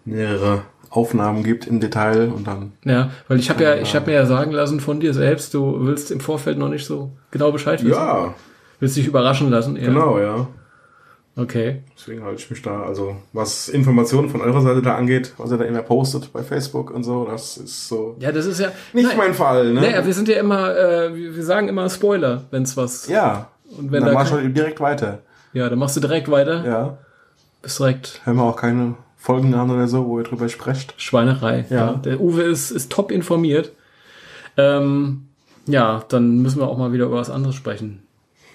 mehrere 0.05 0.63
Aufnahmen 0.89 1.43
gibt 1.43 1.67
im 1.67 1.79
Detail 1.79 2.31
und 2.33 2.47
dann. 2.47 2.71
Ja, 2.85 3.11
weil 3.27 3.39
ich 3.39 3.49
habe 3.49 3.63
ja, 3.63 3.75
ich 3.75 3.93
habe 3.95 4.07
mir 4.07 4.13
ja 4.13 4.25
sagen 4.25 4.51
lassen 4.51 4.79
von 4.79 4.99
dir 4.99 5.13
selbst, 5.13 5.53
du 5.53 5.85
willst 5.85 6.11
im 6.11 6.21
Vorfeld 6.21 6.57
noch 6.57 6.69
nicht 6.69 6.85
so 6.85 7.11
genau 7.31 7.51
Bescheid 7.51 7.83
wissen. 7.83 7.93
Ja, 7.93 8.33
Willst 8.79 8.95
dich 8.95 9.07
überraschen 9.07 9.49
lassen. 9.49 9.75
eher. 9.75 9.87
genau, 9.87 10.19
ja. 10.19 10.47
Okay. 11.37 11.83
Deswegen 11.95 12.23
halte 12.23 12.41
ich 12.41 12.49
mich 12.49 12.61
da, 12.63 12.81
also 12.81 13.15
was 13.31 13.69
Informationen 13.69 14.27
von 14.29 14.41
eurer 14.41 14.61
Seite 14.61 14.81
da 14.81 14.95
angeht, 14.95 15.33
was 15.37 15.51
ihr 15.51 15.57
da 15.57 15.65
immer 15.65 15.83
postet 15.83 16.33
bei 16.33 16.41
Facebook 16.41 16.89
und 16.89 17.03
so, 17.03 17.25
das 17.25 17.57
ist 17.57 17.87
so 17.87 18.15
Ja, 18.19 18.31
das 18.31 18.47
ist 18.47 18.59
ja 18.59 18.71
nicht 18.91 19.07
Nein. 19.09 19.17
mein 19.17 19.33
Fall, 19.35 19.71
ne? 19.73 19.81
Naja, 19.81 20.03
wir 20.05 20.13
sind 20.15 20.27
ja 20.27 20.39
immer, 20.39 20.75
äh, 20.75 21.15
wir 21.15 21.43
sagen 21.45 21.67
immer 21.69 21.87
Spoiler, 21.89 22.43
wenn's 22.51 22.75
was. 22.75 23.07
ja. 23.07 23.49
Und 23.77 23.91
wenn 23.91 23.99
dann 24.01 24.09
da 24.09 24.13
mach 24.15 24.23
ich 24.25 24.31
kein- 24.31 24.43
halt 24.45 24.57
direkt 24.57 24.79
weiter. 24.79 25.19
Ja, 25.53 25.69
dann 25.69 25.77
machst 25.77 25.95
du 25.95 25.99
direkt 25.99 26.31
weiter. 26.31 26.65
Ja. 26.65 26.97
Bist 27.61 27.77
direkt 27.79 28.21
Hören 28.23 28.37
wir 28.37 28.43
auch 28.43 28.55
keine 28.55 28.95
Folgen 29.17 29.53
an 29.53 29.69
oder 29.69 29.87
so, 29.87 30.05
wo 30.07 30.17
ihr 30.19 30.23
drüber 30.23 30.47
sprecht. 30.49 30.93
Schweinerei. 30.97 31.65
Ja. 31.69 31.93
Der 31.95 32.19
Uwe 32.21 32.43
ist, 32.43 32.71
ist 32.71 32.91
top 32.91 33.11
informiert. 33.11 33.73
Ähm, 34.55 35.27
ja, 35.65 36.03
dann 36.09 36.41
müssen 36.41 36.59
wir 36.59 36.67
auch 36.67 36.77
mal 36.77 36.93
wieder 36.93 37.05
über 37.05 37.17
was 37.17 37.29
anderes 37.29 37.55
sprechen. 37.55 38.03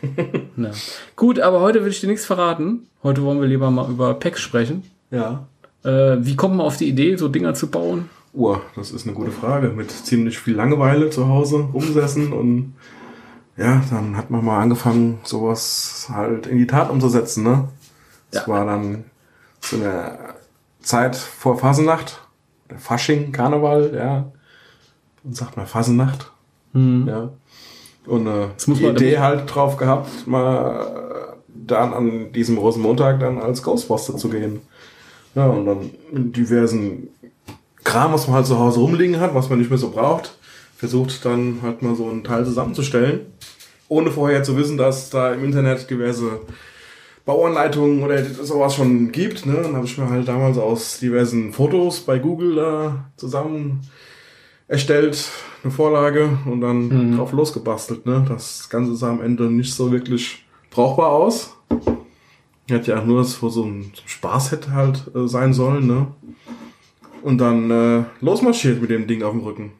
ja. 0.56 0.70
Gut, 1.16 1.40
aber 1.40 1.60
heute 1.60 1.82
will 1.84 1.90
ich 1.90 2.00
dir 2.00 2.08
nichts 2.08 2.26
verraten. 2.26 2.86
Heute 3.02 3.22
wollen 3.22 3.40
wir 3.40 3.46
lieber 3.48 3.70
mal 3.70 3.90
über 3.90 4.14
Packs 4.14 4.40
sprechen. 4.40 4.84
Ja. 5.10 5.46
Äh, 5.84 6.16
wie 6.20 6.36
kommt 6.36 6.56
man 6.56 6.66
auf 6.66 6.76
die 6.76 6.88
Idee, 6.88 7.16
so 7.16 7.28
Dinger 7.28 7.54
zu 7.54 7.68
bauen? 7.70 8.08
Uh, 8.34 8.56
das 8.76 8.90
ist 8.92 9.06
eine 9.06 9.14
gute 9.14 9.30
Frage. 9.30 9.68
Mit 9.68 9.90
ziemlich 9.90 10.38
viel 10.38 10.54
Langeweile 10.54 11.10
zu 11.10 11.28
Hause 11.28 11.68
rumgesessen 11.72 12.32
und 12.32 12.74
ja, 13.56 13.82
dann 13.90 14.16
hat 14.16 14.30
man 14.30 14.44
mal 14.44 14.60
angefangen, 14.60 15.18
sowas 15.24 16.08
halt 16.10 16.46
in 16.46 16.56
die 16.56 16.66
Tat 16.66 16.88
umzusetzen, 16.88 17.44
ne? 17.44 17.68
Das 18.30 18.46
Ja. 18.46 18.48
war 18.52 18.64
dann 18.64 19.04
zu 19.60 19.76
einer 19.76 20.18
Zeit 20.80 21.14
vor 21.16 21.58
Fasenacht, 21.58 22.26
der 22.70 22.78
Fasching, 22.78 23.30
Karneval, 23.32 23.92
ja. 23.94 24.32
Und 25.22 25.36
sagt 25.36 25.56
man 25.58 25.66
Fasenacht, 25.66 26.32
ja. 26.74 27.28
Und 28.06 28.26
äh, 28.26 28.48
man- 28.66 28.96
Idee 28.96 29.18
halt 29.18 29.52
drauf 29.54 29.76
gehabt, 29.76 30.26
mal 30.26 31.36
dann 31.48 31.92
an 31.94 32.32
diesem 32.32 32.58
Rosenmontag 32.58 33.20
dann 33.20 33.38
als 33.38 33.62
Ghostbuster 33.62 34.16
zu 34.16 34.28
gehen. 34.28 34.60
Ja, 35.34 35.46
und 35.46 35.64
dann 35.66 35.90
diversen 36.32 37.08
Kram, 37.84 38.12
was 38.12 38.26
man 38.26 38.36
halt 38.36 38.46
zu 38.46 38.58
Hause 38.58 38.80
rumliegen 38.80 39.18
hat, 39.20 39.34
was 39.34 39.48
man 39.48 39.58
nicht 39.58 39.70
mehr 39.70 39.78
so 39.78 39.90
braucht, 39.90 40.36
versucht 40.76 41.24
dann 41.24 41.60
halt 41.62 41.82
mal 41.82 41.94
so 41.94 42.08
einen 42.08 42.24
Teil 42.24 42.44
zusammenzustellen, 42.44 43.20
ohne 43.88 44.10
vorher 44.10 44.42
zu 44.42 44.56
wissen, 44.56 44.76
dass 44.76 45.10
da 45.10 45.32
im 45.32 45.44
Internet 45.44 45.88
diverse 45.88 46.40
Bauanleitungen 47.24 48.02
oder 48.02 48.24
sowas 48.24 48.74
schon 48.74 49.12
gibt. 49.12 49.46
Ne? 49.46 49.60
Dann 49.62 49.76
habe 49.76 49.86
ich 49.86 49.96
mir 49.96 50.10
halt 50.10 50.26
damals 50.26 50.58
aus 50.58 50.98
diversen 50.98 51.52
Fotos 51.52 52.00
bei 52.00 52.18
Google 52.18 52.56
da 52.56 53.10
zusammen 53.16 53.80
erstellt, 54.72 55.28
eine 55.62 55.70
Vorlage 55.72 56.30
und 56.46 56.60
dann 56.60 56.88
Mhm. 57.12 57.16
drauf 57.16 57.32
losgebastelt. 57.32 58.04
Ne? 58.06 58.24
Das 58.28 58.68
Ganze 58.68 58.96
sah 58.96 59.10
am 59.10 59.20
Ende 59.22 59.44
nicht 59.44 59.72
so 59.74 59.92
wirklich 59.92 60.44
brauchbar 60.70 61.08
aus. 61.10 61.54
Hätte 62.68 62.92
ja 62.92 63.00
auch 63.00 63.04
nur 63.04 63.22
so 63.24 63.46
ein 63.46 63.50
so 63.50 63.64
ein 63.64 63.92
Spaß 64.06 64.52
hätte 64.52 64.72
halt 64.72 65.04
äh, 65.14 65.28
sein 65.28 65.52
sollen. 65.52 65.86
Ne? 65.86 66.06
Und 67.22 67.38
dann 67.38 67.70
äh, 67.70 68.04
losmarschiert 68.20 68.80
mit 68.80 68.90
dem 68.90 69.06
Ding 69.06 69.22
auf 69.22 69.32
dem 69.32 69.40
Rücken. 69.40 69.72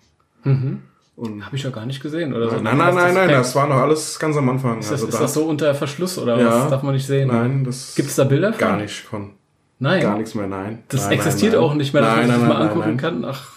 Und 1.14 1.44
Habe 1.46 1.56
ich 1.56 1.62
ja 1.62 1.70
gar 1.70 1.86
nicht 1.86 2.02
gesehen, 2.02 2.34
oder 2.34 2.50
so. 2.50 2.56
nein, 2.56 2.76
nein, 2.76 2.94
nein, 2.94 3.14
nein, 3.14 3.28
das 3.28 3.54
war 3.54 3.68
noch 3.68 3.76
alles 3.76 4.18
ganz 4.18 4.36
am 4.36 4.48
Anfang. 4.48 4.78
Ist 4.80 4.90
das, 4.90 5.02
also 5.02 5.06
ist 5.08 5.14
da- 5.14 5.20
das 5.22 5.34
so 5.34 5.44
unter 5.44 5.74
Verschluss 5.74 6.18
oder 6.18 6.38
Ja. 6.40 6.46
was? 6.64 6.70
Darf 6.70 6.82
man 6.82 6.94
nicht 6.94 7.06
sehen? 7.06 7.28
Nein, 7.28 7.64
das 7.64 7.94
Gibt 7.94 8.08
es 8.08 8.16
da 8.16 8.24
Bilder 8.24 8.52
von? 8.52 8.58
gar 8.60 8.76
nicht 8.76 9.00
von. 9.00 9.30
Nein. 9.78 10.02
Gar 10.02 10.16
nichts 10.18 10.34
mehr, 10.34 10.46
nein. 10.46 10.82
Das 10.88 11.04
nein, 11.04 11.12
existiert 11.12 11.52
nein, 11.52 11.60
nein. 11.60 11.70
auch 11.70 11.74
nicht 11.74 11.92
mehr, 11.92 12.02
dass 12.02 12.16
nein, 12.16 12.26
man 12.28 12.28
sich 12.28 12.38
nein, 12.40 12.48
das 12.48 12.48
mal 12.48 12.58
nein, 12.64 12.68
angucken 12.68 12.88
nein, 12.88 12.96
kann. 12.96 13.24
Ach, 13.24 13.48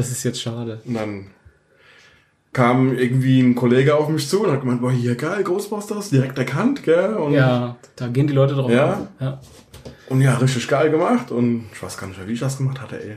das 0.00 0.10
ist 0.10 0.24
jetzt 0.24 0.40
schade. 0.40 0.80
Und 0.86 0.94
dann 0.94 1.26
kam 2.52 2.96
irgendwie 2.96 3.40
ein 3.40 3.54
Kollege 3.54 3.94
auf 3.94 4.08
mich 4.08 4.28
zu 4.28 4.42
und 4.44 4.50
hat 4.50 4.60
gemeint, 4.62 4.80
boah, 4.80 4.90
hier 4.90 5.14
geil, 5.14 5.44
Ghostbusters, 5.44 6.10
direkt 6.10 6.36
erkannt, 6.38 6.82
gell? 6.82 7.14
Und, 7.14 7.32
Ja, 7.32 7.76
da 7.96 8.08
gehen 8.08 8.26
die 8.26 8.32
Leute 8.32 8.54
drauf 8.54 8.70
Ja. 8.70 9.06
Ja. 9.20 9.40
und 10.08 10.20
ja, 10.20 10.34
richtig 10.36 10.66
geil 10.66 10.90
gemacht. 10.90 11.30
Und 11.30 11.66
ich 11.72 11.82
weiß 11.82 11.96
gar 11.96 12.08
nicht 12.08 12.18
mehr, 12.18 12.26
wie 12.26 12.32
ich 12.32 12.40
das 12.40 12.56
gemacht 12.58 12.80
hatte, 12.80 13.02
ey. 13.02 13.16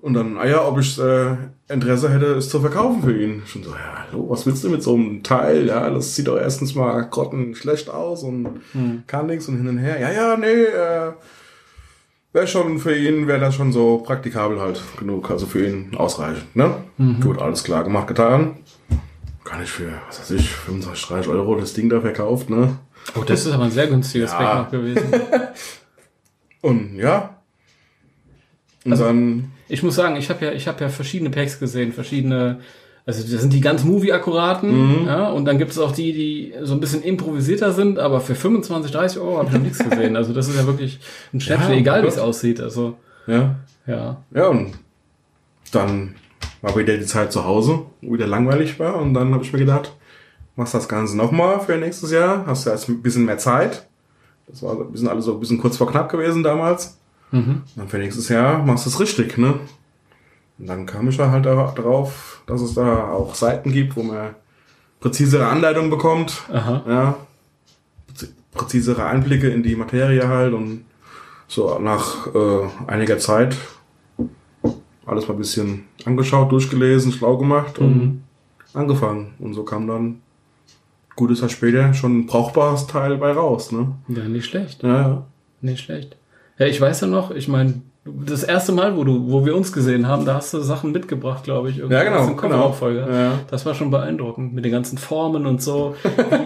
Und 0.00 0.14
dann, 0.14 0.36
ah 0.38 0.46
ja, 0.46 0.64
ob 0.64 0.78
ich 0.78 0.98
äh, 1.00 1.36
Interesse 1.68 2.08
hätte, 2.12 2.26
es 2.34 2.48
zu 2.48 2.60
verkaufen 2.60 3.02
für 3.02 3.20
ihn. 3.20 3.42
Schon 3.46 3.64
so, 3.64 3.70
ja, 3.70 4.04
hallo, 4.10 4.26
was 4.30 4.46
willst 4.46 4.62
du 4.64 4.70
mit 4.70 4.82
so 4.82 4.94
einem 4.94 5.22
Teil? 5.24 5.66
Ja, 5.66 5.90
das 5.90 6.14
sieht 6.14 6.28
doch 6.28 6.38
erstens 6.38 6.74
mal 6.76 7.02
grotten 7.10 7.54
schlecht 7.56 7.90
aus 7.90 8.22
und 8.22 8.60
kann 9.08 9.26
nichts 9.26 9.48
und 9.48 9.56
hin 9.56 9.68
und 9.68 9.78
her. 9.78 10.00
Ja, 10.00 10.10
ja, 10.12 10.36
nee, 10.36 10.46
äh, 10.64 11.12
wäre 12.32 12.46
schon 12.46 12.78
für 12.78 12.96
ihn, 12.96 13.26
wäre 13.26 13.40
das 13.40 13.54
schon 13.54 13.72
so 13.72 13.98
praktikabel 13.98 14.60
halt 14.60 14.80
genug. 14.98 15.30
Also 15.30 15.46
für 15.46 15.66
ihn 15.66 15.94
ausreichend, 15.96 16.54
ne? 16.56 16.74
Gut, 17.20 17.38
alles 17.38 17.64
klar 17.64 17.84
gemacht, 17.84 18.06
getan. 18.08 18.58
Kann 19.44 19.62
ich 19.62 19.70
für, 19.70 19.90
was 20.06 20.20
weiß 20.20 20.32
ich, 20.32 20.50
25, 20.50 21.06
30 21.06 21.28
Euro 21.30 21.54
das 21.56 21.72
Ding 21.72 21.88
da 21.88 22.00
verkauft, 22.00 22.50
ne? 22.50 22.78
Oh, 23.18 23.22
das 23.24 23.46
ist 23.46 23.52
aber 23.52 23.64
ein 23.64 23.70
sehr 23.70 23.86
günstiges 23.86 24.30
Ja. 24.32 24.38
Pack 24.38 24.56
noch 24.64 24.70
gewesen. 24.70 25.04
Und 26.60 26.96
ja. 26.96 27.36
Und 28.84 28.92
Also 28.92 29.04
dann, 29.04 29.52
Ich 29.68 29.82
muss 29.82 29.94
sagen, 29.94 30.16
ich 30.16 30.28
habe 30.28 30.44
ja, 30.44 30.52
ich 30.52 30.68
habe 30.68 30.82
ja 30.82 30.88
verschiedene 30.90 31.30
Packs 31.30 31.58
gesehen, 31.58 31.92
verschiedene. 31.92 32.60
Also 33.08 33.22
das 33.22 33.40
sind 33.40 33.54
die 33.54 33.62
ganz 33.62 33.84
Movie-akkuraten, 33.84 35.06
ja, 35.06 35.30
und 35.30 35.46
dann 35.46 35.56
gibt 35.56 35.70
es 35.70 35.78
auch 35.78 35.92
die, 35.92 36.12
die 36.12 36.52
so 36.60 36.74
ein 36.74 36.80
bisschen 36.80 37.02
improvisierter 37.02 37.72
sind, 37.72 37.98
aber 37.98 38.20
für 38.20 38.34
25, 38.34 38.92
30 38.92 39.18
Euro 39.18 39.38
habe 39.38 39.48
ich 39.48 39.54
noch 39.54 39.62
nichts 39.62 39.78
gesehen. 39.78 40.14
Also 40.14 40.34
das 40.34 40.46
ist 40.46 40.56
ja 40.56 40.66
wirklich 40.66 41.00
ein 41.32 41.40
Schnäppchen, 41.40 41.72
Ja, 41.72 41.78
egal 41.78 42.02
wie 42.02 42.08
es 42.08 42.18
aussieht. 42.18 42.60
Also 42.60 42.98
ja, 43.26 43.56
ja. 43.86 44.18
Ja, 44.30 44.48
und 44.48 44.72
dann 45.72 46.16
war 46.60 46.76
wieder 46.76 46.98
die 46.98 47.06
Zeit 47.06 47.32
zu 47.32 47.46
Hause, 47.46 47.86
wo 48.02 48.12
wieder 48.12 48.26
langweilig 48.26 48.78
war. 48.78 48.96
Und 48.96 49.14
dann 49.14 49.32
habe 49.32 49.42
ich 49.42 49.54
mir 49.54 49.60
gedacht, 49.60 49.90
machst 50.56 50.74
das 50.74 50.86
Ganze 50.86 51.16
nochmal 51.16 51.60
für 51.60 51.78
nächstes 51.78 52.10
Jahr. 52.10 52.44
Hast 52.44 52.66
du 52.66 52.70
jetzt 52.70 52.90
ein 52.90 53.00
bisschen 53.00 53.24
mehr 53.24 53.38
Zeit. 53.38 53.86
Das 54.48 54.62
war 54.62 54.78
ein 54.78 54.92
bisschen 54.92 55.08
alles 55.08 55.24
so 55.24 55.32
ein 55.32 55.40
bisschen 55.40 55.56
kurz 55.56 55.78
vor 55.78 55.90
knapp 55.90 56.10
gewesen 56.10 56.42
damals. 56.42 56.98
Mhm. 57.30 57.62
Dann 57.74 57.88
für 57.88 57.96
nächstes 57.96 58.28
Jahr 58.28 58.62
machst 58.62 58.84
du 58.84 58.90
es 58.90 59.00
richtig, 59.00 59.38
ne? 59.38 59.54
Und 60.58 60.66
dann 60.66 60.86
kam 60.86 61.08
ich 61.08 61.16
da 61.16 61.30
halt 61.30 61.46
da- 61.46 61.72
drauf, 61.72 62.42
dass 62.46 62.60
es 62.60 62.74
da 62.74 63.10
auch 63.12 63.34
Seiten 63.34 63.72
gibt, 63.72 63.96
wo 63.96 64.02
man 64.02 64.34
präzisere 65.00 65.46
Anleitungen 65.46 65.90
bekommt. 65.90 66.42
Aha. 66.52 66.82
Ja. 66.88 67.16
Präzi- 68.12 68.32
Präzisere 68.52 69.04
Einblicke 69.04 69.48
in 69.48 69.62
die 69.62 69.76
Materie 69.76 70.26
halt 70.26 70.52
und 70.54 70.84
so 71.46 71.78
nach 71.78 72.26
äh, 72.34 72.68
einiger 72.86 73.18
Zeit 73.18 73.56
alles 75.06 75.26
mal 75.26 75.34
ein 75.34 75.38
bisschen 75.38 75.84
angeschaut, 76.04 76.52
durchgelesen, 76.52 77.12
schlau 77.12 77.38
gemacht 77.38 77.78
und 77.78 77.96
Mhm. 77.96 78.22
angefangen. 78.74 79.32
Und 79.38 79.54
so 79.54 79.62
kam 79.64 79.86
dann 79.86 80.20
gutes 81.16 81.40
Jahr 81.40 81.48
später 81.48 81.94
schon 81.94 82.18
ein 82.18 82.26
brauchbares 82.26 82.86
Teil 82.86 83.16
bei 83.16 83.32
raus, 83.32 83.72
ne? 83.72 83.92
Ja, 84.08 84.24
nicht 84.24 84.44
schlecht. 84.46 84.82
Ja, 84.82 85.00
ja. 85.00 85.26
Nicht 85.62 85.82
schlecht. 85.84 86.16
Ja, 86.58 86.66
ich 86.66 86.80
weiß 86.80 87.00
ja 87.00 87.06
noch, 87.06 87.30
ich 87.30 87.48
meine, 87.48 87.80
das 88.26 88.42
erste 88.42 88.72
Mal, 88.72 88.96
wo 88.96 89.04
du, 89.04 89.30
wo 89.30 89.44
wir 89.44 89.56
uns 89.56 89.72
gesehen 89.72 90.06
haben, 90.06 90.24
da 90.24 90.34
hast 90.34 90.52
du 90.54 90.60
Sachen 90.60 90.92
mitgebracht, 90.92 91.44
glaube 91.44 91.70
ich. 91.70 91.76
Ja, 91.76 92.04
genau, 92.04 92.34
genau. 92.34 92.76
Ja. 92.90 93.38
Das 93.50 93.66
war 93.66 93.74
schon 93.74 93.90
beeindruckend 93.90 94.54
mit 94.54 94.64
den 94.64 94.72
ganzen 94.72 94.98
Formen 94.98 95.46
und 95.46 95.62
so. 95.62 95.94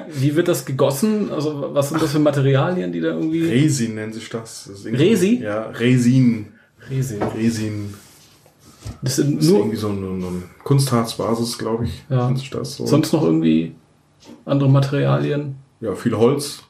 wie, 0.09 0.23
wie 0.33 0.37
wird 0.37 0.49
das 0.49 0.65
gegossen? 0.65 1.31
Also 1.31 1.71
was 1.73 1.91
sind 1.91 2.03
das 2.03 2.13
für 2.13 2.19
Materialien, 2.19 2.93
die 2.93 3.01
da 3.01 3.09
irgendwie? 3.09 3.49
Resin 3.49 3.95
nennt 3.95 4.15
sich 4.15 4.29
das. 4.29 4.71
das 4.71 4.85
Resi? 4.85 5.41
Ja, 5.43 5.67
Resin. 5.71 6.49
Riesig. 6.91 7.23
Resin. 7.37 7.95
Das 9.03 9.17
sind 9.17 9.37
Das 9.37 9.45
ist 9.45 9.51
nur 9.51 9.61
irgendwie 9.61 9.77
so 9.77 9.89
eine, 9.89 10.07
eine 10.07 10.43
Kunstharzbasis, 10.65 11.59
glaube 11.59 11.85
ich. 11.85 12.03
Ja. 12.09 12.27
Nennt 12.27 12.39
sich 12.39 12.51
das 12.51 12.77
so. 12.77 12.87
sonst 12.87 13.13
noch 13.13 13.23
irgendwie 13.23 13.75
andere 14.45 14.69
Materialien. 14.69 15.57
ja, 15.81 15.95
viel 15.95 16.17
Holz. 16.17 16.63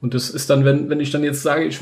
Und 0.00 0.14
das 0.14 0.30
ist 0.30 0.48
dann, 0.48 0.64
wenn, 0.64 0.88
wenn 0.88 1.00
ich 1.00 1.10
dann 1.10 1.24
jetzt 1.24 1.42
sage, 1.42 1.64
ich 1.64 1.80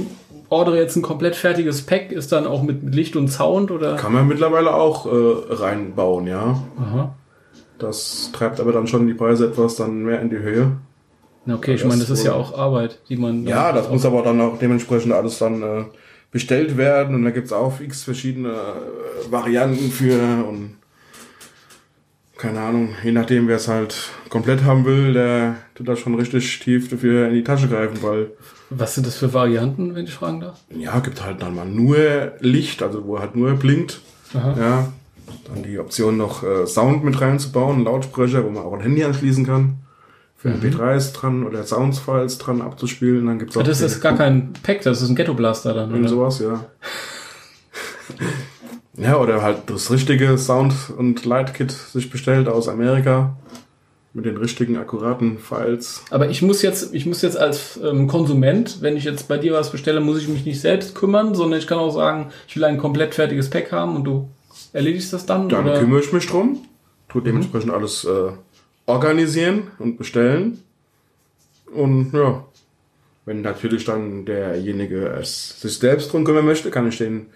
ordere 0.49 0.78
jetzt 0.78 0.97
ein 0.97 1.03
komplett 1.03 1.36
fertiges 1.36 1.82
Pack, 1.82 2.12
ist 2.12 2.32
dann 2.32 2.47
auch 2.47 2.62
mit, 2.62 2.82
mit 2.82 2.94
Licht 2.94 3.16
und 3.16 3.28
Sound 3.28 3.70
oder? 3.70 3.97
Kann 3.97 4.12
man 4.12 4.28
mittlerweile 4.28 4.74
auch 4.74 5.07
äh, 5.07 5.55
reinbauen, 5.55 6.26
ja. 6.26 6.62
Aha. 6.78 7.14
Das 7.78 8.30
treibt 8.32 8.61
aber 8.61 8.72
dann 8.72 8.86
schon 8.86 9.07
die 9.07 9.14
Preise 9.14 9.47
etwas 9.47 9.76
dann 9.76 10.05
mehr 10.05 10.20
in 10.20 10.30
die 10.30 10.38
Höhe. 10.38 10.72
Na, 11.44 11.55
okay, 11.55 11.74
ich 11.74 11.84
meine, 11.84 12.01
das 12.01 12.11
ist 12.11 12.24
ja 12.24 12.32
auch 12.32 12.57
Arbeit, 12.59 13.01
die 13.09 13.16
man. 13.16 13.47
Ja, 13.47 13.72
das 13.72 13.88
muss 13.88 14.05
aber 14.05 14.22
dann 14.22 14.40
auch 14.40 14.59
dementsprechend 14.59 15.12
alles 15.12 15.38
dann 15.38 15.62
äh, 15.62 15.84
bestellt 16.32 16.76
werden 16.76 17.14
und 17.14 17.24
da 17.24 17.30
gibt's 17.30 17.53
auch 17.53 17.80
x 17.80 18.03
verschiedene 18.03 18.51
äh, 18.51 19.30
Varianten 19.30 19.90
für 19.90 20.18
und 20.49 20.76
keine 22.39 22.61
Ahnung, 22.61 22.91
je 23.03 23.12
nachdem 23.12 23.49
wer 23.49 23.57
es 23.57 23.68
halt 23.68 24.11
komplett 24.28 24.64
haben 24.64 24.84
will, 24.84 25.12
der 25.14 25.57
tut 25.74 25.89
da 25.89 25.97
schon 25.97 26.14
richtig 26.14 26.59
tief 26.61 26.89
dafür 26.91 27.28
in 27.28 27.34
die 27.34 27.45
Tasche 27.45 27.68
greifen, 27.68 28.03
weil 28.03 28.30
Was 28.70 28.95
sind 28.95 29.07
das 29.07 29.16
für 29.16 29.32
Varianten, 29.32 29.95
wenn 29.95 30.05
ich 30.05 30.12
fragen 30.14 30.41
darf? 30.41 30.61
ja, 30.70 30.99
gibt 31.01 31.24
halt 31.24 31.41
dann 31.43 31.55
mal 31.55 31.64
nur 31.66 32.32
Licht, 32.41 32.82
also 32.82 33.07
wo 33.07 33.18
halt 33.18 33.37
nur 33.37 33.55
blinkt. 33.55 34.01
Aha. 34.34 34.55
Ja, 34.58 34.92
dann 35.49 35.63
die 35.63 35.79
Option 35.79 36.17
noch 36.17 36.42
äh, 36.42 36.67
Sound 36.67 37.04
mit 37.04 37.21
reinzubauen, 37.21 37.84
Lautsprecher, 37.84 38.45
wo 38.45 38.50
man 38.50 38.64
auch 38.64 38.75
ein 38.75 38.80
Handy 38.80 39.03
anschließen 39.04 39.46
kann. 39.46 39.76
Für 40.38 40.50
MP3s 40.50 41.14
dran 41.14 41.45
oder 41.46 41.64
Soundsfiles 41.64 42.37
dran 42.37 42.61
abzuspielen. 42.61 43.25
Dann 43.26 43.38
gibt's 43.38 43.57
auch 43.57 43.63
Ah, 43.63 43.64
das 43.64 43.79
die- 43.79 43.87
ist 43.87 44.00
gar 44.03 44.14
kein 44.17 44.53
Pack, 44.63 44.83
das 44.83 45.00
ist 45.00 45.08
ein 45.08 45.17
Ghetto 45.17 45.33
Blaster 45.33 45.72
dann. 45.72 45.92
und 45.95 46.00
Oder? 46.00 46.08
sowas, 46.08 46.41
ja. 46.41 46.64
ja, 48.98 49.18
oder 49.18 49.42
halt 49.42 49.64
das 49.66 49.90
richtige 49.90 50.38
Sound- 50.38 50.90
und 50.96 51.24
Light-Kit 51.24 51.70
sich 51.70 52.10
bestellt 52.10 52.48
aus 52.48 52.68
Amerika. 52.68 53.36
Mit 54.12 54.24
den 54.24 54.38
richtigen, 54.38 54.78
akkuraten 54.78 55.38
Files. 55.38 56.02
Aber 56.08 56.30
ich 56.30 56.40
muss 56.40 56.62
jetzt, 56.62 56.94
ich 56.94 57.04
muss 57.04 57.20
jetzt 57.20 57.36
als 57.36 57.78
ähm, 57.84 58.06
Konsument, 58.06 58.78
wenn 58.80 58.96
ich 58.96 59.04
jetzt 59.04 59.28
bei 59.28 59.36
dir 59.36 59.52
was 59.52 59.70
bestelle, 59.70 60.00
muss 60.00 60.18
ich 60.18 60.26
mich 60.26 60.46
nicht 60.46 60.58
selbst 60.58 60.94
kümmern, 60.94 61.34
sondern 61.34 61.58
ich 61.58 61.66
kann 61.66 61.76
auch 61.76 61.90
sagen, 61.90 62.30
ich 62.48 62.56
will 62.56 62.64
ein 62.64 62.78
komplett 62.78 63.14
fertiges 63.14 63.50
Pack 63.50 63.72
haben 63.72 63.94
und 63.94 64.04
du 64.04 64.30
erledigst 64.72 65.12
das 65.12 65.26
dann? 65.26 65.50
Dann 65.50 65.66
oder? 65.66 65.80
kümmere 65.80 66.00
ich 66.00 66.14
mich 66.14 66.26
drum. 66.26 66.60
Tu 67.10 67.20
dementsprechend 67.20 67.70
alles 67.70 68.04
äh, 68.04 68.30
organisieren 68.86 69.64
und 69.78 69.98
bestellen. 69.98 70.62
Und 71.74 72.12
ja, 72.14 72.42
wenn 73.26 73.42
natürlich 73.42 73.84
dann 73.84 74.24
derjenige 74.24 75.08
es 75.08 75.60
sich 75.60 75.78
selbst 75.78 76.10
drum 76.10 76.24
kümmern 76.24 76.46
möchte, 76.46 76.70
kann 76.70 76.88
ich 76.88 76.96
denen 76.96 77.26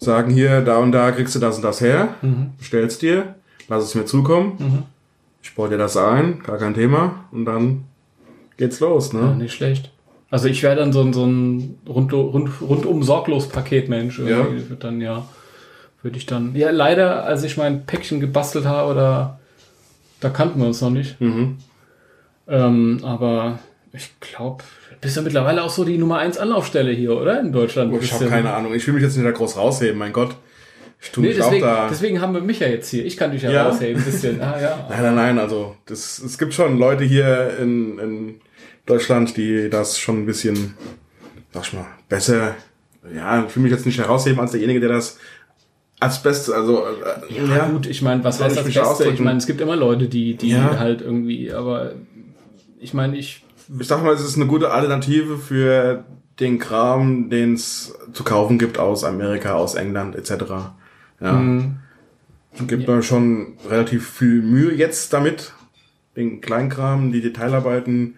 sagen, 0.00 0.32
hier, 0.32 0.62
da 0.62 0.78
und 0.78 0.92
da 0.92 1.12
kriegst 1.12 1.34
du 1.34 1.38
das 1.38 1.56
und 1.56 1.62
das 1.62 1.80
her, 1.80 2.14
bestellst 2.58 3.02
dir, 3.02 3.34
lass 3.68 3.84
es 3.84 3.94
mir 3.94 4.06
zukommen, 4.06 4.86
ich 5.42 5.54
baue 5.54 5.68
dir 5.68 5.78
das 5.78 5.96
ein, 5.96 6.40
gar 6.42 6.58
kein 6.58 6.74
Thema, 6.74 7.24
und 7.32 7.44
dann 7.44 7.84
geht's 8.56 8.80
los, 8.80 9.12
Ja, 9.12 9.20
ne? 9.20 9.36
nicht 9.36 9.54
schlecht. 9.54 9.90
Also 10.30 10.46
ich 10.48 10.62
wäre 10.62 10.76
dann 10.76 10.92
so 10.92 11.02
ein, 11.02 11.12
so 11.12 11.26
ein 11.26 11.78
rund, 11.88 12.12
rund, 12.12 12.50
rundum 12.60 13.02
sorglos 13.02 13.48
Paketmensch. 13.48 14.20
Ja. 14.20 14.46
Wird 14.68 14.84
dann, 14.84 15.00
ja, 15.00 15.26
würde 16.02 16.18
ich 16.18 16.26
dann. 16.26 16.54
Ja, 16.54 16.70
leider, 16.70 17.24
als 17.24 17.42
ich 17.42 17.56
mein 17.56 17.84
Päckchen 17.84 18.20
gebastelt 18.20 18.64
habe, 18.64 18.92
oder 18.92 19.40
da 20.20 20.28
kannten 20.30 20.60
wir 20.60 20.66
uns 20.68 20.80
noch 20.80 20.90
nicht. 20.90 21.20
Mhm. 21.20 21.56
Ähm, 22.46 23.00
aber 23.02 23.58
ich 23.92 24.10
glaube, 24.20 24.62
bist 25.00 25.16
ja 25.16 25.22
mittlerweile 25.22 25.62
auch 25.62 25.70
so 25.70 25.84
die 25.84 25.98
Nummer 25.98 26.18
1 26.18 26.38
Anlaufstelle 26.38 26.90
hier, 26.92 27.16
oder? 27.16 27.40
In 27.40 27.52
Deutschland. 27.52 27.92
Oh, 27.92 27.98
Ich 28.00 28.12
habe 28.12 28.26
keine 28.26 28.52
Ahnung, 28.52 28.74
ich 28.74 28.86
will 28.86 28.94
mich 28.94 29.02
jetzt 29.02 29.16
nicht 29.16 29.26
da 29.26 29.30
groß 29.30 29.56
rausheben, 29.56 29.98
mein 29.98 30.12
Gott. 30.12 30.36
Ich 31.02 31.10
tue 31.10 31.22
Nee, 31.22 31.28
mich 31.30 31.38
deswegen, 31.38 31.64
auch 31.64 31.68
da. 31.68 31.88
deswegen 31.88 32.20
haben 32.20 32.34
wir 32.34 32.42
mich 32.42 32.60
ja 32.60 32.66
jetzt 32.68 32.90
hier. 32.90 33.06
Ich 33.06 33.16
kann 33.16 33.30
dich 33.32 33.42
ja, 33.42 33.50
Ja. 33.50 33.68
rausheben, 33.68 33.96
ein 34.02 34.04
bisschen. 34.04 34.40
Ah, 34.42 34.60
ja. 34.60 34.86
Nein, 34.90 35.02
nein, 35.02 35.14
nein, 35.14 35.38
also 35.38 35.74
das, 35.86 36.18
es 36.18 36.36
gibt 36.36 36.52
schon 36.52 36.78
Leute 36.78 37.04
hier 37.04 37.56
in, 37.58 37.98
in 37.98 38.34
Deutschland, 38.84 39.36
die 39.38 39.70
das 39.70 39.98
schon 39.98 40.22
ein 40.22 40.26
bisschen, 40.26 40.74
sag 41.54 41.62
ich 41.62 41.72
mal, 41.72 41.86
besser, 42.10 42.54
ja, 43.14 43.46
ich 43.48 43.56
will 43.56 43.62
mich 43.62 43.72
jetzt 43.72 43.86
nicht 43.86 43.98
herausheben 43.98 44.40
als 44.40 44.50
derjenige, 44.50 44.80
der 44.80 44.90
das 44.90 45.18
als 46.00 46.22
Beste, 46.22 46.54
also 46.54 46.84
äh, 46.84 47.48
Ja, 47.48 47.68
gut, 47.68 47.86
ich 47.86 48.02
meine, 48.02 48.22
was 48.24 48.42
heißt 48.42 48.56
das 48.58 48.64
Beste? 48.72 49.08
Ich 49.10 49.20
meine, 49.20 49.38
es 49.38 49.46
gibt 49.46 49.60
immer 49.62 49.76
Leute, 49.76 50.06
die, 50.08 50.34
die 50.34 50.50
Ja. 50.50 50.78
halt 50.78 51.00
irgendwie, 51.02 51.50
aber 51.52 51.92
ich 52.78 52.92
meine, 52.94 53.16
ich 53.16 53.42
ich 53.78 53.86
sag 53.86 54.02
mal, 54.02 54.12
es 54.14 54.24
ist 54.24 54.36
eine 54.36 54.46
gute 54.46 54.70
Alternative 54.70 55.36
für 55.38 56.04
den 56.40 56.58
Kram, 56.58 57.28
den 57.30 57.54
es 57.54 57.94
zu 58.12 58.24
kaufen 58.24 58.58
gibt 58.58 58.78
aus 58.78 59.04
Amerika, 59.04 59.54
aus 59.54 59.74
England 59.74 60.16
etc. 60.16 60.32
Ja. 61.20 61.32
Mhm. 61.32 61.76
Es 62.52 62.66
gibt 62.66 62.88
mir 62.88 63.02
schon 63.02 63.54
relativ 63.68 64.08
viel 64.08 64.42
Mühe 64.42 64.74
jetzt 64.74 65.12
damit, 65.12 65.52
den 66.16 66.40
Kleinkram, 66.40 67.12
die 67.12 67.20
Detailarbeiten 67.20 68.16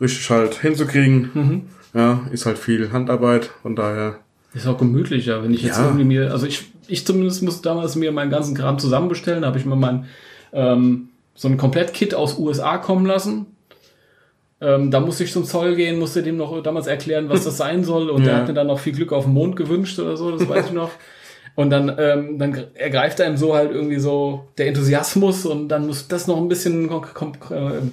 richtig 0.00 0.30
halt 0.30 0.54
hinzukriegen. 0.60 1.30
Mhm. 1.34 1.62
Ja, 1.92 2.20
ist 2.30 2.46
halt 2.46 2.58
viel 2.58 2.92
Handarbeit, 2.92 3.50
von 3.62 3.74
daher. 3.76 4.18
Ist 4.52 4.66
auch 4.66 4.78
gemütlicher, 4.78 5.42
wenn 5.42 5.52
ich 5.52 5.62
jetzt 5.62 5.78
Ja. 5.78 5.86
irgendwie 5.86 6.04
mir, 6.04 6.30
also 6.30 6.46
ich, 6.46 6.72
ich 6.86 7.04
zumindest 7.06 7.42
muss 7.42 7.62
damals 7.62 7.96
mir 7.96 8.12
meinen 8.12 8.30
ganzen 8.30 8.54
Kram 8.54 8.78
zusammenbestellen, 8.78 9.42
da 9.42 9.48
habe 9.48 9.58
ich 9.58 9.64
mir 9.66 9.76
mein, 9.76 10.04
ähm, 10.52 11.08
so 11.34 11.48
ein 11.48 11.56
Komplett-Kit 11.56 12.14
aus 12.14 12.38
USA 12.38 12.78
kommen 12.78 13.06
lassen. 13.06 13.46
Ähm, 14.64 14.90
da 14.90 15.00
musste 15.00 15.24
ich 15.24 15.32
zum 15.32 15.44
Zoll 15.44 15.74
gehen, 15.74 15.98
musste 15.98 16.22
dem 16.22 16.36
noch 16.38 16.62
damals 16.62 16.86
erklären, 16.86 17.28
was 17.28 17.44
das 17.44 17.56
sein 17.58 17.84
soll 17.84 18.08
und 18.08 18.24
der 18.24 18.32
Ja. 18.32 18.38
hat 18.40 18.48
mir 18.48 18.54
dann 18.54 18.68
noch 18.68 18.78
viel 18.78 18.94
Glück 18.94 19.12
auf 19.12 19.24
den 19.24 19.34
Mond 19.34 19.56
gewünscht 19.56 19.98
oder 19.98 20.16
so, 20.16 20.30
das 20.30 20.48
weiß 20.48 20.66
ich 20.66 20.72
noch. 20.72 20.90
Und 21.56 21.70
dann, 21.70 21.94
ähm, 22.00 22.36
dann 22.38 22.64
ergreift 22.74 23.20
einem 23.20 23.36
so 23.36 23.54
halt 23.54 23.70
irgendwie 23.70 24.00
so 24.00 24.48
der 24.58 24.66
Enthusiasmus 24.68 25.46
und 25.46 25.68
dann 25.68 25.86
muss 25.86 26.08
das 26.08 26.26
noch 26.26 26.38
ein 26.38 26.48
bisschen 26.48 26.90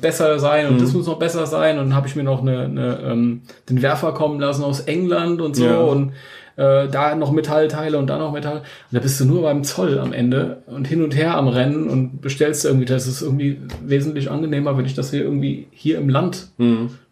besser 0.01 0.39
sein 0.39 0.67
und 0.67 0.81
das 0.81 0.93
muss 0.93 1.05
noch 1.05 1.19
besser 1.19 1.45
sein. 1.45 1.77
Und 1.77 1.89
dann 1.89 1.95
habe 1.95 2.07
ich 2.07 2.15
mir 2.15 2.23
noch 2.23 2.41
eine, 2.41 2.61
eine, 2.63 2.99
ähm, 3.05 3.41
den 3.69 3.81
Werfer 3.83 4.13
kommen 4.13 4.39
lassen 4.39 4.63
aus 4.63 4.79
England 4.81 5.41
und 5.41 5.55
so 5.55 5.65
Ja. 5.65 5.79
und 5.79 6.13
äh, 6.61 6.87
da 6.89 7.15
noch 7.15 7.31
Metallteile 7.31 7.97
und 7.97 8.07
da 8.07 8.17
noch 8.19 8.31
Metall. 8.31 8.57
Und 8.57 8.63
da 8.91 8.99
bist 8.99 9.19
du 9.19 9.25
nur 9.25 9.41
beim 9.41 9.63
Zoll 9.63 9.97
am 9.99 10.13
Ende 10.13 10.61
und 10.67 10.87
hin 10.87 11.03
und 11.03 11.15
her 11.15 11.35
am 11.35 11.47
Rennen 11.47 11.89
und 11.89 12.21
bestellst 12.21 12.65
irgendwie. 12.65 12.85
Das 12.85 13.07
ist 13.07 13.21
irgendwie 13.21 13.59
wesentlich 13.83 14.29
angenehmer, 14.29 14.77
wenn 14.77 14.85
ich 14.85 14.93
das 14.93 15.09
hier 15.11 15.23
irgendwie 15.23 15.67
hier 15.71 15.97
im 15.97 16.09
Land 16.09 16.49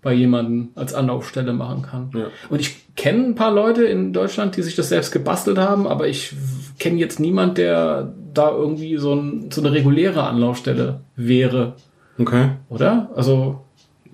bei 0.01 0.13
jemandem 0.13 0.69
als 0.75 0.93
Anlaufstelle 0.93 1.53
machen 1.53 1.81
kann. 1.81 2.11
Ja. 2.13 2.25
Und 2.49 2.61
ich 2.61 2.77
kenne 2.95 3.25
ein 3.25 3.35
paar 3.35 3.51
Leute 3.53 3.85
in 3.85 4.13
Deutschland, 4.13 4.55
die 4.55 4.61
sich 4.61 4.75
das 4.75 4.89
selbst 4.89 5.11
gebastelt 5.11 5.57
haben, 5.57 5.87
aber 5.87 6.07
ich 6.07 6.33
kenne 6.77 6.97
jetzt 6.99 7.19
niemand, 7.19 7.57
der 7.57 8.13
da 8.33 8.51
irgendwie 8.51 8.97
so, 8.97 9.13
ein, 9.15 9.49
so 9.51 9.61
eine 9.61 9.71
reguläre 9.71 10.23
Anlaufstelle 10.23 10.99
wäre, 11.15 11.73
Okay. 12.19 12.49
oder? 12.69 13.09
Also 13.15 13.61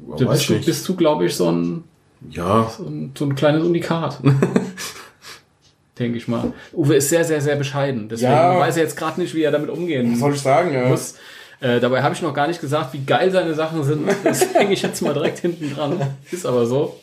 weiß 0.08 0.30
bist, 0.30 0.50
du, 0.50 0.66
bist 0.66 0.88
du, 0.88 0.96
glaube 0.96 1.26
ich, 1.26 1.36
so 1.36 1.52
ein, 1.52 1.84
Ja, 2.32 2.68
so 2.76 2.86
ein, 2.86 3.12
so 3.18 3.26
ein 3.26 3.36
kleines 3.36 3.64
Unikat. 3.64 4.20
Denke 6.00 6.18
ich 6.18 6.28
mal. 6.28 6.52
Uwe 6.74 6.96
ist 6.96 7.10
sehr, 7.10 7.24
sehr, 7.24 7.40
sehr 7.42 7.56
bescheiden. 7.56 8.10
Deswegen 8.10 8.32
Ja. 8.32 8.60
weiß 8.60 8.76
er 8.78 8.84
jetzt 8.84 8.98
gerade 8.98 9.20
nicht, 9.22 9.34
wie 9.34 9.44
er 9.44 9.52
damit 9.52 9.70
umgehen 9.70 10.12
was 10.14 10.20
soll 10.20 10.34
ich 10.34 10.42
sagen? 10.42 10.74
Ja. 10.74 10.88
muss. 10.90 11.16
Äh, 11.62 11.80
dabei 11.80 12.04
habe 12.04 12.14
ich 12.14 12.22
noch 12.22 12.34
gar 12.34 12.48
nicht 12.48 12.60
gesagt, 12.60 12.94
wie 12.94 13.06
geil 13.06 13.32
seine 13.32 13.54
Sachen 13.54 13.84
sind. 13.84 14.06
Das 14.24 14.54
hänge 14.54 14.74
ich 14.74 14.82
jetzt 14.82 15.02
mal 15.02 15.14
direkt 15.14 15.40
hinten 15.40 15.74
dran. 15.74 16.02
Ist 16.32 16.46
aber 16.46 16.66
so. 16.66 17.00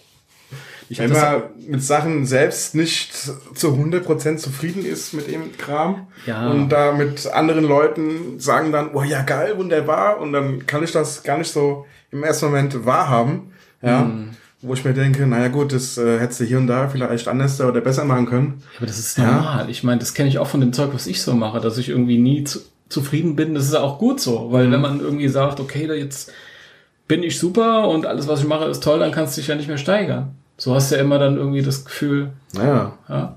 Wenn 0.94 1.10
man 1.10 1.42
mit 1.68 1.82
Sachen 1.82 2.26
selbst 2.26 2.74
nicht 2.74 3.14
zu 3.14 3.68
100% 3.68 4.36
zufrieden 4.36 4.84
ist 4.84 5.14
mit 5.14 5.26
dem 5.30 5.56
Kram 5.56 6.08
Ja. 6.26 6.50
und 6.50 6.68
da 6.68 6.92
mit 6.92 7.26
anderen 7.28 7.64
Leuten 7.64 8.38
sagen 8.38 8.72
dann, 8.72 8.90
oh 8.92 9.02
ja, 9.02 9.22
geil, 9.22 9.56
wunderbar 9.56 10.20
und 10.20 10.34
dann 10.34 10.66
kann 10.66 10.84
ich 10.84 10.92
das 10.92 11.22
gar 11.22 11.38
nicht 11.38 11.50
so 11.50 11.86
im 12.10 12.22
ersten 12.24 12.46
Moment 12.46 12.84
wahrhaben, 12.84 13.52
ja, 13.80 14.02
Hm. 14.02 14.30
Wo 14.62 14.74
ich 14.74 14.84
mir 14.84 14.94
denke, 14.94 15.26
naja 15.26 15.48
gut, 15.48 15.72
das 15.72 15.98
äh, 15.98 16.18
hättest 16.20 16.40
du 16.40 16.44
hier 16.44 16.58
und 16.58 16.68
da 16.68 16.88
vielleicht 16.88 17.28
anders 17.28 17.60
oder 17.60 17.80
besser 17.80 18.04
machen 18.04 18.26
können. 18.26 18.62
aber 18.76 18.86
das 18.86 18.98
ist 18.98 19.18
normal. 19.18 19.68
Ich 19.68 19.82
meine, 19.82 19.98
das 19.98 20.14
kenne 20.14 20.28
ich 20.28 20.38
auch 20.38 20.46
von 20.46 20.60
dem 20.60 20.72
Zeug, 20.72 20.90
was 20.92 21.06
ich 21.06 21.20
so 21.20 21.34
mache, 21.34 21.60
dass 21.60 21.78
ich 21.78 21.88
irgendwie 21.88 22.18
nie 22.18 22.44
zu, 22.44 22.60
zufrieden 22.88 23.34
bin. 23.36 23.54
Das 23.54 23.64
ist 23.64 23.74
auch 23.74 23.98
gut 23.98 24.20
so, 24.20 24.52
weil 24.52 24.70
wenn 24.70 24.80
man 24.80 25.00
irgendwie 25.00 25.28
sagt, 25.28 25.58
okay, 25.60 25.86
da 25.86 25.94
jetzt 25.94 26.32
bin 27.08 27.22
ich 27.22 27.38
super 27.38 27.88
und 27.88 28.06
alles, 28.06 28.28
was 28.28 28.40
ich 28.40 28.46
mache, 28.46 28.66
ist 28.66 28.82
toll, 28.82 29.00
dann 29.00 29.10
kannst 29.10 29.36
du 29.36 29.40
dich 29.40 29.48
ja 29.48 29.54
nicht 29.56 29.68
mehr 29.68 29.78
steigern. 29.78 30.34
So 30.56 30.74
hast 30.74 30.90
du 30.92 30.94
ja 30.96 31.00
immer 31.00 31.18
dann 31.18 31.36
irgendwie 31.36 31.62
das 31.62 31.84
Gefühl, 31.84 32.30
Naja, 32.54 32.92
ja, 33.08 33.36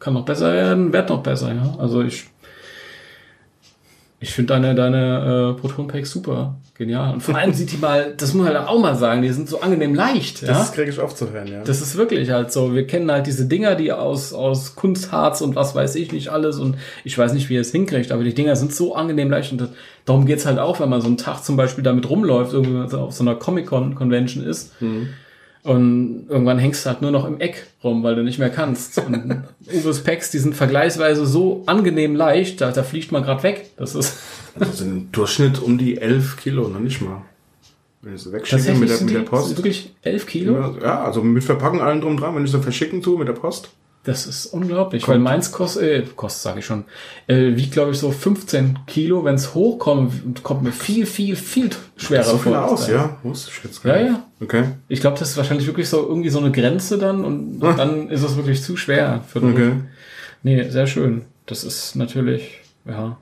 kann 0.00 0.14
noch 0.14 0.24
besser 0.24 0.52
werden, 0.52 0.92
wird 0.92 1.08
noch 1.08 1.22
besser, 1.22 1.54
ja. 1.54 1.76
Also 1.78 2.02
ich, 2.02 2.26
ich 4.18 4.32
finde 4.32 4.54
deine, 4.54 4.74
deine 4.74 5.54
äh, 5.56 5.60
Proton-Packs 5.60 6.10
super, 6.10 6.56
genial. 6.74 7.14
Und 7.14 7.22
vor 7.22 7.36
allem 7.36 7.52
sieht 7.52 7.70
die 7.72 7.76
mal, 7.76 8.14
das 8.16 8.32
muss 8.32 8.46
man 8.46 8.54
halt 8.54 8.66
auch 8.66 8.80
mal 8.80 8.96
sagen, 8.96 9.20
die 9.20 9.28
sind 9.28 9.46
so 9.46 9.60
angenehm 9.60 9.94
leicht, 9.94 10.40
ja. 10.40 10.48
das 10.48 10.72
kriege 10.72 10.90
ich 10.90 11.00
oft 11.00 11.18
zu 11.18 11.30
hören, 11.30 11.48
ja. 11.48 11.62
Das 11.62 11.82
ist 11.82 11.96
wirklich 11.96 12.30
halt 12.30 12.50
so. 12.50 12.74
Wir 12.74 12.86
kennen 12.86 13.10
halt 13.10 13.26
diese 13.26 13.44
Dinger, 13.44 13.74
die 13.74 13.92
aus, 13.92 14.32
aus 14.32 14.74
Kunstharz 14.74 15.42
und 15.42 15.54
was 15.54 15.74
weiß 15.74 15.96
ich 15.96 16.12
nicht 16.12 16.28
alles 16.30 16.58
und 16.58 16.76
ich 17.04 17.16
weiß 17.16 17.34
nicht, 17.34 17.50
wie 17.50 17.54
ihr 17.54 17.60
es 17.60 17.72
hinkriegt, 17.72 18.10
aber 18.10 18.24
die 18.24 18.34
Dinger 18.34 18.56
sind 18.56 18.74
so 18.74 18.94
angenehm 18.94 19.30
leicht 19.30 19.52
und 19.52 19.60
das, 19.60 19.68
darum 20.06 20.24
geht's 20.24 20.46
halt 20.46 20.58
auch, 20.58 20.80
wenn 20.80 20.88
man 20.88 21.02
so 21.02 21.08
einen 21.08 21.18
Tag 21.18 21.44
zum 21.44 21.56
Beispiel 21.56 21.84
damit 21.84 22.08
rumläuft, 22.08 22.54
irgendwie 22.54 22.96
auf 22.96 23.12
so 23.12 23.22
einer 23.22 23.34
Comic-Con-Convention 23.34 24.44
ist 24.44 24.72
und 25.66 26.26
irgendwann 26.28 26.58
hängst 26.58 26.84
du 26.84 26.90
halt 26.90 27.02
nur 27.02 27.10
noch 27.10 27.26
im 27.26 27.40
Eck 27.40 27.66
rum, 27.82 28.02
weil 28.02 28.14
du 28.14 28.22
nicht 28.22 28.38
mehr 28.38 28.50
kannst. 28.50 28.98
Und 28.98 29.42
Uwe's 29.72 30.02
Packs, 30.02 30.30
die 30.30 30.38
sind 30.38 30.54
vergleichsweise 30.54 31.26
so 31.26 31.64
angenehm 31.66 32.14
leicht, 32.14 32.60
da, 32.60 32.70
da 32.70 32.82
fliegt 32.82 33.12
man 33.12 33.22
gerade 33.22 33.42
weg. 33.42 33.70
Das 33.76 33.94
ist 33.94 34.18
Das 34.58 34.78
sind 34.78 34.90
im 34.90 35.12
Durchschnitt 35.12 35.60
um 35.60 35.78
die 35.78 35.98
11 35.98 36.36
Kilo, 36.36 36.68
noch 36.68 36.80
nicht 36.80 37.00
mal. 37.02 37.22
Wenn 38.02 38.14
ich 38.14 38.22
so 38.22 38.32
wegschicke 38.32 38.74
mit 38.74 38.88
der, 38.88 39.00
mit 39.02 39.14
der 39.14 39.20
Post. 39.20 39.56
wirklich 39.56 39.92
elf 40.02 40.26
Kilo. 40.26 40.76
Ja, 40.80 41.04
also 41.04 41.22
mit 41.22 41.42
Verpacken 41.42 41.80
allen 41.80 42.00
drum 42.00 42.16
dran, 42.16 42.36
wenn 42.36 42.44
ich 42.44 42.50
so 42.50 42.62
verschicken 42.62 43.02
tue 43.02 43.18
mit 43.18 43.26
der 43.26 43.32
Post. 43.32 43.70
Das 44.06 44.24
ist 44.26 44.46
unglaublich, 44.46 45.06
weil 45.08 45.18
meins 45.18 45.50
kostet, 45.50 45.82
äh, 45.82 46.02
kostet 46.14 46.42
sage 46.42 46.60
ich 46.60 46.64
schon, 46.66 46.84
äh, 47.26 47.56
wiegt 47.56 47.72
glaube 47.72 47.90
ich 47.90 47.98
so 47.98 48.12
15 48.12 48.78
Kilo. 48.86 49.24
Wenn 49.24 49.34
es 49.34 49.52
hochkommt, 49.52 50.42
kommt 50.44 50.62
mir 50.62 50.70
viel, 50.70 51.06
viel, 51.06 51.34
viel 51.34 51.70
schwerer 51.96 52.22
So 52.22 52.38
viel 52.38 52.52
vor. 52.52 52.64
aus, 52.66 52.86
ja. 52.88 53.18
Wusste 53.24 53.50
ich 53.50 53.64
jetzt 53.64 53.84
Ja, 53.84 53.96
nicht. 53.96 54.06
ja. 54.12 54.22
Okay. 54.40 54.64
Ich 54.86 55.00
glaube, 55.00 55.18
das 55.18 55.30
ist 55.30 55.36
wahrscheinlich 55.36 55.66
wirklich 55.66 55.88
so 55.88 56.06
irgendwie 56.06 56.28
so 56.30 56.38
eine 56.38 56.52
Grenze 56.52 56.98
dann 56.98 57.24
und 57.24 57.58
dann 57.60 58.08
ist 58.08 58.22
es 58.22 58.36
wirklich 58.36 58.62
zu 58.62 58.76
schwer 58.76 59.22
für 59.26 59.40
den 59.40 59.52
Okay. 59.54 59.72
Nee, 60.44 60.68
sehr 60.70 60.86
schön. 60.86 61.24
Das 61.46 61.64
ist 61.64 61.96
natürlich, 61.96 62.60
ja. 62.84 63.16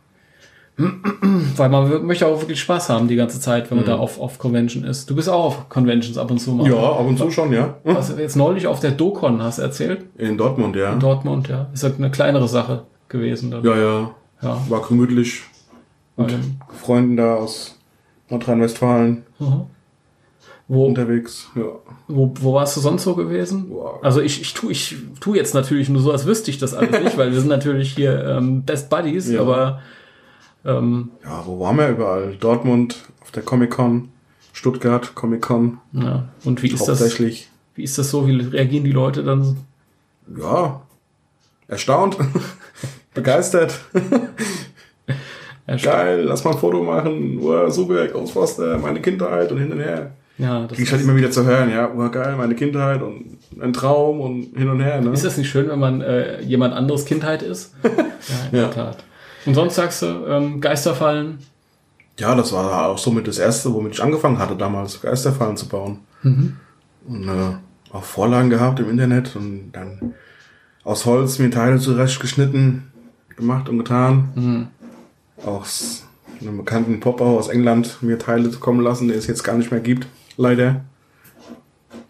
Weil 1.57 1.69
man 1.69 2.05
möchte 2.05 2.27
auch 2.27 2.41
wirklich 2.41 2.61
Spaß 2.61 2.89
haben 2.89 3.07
die 3.07 3.15
ganze 3.17 3.39
Zeit, 3.41 3.71
wenn 3.71 3.79
man 3.79 3.87
da 3.87 3.97
auf, 3.97 4.19
auf 4.21 4.39
Convention 4.39 4.83
ist. 4.85 5.09
Du 5.09 5.15
bist 5.15 5.29
auch 5.29 5.45
auf 5.45 5.69
Conventions 5.69 6.19
ab 6.19 6.31
und 6.31 6.39
zu 6.39 6.51
mal. 6.53 6.69
Ja, 6.69 6.77
ab 6.77 7.07
und 7.07 7.17
zu 7.17 7.31
schon, 7.31 7.53
ja. 7.53 7.77
Was 7.85 8.15
du 8.15 8.21
jetzt 8.21 8.35
neulich 8.37 8.67
auf 8.67 8.81
der 8.81 8.91
Dokon 8.91 9.41
hast 9.43 9.59
erzählt, 9.61 10.05
In 10.19 10.37
Dortmund, 10.37 10.75
ja. 10.75 10.93
in 10.93 10.99
Dortmund, 11.01 11.49
ja. 11.49 11.69
Ist 11.73 11.85
halt 11.85 11.99
eine 11.99 12.11
kleinere 12.11 12.49
Sache 12.49 12.83
gewesen 13.09 13.51
dann. 13.53 13.63
Ja, 13.65 13.77
ja. 13.77 14.11
Ja. 14.43 14.61
War 14.69 14.83
gemütlich. 14.83 15.43
Mit 16.17 16.31
dem- 16.33 16.57
Freunden 16.83 17.17
da 17.17 17.37
aus 17.37 17.79
Nordrhein-Westfalen 18.29 19.25
Mhm. 19.39 19.63
Wo, 20.67 20.87
unterwegs. 20.87 21.49
Ja. 21.57 21.63
wo, 22.09 22.33
wo 22.41 22.55
warst 22.55 22.77
du 22.77 22.81
sonst 22.81 23.03
so 23.05 23.15
gewesen? 23.15 23.69
Boah. 23.69 23.99
Also 24.03 24.23
ich, 24.23 24.41
ich 24.41 24.55
tu 24.55 24.71
ich 24.71 24.97
tu 25.21 25.35
jetzt 25.35 25.55
natürlich 25.55 25.91
nur 25.91 26.01
so, 26.01 26.11
als 26.11 26.25
wüsste 26.25 26.51
ich 26.51 26.57
das 26.59 26.73
alles 26.73 27.03
nicht, 27.03 27.19
weil 27.19 27.33
wir 27.33 27.39
sind 27.39 27.51
natürlich 27.51 27.93
hier 27.93 28.25
ähm, 28.25 28.63
Best 28.63 28.89
Buddies, 28.89 29.31
Ja. 29.31 29.43
aber 29.43 29.81
ähm, 30.65 31.11
ja, 31.25 31.43
wo 31.47 31.61
waren 31.61 31.77
wir 31.79 31.89
überall? 31.89 32.37
Dortmund, 32.41 32.97
auf 33.23 33.31
der 33.31 33.43
Comic-Con, 33.43 34.09
Stuttgart, 34.53 35.15
Comic-Con, 35.15 35.79
ja. 35.93 36.29
Und 36.45 36.63
wie 36.63 36.69
ist 36.69 36.81
das? 36.83 37.01
hauptsächlich. 37.01 37.49
Wie 37.75 37.83
ist 37.83 37.99
das 37.99 38.11
so? 38.11 38.27
Wie 38.27 38.37
reagieren 38.41 38.85
die 38.85 38.93
Leute 38.93 39.23
dann? 39.25 39.57
Ja, 40.39 40.81
erstaunt, 41.69 42.17
begeistert. 43.15 43.79
Geil, 45.83 46.23
lass 46.25 46.45
mal 46.45 46.53
ein 46.53 46.59
Foto 46.59 46.83
machen. 46.83 47.39
Uah, 47.41 47.71
super, 47.71 48.07
Ghostbuster, 48.09 48.79
meine 48.79 49.01
Kindheit 49.01 49.51
und 49.51 49.59
hin 49.59 49.73
und 49.73 49.81
her. 49.81 50.11
Ja, 50.37 50.67
das 50.67 50.77
Krieg 50.77 50.87
ich 50.87 50.93
halt 50.93 51.03
immer 51.03 51.15
wieder 51.17 51.31
zu 51.31 51.45
hören, 51.45 51.71
ja, 51.71 51.91
uah, 51.93 52.09
geil, 52.09 52.35
meine 52.37 52.55
Kindheit 52.55 53.01
und 53.03 53.39
ein 53.61 53.73
Traum 53.73 54.21
und 54.21 54.57
hin 54.57 54.69
und 54.69 54.81
her, 54.81 55.01
ne? 55.01 55.11
Ist 55.13 55.25
das 55.25 55.37
nicht 55.39 55.49
schön, 55.49 55.69
wenn 55.69 55.79
man 55.79 56.01
äh, 56.01 56.41
jemand 56.43 56.75
anderes 56.75 57.05
Kindheit 57.05 57.43
ist? 57.43 57.73
ja, 57.85 57.91
in 58.51 58.59
Ja. 58.59 58.65
der 58.67 58.71
Tat. 58.73 59.05
Und 59.47 59.55
sonst 59.55 59.75
sagst 59.75 60.03
du, 60.03 60.07
ähm, 60.27 60.61
Geisterfallen. 60.61 61.39
Ja, 62.19 62.35
das 62.35 62.53
war 62.53 62.87
auch 62.89 62.99
somit 62.99 63.27
das 63.27 63.39
erste, 63.39 63.73
womit 63.75 63.95
ich 63.95 64.03
angefangen 64.03 64.39
hatte, 64.39 64.57
damals 64.57 65.01
Geisterfallen 65.01 65.57
zu 65.57 65.69
bauen. 65.69 65.99
Und 66.23 67.29
äh, 67.29 67.57
auch 67.93 68.05
Vorlagen 68.05 68.51
gehabt 68.51 68.81
im 68.81 68.89
Internet 68.89 69.37
und 69.37 69.73
dann 69.73 70.15
aus 70.85 71.05
Holz 71.07 71.39
mir 71.39 71.51
Teile 71.51 71.79
zurechtgeschnitten, 71.79 72.85
gemacht 73.37 73.69
und 73.69 73.79
getan. 73.79 74.69
Auch 75.45 75.65
s- 75.65 76.07
einem 76.41 76.57
bekannten 76.59 77.01
Popper 77.01 77.25
aus 77.25 77.49
England 77.49 77.99
mir 78.03 78.19
Teile 78.19 78.49
kommen 78.51 78.81
lassen, 78.81 79.09
den 79.09 79.19
es 79.19 79.27
jetzt 79.27 79.43
gar 79.45 79.57
nicht 79.57 79.71
mehr 79.71 79.81
gibt, 79.81 80.07
leider. 80.37 80.85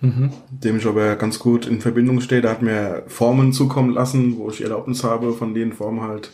Dem 0.00 0.76
ich 0.76 0.86
aber 0.86 1.16
ganz 1.16 1.38
gut 1.38 1.66
in 1.66 1.80
Verbindung 1.80 2.20
stehe. 2.20 2.42
Der 2.42 2.50
hat 2.50 2.62
mir 2.62 3.04
Formen 3.06 3.52
zukommen 3.54 3.90
lassen, 3.90 4.36
wo 4.36 4.50
ich 4.50 4.60
Erlaubnis 4.62 5.02
habe, 5.02 5.32
von 5.32 5.54
den 5.54 5.72
Formen 5.72 6.02
halt 6.02 6.30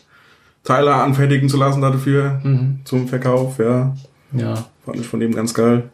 Teile 0.65 0.95
anfertigen 0.95 1.49
zu 1.49 1.57
lassen 1.57 1.81
dafür 1.83 2.41
zum 2.85 3.09
Verkauf, 3.09 3.59
ja. 3.59 3.95
Ja. 4.33 4.55
Fand 4.85 5.01
ich 5.01 5.07
von 5.07 5.21
dem 5.21 5.35
ganz 5.35 5.55
geil. 5.55 5.91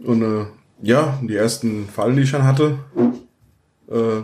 Und 0.00 0.22
äh, 0.22 0.46
ja, 0.82 1.18
die 1.22 1.36
ersten 1.36 1.88
Fallen, 1.88 2.16
die 2.16 2.22
ich 2.22 2.32
dann 2.32 2.44
hatte, 2.44 2.78
äh, 3.90 4.22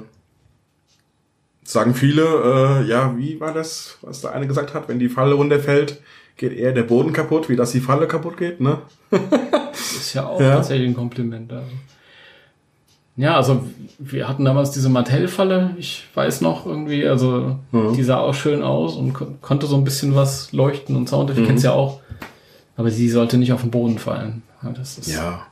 sagen 1.65 1.95
viele, 1.95 2.23
äh, 2.83 2.89
ja, 2.89 3.17
wie 3.17 3.41
war 3.41 3.53
das, 3.55 3.99
was 4.03 4.21
der 4.23 4.33
eine 4.33 4.47
gesagt 4.47 4.75
hat, 4.75 4.89
wenn 4.89 4.99
die 4.99 5.09
Falle 5.09 5.35
runterfällt, 5.35 6.03
geht 6.37 6.53
eher 6.53 6.73
der 6.73 6.83
Boden 6.83 7.13
kaputt, 7.13 7.49
wie 7.49 7.57
dass 7.57 7.73
die 7.73 7.81
Falle 7.81 8.07
kaputt 8.09 8.37
geht, 8.37 8.61
ne? 8.61 8.79
Ist 9.73 10.15
ja 10.15 10.27
auch 10.27 10.41
Ja. 10.41 10.57
tatsächlich 10.57 10.89
ein 10.89 10.95
Kompliment. 10.97 11.53
Also. 11.53 11.67
Ja, 13.17 13.37
also 13.37 13.65
wir 13.99 14.27
hatten 14.27 14.45
damals 14.45 14.71
diese 14.71 14.89
Mattel-Falle, 14.89 15.75
ich 15.77 16.05
weiß 16.15 16.41
noch 16.41 16.65
irgendwie, 16.65 17.07
also 17.07 17.59
Mhm. 17.71 17.95
die 17.95 18.03
sah 18.05 18.19
auch 18.19 18.33
schön 18.35 18.63
aus 18.63 18.97
und 18.97 19.13
kon 19.13 19.39
konnte 19.43 19.67
so 19.67 19.77
ein 19.77 19.85
bisschen 19.85 20.15
was 20.15 20.51
leuchten 20.53 20.97
und 20.97 21.09
Sound, 21.11 21.31
ich 21.37 21.45
kenn's 21.47 21.63
ja 21.63 21.73
auch. 21.73 22.01
Aber 22.77 22.91
sie 22.91 23.11
sollte 23.11 23.37
nicht 23.37 23.53
auf 23.53 23.61
den 23.61 23.71
Boden 23.71 23.99
fallen. 23.99 24.43
Ja, 24.63 24.71
das 24.71 24.97
ist, 24.97 25.09
Ja, 25.13 25.47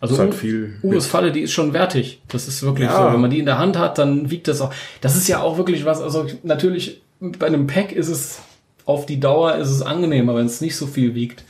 also 0.00 0.14
ist 0.14 0.20
halt. 0.20 0.34
Uwes 0.82 1.06
Falle, 1.06 1.32
die 1.32 1.40
ist 1.40 1.52
schon 1.52 1.72
wertig. 1.72 2.20
Das 2.28 2.48
ist 2.48 2.62
wirklich 2.62 2.88
Ja. 2.88 3.06
so. 3.08 3.12
Wenn 3.14 3.20
man 3.20 3.30
die 3.30 3.38
in 3.38 3.46
der 3.46 3.58
Hand 3.58 3.78
hat, 3.78 3.96
dann 3.98 4.30
wiegt 4.30 4.48
das 4.48 4.60
auch. 4.60 4.72
Das 5.00 5.16
ist 5.16 5.28
ja 5.28 5.40
auch 5.40 5.56
wirklich 5.56 5.84
was, 5.84 6.00
also 6.02 6.26
natürlich 6.42 7.00
bei 7.20 7.46
einem 7.46 7.66
Pack 7.66 7.92
ist 7.92 8.08
es 8.08 8.40
auf 8.84 9.06
die 9.06 9.20
Dauer 9.20 9.54
ist 9.56 9.70
es 9.70 9.80
angenehmer, 9.80 10.34
wenn 10.34 10.46
es 10.46 10.60
nicht 10.60 10.76
so 10.76 10.86
viel 10.88 11.14
wiegt. 11.14 11.44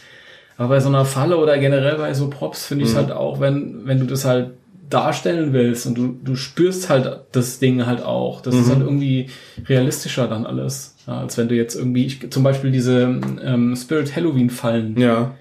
Aber 0.57 0.69
bei 0.69 0.81
so 0.81 0.89
einer 0.89 1.05
Falle 1.05 1.37
oder 1.39 1.59
generell 1.59 1.97
bei 1.97 2.12
so 2.15 2.29
Props 2.29 2.66
finde 2.66 2.85
ich 2.85 2.91
Mhm. 2.91 2.97
es 2.99 3.03
halt 3.03 3.12
auch, 3.12 3.41
wenn, 3.41 3.83
wenn 3.87 3.99
du 4.01 4.07
das 4.07 4.24
halt 4.24 4.51
darstellen 4.91 5.53
willst 5.55 5.87
und 5.87 5.97
du, 5.97 6.15
du 6.23 6.37
spürst 6.37 6.91
halt 6.91 7.20
das 7.33 7.59
Ding 7.59 7.87
halt 7.87 8.03
auch. 8.03 8.43
Das 8.43 8.55
ist 8.55 8.66
Mhm. 8.66 8.70
halt 8.73 8.81
irgendwie 8.83 9.31
realistischer 9.66 10.29
dann 10.29 10.45
alles. 10.47 10.95
Ja, 11.07 11.19
als 11.20 11.39
wenn 11.39 11.49
du 11.49 11.55
jetzt 11.55 11.74
irgendwie, 11.74 12.05
ich, 12.07 12.31
zum 12.31 12.43
Beispiel 12.43 12.70
diese 12.70 13.20
ähm, 13.43 13.74
Spirit 13.74 14.15
Halloween 14.15 14.51
Fallen, 14.51 14.99
Ja, 15.01 15.33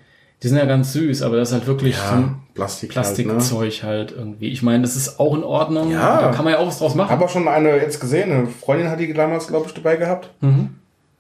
die 0.42 0.48
sind 0.48 0.58
ja 0.58 0.66
ganz 0.66 0.94
süß, 0.94 1.22
aber 1.22 1.36
das 1.38 1.50
ist 1.50 1.54
halt 1.54 1.68
wirklich 1.68 1.96
so 1.98 2.16
ein 2.16 2.22
ja 2.22 2.36
Plastik. 2.56 2.96
Halt, 2.96 3.18
ne? 3.18 3.24
Plastikzeug 3.26 3.84
halt 3.84 4.12
irgendwie. 4.18 4.48
Ich 4.50 4.64
meine, 4.64 4.82
das 4.84 4.96
ist 4.96 5.20
auch 5.20 5.36
in 5.36 5.44
Ordnung. 5.44 5.92
Ja. 5.92 6.22
Da 6.22 6.32
kann 6.32 6.46
man 6.46 6.54
ja 6.54 6.60
auch 6.60 6.68
was 6.68 6.80
draus 6.80 6.96
machen. 6.96 7.10
Habe 7.12 7.26
auch 7.26 7.30
schon 7.30 7.48
eine 7.48 7.76
jetzt 7.78 8.00
gesehen. 8.00 8.32
Eine 8.32 8.48
Freundin 8.48 8.90
hat 8.90 9.00
die 9.00 9.14
damals, 9.14 9.48
glaube 9.48 9.68
ich, 9.68 9.74
dabei 9.74 9.98
gehabt. 9.98 10.32
Mhm. 10.42 10.70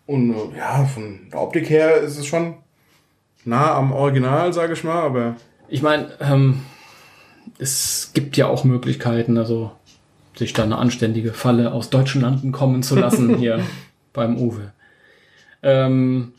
Und 0.08 0.32
äh, 0.34 0.58
ja, 0.58 0.86
von 0.86 1.20
der 1.32 1.42
Optik 1.42 1.70
her 1.70 1.98
ist 1.98 2.18
es 2.18 2.26
schon 2.26 2.56
nah 3.46 3.76
am 3.76 3.92
Original, 3.92 4.54
sage 4.54 4.74
ich 4.74 4.84
mal. 4.84 5.02
Aber 5.02 5.36
Ich 5.70 5.82
meine, 5.82 6.10
ähm, 6.20 6.62
es 7.60 8.12
gibt 8.14 8.38
ja 8.38 8.48
auch 8.48 8.64
Möglichkeiten, 8.64 9.38
also 9.38 9.72
sich 10.36 10.54
da 10.54 10.64
eine 10.64 10.78
anständige 10.78 11.34
Falle 11.34 11.72
aus 11.72 11.90
deutschen 11.90 12.22
Landen 12.22 12.52
kommen 12.52 12.84
zu 12.84 12.96
lassen 12.96 13.38
hier 13.38 13.60
beim 14.14 14.38
Uwe. 14.38 14.72
Ähm, 15.64 16.34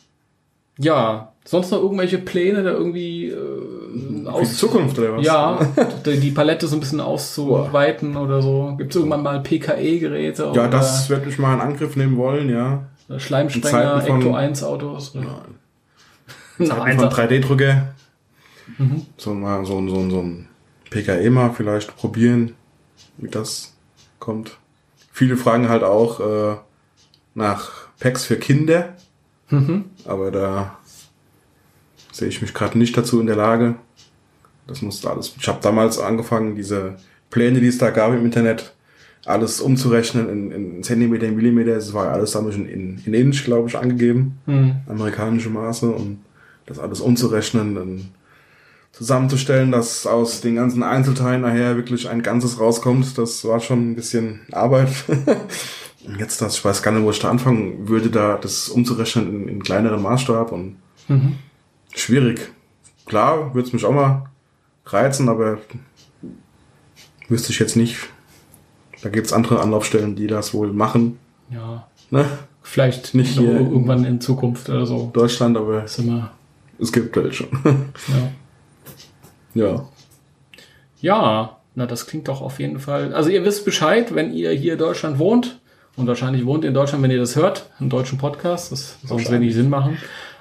ja, 0.79 1.33
sonst 1.45 1.71
noch 1.71 1.81
irgendwelche 1.81 2.19
Pläne 2.19 2.63
da 2.63 2.71
irgendwie 2.71 3.29
äh, 3.29 3.33
für 3.33 4.23
die 4.23 4.27
aus 4.27 4.57
Zukunft 4.57 4.99
oder 4.99 5.17
was? 5.17 5.27
ja, 5.27 5.61
die 6.07 6.31
Palette 6.31 6.67
so 6.67 6.77
ein 6.77 6.81
bisschen 6.81 7.01
auszuweiten 7.01 8.17
oder 8.17 8.43
so. 8.43 8.75
Gibt 8.79 8.91
es 8.91 8.97
irgendwann 8.97 9.23
mal 9.23 9.41
PKE-Geräte 9.41 10.51
Ja, 10.55 10.69
das 10.69 11.11
werde 11.11 11.29
ich 11.29 11.39
mal 11.39 11.55
in 11.55 11.61
Angriff 11.61 11.97
nehmen 11.97 12.17
wollen, 12.17 12.49
ja. 12.49 12.87
Schleimsprenger, 13.17 14.05
Ecto 14.07 14.35
1 14.35 14.65
Autos? 14.65 15.15
Zeiten 16.67 16.99
von 16.99 17.09
3D-Drucker. 17.09 17.95
So 19.17 19.35
mal 19.35 19.65
so, 19.67 19.87
so, 19.89 20.11
so 20.11 20.21
ein 20.21 20.49
PKE 20.91 21.31
mal 21.31 21.51
vielleicht 21.53 21.97
probieren, 21.97 22.55
wie 23.19 23.29
das 23.29 23.75
kommt. 24.19 24.59
Viele 25.13 25.37
fragen 25.37 25.69
halt 25.69 25.83
auch 25.83 26.21
äh, 26.21 26.57
nach 27.35 27.89
Packs 28.01 28.25
für 28.25 28.37
Kinder. 28.37 28.95
Aber 30.07 30.31
da 30.31 30.79
sehe 32.11 32.29
ich 32.29 32.41
mich 32.41 32.55
gerade 32.55 32.79
nicht 32.79 32.97
dazu 32.97 33.21
in 33.21 33.27
der 33.27 33.37
Lage. 33.37 33.75
Das 34.67 34.81
musste 34.81 35.11
alles. 35.11 35.35
Ich 35.39 35.47
habe 35.49 35.59
damals 35.61 35.99
angefangen, 35.99 36.55
diese 36.57 36.97
Pläne, 37.31 37.61
die 37.61 37.67
es 37.67 37.79
da 37.79 37.91
gab 37.91 38.13
im 38.15 38.25
Internet, 38.25 38.73
alles 39.27 39.61
umzurechnen 39.61 40.29
in, 40.29 40.51
in 40.53 40.83
Zentimeter, 40.83 41.27
in 41.27 41.37
Millimeter. 41.37 41.77
Es 41.77 41.93
war 41.93 42.11
alles 42.13 42.33
damals 42.33 42.57
in, 42.57 42.67
in, 42.67 43.03
in 43.05 43.15
Inch, 43.15 43.45
glaube 43.45 43.69
ich, 43.69 43.77
angegeben 43.77 44.39
Hm. 44.47 44.77
amerikanische 44.89 45.51
Maße 45.51 45.91
und 45.91 46.21
das 46.67 46.79
alles 46.79 47.01
umzurechnen 47.01 47.77
und 47.77 48.11
zusammenzustellen, 48.93 49.73
dass 49.73 50.07
aus 50.07 50.41
den 50.43 50.57
ganzen 50.57 50.83
Einzelteilen 50.83 51.41
nachher 51.43 51.77
wirklich 51.77 52.09
ein 52.09 52.23
Ganzes 52.23 52.61
rauskommt, 52.61 53.17
das 53.17 53.45
war 53.45 53.59
schon 53.61 53.93
ein 53.93 53.95
bisschen 53.95 54.41
Arbeit. 54.53 54.91
Und 56.07 56.19
Jetzt 56.19 56.43
das, 56.43 56.57
ich 56.57 56.65
weiß 56.65 56.83
gar 56.83 56.91
nicht, 56.93 57.05
wo 57.05 57.11
ich 57.11 57.19
da 57.21 57.31
anfangen 57.31 57.89
würde, 57.89 58.11
da 58.11 58.37
das 58.37 58.69
umzurechnen 58.69 59.29
in, 59.43 59.49
in 59.49 59.63
kleineren 59.63 60.03
Maßstab 60.03 60.53
und 60.53 60.77
schwierig. 61.95 62.51
Klar, 63.07 63.55
würde 63.55 63.67
es 63.67 63.73
mich 63.73 63.85
auch 63.85 63.93
mal 63.93 64.25
reizen, 64.87 65.29
aber 65.29 65.59
wüsste 67.29 67.53
ich 67.53 67.59
jetzt 67.59 67.77
nicht. 67.77 67.99
Da 69.03 69.09
gibt's 69.09 69.33
andere 69.33 69.61
Anlaufstellen, 69.61 70.15
die 70.17 70.27
das 70.27 70.55
wohl 70.55 70.73
machen. 70.73 71.19
Ja, 71.51 71.87
Ne? 72.11 72.27
vielleicht 72.63 73.15
Nicht 73.15 73.39
hier. 73.39 73.51
irgendwann 73.53 74.05
in 74.05 74.21
Zukunft 74.21 74.69
oder 74.69 74.85
so. 74.87 75.11
Deutschland, 75.15 75.57
aber 75.57 75.85
Ist 75.85 75.99
immer, 75.99 76.31
es 76.79 76.93
gibt 76.93 77.15
welche. 77.17 77.49
ja. 79.55 79.65
ja. 79.67 79.89
Ja, 81.01 81.59
na, 81.75 81.87
das 81.87 82.07
klingt 82.07 82.29
doch 82.29 82.41
auf 82.41 82.61
jeden 82.61 82.79
Fall. 82.79 83.13
Also 83.13 83.31
ihr 83.31 83.45
wisst 83.45 83.65
Bescheid, 83.65 84.15
wenn 84.15 84.33
ihr 84.33 84.53
hier 84.53 84.75
in 84.75 84.79
Deutschland 84.79 85.19
wohnt 85.19 85.59
und 85.97 86.07
wahrscheinlich 86.07 86.47
wohnt 86.47 86.65
ihr 86.65 86.69
in 86.69 86.75
Deutschland, 86.75 87.03
wenn 87.03 87.11
ihr 87.11 87.19
das 87.19 87.37
hört, 87.37 87.71
einen 87.79 87.91
deutschen 87.91 88.19
Podcast, 88.19 88.73
das 88.73 88.99
sonst 89.05 89.31
wenig 89.31 89.55
Sinn 89.55 89.69
machen. 89.69 89.99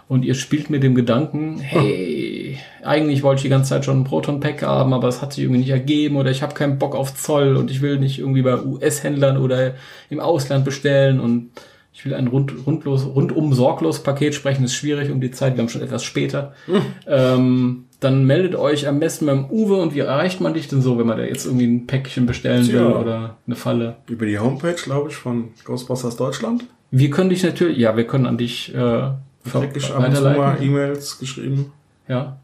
Und 0.07 0.25
ihr 0.25 0.35
spielt 0.35 0.69
mit 0.69 0.83
dem 0.83 0.93
Gedanken, 0.93 1.59
hey, 1.59 2.59
eigentlich 2.83 3.23
wollte 3.23 3.39
ich 3.39 3.43
die 3.43 3.49
ganze 3.49 3.69
Zeit 3.69 3.85
schon 3.85 4.01
ein 4.01 4.03
Proton-Pack 4.03 4.61
haben, 4.61 4.93
aber 4.93 5.07
es 5.07 5.21
hat 5.21 5.33
sich 5.33 5.45
irgendwie 5.45 5.61
nicht 5.61 5.69
ergeben 5.69 6.17
oder 6.17 6.29
ich 6.29 6.43
habe 6.43 6.53
keinen 6.53 6.77
Bock 6.77 6.95
auf 6.95 7.15
Zoll 7.15 7.55
und 7.55 7.71
ich 7.71 7.81
will 7.81 7.97
nicht 7.97 8.19
irgendwie 8.19 8.41
bei 8.41 8.61
US-Händlern 8.61 9.37
oder 9.37 9.75
im 10.09 10.19
Ausland 10.19 10.65
bestellen 10.65 11.19
und 11.21 11.51
ich 11.93 12.05
will 12.05 12.13
ein 12.13 12.27
rund, 12.27 12.53
rundlos, 12.65 13.05
rundum 13.05 13.53
sorglos 13.53 14.01
Paket 14.03 14.33
sprechen, 14.33 14.63
ist 14.63 14.75
schwierig 14.75 15.11
um 15.11 15.19
die 15.21 15.31
Zeit, 15.31 15.55
wir 15.55 15.61
haben 15.61 15.69
schon 15.69 15.81
etwas 15.81 16.03
später. 16.03 16.53
Ähm, 17.07 17.85
dann 17.99 18.25
meldet 18.25 18.55
euch 18.55 18.87
am 18.87 18.99
besten 18.99 19.27
beim 19.27 19.45
Uwe 19.51 19.75
und 19.75 19.93
wie 19.93 19.99
erreicht 19.99 20.41
man 20.41 20.53
dich 20.55 20.67
denn 20.67 20.81
so, 20.81 20.97
wenn 20.97 21.05
man 21.05 21.17
da 21.17 21.23
jetzt 21.23 21.45
irgendwie 21.45 21.67
ein 21.67 21.85
Päckchen 21.87 22.25
bestellen 22.25 22.65
Tja. 22.65 22.79
will 22.79 22.93
oder 22.93 23.37
eine 23.45 23.55
Falle? 23.55 23.97
Über 24.07 24.25
die 24.25 24.39
Homepage, 24.39 24.73
glaube 24.73 25.09
ich, 25.09 25.15
von 25.15 25.49
Ghostbusters 25.65 26.15
Deutschland. 26.15 26.65
Wir 26.89 27.09
können 27.11 27.29
dich 27.29 27.43
natürlich, 27.43 27.77
ja, 27.77 27.95
wir 27.95 28.07
können 28.07 28.25
an 28.25 28.37
dich 28.37 28.73
äh, 28.73 28.77
mal 28.77 29.15
weiterleiten. 29.53 30.63
E-Mails 30.63 31.19
geschrieben. 31.19 31.71
Ja, 32.07 32.37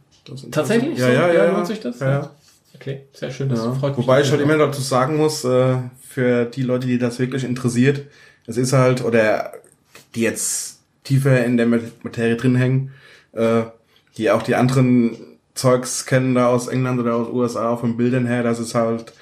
Tatsächlich? 0.51 0.97
Ja, 0.99 1.07
So? 1.07 1.11
ja, 1.11 1.27
Ja, 1.33 1.45
ja. 1.45 1.51
lohnt 1.53 1.67
sich 1.67 1.79
das? 1.79 1.99
Ja, 1.99 2.09
ja. 2.09 2.31
okay, 2.75 3.01
sehr 3.13 3.31
schön, 3.31 3.49
das 3.49 3.63
ja. 3.63 3.73
freut 3.73 3.97
mich. 3.97 4.05
Wobei 4.05 4.21
ich 4.21 4.29
halt 4.31 4.41
immer 4.41 4.57
dazu 4.57 4.81
sagen 4.81 5.17
muss, 5.17 5.43
äh, 5.43 5.77
für 6.01 6.45
die 6.45 6.63
Leute, 6.63 6.87
die 6.87 6.97
das 6.97 7.19
wirklich 7.19 7.43
interessiert, 7.43 8.03
es 8.47 8.57
ist 8.57 8.73
halt, 8.73 9.03
oder 9.03 9.53
die 10.15 10.21
jetzt 10.21 10.79
tiefer 11.03 11.45
in 11.45 11.57
der 11.57 11.67
Mat- 11.67 12.03
Materie 12.03 12.35
drin 12.35 12.55
hängen, 12.55 12.91
äh, 13.33 13.63
die 14.17 14.31
auch 14.31 14.41
die 14.41 14.55
anderen 14.55 15.15
Zeugs 15.53 16.05
kennen 16.05 16.35
da 16.35 16.47
aus 16.47 16.67
England 16.67 16.99
oder 16.99 17.15
aus 17.15 17.29
USA 17.29 17.77
von 17.77 17.97
Bildern 17.97 18.25
her, 18.25 18.43
das 18.43 18.59
ist 18.59 18.75
halt, 18.75 19.13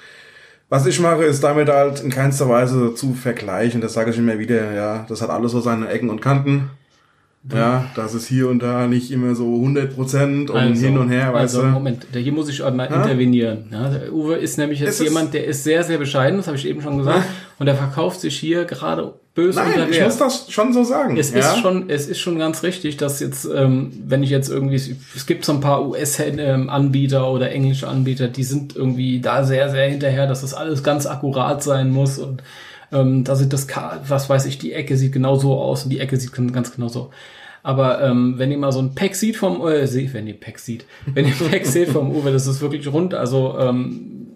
was 0.68 0.86
ich 0.86 0.98
mache, 1.00 1.24
ist 1.24 1.42
damit 1.44 1.68
halt 1.68 2.00
in 2.00 2.10
keinster 2.10 2.48
Weise 2.48 2.94
zu 2.94 3.14
vergleichen. 3.14 3.80
Das 3.80 3.92
sage 3.92 4.10
ich 4.10 4.18
immer 4.18 4.38
wieder, 4.38 4.72
ja. 4.72 5.06
Das 5.08 5.22
hat 5.22 5.30
alles 5.30 5.52
so 5.52 5.60
seine 5.60 5.88
Ecken 5.88 6.10
und 6.10 6.20
Kanten. 6.20 6.70
Ja, 7.52 7.86
das 7.94 8.14
ist 8.14 8.26
hier 8.26 8.48
und 8.48 8.60
da 8.60 8.86
nicht 8.86 9.10
immer 9.10 9.34
so 9.34 9.54
100 9.54 9.94
Prozent 9.94 10.50
und 10.50 10.74
hin 10.74 10.98
und 10.98 11.10
her, 11.10 11.32
weißt 11.32 11.56
also. 11.56 11.68
Moment, 11.68 12.06
hier 12.12 12.32
muss 12.32 12.48
ich 12.48 12.58
mal 12.60 12.84
intervenieren. 12.84 13.66
Ja, 13.70 13.88
der 13.88 14.12
Uwe 14.12 14.34
ist 14.34 14.58
nämlich 14.58 14.80
jetzt 14.80 15.00
ist- 15.00 15.06
jemand, 15.06 15.32
der 15.32 15.44
ist 15.44 15.62
sehr, 15.62 15.84
sehr 15.84 15.98
bescheiden, 15.98 16.38
das 16.38 16.48
habe 16.48 16.56
ich 16.56 16.66
eben 16.66 16.82
schon 16.82 16.98
gesagt, 16.98 17.24
und 17.58 17.66
der 17.66 17.76
verkauft 17.76 18.20
sich 18.20 18.36
hier 18.36 18.64
gerade 18.64 19.14
böse 19.34 19.60
Nein, 19.60 19.68
unter 19.68 19.90
ich 19.90 20.02
muss 20.02 20.16
das 20.16 20.50
schon 20.50 20.72
so 20.72 20.82
sagen. 20.82 21.16
Es 21.16 21.30
ja? 21.32 21.38
ist 21.38 21.58
schon, 21.58 21.88
es 21.88 22.08
ist 22.08 22.18
schon 22.18 22.38
ganz 22.38 22.62
richtig, 22.62 22.96
dass 22.96 23.20
jetzt, 23.20 23.46
ähm, 23.54 23.92
wenn 24.06 24.22
ich 24.22 24.30
jetzt 24.30 24.48
irgendwie, 24.48 24.76
es 24.76 25.26
gibt 25.26 25.44
so 25.44 25.52
ein 25.52 25.60
paar 25.60 25.86
US-Anbieter 25.86 27.30
oder 27.30 27.52
englische 27.52 27.86
Anbieter, 27.86 28.28
die 28.28 28.44
sind 28.44 28.74
irgendwie 28.74 29.20
da 29.20 29.44
sehr, 29.44 29.70
sehr 29.70 29.88
hinterher, 29.88 30.26
dass 30.26 30.40
das 30.40 30.54
alles 30.54 30.82
ganz 30.82 31.06
akkurat 31.06 31.62
sein 31.62 31.90
muss 31.90 32.18
und 32.18 32.42
ähm, 32.92 33.24
da 33.24 33.36
sieht 33.36 33.52
das, 33.52 33.66
was 34.08 34.28
weiß 34.28 34.46
ich, 34.46 34.58
die 34.58 34.72
Ecke 34.72 34.96
sieht 34.96 35.12
genau 35.12 35.36
so 35.36 35.58
aus 35.58 35.84
und 35.84 35.90
die 35.90 36.00
Ecke 36.00 36.16
sieht 36.16 36.32
ganz 36.52 36.74
genau 36.74 36.88
so. 36.88 37.10
Aber 37.62 38.00
ähm, 38.00 38.34
wenn 38.36 38.52
ihr 38.52 38.58
mal 38.58 38.70
so 38.70 38.78
ein 38.78 38.94
Pack 38.94 39.16
sieht 39.16 39.36
vom, 39.36 39.60
äh, 39.66 40.12
wenn 40.12 40.26
ihr 40.28 40.38
Pack 40.38 40.60
sieht, 40.60 40.84
wenn 41.06 41.26
ihr 41.26 41.34
Pack 41.34 41.66
seht 41.66 41.88
vom 41.88 42.12
Uwe, 42.12 42.30
das 42.30 42.46
ist 42.46 42.60
wirklich 42.60 42.86
rund, 42.92 43.12
also 43.12 43.56
ähm, 43.58 44.28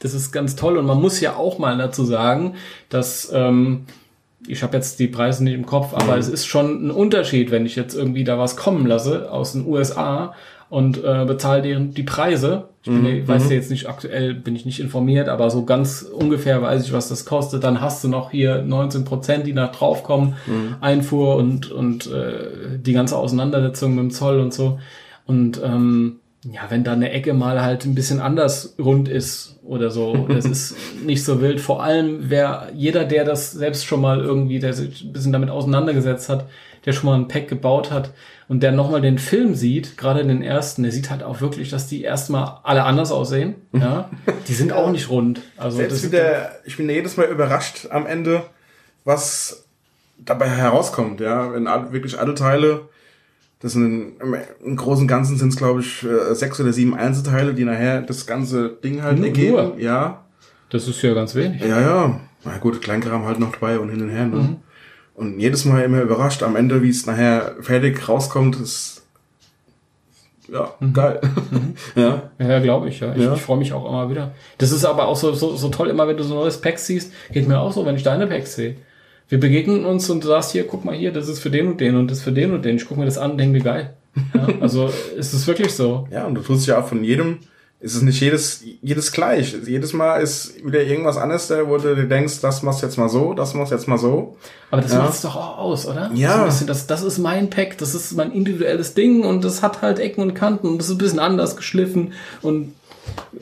das 0.00 0.14
ist 0.14 0.32
ganz 0.32 0.56
toll 0.56 0.76
und 0.76 0.86
man 0.86 1.00
muss 1.00 1.20
ja 1.20 1.36
auch 1.36 1.58
mal 1.58 1.78
dazu 1.78 2.04
sagen, 2.04 2.54
dass 2.88 3.30
ähm, 3.32 3.84
ich 4.48 4.62
habe 4.62 4.76
jetzt 4.76 4.98
die 4.98 5.06
Preise 5.06 5.44
nicht 5.44 5.54
im 5.54 5.66
Kopf, 5.66 5.94
aber 5.94 6.18
es 6.18 6.28
ist 6.28 6.46
schon 6.46 6.86
ein 6.86 6.90
Unterschied, 6.90 7.50
wenn 7.50 7.66
ich 7.66 7.76
jetzt 7.76 7.94
irgendwie 7.94 8.24
da 8.24 8.38
was 8.38 8.56
kommen 8.56 8.86
lasse 8.86 9.30
aus 9.30 9.52
den 9.52 9.66
USA 9.66 10.34
und 10.68 11.02
äh, 11.04 11.24
bezahle 11.26 11.62
deren 11.62 11.94
die 11.94 12.02
Preise. 12.02 12.68
Ich 12.82 12.90
bin, 12.90 13.04
ja- 13.06 13.26
weiß 13.28 13.48
ja 13.50 13.56
jetzt 13.56 13.70
nicht 13.70 13.88
aktuell, 13.88 14.34
bin 14.34 14.54
ich 14.56 14.64
nicht 14.64 14.78
informiert, 14.80 15.28
aber 15.28 15.50
so 15.50 15.64
ganz 15.64 16.02
ungefähr 16.02 16.62
weiß 16.62 16.84
ich, 16.84 16.92
was 16.92 17.08
das 17.08 17.24
kostet. 17.24 17.64
Dann 17.64 17.80
hast 17.80 18.02
du 18.04 18.08
noch 18.08 18.30
hier 18.30 18.62
19 18.62 19.04
Prozent, 19.04 19.46
die 19.46 19.52
nach 19.52 19.72
draufkommen, 19.72 20.34
Einfuhr 20.80 21.36
und 21.36 21.70
und 21.70 22.06
äh, 22.06 22.78
die 22.78 22.92
ganze 22.92 23.16
Auseinandersetzung 23.16 23.94
mit 23.94 24.02
dem 24.04 24.10
Zoll 24.10 24.40
und 24.40 24.52
so. 24.54 24.78
Und 25.26 25.60
ähm, 25.64 26.20
Ja, 26.52 26.60
wenn 26.68 26.84
da 26.84 26.92
eine 26.92 27.10
Ecke 27.10 27.34
mal 27.34 27.60
halt 27.60 27.84
ein 27.86 27.96
bisschen 27.96 28.20
anders 28.20 28.76
rund 28.78 29.08
ist 29.08 29.58
oder 29.64 29.90
so, 29.90 30.26
das 30.28 30.44
ist 30.44 30.76
nicht 31.04 31.24
so 31.24 31.40
wild. 31.40 31.60
Vor 31.60 31.82
allem, 31.82 32.26
wer, 32.28 32.68
jeder, 32.74 33.04
der 33.04 33.24
das 33.24 33.50
selbst 33.50 33.84
schon 33.84 34.00
mal 34.00 34.20
irgendwie, 34.20 34.60
der 34.60 34.72
sich 34.72 35.02
ein 35.04 35.12
bisschen 35.12 35.32
damit 35.32 35.50
auseinandergesetzt 35.50 36.28
hat, 36.28 36.44
der 36.84 36.92
schon 36.92 37.06
mal 37.10 37.16
ein 37.16 37.26
Pack 37.26 37.48
gebaut 37.48 37.90
hat 37.90 38.10
und 38.48 38.62
der 38.62 38.72
nochmal 38.72 39.00
den 39.00 39.18
Film 39.18 39.54
sieht, 39.54 39.96
gerade 39.96 40.24
den 40.24 40.42
ersten, 40.42 40.82
der 40.84 40.92
sieht 40.92 41.10
halt 41.10 41.22
auch 41.22 41.40
wirklich, 41.40 41.70
dass 41.70 41.88
die 41.88 42.02
erstmal 42.02 42.58
alle 42.62 42.84
anders 42.84 43.10
aussehen. 43.12 43.54
Ja, 43.72 44.08
die 44.48 44.54
sind 44.54 44.72
auch 44.72 44.90
nicht 44.90 45.10
rund. 45.10 45.42
Also 45.56 45.78
Selbst 45.78 46.04
das 46.04 46.12
wieder, 46.12 46.50
ich 46.64 46.76
bin 46.76 46.88
jedes 46.88 47.16
Mal 47.16 47.26
überrascht 47.26 47.88
am 47.90 48.06
Ende, 48.06 48.42
was 49.04 49.64
dabei 50.18 50.48
herauskommt, 50.48 51.20
ja. 51.20 51.52
Wenn 51.52 51.66
wirklich 51.92 52.18
alle 52.18 52.34
Teile, 52.34 52.88
das 53.60 53.72
sind 53.72 54.14
im, 54.64 54.76
Großen 54.76 55.02
und 55.02 55.08
Ganzen 55.08 55.36
sind 55.36 55.48
es, 55.48 55.56
glaube 55.56 55.80
ich, 55.80 56.04
äh, 56.04 56.34
sechs 56.34 56.60
oder 56.60 56.72
sieben 56.72 56.94
Einzelteile, 56.94 57.52
die 57.54 57.64
nachher 57.64 58.02
das 58.02 58.26
ganze 58.26 58.70
Ding 58.82 59.02
halt 59.02 59.18
Nur- 59.18 59.26
ergeben. 59.26 59.52
nur? 59.52 59.78
Ja. 59.78 60.24
das 60.70 60.88
ist 60.88 61.02
ja 61.02 61.14
ganz 61.14 61.34
wenig. 61.34 61.60
Ja, 61.62 61.80
ja. 61.80 62.20
Na 62.44 62.58
gut, 62.58 62.80
Kleinkram 62.80 63.24
halt 63.24 63.40
noch 63.40 63.52
dabei 63.52 63.78
und 63.78 63.88
hin 63.90 64.02
und 64.02 64.10
her. 64.10 64.26
Ne? 64.26 64.56
Und 65.16 65.40
jedes 65.40 65.64
Mal 65.64 65.82
immer 65.82 66.02
überrascht 66.02 66.42
am 66.42 66.56
Ende, 66.56 66.82
wie 66.82 66.90
es 66.90 67.06
nachher 67.06 67.56
fertig 67.60 68.06
rauskommt, 68.08 68.56
ist 68.60 69.02
ja 70.52 70.70
geil. 70.92 71.20
ja. 71.96 72.30
Ja, 72.38 72.58
glaube 72.60 72.88
ich, 72.88 73.00
ja. 73.00 73.14
Ich, 73.14 73.22
Ja. 73.22 73.34
ich 73.34 73.40
freue 73.40 73.56
mich 73.56 73.72
auch 73.72 73.88
immer 73.88 74.10
wieder. 74.10 74.32
Das 74.58 74.70
ist 74.72 74.84
aber 74.84 75.08
auch 75.08 75.16
so, 75.16 75.32
so, 75.32 75.56
so 75.56 75.68
toll, 75.70 75.88
immer 75.88 76.06
wenn 76.06 76.16
du 76.16 76.22
so 76.22 76.34
ein 76.34 76.40
neues 76.40 76.60
Pack 76.60 76.78
siehst, 76.78 77.12
geht 77.32 77.48
mir 77.48 77.58
auch 77.58 77.72
so, 77.72 77.84
wenn 77.86 77.96
ich 77.96 78.02
deine 78.02 78.26
Packs 78.26 78.54
sehe. 78.56 78.76
Wir 79.28 79.40
begegnen 79.40 79.84
uns 79.86 80.08
und 80.08 80.22
du 80.22 80.28
sagst 80.28 80.52
hier, 80.52 80.66
guck 80.66 80.84
mal 80.84 80.94
hier, 80.94 81.12
das 81.12 81.28
ist 81.28 81.40
für 81.40 81.50
den 81.50 81.66
und 81.66 81.80
den 81.80 81.96
und 81.96 82.10
das 82.10 82.18
ist 82.18 82.24
für 82.24 82.32
den 82.32 82.52
und 82.52 82.64
den. 82.64 82.76
Ich 82.76 82.86
gucke 82.86 83.00
mir 83.00 83.06
das 83.06 83.18
an 83.18 83.32
und 83.32 83.38
denke, 83.38 83.58
wie 83.58 83.62
geil. 83.64 83.94
Ja, 84.34 84.48
also 84.60 84.90
es 85.18 85.34
ist 85.34 85.46
wirklich 85.46 85.72
so. 85.74 86.06
Ja, 86.12 86.26
und 86.26 86.34
du 86.36 86.42
tust 86.42 86.66
ja 86.68 86.78
auch 86.80 86.86
von 86.86 87.02
jedem, 87.02 87.38
ist 87.86 87.94
es 87.94 88.02
nicht 88.02 88.20
jedes, 88.20 88.62
jedes 88.82 89.12
gleich. 89.12 89.54
Jedes 89.66 89.92
Mal 89.92 90.16
ist 90.18 90.64
wieder 90.64 90.82
irgendwas 90.82 91.16
anderes, 91.16 91.46
da, 91.46 91.66
wo 91.68 91.76
du 91.78 91.94
dir 91.94 92.04
denkst, 92.08 92.40
das 92.40 92.62
machst 92.62 92.82
du 92.82 92.86
jetzt 92.86 92.96
mal 92.98 93.08
so, 93.08 93.32
das 93.32 93.54
machst 93.54 93.70
du 93.72 93.76
jetzt 93.76 93.86
mal 93.86 93.96
so. 93.98 94.36
Aber 94.70 94.82
das 94.82 94.92
Ja. 94.92 94.98
macht's 94.98 95.22
doch 95.22 95.36
auch 95.36 95.58
aus, 95.58 95.86
oder? 95.86 96.10
Ja. 96.14 96.32
So 96.34 96.38
ein 96.40 96.44
bisschen, 96.46 96.66
das, 96.66 96.86
das 96.86 97.02
ist 97.02 97.18
mein 97.18 97.48
Pack, 97.50 97.78
das 97.78 97.94
ist 97.94 98.12
mein 98.12 98.32
individuelles 98.32 98.94
Ding 98.94 99.24
und 99.24 99.44
das 99.44 99.62
hat 99.62 99.82
halt 99.82 99.98
Ecken 100.00 100.20
und 100.22 100.34
Kanten 100.34 100.66
und 100.68 100.78
das 100.78 100.86
ist 100.88 100.92
ein 100.94 100.98
bisschen 100.98 101.18
anders 101.20 101.56
geschliffen. 101.56 102.12
Und 102.42 102.74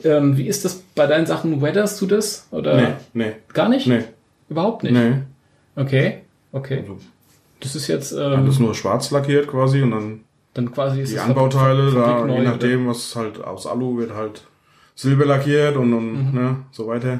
ähm, 0.03 0.37
wie 0.37 0.47
ist 0.47 0.63
das 0.63 0.83
bei 0.93 1.07
deinen 1.07 1.25
Sachen? 1.25 1.61
Weatherst 1.61 1.99
du 2.01 2.05
das? 2.05 2.45
Oder 2.51 2.75
Nee, 2.77 2.87
nee, 3.13 3.31
gar 3.53 3.67
nicht? 3.67 3.87
nee, 3.87 4.03
Überhaupt 4.49 4.83
nicht. 4.83 4.93
nee. 4.93 5.13
Okay, 5.75 6.19
okay. 6.51 6.79
Also, 6.81 6.97
Das 7.61 7.75
ist 7.75 7.87
jetzt 7.87 8.11
ähm, 8.11 8.45
das 8.45 8.55
ist 8.55 8.59
nur 8.59 8.75
schwarz 8.75 9.09
lackiert 9.09 9.47
quasi 9.47 9.81
und 9.81 9.91
dann 9.91 10.19
dann 10.55 10.71
quasi 10.71 11.01
ist 11.01 11.13
die 11.13 11.19
Anbauteile, 11.19 11.91
da, 11.91 12.25
je 12.27 12.41
nachdem, 12.41 12.87
was 12.87 13.15
halt 13.15 13.43
aus 13.43 13.67
Alu 13.67 13.97
wird 13.99 14.13
halt 14.15 14.47
Silber 14.95 15.25
lackiert 15.25 15.75
und, 15.75 15.93
und 15.93 16.29
Mhm. 16.31 16.33
ne, 16.33 16.55
so 16.71 16.87
weiter. 16.87 17.19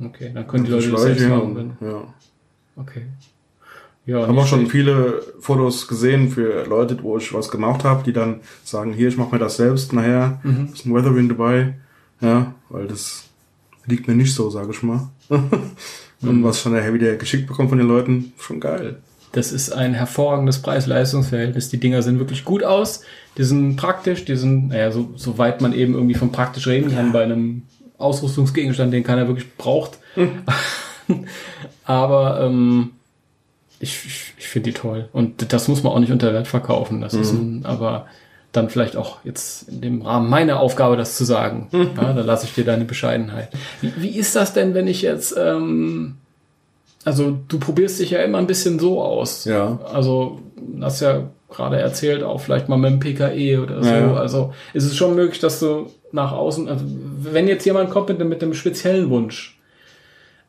Okay, 0.00 0.30
dann 0.32 0.46
können 0.46 0.64
die 0.64 0.70
Leute 0.70 0.90
das 0.92 1.02
selbst 1.02 1.26
machen. 1.28 1.56
und, 1.80 1.88
ja. 1.88 2.02
okay. 2.76 3.06
Ja, 4.04 4.20
Ich 4.20 4.28
habe 4.28 4.38
auch 4.40 4.46
schon 4.46 4.60
schlecht. 4.60 4.72
viele 4.72 5.22
Fotos 5.40 5.88
gesehen 5.88 6.28
für 6.30 6.64
Leute, 6.66 7.02
wo 7.02 7.16
ich 7.18 7.32
was 7.34 7.50
gemacht 7.50 7.82
habe, 7.82 8.04
die 8.04 8.12
dann 8.12 8.40
sagen, 8.62 8.92
hier, 8.92 9.08
ich 9.08 9.16
mache 9.16 9.32
mir 9.32 9.38
das 9.40 9.56
selbst, 9.56 9.92
nachher 9.92 10.38
Mhm. 10.44 10.68
ist 10.72 10.86
ein 10.86 10.94
Weathering 10.94 11.28
dabei. 11.28 11.74
Ja, 12.20 12.54
weil 12.68 12.86
das 12.86 13.24
liegt 13.86 14.06
mir 14.06 14.14
nicht 14.14 14.32
so, 14.34 14.48
sage 14.50 14.70
ich 14.70 14.82
mal. 14.82 15.08
Mhm. 16.20 16.28
Und 16.30 16.44
was 16.44 16.56
ich 16.58 16.62
dann 16.64 16.72
nachher 16.72 16.94
wieder 16.94 17.14
geschickt 17.16 17.46
bekomme 17.46 17.68
von 17.68 17.76
den 17.76 17.88
Leuten, 17.88 18.32
schon 18.38 18.58
geil. 18.58 19.02
Das 19.36 19.52
ist 19.52 19.70
ein 19.70 19.92
hervorragendes 19.92 20.62
Preis-Leistungs-Verhältnis. 20.62 21.68
Die 21.68 21.78
Dinger 21.78 22.00
sehen 22.00 22.18
wirklich 22.18 22.46
gut 22.46 22.64
aus. 22.64 23.02
Die 23.36 23.44
sind 23.44 23.76
praktisch, 23.76 24.24
die 24.24 24.34
sind, 24.34 24.68
naja, 24.68 24.90
so, 24.90 25.10
soweit 25.16 25.60
man 25.60 25.74
eben 25.74 25.92
irgendwie 25.92 26.14
von 26.14 26.32
praktisch 26.32 26.66
reden 26.66 26.90
kann 26.94 27.12
bei 27.12 27.22
einem 27.22 27.64
Ausrüstungsgegenstand, 27.98 28.94
den 28.94 29.04
keiner 29.04 29.28
wirklich 29.28 29.54
braucht. 29.58 29.98
Aber 31.84 32.40
ähm, 32.40 32.92
ich, 33.78 34.06
ich, 34.06 34.32
ich 34.38 34.48
finde 34.48 34.70
die 34.70 34.74
toll. 34.74 35.10
Und 35.12 35.52
das 35.52 35.68
muss 35.68 35.82
man 35.82 35.92
auch 35.92 36.00
nicht 36.00 36.12
unter 36.12 36.32
Wert 36.32 36.48
verkaufen. 36.48 37.02
Das 37.02 37.12
ist 37.12 37.32
ein, 37.32 37.66
aber 37.66 38.06
dann 38.52 38.70
vielleicht 38.70 38.96
auch 38.96 39.18
jetzt 39.22 39.68
in 39.68 39.82
dem 39.82 40.00
Rahmen 40.00 40.30
meiner 40.30 40.60
Aufgabe, 40.60 40.96
das 40.96 41.14
zu 41.14 41.26
sagen. 41.26 41.68
Ja, 41.72 42.14
da 42.14 42.22
lasse 42.22 42.46
ich 42.46 42.54
dir 42.54 42.64
deine 42.64 42.86
Bescheidenheit. 42.86 43.50
Wie, 43.82 43.92
wie 43.98 44.16
ist 44.16 44.34
das 44.34 44.54
denn, 44.54 44.72
wenn 44.72 44.86
ich 44.86 45.02
jetzt, 45.02 45.36
ähm, 45.38 46.16
also 47.06 47.38
du 47.48 47.58
probierst 47.58 47.98
dich 48.00 48.10
ja 48.10 48.18
immer 48.20 48.36
ein 48.38 48.46
bisschen 48.46 48.78
so 48.78 49.00
aus. 49.02 49.44
Ja. 49.46 49.78
Also, 49.92 50.40
hast 50.80 51.00
ja 51.00 51.30
gerade 51.48 51.78
erzählt, 51.78 52.22
auch 52.22 52.40
vielleicht 52.40 52.68
mal 52.68 52.76
mit 52.76 52.90
dem 52.90 53.00
PKE 53.00 53.62
oder 53.62 53.82
so. 53.82 53.88
Ja. 53.88 54.14
Also, 54.14 54.52
ist 54.74 54.84
es 54.84 54.96
schon 54.96 55.14
möglich, 55.14 55.40
dass 55.40 55.60
du 55.60 55.86
nach 56.12 56.32
außen, 56.32 56.68
also, 56.68 56.84
wenn 57.22 57.48
jetzt 57.48 57.64
jemand 57.64 57.90
kommt 57.90 58.08
mit, 58.08 58.20
einem- 58.20 58.28
mit 58.28 58.42
einem 58.42 58.52
speziellen 58.54 59.08
Wunsch, 59.10 59.58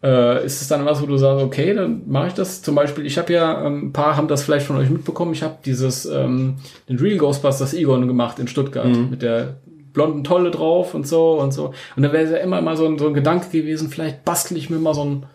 äh, 0.04 0.46
ist 0.46 0.62
es 0.62 0.68
dann 0.68 0.86
was, 0.86 1.02
wo 1.02 1.06
du 1.08 1.18
sagst, 1.18 1.44
okay, 1.44 1.74
dann 1.74 2.04
mache 2.08 2.28
ich 2.28 2.34
das. 2.34 2.62
Zum 2.62 2.76
Beispiel, 2.76 3.06
ich 3.06 3.18
habe 3.18 3.34
ja, 3.34 3.66
ähm, 3.66 3.88
ein 3.88 3.94
paar 3.94 4.16
haben 4.16 4.28
das 4.28 4.44
vielleicht 4.44 4.66
von 4.68 4.78
euch 4.78 4.90
mitbekommen, 4.90 5.34
ich 5.34 5.44
habe 5.44 5.58
dieses, 5.66 6.06
ähm, 6.06 6.56
den 6.88 7.00
Real 7.00 7.18
Ghostbusters 7.18 7.74
Egon 7.74 8.08
gemacht 8.08 8.38
in 8.40 8.48
Stuttgart 8.48 8.86
Mhm. 8.88 9.10
mit 9.10 9.22
der 9.22 9.56
blonden 9.94 10.24
Tolle 10.24 10.52
drauf 10.52 10.94
und 10.94 11.08
so 11.08 11.40
und 11.42 11.52
so. 11.52 11.74
Und 11.96 12.04
da 12.04 12.14
wäre 12.14 12.24
es 12.26 12.30
ja 12.32 12.38
immer 12.38 12.62
mal 12.62 12.78
so 12.78 12.86
ein, 12.86 13.00
so 13.00 13.08
ein 13.08 13.16
Gedanke 13.16 13.48
gewesen, 13.50 13.90
vielleicht 13.90 14.24
bastel 14.24 14.56
ich 14.58 14.70
mir 14.70 14.78
mal 14.78 14.94
so 14.94 15.04
ein, 15.04 15.26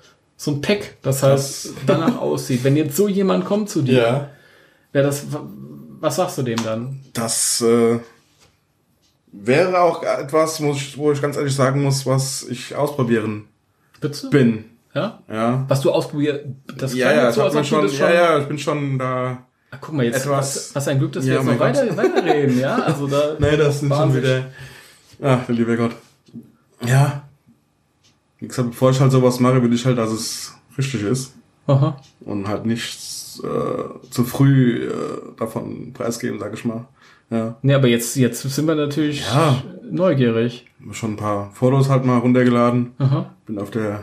so 0.42 0.50
ein 0.50 0.60
Pack, 0.60 0.96
das 1.02 1.22
halt 1.22 1.34
Das- 1.34 1.72
danach 1.86 2.18
aussieht. 2.20 2.64
Wenn 2.64 2.74
jetzt 2.76 2.96
so 2.96 3.06
jemand 3.06 3.44
kommt 3.44 3.70
zu 3.70 3.80
dir, 3.82 4.30
wäre 4.90 5.06
das, 5.06 5.24
was 6.00 6.16
sagst 6.16 6.38
du 6.38 6.42
dem 6.42 6.62
dann? 6.64 7.00
Das 7.12 7.60
äh, 7.60 8.00
wäre 9.30 9.80
auch 9.80 10.02
etwas, 10.02 10.58
ich, 10.58 10.98
wo 10.98 11.12
ich 11.12 11.22
ganz 11.22 11.36
ehrlich 11.36 11.54
sagen 11.54 11.82
muss, 11.82 12.04
was 12.06 12.42
ich 12.48 12.74
ausprobieren 12.74 13.44
Bitte? 14.00 14.30
bin. 14.30 14.64
Ja? 14.94 15.22
Ja. 15.30 15.64
Was 15.68 15.80
du 15.80 15.92
ausprobiert, 15.92 16.44
das 16.76 16.92
Ja, 16.94 17.12
ja, 17.12 17.30
so, 17.32 17.42
als 17.44 17.54
schon, 17.68 17.88
schon. 17.88 17.98
ja, 17.98 18.12
ja, 18.12 18.38
ich 18.40 18.46
bin 18.46 18.58
schon 18.58 18.98
da. 18.98 19.46
Ach, 19.70 19.78
guck 19.80 19.94
mal, 19.94 20.04
jetzt, 20.04 20.26
etwas- 20.26 20.38
was, 20.56 20.74
was 20.74 20.88
ein 20.88 20.98
Glück, 20.98 21.12
dass 21.12 21.24
wir 21.24 21.34
Ja, 21.34 21.40
jetzt 21.40 21.48
noch 21.50 21.58
weiter, 21.60 21.96
weiterreden, 21.96 22.58
ja? 22.58 22.76
Also 22.82 23.06
da. 23.06 23.36
Nee, 23.38 23.56
das 23.56 23.78
sind 23.80 23.94
schon 23.94 24.14
wieder. 24.14 24.46
Ach, 25.22 25.46
der 25.46 25.54
liebe 25.54 25.76
Gott. 25.76 25.92
Ja. 26.84 27.22
Wie 28.42 28.48
gesagt, 28.48 28.70
bevor 28.70 28.90
ich 28.90 28.98
halt 29.00 29.12
sowas 29.12 29.38
mache, 29.38 29.62
will 29.62 29.72
ich 29.72 29.86
halt, 29.86 29.98
dass 29.98 30.10
es 30.10 30.52
richtig 30.76 31.04
ist. 31.04 31.32
Aha. 31.68 31.96
Und 32.22 32.48
halt 32.48 32.66
nicht 32.66 32.98
äh, 33.44 34.10
zu 34.10 34.24
früh 34.24 34.88
äh, 34.88 34.90
davon 35.38 35.92
preisgeben, 35.92 36.40
sag 36.40 36.52
ich 36.52 36.64
mal. 36.64 36.88
Ja. 37.30 37.56
Nee, 37.62 37.74
aber 37.74 37.86
jetzt, 37.86 38.16
jetzt 38.16 38.42
sind 38.42 38.66
wir 38.66 38.74
natürlich 38.74 39.24
Ja. 39.32 39.62
neugierig. 39.88 40.66
Schon 40.90 41.12
ein 41.12 41.16
paar 41.16 41.52
Fotos 41.52 41.88
halt 41.88 42.04
mal 42.04 42.18
runtergeladen. 42.18 42.90
Aha. 42.98 43.32
Bin 43.46 43.60
auf 43.60 43.70
der 43.70 44.02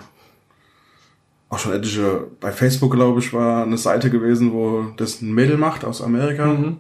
auch 1.50 1.60
schon 1.60 1.74
etliche, 1.74 2.28
bei 2.40 2.54
Facebook 2.54 2.94
glaube 2.94 3.20
ich, 3.20 3.34
war 3.34 3.64
eine 3.64 3.78
Seite 3.78 4.10
gewesen, 4.10 4.54
wo 4.54 4.86
das 4.96 5.22
ein 5.22 5.34
Mädel 5.34 5.58
macht 5.58 5.84
aus 5.84 6.02
Amerika. 6.02 6.46
Mhm. 6.46 6.78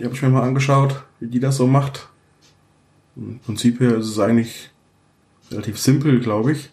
Die 0.00 0.04
habe 0.04 0.16
ich 0.16 0.22
mir 0.22 0.30
mal 0.30 0.42
angeschaut, 0.42 1.04
wie 1.20 1.28
die 1.28 1.38
das 1.38 1.58
so 1.58 1.68
macht. 1.68 2.08
Im 3.14 3.38
Prinzip 3.38 3.78
her 3.78 3.98
ist 3.98 4.08
es 4.08 4.18
eigentlich 4.18 4.70
relativ 5.52 5.78
simpel, 5.78 6.18
glaube 6.18 6.50
ich. 6.52 6.71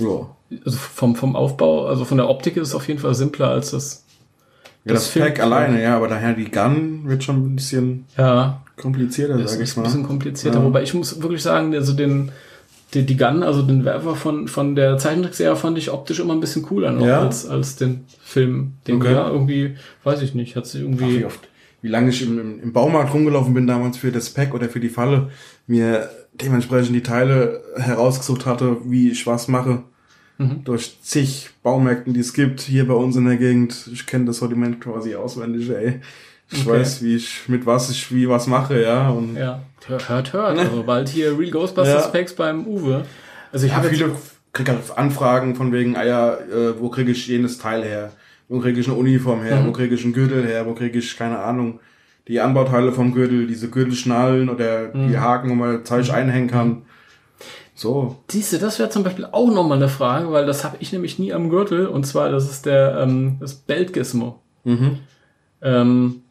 Ja. 0.00 0.58
Also 0.64 0.78
vom, 0.78 1.14
vom 1.16 1.36
Aufbau, 1.36 1.86
also 1.86 2.04
von 2.04 2.16
der 2.18 2.28
Optik 2.30 2.56
ist 2.56 2.68
es 2.68 2.74
auf 2.74 2.88
jeden 2.88 3.00
Fall 3.00 3.14
simpler 3.14 3.48
als 3.50 3.70
das. 3.72 4.04
Ja, 4.84 4.94
das, 4.94 5.12
Das 5.12 5.22
Pack 5.22 5.36
Film- 5.38 5.52
alleine, 5.52 5.82
ja, 5.82 5.96
aber 5.96 6.08
daher 6.08 6.32
die 6.34 6.50
Gun 6.50 7.02
wird 7.06 7.22
schon 7.24 7.36
ein 7.44 7.56
bisschen 7.56 8.06
Ja, 8.16 8.62
komplizierter, 8.76 9.46
sage 9.46 9.62
ich 9.62 9.76
mal. 9.76 9.82
ein 9.82 9.86
bisschen 9.86 10.02
komplizierter. 10.04 10.58
Ja. 10.60 10.64
Wobei 10.64 10.82
ich 10.82 10.94
muss 10.94 11.20
wirklich 11.20 11.42
sagen, 11.42 11.74
also 11.74 11.92
den, 11.92 12.32
die, 12.94 13.04
die 13.04 13.16
Gun, 13.18 13.42
also 13.42 13.60
den 13.62 13.84
Werfer 13.84 14.14
von, 14.16 14.48
von 14.48 14.74
der 14.74 14.96
Zeichentrickserie 14.96 15.56
fand 15.56 15.76
ich 15.76 15.90
optisch 15.90 16.20
immer 16.20 16.32
ein 16.32 16.40
bisschen 16.40 16.62
cooler 16.62 16.92
noch 16.92 17.04
Ja? 17.06 17.20
als, 17.20 17.46
als 17.46 17.76
den 17.76 18.06
Film. 18.22 18.74
Den 18.86 18.96
Okay. 18.96 19.12
ja 19.12 19.28
irgendwie, 19.28 19.76
weiß 20.04 20.22
ich 20.22 20.34
nicht, 20.34 20.56
hat 20.56 20.66
sie 20.66 20.78
Ach, 20.78 20.82
irgendwie. 20.84 21.18
wie 21.18 21.24
oft, 21.26 21.40
wie 21.82 21.88
lange 21.88 22.08
ich 22.08 22.22
im, 22.22 22.60
im 22.62 22.72
Baumarkt 22.72 23.12
rumgelaufen 23.12 23.52
bin 23.52 23.66
damals 23.66 23.98
für 23.98 24.10
das 24.12 24.30
Pack 24.30 24.54
oder 24.54 24.70
für 24.70 24.80
die 24.80 24.88
Falle, 24.88 25.28
mir 25.66 26.08
dementsprechend 26.40 26.94
die 26.94 27.02
Teile 27.02 27.62
herausgesucht 27.76 28.46
hatte, 28.46 28.78
wie 28.84 29.10
ich 29.10 29.26
was 29.26 29.48
mache. 29.48 29.82
Mhm. 30.38 30.62
Durch 30.64 30.98
zig 31.02 31.50
Baumärkten, 31.62 32.14
die 32.14 32.20
es 32.20 32.32
gibt, 32.32 32.60
hier 32.60 32.86
bei 32.86 32.94
uns 32.94 33.16
in 33.16 33.24
der 33.26 33.36
Gegend. 33.36 33.88
Ich 33.92 34.06
kenne 34.06 34.26
das 34.26 34.38
Sortiment 34.38 34.80
quasi 34.80 35.14
auswendig, 35.14 35.68
ey. 35.70 36.00
Ich 36.50 36.66
Okay. 36.66 36.78
weiß, 36.80 37.02
wie 37.02 37.16
ich, 37.16 37.48
mit 37.48 37.66
was 37.66 37.90
ich 37.90 38.14
wie 38.14 38.28
was 38.28 38.46
mache, 38.46 38.80
ja. 38.82 39.10
Und 39.10 39.36
Ja, 39.36 39.62
hört, 39.86 40.08
hört. 40.08 40.32
hört. 40.32 40.58
Also 40.58 40.82
bald 40.84 41.08
hier 41.08 41.38
Real 41.38 41.50
Ghostbusters 41.50 42.04
Ja. 42.04 42.10
Packs 42.10 42.34
beim 42.34 42.66
Uwe. 42.66 43.04
Also 43.52 43.66
ich 43.66 43.72
ja, 43.72 43.78
habe 43.78 43.88
viele 43.88 44.12
kriegen 44.52 44.70
halt 44.70 44.96
Anfragen 44.96 45.54
von 45.56 45.72
wegen, 45.72 45.96
ah 45.96 46.04
ja, 46.04 46.34
äh, 46.34 46.80
wo 46.80 46.88
kriege 46.88 47.10
ich 47.12 47.26
jenes 47.26 47.58
Teil 47.58 47.82
her? 47.82 48.12
Wo 48.48 48.60
kriege 48.60 48.80
ich 48.80 48.86
eine 48.88 48.96
Uniform 48.96 49.42
her? 49.42 49.60
Mhm. 49.60 49.66
Wo 49.66 49.72
kriege 49.72 49.94
ich 49.94 50.04
einen 50.04 50.14
Gürtel 50.14 50.46
her? 50.46 50.64
Wo 50.66 50.72
kriege 50.74 50.98
ich, 50.98 51.16
keine 51.18 51.38
Ahnung, 51.38 51.80
die 52.28 52.40
Anbauteile 52.40 52.92
vom 52.92 53.12
Gürtel, 53.14 53.46
diese 53.46 53.68
Gürtelschnallen 53.70 54.48
oder 54.48 54.94
Mhm. 54.94 55.08
die 55.08 55.18
Haken, 55.18 55.50
wo 55.50 55.54
man 55.54 55.84
Zeug 55.84 56.10
einhängen 56.12 56.48
kann. 56.50 56.82
So. 57.74 58.16
Siehst 58.30 58.52
du, 58.52 58.58
das 58.58 58.78
wäre 58.78 58.90
zum 58.90 59.04
Beispiel 59.04 59.26
auch 59.30 59.50
nochmal 59.52 59.78
eine 59.78 59.88
Frage, 59.88 60.30
weil 60.32 60.46
das 60.46 60.64
habe 60.64 60.76
ich 60.80 60.92
nämlich 60.92 61.18
nie 61.18 61.32
am 61.32 61.48
Gürtel. 61.48 61.86
Und 61.86 62.04
zwar, 62.06 62.28
das 62.30 62.50
ist 62.50 62.66
der 62.66 62.98
ähm, 63.00 63.36
das 63.40 63.54
Beltgizmo. 63.54 64.40
Mhm. 64.64 64.98
Ähm, 65.62 66.22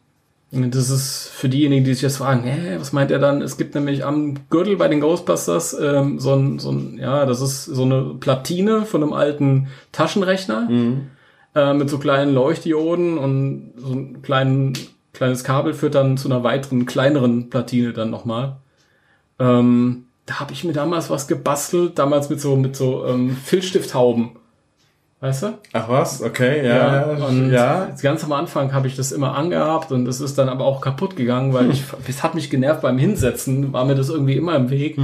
Das 0.50 0.88
ist 0.88 1.28
für 1.34 1.48
diejenigen, 1.50 1.84
die 1.84 1.92
sich 1.92 2.02
jetzt 2.02 2.16
fragen, 2.18 2.42
hä, 2.44 2.76
was 2.78 2.92
meint 2.94 3.10
er 3.10 3.18
dann? 3.18 3.42
Es 3.42 3.56
gibt 3.58 3.74
nämlich 3.74 4.04
am 4.04 4.34
Gürtel 4.48 4.76
bei 4.76 4.88
den 4.88 5.00
Ghostbusters 5.00 5.76
ähm, 5.78 6.18
so 6.18 6.32
ein, 6.34 6.58
so 6.58 6.70
ein, 6.70 6.96
ja, 6.98 7.26
das 7.26 7.40
ist 7.42 7.66
so 7.66 7.82
eine 7.82 8.14
Platine 8.18 8.86
von 8.86 9.02
einem 9.02 9.12
alten 9.12 9.68
Taschenrechner 9.92 10.68
äh, 11.54 11.74
mit 11.74 11.90
so 11.90 11.98
kleinen 11.98 12.32
Leuchtdioden 12.34 13.18
und 13.18 13.72
so 13.76 13.92
ein 13.92 14.22
kleinen, 14.22 14.72
kleines 15.18 15.42
Kabel 15.42 15.74
führt 15.74 15.96
dann 15.96 16.16
zu 16.16 16.28
einer 16.28 16.44
weiteren, 16.44 16.86
kleineren 16.86 17.50
Platine 17.50 17.92
dann 17.92 18.08
nochmal. 18.08 18.56
Ähm, 19.40 20.04
da 20.26 20.38
habe 20.40 20.52
ich 20.52 20.62
mir 20.62 20.72
damals 20.72 21.10
was 21.10 21.26
gebastelt, 21.26 21.98
damals 21.98 22.30
mit 22.30 22.40
so, 22.40 22.54
mit 22.54 22.76
so 22.76 23.04
ähm, 23.04 23.36
Filzstifthauben. 23.36 24.30
Weißt 25.20 25.42
du? 25.42 25.58
Ach 25.72 25.88
was? 25.88 26.22
Okay, 26.22 26.64
ja. 26.64 27.02
und 27.02 27.50
ja. 27.50 27.88
ganz 28.00 28.22
am 28.22 28.30
Anfang 28.30 28.72
habe 28.72 28.86
ich 28.86 28.94
das 28.94 29.10
immer 29.10 29.34
angehabt 29.34 29.90
und 29.90 30.06
es 30.06 30.20
ist 30.20 30.38
dann 30.38 30.48
aber 30.48 30.64
auch 30.64 30.80
kaputt 30.80 31.16
gegangen, 31.16 31.52
weil 31.52 31.68
ich, 31.72 31.82
es 32.06 32.22
hat 32.22 32.36
mich 32.36 32.48
genervt 32.48 32.82
beim 32.82 32.98
Hinsetzen, 32.98 33.72
war 33.72 33.84
mir 33.84 33.96
das 33.96 34.10
irgendwie 34.10 34.36
immer 34.36 34.54
im 34.54 34.70
Weg. 34.70 34.96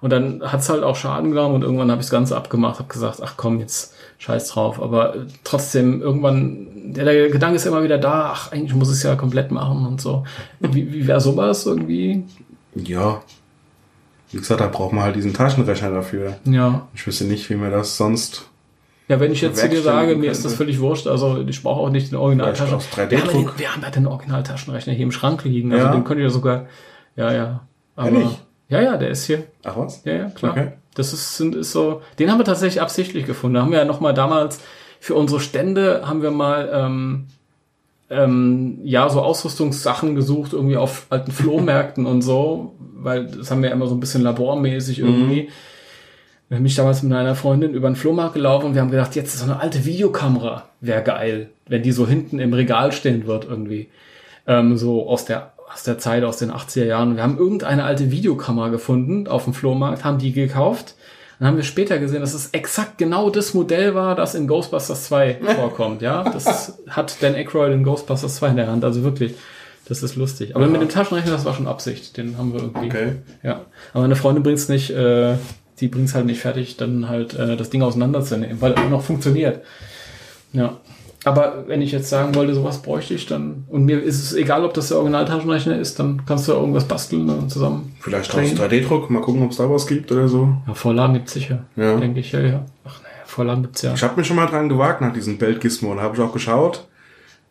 Und 0.00 0.10
dann 0.10 0.40
hat's 0.42 0.70
halt 0.70 0.82
auch 0.82 0.96
Schaden 0.96 1.30
genommen 1.32 1.56
und 1.56 1.62
irgendwann 1.62 1.90
habe 1.90 2.00
ich 2.00 2.06
das 2.06 2.12
Ganze 2.12 2.34
abgemacht, 2.34 2.78
habe 2.78 2.88
gesagt, 2.88 3.20
ach 3.22 3.34
komm, 3.36 3.60
jetzt 3.60 3.94
scheiß 4.18 4.48
drauf. 4.48 4.82
Aber 4.82 5.16
äh, 5.16 5.18
trotzdem, 5.44 6.00
irgendwann, 6.02 6.66
der, 6.92 7.04
der 7.04 7.30
Gedanke 7.30 7.56
ist 7.56 7.66
immer 7.66 7.82
wieder 7.82 7.98
da, 7.98 8.30
ach, 8.32 8.52
eigentlich 8.52 8.74
muss 8.74 8.88
ich 8.88 8.94
es 8.96 9.02
ja 9.02 9.14
komplett 9.16 9.50
machen 9.50 9.86
und 9.86 10.00
so. 10.00 10.24
Wie, 10.60 10.92
wie 10.92 11.06
wäre 11.06 11.20
sowas 11.20 11.66
irgendwie? 11.66 12.24
Ja. 12.74 13.22
Wie 14.30 14.36
gesagt, 14.38 14.60
da 14.60 14.66
braucht 14.66 14.92
man 14.92 15.04
halt 15.04 15.16
diesen 15.16 15.32
Taschenrechner 15.32 15.90
dafür. 15.90 16.36
Ja. 16.44 16.86
Ich 16.94 17.06
wüsste 17.06 17.24
nicht, 17.24 17.48
wie 17.48 17.54
mir 17.54 17.70
das 17.70 17.96
sonst. 17.96 18.44
Ja, 19.08 19.18
wenn 19.20 19.32
ich 19.32 19.40
jetzt 19.40 19.58
zu 19.58 19.68
dir 19.70 19.80
sage, 19.80 20.16
mir 20.16 20.30
ist 20.30 20.44
das 20.44 20.52
völlig 20.54 20.80
wurscht, 20.80 21.06
also 21.06 21.42
ich 21.46 21.62
brauche 21.62 21.80
auch 21.80 21.88
nicht 21.90 22.10
den 22.12 22.18
Originaltaschen. 22.18 22.78
Vielleicht 22.78 22.94
aus 22.94 22.96
Wir 22.98 23.04
haben, 23.04 23.10
ja 23.10 23.18
3D-Druck. 23.32 23.50
den- 23.52 23.58
wir 23.58 23.72
haben 23.74 23.82
ja 23.82 23.90
den 23.90 24.06
Originaltaschenrechner 24.06 24.92
hier 24.92 25.04
im 25.04 25.12
Schrank 25.12 25.44
liegen, 25.44 25.72
also 25.72 25.86
Ja. 25.86 25.92
den 25.92 26.04
könnt 26.04 26.20
ihr 26.20 26.28
sogar, 26.28 26.66
ja, 27.16 27.32
ja. 27.32 27.60
Aber, 27.96 28.10
Ehrlich? 28.10 28.38
Ja, 28.68 28.80
ja, 28.80 28.96
der 28.96 29.10
ist 29.10 29.24
hier. 29.24 29.44
Ach 29.64 29.76
was? 29.76 30.04
Ja, 30.04 30.12
ja, 30.14 30.30
klar. 30.30 30.52
Okay. 30.52 30.72
Das 30.94 31.12
ist, 31.12 31.36
sind, 31.36 31.54
ist 31.54 31.72
so, 31.72 32.02
den 32.18 32.30
haben 32.30 32.38
wir 32.38 32.44
tatsächlich 32.44 32.82
absichtlich 32.82 33.24
gefunden. 33.24 33.54
Da 33.54 33.62
haben 33.62 33.70
wir 33.70 33.78
ja 33.78 33.84
noch 33.84 34.00
mal 34.00 34.12
damals 34.12 34.60
für 35.00 35.14
unsere 35.14 35.40
Stände 35.40 36.02
haben 36.06 36.22
wir 36.22 36.30
mal 36.30 36.70
ähm, 36.72 37.26
ähm, 38.10 38.80
ja 38.84 39.08
so 39.08 39.20
Ausrüstungssachen 39.22 40.14
gesucht 40.14 40.52
irgendwie 40.52 40.76
auf 40.76 41.06
alten 41.10 41.30
Flohmärkten 41.30 42.06
und 42.06 42.22
so, 42.22 42.74
weil 42.78 43.26
das 43.26 43.50
haben 43.50 43.62
wir 43.62 43.68
ja 43.68 43.74
immer 43.74 43.86
so 43.86 43.94
ein 43.94 44.00
bisschen 44.00 44.22
labormäßig 44.22 44.98
irgendwie. 44.98 45.50
Wir 46.48 46.56
haben 46.56 46.62
mich 46.62 46.76
damals 46.76 47.02
mit 47.02 47.12
einer 47.12 47.34
Freundin 47.34 47.74
über 47.74 47.90
den 47.90 47.96
Flohmarkt 47.96 48.34
gelaufen 48.34 48.66
und 48.66 48.74
wir 48.74 48.80
haben 48.80 48.90
gedacht, 48.90 49.14
jetzt 49.14 49.38
so 49.38 49.44
eine 49.44 49.60
alte 49.60 49.84
Videokamera 49.84 50.64
wäre 50.80 51.02
geil, 51.02 51.50
wenn 51.66 51.82
die 51.82 51.92
so 51.92 52.06
hinten 52.06 52.38
im 52.38 52.54
Regal 52.54 52.92
stehen 52.92 53.26
wird 53.26 53.44
irgendwie. 53.44 53.88
Ähm, 54.46 54.78
so 54.78 55.06
aus 55.06 55.26
der, 55.26 55.52
aus 55.72 55.82
der 55.82 55.98
Zeit, 55.98 56.24
aus 56.24 56.38
den 56.38 56.50
80er 56.50 56.84
Jahren. 56.84 57.16
Wir 57.16 57.22
haben 57.22 57.38
irgendeine 57.38 57.84
alte 57.84 58.10
Videokamera 58.10 58.68
gefunden 58.68 59.28
auf 59.28 59.44
dem 59.44 59.54
Flohmarkt, 59.54 60.04
haben 60.04 60.18
die 60.18 60.32
gekauft. 60.32 60.94
Dann 61.38 61.48
haben 61.48 61.56
wir 61.56 61.64
später 61.64 61.98
gesehen, 61.98 62.20
dass 62.20 62.34
es 62.34 62.48
exakt 62.48 62.98
genau 62.98 63.30
das 63.30 63.54
Modell 63.54 63.94
war, 63.94 64.16
das 64.16 64.34
in 64.34 64.48
Ghostbusters 64.48 65.04
2 65.04 65.40
vorkommt. 65.56 66.02
Ja, 66.02 66.24
das 66.24 66.78
hat 66.88 67.22
Dan 67.22 67.34
Aykroyd 67.34 67.72
in 67.72 67.84
Ghostbusters 67.84 68.36
2 68.36 68.48
in 68.48 68.56
der 68.56 68.66
Hand. 68.66 68.84
Also 68.84 69.04
wirklich, 69.04 69.34
das 69.86 70.02
ist 70.02 70.16
lustig. 70.16 70.56
Aber 70.56 70.66
mit 70.66 70.80
dem 70.80 70.88
Taschenrechner, 70.88 71.30
das 71.30 71.44
war 71.44 71.54
schon 71.54 71.68
Absicht. 71.68 72.16
Den 72.16 72.38
haben 72.38 72.52
wir 72.52 72.60
irgendwie. 72.60 72.86
Okay. 72.86 73.12
Ja, 73.42 73.66
aber 73.92 74.02
meine 74.02 74.16
Freundin 74.16 74.42
bringt's 74.42 74.68
nicht, 74.68 74.90
äh, 74.90 75.36
die 75.78 75.88
bringt's 75.88 76.14
halt 76.14 76.26
nicht 76.26 76.40
fertig, 76.40 76.76
dann 76.76 77.08
halt 77.08 77.34
äh, 77.34 77.56
das 77.56 77.70
Ding 77.70 77.82
auseinanderzunehmen, 77.82 78.60
weil 78.60 78.72
er 78.72 78.88
noch 78.88 79.02
funktioniert. 79.02 79.62
Ja. 80.52 80.78
Aber 81.28 81.64
wenn 81.66 81.82
ich 81.82 81.92
jetzt 81.92 82.08
sagen 82.08 82.34
wollte, 82.34 82.54
sowas 82.54 82.80
bräuchte 82.80 83.12
ich, 83.14 83.26
dann, 83.26 83.64
und 83.68 83.84
mir 83.84 84.02
ist 84.02 84.22
es 84.22 84.32
egal, 84.34 84.64
ob 84.64 84.72
das 84.72 84.88
der 84.88 84.96
Originaltaschenrechner 84.96 85.78
ist, 85.78 85.98
dann 85.98 86.24
kannst 86.24 86.48
du 86.48 86.52
irgendwas 86.52 86.84
basteln 86.86 87.28
und 87.28 87.50
zusammen. 87.50 87.94
Vielleicht 88.00 88.32
drehen. 88.32 88.56
3D-Druck. 88.56 89.10
Mal 89.10 89.20
gucken, 89.20 89.42
ob 89.42 89.50
es 89.50 89.58
da 89.58 89.68
was 89.70 89.86
gibt 89.86 90.10
oder 90.10 90.26
so. 90.28 90.56
Ja, 90.66 90.72
Vorlagen 90.74 91.14
gibt's 91.14 91.32
sicher, 91.34 91.64
Ja. 91.76 91.96
denke 91.98 92.20
ich, 92.20 92.32
ja, 92.32 92.40
ja. 92.40 92.64
Ach 92.86 93.00
naja, 93.02 93.14
Vorlagen 93.26 93.62
gibt's 93.62 93.82
ja. 93.82 93.92
Ich 93.92 94.02
habe 94.02 94.16
mich 94.16 94.26
schon 94.26 94.36
mal 94.36 94.46
dran 94.46 94.68
gewagt 94.70 95.00
nach 95.02 95.12
diesen 95.12 95.36
Beltgizmo. 95.38 95.94
Da 95.94 96.00
habe 96.02 96.16
ich 96.16 96.22
auch 96.22 96.32
geschaut 96.32 96.86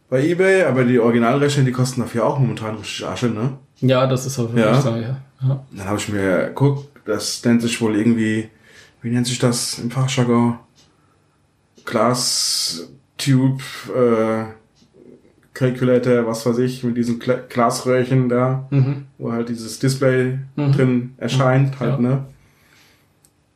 bei 0.10 0.26
Ebay, 0.26 0.64
aber 0.64 0.84
die 0.86 1.00
Originalrechner, 1.00 1.64
die 1.64 1.72
kosten 1.72 2.02
dafür 2.02 2.26
auch 2.26 2.40
momentan 2.40 2.78
richtig 2.78 3.06
Asche, 3.06 3.28
ne? 3.28 3.58
Ja, 3.82 4.08
das 4.08 4.26
ist 4.26 4.40
auch 4.40 4.46
wirklich 4.54 4.66
Ja. 4.66 4.82
so, 4.82 4.90
ja. 4.90 5.18
ja. 5.44 5.64
Dann 5.72 5.86
habe 5.88 5.98
ich 6.00 6.10
mir 6.10 6.46
geguckt, 6.48 6.88
das 7.06 7.44
nennt 7.46 7.62
sich 7.62 7.80
wohl 7.80 7.96
irgendwie, 7.96 8.50
wie 9.04 9.10
nennt 9.12 9.28
sich 9.28 9.38
das 9.38 9.78
im 9.80 9.92
Fachjargon? 9.92 10.58
Glass 11.86 12.90
Tube 13.18 13.62
äh, 13.96 14.46
Calculator, 15.54 16.26
was 16.28 16.46
weiß 16.46 16.60
ich, 16.60 16.84
mit 16.84 16.98
diesen 16.98 17.20
Gla 17.20 17.36
Glasröhrchen 17.50 18.30
da, 18.30 18.68
Mhm. 18.70 19.06
wo 19.18 19.32
halt 19.32 19.50
dieses 19.50 19.80
Display 19.80 20.38
Mhm. 20.56 20.72
drin 20.72 21.14
erscheint, 21.18 21.80
halt, 21.80 21.94
Ja. 21.94 22.00
ne? 22.00 22.26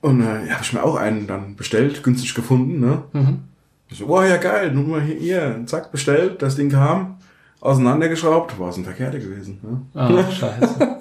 Und 0.02 0.22
äh, 0.22 0.48
ja, 0.48 0.54
habe 0.54 0.64
ich 0.64 0.74
mir 0.74 0.84
auch 0.84 0.96
einen 0.96 1.28
dann 1.28 1.56
bestellt, 1.56 2.02
günstig 2.02 2.34
gefunden, 2.34 2.80
ne? 2.80 3.04
Mhm. 3.14 3.40
Ich 3.88 4.00
so, 4.00 4.08
boah, 4.08 4.26
ja 4.26 4.38
geil, 4.38 4.72
nun 4.74 4.90
mal 4.90 5.02
hier, 5.02 5.16
hier, 5.16 5.62
zack, 5.68 5.92
bestellt, 5.92 6.42
das 6.42 6.56
Ding 6.56 6.70
kam, 6.72 7.18
auseinandergeschraubt, 7.60 8.58
war 8.60 8.70
es 8.70 8.78
ein 8.78 8.84
Verkehrte 8.86 9.20
gewesen, 9.20 9.60
ne? 9.62 9.82
Ah, 9.94 10.24
scheiße. 10.32 10.98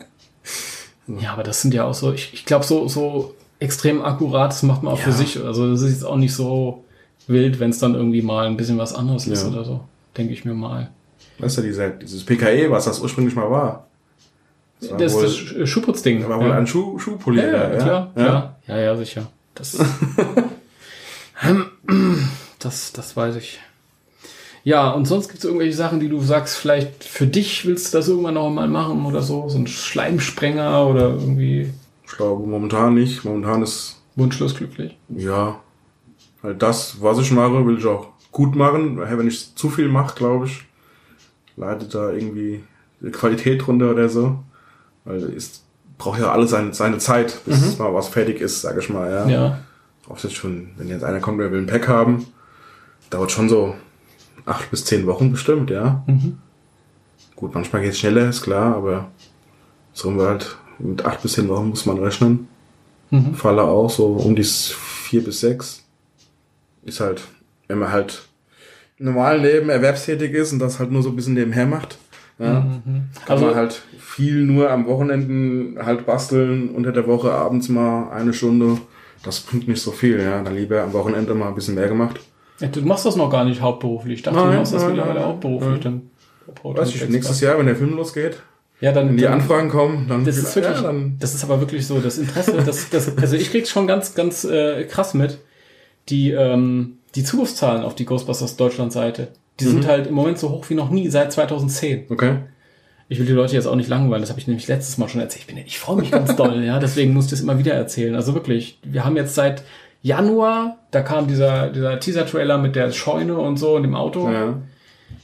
ja, 1.18 1.32
aber 1.32 1.44
das 1.44 1.62
sind 1.62 1.72
ja 1.72 1.84
auch 1.84 1.94
so, 1.94 2.12
ich, 2.12 2.34
ich 2.34 2.44
glaube, 2.44 2.66
so, 2.66 2.88
so 2.88 3.34
extrem 3.58 4.02
akkurat, 4.02 4.50
das 4.52 4.62
macht 4.64 4.82
man 4.82 4.92
auch 4.92 4.98
Ja. 4.98 5.04
für 5.04 5.12
sich. 5.12 5.42
Also 5.42 5.70
das 5.70 5.80
ist 5.80 5.92
jetzt 5.94 6.04
auch 6.04 6.16
nicht 6.16 6.34
so 6.34 6.84
wild, 7.30 7.60
wenn 7.60 7.70
es 7.70 7.78
dann 7.78 7.94
irgendwie 7.94 8.22
mal 8.22 8.46
ein 8.46 8.56
bisschen 8.56 8.78
was 8.78 8.94
anderes 8.94 9.26
ist 9.26 9.42
Ja. 9.44 9.48
oder 9.50 9.64
so. 9.64 9.80
Denke 10.16 10.32
ich 10.32 10.44
mir 10.44 10.54
mal. 10.54 10.90
Weißt 11.38 11.58
du, 11.58 11.62
dieser, 11.62 11.90
dieses 11.90 12.24
PKE, 12.24 12.70
was 12.70 12.84
das 12.84 13.00
ursprünglich 13.00 13.34
mal 13.34 13.50
war. 13.50 13.86
Das 14.80 14.90
war 14.90 14.98
Das 14.98 15.12
ist 15.12 15.16
wohl, 15.16 15.22
das 15.24 15.32
Sch- 15.36 15.66
Schuhputzding. 15.66 16.28
war 16.28 16.38
wohl 16.40 16.48
ja. 16.48 16.54
ein 16.56 16.66
Schuh, 16.66 16.94
ja, 16.94 16.98
Schuhpolier. 17.00 17.52
ja, 17.52 17.68
klar. 17.78 18.10
Ja. 18.16 18.56
ja, 18.66 18.78
ja, 18.78 18.96
sicher. 18.96 19.26
Das, 19.54 19.78
das, 22.58 22.92
das 22.92 23.16
weiß 23.16 23.36
ich. 23.36 23.60
Ja, 24.62 24.90
und 24.90 25.06
sonst 25.06 25.28
gibt 25.28 25.38
es 25.38 25.44
irgendwelche 25.44 25.74
Sachen, 25.76 26.00
die 26.00 26.08
du 26.08 26.20
sagst, 26.20 26.56
vielleicht 26.56 27.02
für 27.04 27.26
dich 27.26 27.64
willst 27.66 27.92
du 27.94 27.98
das 27.98 28.08
irgendwann 28.08 28.34
noch 28.34 28.50
mal 28.50 28.68
machen 28.68 29.06
oder 29.06 29.22
so? 29.22 29.48
So 29.48 29.56
ein 29.58 29.66
Schleimsprenger 29.66 30.86
oder 30.86 31.08
irgendwie 31.10 31.70
Ich 32.06 32.12
glaube, 32.12 32.46
momentan 32.46 32.94
nicht. 32.94 33.24
Momentan 33.24 33.62
ist, 33.62 34.02
wunschlos 34.16 34.54
glücklich? 34.54 34.96
ja, 35.08 35.60
halt 36.42 36.62
das, 36.62 37.00
was 37.00 37.18
ich 37.18 37.30
mache, 37.32 37.66
will 37.66 37.78
ich 37.78 37.86
auch 37.86 38.08
gut 38.32 38.54
machen. 38.54 38.98
Weil 38.98 39.18
Wenn 39.18 39.28
ich 39.28 39.54
zu 39.54 39.70
viel 39.70 39.88
mache, 39.88 40.16
glaube 40.16 40.46
ich, 40.46 40.64
leidet 41.56 41.94
da 41.94 42.10
irgendwie 42.10 42.62
die 43.00 43.10
Qualität 43.10 43.66
runter 43.66 43.90
oder 43.90 44.08
so. 44.08 44.38
Weil 45.04 45.22
es 45.34 45.62
braucht 45.98 46.20
ja 46.20 46.32
alles 46.32 46.50
seine, 46.50 46.72
seine 46.74 46.98
Zeit, 46.98 47.40
bis 47.44 47.78
mal 47.78 47.94
was 47.94 48.08
fertig 48.08 48.40
ist, 48.40 48.62
sag 48.62 48.78
ich 48.78 48.88
mal, 48.88 49.10
ja. 49.10 49.28
Ja. 49.28 49.58
Auch 50.08 50.18
jetzt 50.18 50.34
schon, 50.34 50.70
wenn 50.76 50.88
jetzt 50.88 51.04
einer 51.04 51.20
kommt, 51.20 51.40
der 51.40 51.52
will 51.52 51.60
ein 51.60 51.66
Pack 51.66 51.88
haben, 51.88 52.26
dauert 53.10 53.30
schon 53.30 53.48
so 53.48 53.74
acht 54.46 54.70
bis 54.70 54.84
zehn 54.84 55.06
Wochen 55.06 55.30
bestimmt, 55.30 55.70
ja. 55.70 56.02
Gut, 57.36 57.54
manchmal 57.54 57.82
geht 57.82 57.92
es 57.92 57.98
schneller, 57.98 58.28
ist 58.28 58.42
klar, 58.42 58.74
aber 58.76 59.08
so 59.92 60.10
haben 60.10 60.18
wir 60.18 60.26
halt 60.26 60.56
mit 60.78 61.04
acht 61.04 61.22
bis 61.22 61.32
zehn 61.34 61.48
Wochen 61.48 61.68
muss 61.68 61.86
man 61.86 61.98
rechnen. 61.98 62.48
Mhm. 63.10 63.34
Falle 63.34 63.62
auch 63.62 63.90
so 63.90 64.06
um 64.06 64.34
die 64.36 64.44
vier 64.44 65.22
bis 65.22 65.40
sechs. 65.40 65.84
Ist 66.84 67.00
halt, 67.00 67.22
wenn 67.68 67.78
man 67.78 67.92
halt 67.92 68.22
im 68.98 69.06
normalen 69.06 69.42
Leben 69.42 69.68
erwerbstätig 69.70 70.32
ist 70.32 70.52
und 70.52 70.58
das 70.58 70.78
halt 70.78 70.90
nur 70.90 71.02
so 71.02 71.10
ein 71.10 71.16
bisschen 71.16 71.34
nebenher 71.34 71.66
macht, 71.66 71.98
ja, 72.38 72.60
kann 72.84 73.10
Also- 73.28 73.46
man 73.46 73.54
halt 73.54 73.82
viel 73.98 74.44
nur 74.44 74.70
am 74.70 74.86
Wochenenden 74.86 75.78
halt 75.84 76.06
basteln, 76.06 76.70
unter 76.70 76.92
der 76.92 77.06
Woche 77.06 77.32
abends 77.32 77.68
mal 77.68 78.10
eine 78.10 78.32
Stunde. 78.32 78.78
Das 79.22 79.40
bringt 79.40 79.68
nicht 79.68 79.82
so 79.82 79.90
viel, 79.90 80.18
ja. 80.20 80.42
Dann 80.42 80.54
lieber 80.56 80.82
am 80.82 80.92
Wochenende 80.94 81.34
mal 81.34 81.48
ein 81.48 81.54
bisschen 81.54 81.74
mehr 81.74 81.88
gemacht. 81.88 82.18
Ja, 82.60 82.68
Du 82.68 82.80
machst 82.82 83.04
das 83.04 83.16
noch 83.16 83.30
gar 83.30 83.44
nicht 83.44 83.60
hauptberuflich. 83.60 84.14
Ich 84.18 84.22
dachte, 84.22 84.38
Nein, 84.38 84.52
du 84.52 84.56
machst 84.58 84.72
das 84.74 84.82
nein, 84.82 84.92
mittlerweile 84.92 85.18
nein, 85.20 85.28
hauptberuflich. 85.28 85.80
Dann 85.80 86.10
Weiß 86.64 86.94
ich, 86.94 87.08
nächstes 87.08 87.40
Jahr, 87.42 87.58
wenn 87.58 87.66
der 87.66 87.76
Film 87.76 87.94
losgeht, 87.96 88.38
Ja, 88.80 88.92
dann 88.92 89.08
wenn 89.10 89.16
die 89.18 89.22
dann- 89.24 89.34
Anfragen 89.34 89.68
kommen, 89.68 90.06
dann 90.08 90.24
Das 90.24 90.36
ist 90.38 90.56
wirklich, 90.56 90.76
ja, 90.76 90.82
dann 90.82 91.16
das 91.20 91.34
ist 91.34 91.44
aber 91.44 91.60
wirklich 91.60 91.86
so, 91.86 92.00
das 92.00 92.16
Interesse, 92.18 92.54
das, 92.64 92.88
das, 92.90 93.16
also 93.18 93.36
ich 93.36 93.50
krieg's 93.50 93.68
schon 93.70 93.86
ganz, 93.86 94.14
ganz 94.14 94.44
äh, 94.44 94.84
krass 94.84 95.12
mit. 95.14 95.38
Die, 96.10 96.30
ähm, 96.32 96.98
die 97.14 97.24
Zugriffszahlen 97.24 97.82
auf 97.82 97.94
die 97.94 98.04
Ghostbusters 98.04 98.56
Deutschland-Seite, 98.56 99.28
die 99.58 99.64
Mhm. 99.64 99.68
sind 99.70 99.86
halt 99.86 100.06
im 100.06 100.14
Moment 100.14 100.38
so 100.38 100.50
hoch 100.50 100.64
wie 100.68 100.74
noch 100.74 100.90
nie 100.90 101.08
seit 101.08 101.32
2010. 101.32 102.04
okay. 102.10 102.36
Ich 103.12 103.18
will 103.18 103.26
die 103.26 103.32
Leute 103.32 103.54
jetzt 103.56 103.66
auch 103.66 103.74
nicht 103.74 103.88
langweilen, 103.88 104.22
das 104.22 104.30
habe 104.30 104.38
ich 104.38 104.46
nämlich 104.46 104.68
letztes 104.68 104.96
Mal 104.96 105.08
schon 105.08 105.20
erzählt. 105.20 105.42
Ich, 105.48 105.52
bin, 105.52 105.64
ich 105.66 105.80
freue 105.80 105.96
mich 105.96 106.12
ganz 106.12 106.36
doll, 106.36 106.62
ja, 106.62 106.78
deswegen 106.78 107.12
muss 107.12 107.24
ich 107.24 107.30
das 107.32 107.40
immer 107.40 107.58
wieder 107.58 107.74
erzählen. 107.74 108.14
Also 108.14 108.34
wirklich, 108.34 108.78
wir 108.84 109.04
haben 109.04 109.16
jetzt 109.16 109.34
seit 109.34 109.64
Januar, 110.02 110.78
da 110.92 111.00
kam 111.02 111.26
dieser, 111.26 111.70
dieser 111.70 111.98
Teaser-Trailer 111.98 112.56
mit 112.58 112.76
der 112.76 112.92
Scheune 112.92 113.36
und 113.36 113.56
so 113.58 113.74
und 113.74 113.82
dem 113.82 113.96
Auto. 113.96 114.30
Ja. 114.30 114.58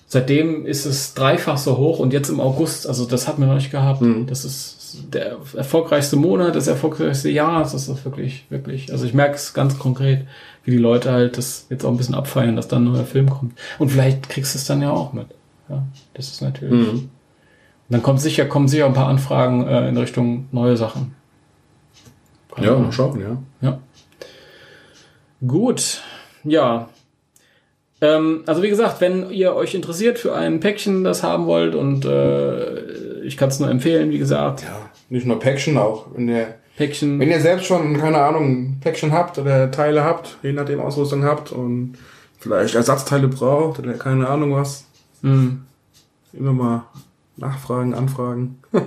Seitdem 0.09 0.67
ist 0.67 0.85
es 0.85 1.15
dreifach 1.15 1.59
so 1.59 1.77
hoch 1.79 1.99
und 2.01 2.13
jetzt 2.13 2.29
im 2.29 2.41
August, 2.41 2.87
also 2.89 3.07
das 3.07 3.27
hat 3.27 3.39
man 3.39 3.49
noch 3.49 3.55
nicht 3.57 3.71
gehabt. 3.71 4.03
Mhm. 4.03 4.27
Das 4.27 4.45
ist 4.45 5.05
der 5.13 5.37
erfolgreichste 5.57 6.17
Monat, 6.17 6.55
das 6.57 6.67
erfolgreichste 6.69 7.31
Jahr. 7.31 7.63
Das 7.63 7.75
ist 7.75 8.05
wirklich, 8.05 8.45
wirklich. 8.51 8.93
Also 8.93 9.05
ich 9.05 9.15
merke 9.15 9.35
es 9.37 9.53
ganz 9.55 9.79
konkret, 9.79 10.27
wie 10.67 10.73
die 10.73 10.79
Leute 10.79 11.13
halt 11.13 11.39
das 11.39 11.67
jetzt 11.71 11.85
auch 11.85 11.91
ein 11.91 11.97
bisschen 11.97 12.15
abfeiern, 12.15 12.57
dass 12.57 12.69
dann 12.69 12.85
ein 12.85 12.93
neuer 12.93 13.05
Film 13.05 13.31
kommt. 13.31 13.55
Und 13.79 13.89
vielleicht 13.91 14.29
kriegst 14.29 14.55
du 14.55 14.59
es 14.59 14.67
dann 14.67 14.83
ja 14.83 14.91
auch 14.91 15.13
mit. 15.13 15.29
Ja, 15.69 15.85
das 16.15 16.29
ist 16.29 16.43
natürlich. 16.43 16.93
Mhm. 16.93 17.11
Dann 17.89 18.03
kommt 18.03 18.21
sicher, 18.21 18.47
kommen 18.47 18.67
sicher 18.67 18.87
ein 18.87 18.93
paar 18.93 19.09
Anfragen 19.09 19.67
äh, 19.67 19.89
in 19.89 19.97
Richtung 19.97 20.49
neue 20.51 20.77
Sachen. 20.77 21.15
Ja, 22.61 22.77
mal 22.77 22.91
schauen, 22.91 23.21
ja. 23.21 23.37
Ja. 23.61 23.79
Gut. 25.47 26.03
Ja. 26.43 26.89
Ähm, 28.01 28.43
also 28.47 28.63
wie 28.63 28.69
gesagt, 28.69 29.01
wenn 29.01 29.31
ihr 29.31 29.55
euch 29.55 29.75
interessiert 29.75 30.19
für 30.19 30.35
ein 30.35 30.59
Päckchen, 30.61 31.05
das 31.05 31.23
haben 31.23 31.47
wollt 31.47 31.75
und 31.75 32.05
äh, 32.05 33.21
ich 33.23 33.37
kann 33.37 33.51
es 33.51 33.61
nur 33.61 33.71
empfehlen, 33.71 34.11
wie 34.11 34.19
gesagt. 34.19 34.63
Ja, 34.63 34.91
nicht 35.09 35.27
nur 35.27 35.39
Päckchen, 35.39 35.79
auch 35.79 36.07
wenn 36.15 36.29
ihr, 36.29 36.55
Päckchen. 36.77 37.19
wenn 37.19 37.31
ihr 37.31 37.41
selbst 37.41 37.67
schon, 37.67 37.97
keine 37.99 38.19
Ahnung, 38.19 38.77
Päckchen 38.81 39.13
habt 39.13 39.39
oder 39.39 39.71
Teile 39.71 40.05
habt, 40.05 40.39
je 40.43 40.53
nachdem 40.53 40.81
Ausrüstung 40.81 41.25
habt 41.25 41.53
und 41.53 41.95
vielleicht 42.39 42.75
Ersatzteile 42.75 43.29
braucht 43.29 43.79
oder 43.79 43.95
keine 43.95 44.29
Ahnung 44.29 44.55
was, 44.55 44.85
Mhm. 45.23 45.63
immer 46.33 46.53
mal 46.53 46.83
nachfragen, 47.37 47.95
anfragen. 47.95 48.59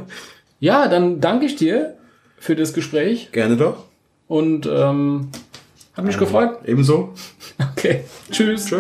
Ja, 0.62 0.90
dann 0.90 1.22
danke 1.22 1.46
ich 1.46 1.56
dir 1.56 1.96
für 2.38 2.54
das 2.56 2.74
Gespräch 2.74 3.32
Gerne 3.32 3.56
doch. 3.56 3.86
und 4.28 4.68
ähm, 4.70 5.30
hat 5.96 6.04
mich 6.06 6.18
gefreut. 6.18 6.60
Ebenso. 6.66 7.14
Okay. 7.78 8.04
Tschüss. 8.32 8.66
Tschö. 8.68 8.80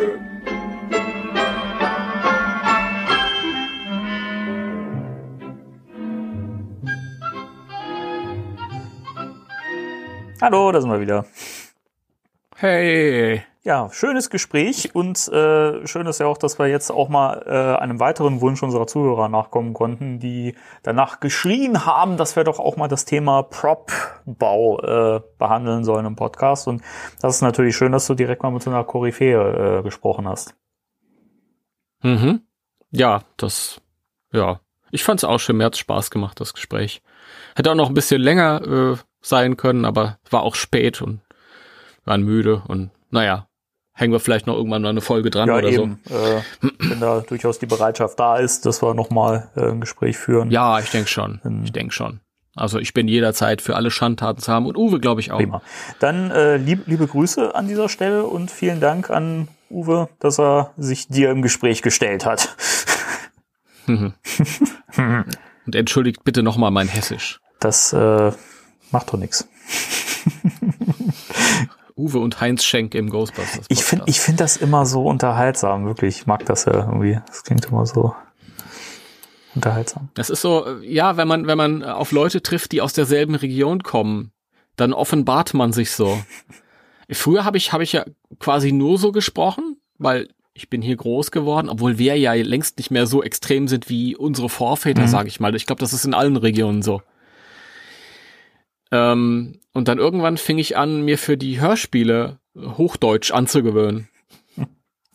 Hallo, 10.41 10.71
da 10.71 10.79
sind 10.79 10.89
wir 10.89 11.01
wieder. 11.01 11.25
Hey. 12.55 13.43
Ja, 13.61 13.89
schönes 13.91 14.29
Gespräch 14.29 14.95
und 14.95 15.27
äh, 15.27 15.85
schön 15.85 16.07
ist 16.07 16.19
ja 16.19 16.27
auch, 16.27 16.37
dass 16.37 16.57
wir 16.59 16.67
jetzt 16.67 16.91
auch 16.91 17.09
mal 17.09 17.43
äh, 17.45 17.81
einem 17.81 17.99
weiteren 17.99 18.39
Wunsch 18.39 18.63
unserer 18.63 18.87
Zuhörer 18.87 19.27
nachkommen 19.27 19.73
konnten, 19.73 20.19
die 20.19 20.55
danach 20.81 21.19
geschrien 21.19 21.85
haben, 21.85 22.15
dass 22.15 22.37
wir 22.37 22.45
doch 22.45 22.57
auch 22.59 22.77
mal 22.77 22.87
das 22.87 23.03
Thema 23.03 23.43
Prop-Bau 23.43 24.79
äh, 25.17 25.21
behandeln 25.37 25.83
sollen 25.83 26.05
im 26.05 26.15
Podcast. 26.15 26.69
Und 26.69 26.81
das 27.21 27.35
ist 27.35 27.41
natürlich 27.41 27.75
schön, 27.75 27.91
dass 27.91 28.07
du 28.07 28.13
direkt 28.13 28.41
mal 28.41 28.51
mit 28.51 28.63
so 28.63 28.69
einer 28.69 28.85
Koryphäe 28.85 29.79
äh, 29.79 29.83
gesprochen 29.83 30.25
hast. 30.25 30.55
Mhm. 32.01 32.43
Ja, 32.91 33.23
das, 33.35 33.81
ja. 34.31 34.61
Ich 34.89 35.03
fand 35.03 35.19
es 35.19 35.25
auch 35.25 35.37
schön, 35.39 35.57
mir 35.57 35.65
hat's 35.65 35.79
Spaß 35.79 36.11
gemacht, 36.11 36.39
das 36.39 36.53
Gespräch. 36.53 37.01
Hätte 37.55 37.71
auch 37.71 37.75
noch 37.75 37.89
ein 37.89 37.93
bisschen 37.93 38.21
länger 38.21 38.95
äh, 38.95 39.08
sein 39.21 39.57
können, 39.57 39.85
aber 39.85 40.17
war 40.29 40.43
auch 40.43 40.55
spät 40.55 41.01
und 41.01 41.21
waren 42.05 42.23
müde 42.23 42.61
und 42.67 42.91
naja, 43.11 43.47
hängen 43.93 44.13
wir 44.13 44.19
vielleicht 44.19 44.47
noch 44.47 44.55
irgendwann 44.55 44.81
mal 44.81 44.89
eine 44.89 45.01
Folge 45.01 45.29
dran 45.29 45.49
Ja, 45.49 45.57
oder 45.57 45.69
eben. 45.69 45.99
Äh, 46.09 46.41
wenn 46.79 46.99
da 46.99 47.21
durchaus 47.21 47.59
die 47.59 47.65
Bereitschaft 47.65 48.19
da 48.19 48.37
ist, 48.37 48.65
dass 48.65 48.81
wir 48.81 48.93
nochmal 48.93 49.49
äh, 49.55 49.69
ein 49.69 49.81
Gespräch 49.81 50.17
führen. 50.17 50.49
so. 50.49 50.53
Ja, 50.53 50.79
ich 50.79 50.89
denke 50.89 51.09
schon. 51.09 51.39
Hm. 51.43 51.63
Ich 51.63 51.71
denke 51.71 51.93
schon. 51.93 52.21
Also 52.55 52.79
ich 52.79 52.93
bin 52.93 53.07
jederzeit 53.07 53.61
für 53.61 53.75
alle 53.75 53.91
Schandtaten 53.91 54.41
zu 54.41 54.51
haben 54.51 54.65
und 54.65 54.75
Uwe, 54.77 54.99
glaube 54.99 55.21
ich, 55.21 55.31
auch. 55.31 55.37
Prima. 55.37 55.61
Dann 55.99 56.31
äh, 56.31 56.57
lieb, 56.57 56.83
liebe 56.87 57.07
Grüße 57.07 57.55
an 57.55 57.67
dieser 57.67 57.89
Stelle 57.89 58.23
und 58.23 58.51
vielen 58.51 58.79
Dank 58.79 59.09
an 59.09 59.47
Uwe, 59.69 60.09
dass 60.19 60.39
er 60.39 60.73
sich 60.77 61.07
dir 61.07 61.29
im 61.29 61.41
Gespräch 61.41 61.81
gestellt 61.81 62.25
hat. 62.25 62.55
Und 65.65 65.75
entschuldigt 65.75 66.23
bitte 66.23 66.43
nochmal 66.43 66.71
mein 66.71 66.87
Hessisch. 66.87 67.39
Das 67.59 67.93
äh, 67.93 68.31
macht 68.91 69.13
doch 69.13 69.19
nichts. 69.19 69.47
Uwe 71.95 72.19
und 72.19 72.39
Heinz 72.39 72.63
Schenk 72.63 72.95
im 72.95 73.09
Ghostbusters. 73.09 73.65
Ich 73.67 73.83
finde 73.83 74.05
ich 74.07 74.19
find 74.21 74.39
das 74.39 74.57
immer 74.57 74.85
so 74.85 75.03
unterhaltsam, 75.03 75.85
wirklich. 75.85 76.19
Ich 76.19 76.27
mag 76.27 76.45
das 76.45 76.65
ja 76.65 76.73
irgendwie. 76.73 77.19
Das 77.27 77.43
klingt 77.43 77.65
immer 77.65 77.85
so 77.85 78.15
unterhaltsam. 79.55 80.09
Das 80.13 80.29
ist 80.29 80.41
so, 80.41 80.79
ja, 80.81 81.17
wenn 81.17 81.27
man, 81.27 81.47
wenn 81.47 81.57
man 81.57 81.83
auf 81.83 82.11
Leute 82.11 82.41
trifft, 82.41 82.71
die 82.71 82.81
aus 82.81 82.93
derselben 82.93 83.35
Region 83.35 83.83
kommen, 83.83 84.31
dann 84.77 84.93
offenbart 84.93 85.53
man 85.53 85.73
sich 85.73 85.91
so. 85.91 86.17
Früher 87.11 87.43
habe 87.43 87.57
ich, 87.57 87.73
habe 87.73 87.83
ich 87.83 87.91
ja 87.93 88.05
quasi 88.39 88.71
nur 88.71 88.97
so 88.97 89.11
gesprochen, 89.11 89.77
weil 89.97 90.29
ich 90.53 90.69
bin 90.69 90.81
hier 90.81 90.95
groß 90.95 91.31
geworden, 91.31 91.69
obwohl 91.69 91.97
wir 91.97 92.17
ja 92.17 92.33
längst 92.33 92.77
nicht 92.77 92.91
mehr 92.91 93.07
so 93.07 93.23
extrem 93.23 93.67
sind 93.67 93.89
wie 93.89 94.15
unsere 94.15 94.49
Vorväter, 94.49 95.03
Mhm. 95.03 95.07
sage 95.07 95.27
ich 95.27 95.39
mal. 95.39 95.55
Ich 95.55 95.65
glaube, 95.65 95.79
das 95.79 95.93
ist 95.93 96.05
in 96.05 96.13
allen 96.13 96.37
Regionen 96.37 96.81
so. 96.81 97.01
Ähm, 98.91 99.59
und 99.73 99.87
dann 99.87 99.97
irgendwann 99.97 100.37
fing 100.37 100.57
ich 100.57 100.77
an, 100.77 101.01
mir 101.01 101.17
für 101.17 101.37
die 101.37 101.59
Hörspiele 101.61 102.39
Hochdeutsch 102.55 103.31
anzugewöhnen. 103.31 104.09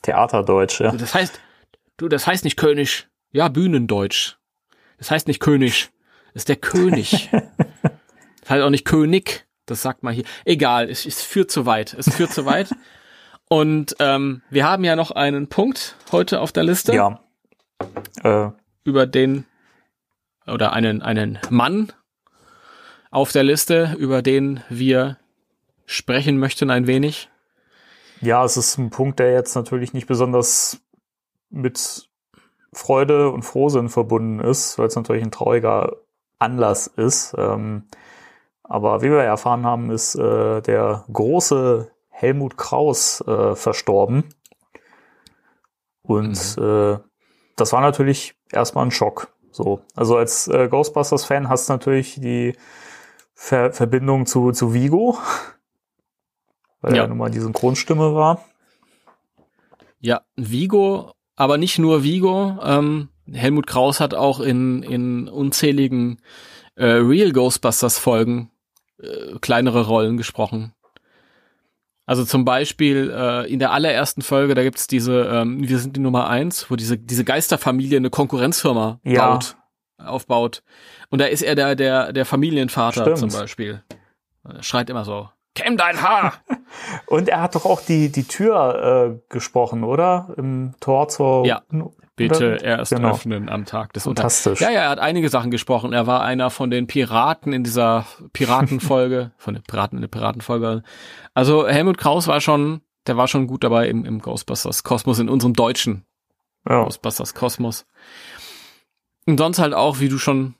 Theaterdeutsch, 0.02 0.80
ja. 0.80 0.92
Das 0.92 1.14
heißt, 1.14 1.40
du, 1.96 2.08
das 2.08 2.26
heißt 2.26 2.44
nicht 2.44 2.56
König. 2.56 3.08
Ja, 3.32 3.48
Bühnendeutsch. 3.48 4.36
Das 4.98 5.10
heißt 5.10 5.28
nicht 5.28 5.40
König. 5.40 5.90
Das 6.32 6.42
ist 6.42 6.48
der 6.48 6.56
König. 6.56 7.30
das 8.40 8.50
heißt 8.50 8.62
auch 8.62 8.70
nicht 8.70 8.84
König. 8.84 9.46
Das 9.66 9.82
sagt 9.82 10.02
man 10.02 10.14
hier. 10.14 10.24
Egal, 10.44 10.90
es, 10.90 11.06
es 11.06 11.22
führt 11.22 11.50
zu 11.50 11.66
weit. 11.66 11.94
Es 11.94 12.14
führt 12.14 12.32
zu 12.32 12.44
weit. 12.44 12.70
Und 13.48 13.96
ähm, 13.98 14.42
wir 14.50 14.66
haben 14.66 14.84
ja 14.84 14.96
noch 14.96 15.10
einen 15.10 15.48
Punkt 15.48 15.96
heute 16.12 16.40
auf 16.40 16.52
der 16.52 16.64
Liste, 16.64 16.94
Ja. 16.94 17.20
Äh, 18.22 18.50
über 18.84 19.06
den 19.06 19.46
oder 20.46 20.72
einen 20.72 21.02
einen 21.02 21.38
Mann 21.50 21.92
auf 23.14 23.30
der 23.30 23.44
Liste, 23.44 23.94
über 23.98 24.22
den 24.22 24.60
wir 24.68 25.18
sprechen 25.86 26.36
möchten 26.38 26.70
ein 26.70 26.86
wenig. 26.86 27.30
ja, 28.20 28.44
es 28.44 28.56
ist 28.56 28.78
ein 28.78 28.90
Punkt, 28.90 29.18
der 29.18 29.32
jetzt 29.32 29.54
natürlich 29.54 29.92
nicht 29.92 30.06
besonders 30.06 30.80
mit 31.50 32.08
Freude 32.72 33.30
und 33.30 33.42
Frohsinn 33.42 33.88
verbunden 33.88 34.40
ist, 34.40 34.78
weil 34.78 34.86
es 34.86 34.96
natürlich 34.96 35.22
ein 35.22 35.30
trauriger 35.30 35.96
Anlass 36.38 36.88
ist. 36.88 37.34
Ähm, 37.38 37.84
aber 38.64 39.02
wie 39.02 39.10
wir 39.10 39.18
erfahren 39.18 39.64
haben, 39.64 39.90
ist 39.90 40.16
äh, 40.16 40.60
der 40.62 41.04
große 41.12 41.90
Helmut 42.08 42.56
Kraus 42.56 43.20
äh, 43.20 43.54
verstorben. 43.54 44.24
Und 46.02 46.58
äh, 46.58 46.98
das 47.56 47.72
war 47.72 47.80
natürlich 47.80 48.34
erstmal 48.50 48.86
ein 48.86 48.90
Schock. 48.90 49.28
So, 49.52 49.82
also 49.94 50.16
als 50.16 50.48
äh, 50.48 50.68
Ghostbusters-Fan 50.68 51.48
hast 51.48 51.68
du 51.68 51.74
natürlich 51.74 52.20
die 52.20 52.56
Ver 53.46 53.72
Verbindung 53.74 54.24
zu, 54.24 54.52
zu 54.52 54.72
Vigo, 54.72 55.18
weil 56.80 56.96
Ja. 56.96 57.02
er 57.02 57.08
nun 57.08 57.18
mal 57.18 57.30
die 57.30 57.40
Synchronstimme 57.40 58.14
war. 58.14 58.42
Ja, 60.00 60.22
Vigo, 60.36 61.12
aber 61.36 61.58
nicht 61.58 61.78
nur 61.78 62.02
Vigo. 62.02 62.58
Ähm, 62.62 63.08
Helmut 63.30 63.66
Kraus 63.66 64.00
hat 64.00 64.14
auch 64.14 64.40
in, 64.40 64.82
in 64.82 65.28
unzähligen 65.28 66.20
äh, 66.76 66.86
Real 66.86 67.32
Ghostbusters 67.32 67.98
Folgen 67.98 68.50
äh, 68.98 69.38
kleinere 69.40 69.86
Rollen 69.86 70.16
gesprochen. 70.16 70.72
Also 72.06 72.24
zum 72.24 72.46
Beispiel 72.46 73.10
äh, 73.14 73.50
in 73.52 73.58
der 73.58 73.72
allerersten 73.72 74.22
Folge, 74.22 74.54
da 74.54 74.62
gibt's 74.62 74.86
diese, 74.86 75.22
ähm, 75.24 75.68
wir 75.68 75.78
sind 75.78 75.96
die 75.96 76.00
Nummer 76.00 76.28
eins, 76.28 76.70
wo 76.70 76.76
diese, 76.76 76.96
diese 76.98 77.24
Geisterfamilie 77.24 77.96
eine 77.98 78.10
Konkurrenzfirma 78.10 79.00
Ja. 79.04 79.32
baut, 79.32 79.56
aufbaut. 80.04 80.62
Und 81.10 81.20
da 81.20 81.26
ist 81.26 81.42
er 81.42 81.54
der, 81.54 81.74
der, 81.74 82.12
der 82.12 82.24
Familienvater 82.24 83.02
Stimmt. 83.02 83.18
zum 83.18 83.30
Beispiel. 83.30 83.82
Er 84.44 84.62
schreit 84.62 84.90
immer 84.90 85.04
so, 85.04 85.28
kämm 85.54 85.76
dein 85.76 86.00
Haar! 86.02 86.34
Und 87.06 87.28
er 87.28 87.40
hat 87.40 87.54
doch 87.54 87.64
auch 87.64 87.80
die, 87.80 88.10
die 88.10 88.24
Tür 88.24 89.14
äh, 89.16 89.20
gesprochen, 89.32 89.84
oder? 89.84 90.34
Im 90.36 90.74
Tor 90.80 91.08
zur... 91.08 91.46
Ja. 91.46 91.62
Bitte 92.16 92.58
erst 92.62 92.92
Genau. 92.94 93.10
öffnen 93.10 93.48
am 93.48 93.64
Tag 93.64 93.92
des 93.92 94.06
Unter 94.06 94.22
Fantastisch. 94.22 94.60
Ja, 94.60 94.70
ja, 94.70 94.82
er 94.82 94.88
hat 94.90 95.00
einige 95.00 95.28
Sachen 95.28 95.50
gesprochen. 95.50 95.92
Er 95.92 96.06
war 96.06 96.22
einer 96.22 96.48
von 96.50 96.70
den 96.70 96.86
Piraten 96.86 97.52
in 97.52 97.64
dieser 97.64 98.06
Piratenfolge, 98.32 99.32
von 99.36 99.54
den 99.54 99.64
Piraten 99.64 99.98
in 99.98 100.02
der 100.02 100.08
Piratenfolge. 100.08 100.84
Also 101.34 101.66
Helmut 101.66 101.98
Kraus 101.98 102.28
war 102.28 102.40
schon, 102.40 102.82
der 103.08 103.16
war 103.16 103.26
schon 103.26 103.48
gut 103.48 103.64
dabei 103.64 103.88
im, 103.88 104.04
im 104.04 104.20
Ghostbusters 104.20 104.84
Kosmos, 104.84 105.18
in 105.18 105.28
unserem 105.28 105.54
deutschen 105.54 106.04
Ja. 106.68 106.84
Ghostbusters 106.84 107.34
Kosmos. 107.34 107.84
Und 109.26 109.38
sonst 109.38 109.58
halt 109.58 109.74
auch, 109.74 110.00
wie 110.00 110.08
du 110.08 110.18
schon 110.18 110.54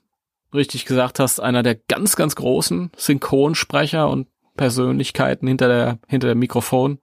richtig 0.53 0.85
gesagt 0.85 1.19
hast, 1.19 1.39
einer 1.39 1.63
der 1.63 1.75
ganz, 1.75 2.15
ganz 2.15 2.35
großen 2.35 2.91
Synchronsprecher 2.97 4.09
und 4.09 4.27
Persönlichkeiten 4.57 5.47
hinter 5.47 5.67
der, 5.67 5.99
hinter 6.07 6.29
dem 6.29 6.39
Mikrofon. 6.39 6.99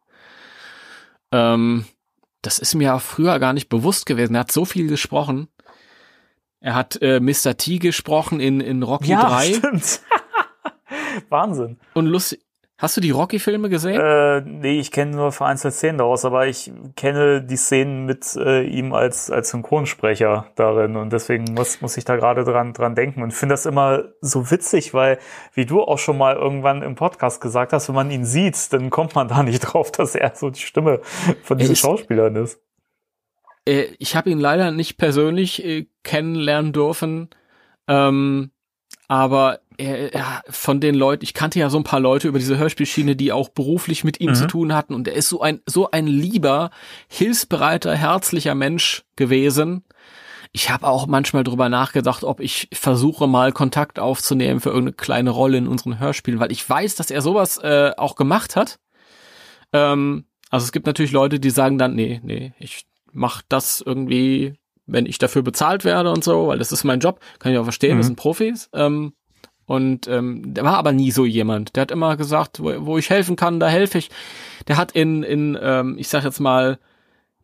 Ähm, 1.30 1.84
das 2.40 2.58
ist 2.58 2.74
mir 2.74 2.98
früher 2.98 3.38
gar 3.38 3.52
nicht 3.52 3.68
bewusst 3.68 4.06
gewesen. 4.06 4.34
Er 4.34 4.40
hat 4.40 4.52
so 4.52 4.64
viel 4.64 4.88
gesprochen. 4.88 5.48
Er 6.60 6.74
hat 6.74 7.00
äh, 7.02 7.20
Mr. 7.20 7.56
T 7.56 7.78
gesprochen 7.78 8.40
in, 8.40 8.60
in 8.60 8.82
Rocky 8.82 9.10
ja, 9.10 9.28
3 9.28 9.54
stimmt. 9.54 10.00
Wahnsinn. 11.28 11.78
und 11.94 12.06
lustig. 12.06 12.40
Hast 12.82 12.96
du 12.96 13.00
die 13.00 13.12
Rocky-Filme 13.12 13.68
gesehen? 13.68 14.00
Äh, 14.00 14.40
nee, 14.40 14.80
ich 14.80 14.90
kenne 14.90 15.12
nur 15.14 15.30
vereinzelt 15.30 15.72
Szenen 15.72 15.98
daraus, 15.98 16.24
aber 16.24 16.48
ich 16.48 16.72
kenne 16.96 17.40
die 17.40 17.54
Szenen 17.56 18.06
mit 18.06 18.34
äh, 18.34 18.62
ihm 18.64 18.92
als, 18.92 19.30
als 19.30 19.50
Synchronsprecher 19.50 20.46
darin 20.56 20.96
und 20.96 21.12
deswegen 21.12 21.44
muss, 21.54 21.80
muss 21.80 21.96
ich 21.96 22.04
da 22.04 22.16
gerade 22.16 22.42
dran, 22.42 22.72
dran 22.72 22.96
denken 22.96 23.22
und 23.22 23.32
finde 23.32 23.52
das 23.52 23.66
immer 23.66 24.06
so 24.20 24.50
witzig, 24.50 24.94
weil, 24.94 25.18
wie 25.54 25.64
du 25.64 25.80
auch 25.80 25.98
schon 26.00 26.18
mal 26.18 26.34
irgendwann 26.34 26.82
im 26.82 26.96
Podcast 26.96 27.40
gesagt 27.40 27.72
hast, 27.72 27.86
wenn 27.86 27.94
man 27.94 28.10
ihn 28.10 28.24
sieht, 28.24 28.72
dann 28.72 28.90
kommt 28.90 29.14
man 29.14 29.28
da 29.28 29.44
nicht 29.44 29.60
drauf, 29.72 29.92
dass 29.92 30.16
er 30.16 30.34
so 30.34 30.50
die 30.50 30.60
Stimme 30.60 31.00
von 31.44 31.58
diesen 31.58 31.74
ist- 31.74 31.78
Schauspielern 31.78 32.34
ist. 32.34 32.58
äh, 33.64 33.84
ich 34.00 34.16
habe 34.16 34.28
ihn 34.28 34.40
leider 34.40 34.72
nicht 34.72 34.96
persönlich 34.98 35.64
äh, 35.64 35.86
kennenlernen 36.02 36.72
dürfen, 36.72 37.30
ähm, 37.86 38.50
aber 39.06 39.60
er, 39.82 40.14
er, 40.14 40.42
von 40.48 40.80
den 40.80 40.94
Leuten, 40.94 41.24
ich 41.24 41.34
kannte 41.34 41.58
ja 41.58 41.68
so 41.70 41.76
ein 41.78 41.84
paar 41.84 42.00
Leute 42.00 42.28
über 42.28 42.38
diese 42.38 42.58
Hörspielschiene, 42.58 43.16
die 43.16 43.32
auch 43.32 43.48
beruflich 43.48 44.04
mit 44.04 44.20
ihm 44.20 44.30
Mhm. 44.30 44.34
zu 44.34 44.46
tun 44.46 44.74
hatten 44.74 44.94
und 44.94 45.08
er 45.08 45.14
ist 45.14 45.28
so 45.28 45.40
ein 45.40 45.60
so 45.66 45.90
ein 45.90 46.06
lieber, 46.06 46.70
hilfsbereiter, 47.08 47.94
herzlicher 47.94 48.54
Mensch 48.54 49.04
gewesen. 49.16 49.84
Ich 50.54 50.68
habe 50.70 50.86
auch 50.86 51.06
manchmal 51.06 51.44
drüber 51.44 51.68
nachgedacht, 51.70 52.24
ob 52.24 52.40
ich 52.40 52.68
versuche 52.72 53.26
mal 53.26 53.52
Kontakt 53.52 53.98
aufzunehmen 53.98 54.60
für 54.60 54.68
irgendeine 54.68 54.92
kleine 54.94 55.30
Rolle 55.30 55.56
in 55.58 55.66
unseren 55.66 55.98
Hörspielen, 55.98 56.40
weil 56.40 56.52
ich 56.52 56.68
weiß, 56.68 56.94
dass 56.96 57.10
er 57.10 57.22
sowas 57.22 57.58
äh, 57.58 57.92
auch 57.96 58.16
gemacht 58.16 58.54
hat. 58.56 58.78
Ähm, 59.72 60.24
also 60.50 60.64
es 60.64 60.72
gibt 60.72 60.86
natürlich 60.86 61.12
Leute, 61.12 61.40
die 61.40 61.50
sagen 61.50 61.78
dann, 61.78 61.94
nee, 61.94 62.20
nee, 62.22 62.52
ich 62.58 62.84
mach 63.12 63.42
das 63.48 63.80
irgendwie, 63.84 64.54
wenn 64.86 65.06
ich 65.06 65.16
dafür 65.18 65.42
bezahlt 65.42 65.84
werde 65.84 66.10
und 66.10 66.22
so, 66.24 66.48
weil 66.48 66.58
das 66.58 66.72
ist 66.72 66.84
mein 66.84 67.00
Job. 67.00 67.20
Kann 67.38 67.52
ich 67.52 67.58
auch 67.58 67.64
verstehen, 67.64 67.94
Mhm. 67.94 68.00
wir 68.00 68.04
sind 68.04 68.16
Profis. 68.16 68.68
Ähm, 68.74 69.14
und 69.66 70.06
ähm, 70.08 70.54
der 70.54 70.64
war 70.64 70.76
aber 70.76 70.92
nie 70.92 71.10
so 71.10 71.24
jemand. 71.24 71.76
Der 71.76 71.82
hat 71.82 71.90
immer 71.90 72.16
gesagt, 72.16 72.60
wo, 72.62 72.86
wo 72.86 72.98
ich 72.98 73.10
helfen 73.10 73.36
kann, 73.36 73.60
da 73.60 73.68
helfe 73.68 73.98
ich. 73.98 74.10
Der 74.68 74.76
hat 74.76 74.92
in, 74.92 75.22
in 75.22 75.58
ähm, 75.60 75.96
ich 75.98 76.08
sag 76.08 76.24
jetzt 76.24 76.40
mal, 76.40 76.78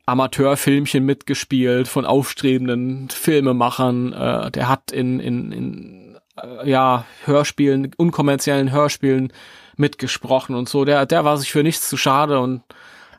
Amateurfilmchen 0.07 1.05
mitgespielt 1.05 1.87
von 1.87 2.07
aufstrebenden 2.07 3.11
Filmemachern. 3.11 4.13
Äh, 4.15 4.51
der 4.51 4.69
hat 4.69 4.91
in, 4.91 5.21
in, 5.21 5.53
in 5.53 6.19
äh, 6.43 6.69
ja, 6.69 7.05
Hörspielen, 7.25 7.91
unkommerziellen 7.97 8.73
Hörspielen 8.73 9.33
mitgesprochen 9.77 10.55
und 10.57 10.69
so. 10.69 10.85
Der, 10.87 11.05
der 11.05 11.25
war 11.25 11.37
sich 11.37 11.53
für 11.53 11.63
nichts 11.63 11.89
zu 11.89 11.97
schade 11.99 12.41
und 12.41 12.63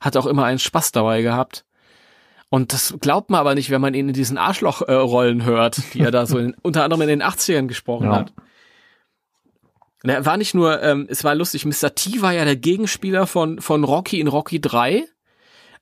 hat 0.01 0.17
auch 0.17 0.25
immer 0.25 0.45
einen 0.45 0.59
Spaß 0.59 0.91
dabei 0.91 1.21
gehabt. 1.21 1.63
Und 2.49 2.73
das 2.73 2.95
glaubt 2.99 3.29
man 3.29 3.39
aber 3.41 3.53
nicht, 3.53 3.69
wenn 3.69 3.81
man 3.81 3.93
ihn 3.93 4.07
in 4.07 4.13
diesen 4.15 4.39
Arschloch-Rollen 4.39 5.45
hört, 5.45 5.93
die 5.93 5.99
er 6.01 6.09
da 6.11 6.25
so 6.25 6.39
in, 6.39 6.55
unter 6.63 6.83
anderem 6.83 7.03
in 7.03 7.07
den 7.09 7.21
80ern 7.23 7.67
gesprochen 7.67 8.07
Ja. 8.07 8.15
hat. 8.17 8.33
Er 10.03 10.25
war 10.25 10.37
nicht 10.37 10.53
nur, 10.53 10.81
ähm, 10.81 11.07
es 11.09 11.23
war 11.23 11.35
lustig, 11.35 11.65
Mr. 11.65 11.93
T 11.93 12.21
war 12.21 12.33
ja 12.33 12.45
der 12.45 12.55
Gegenspieler 12.55 13.27
von, 13.27 13.61
von 13.61 13.83
Rocky 13.83 14.19
in 14.19 14.27
Rocky 14.27 14.61
3. 14.61 15.05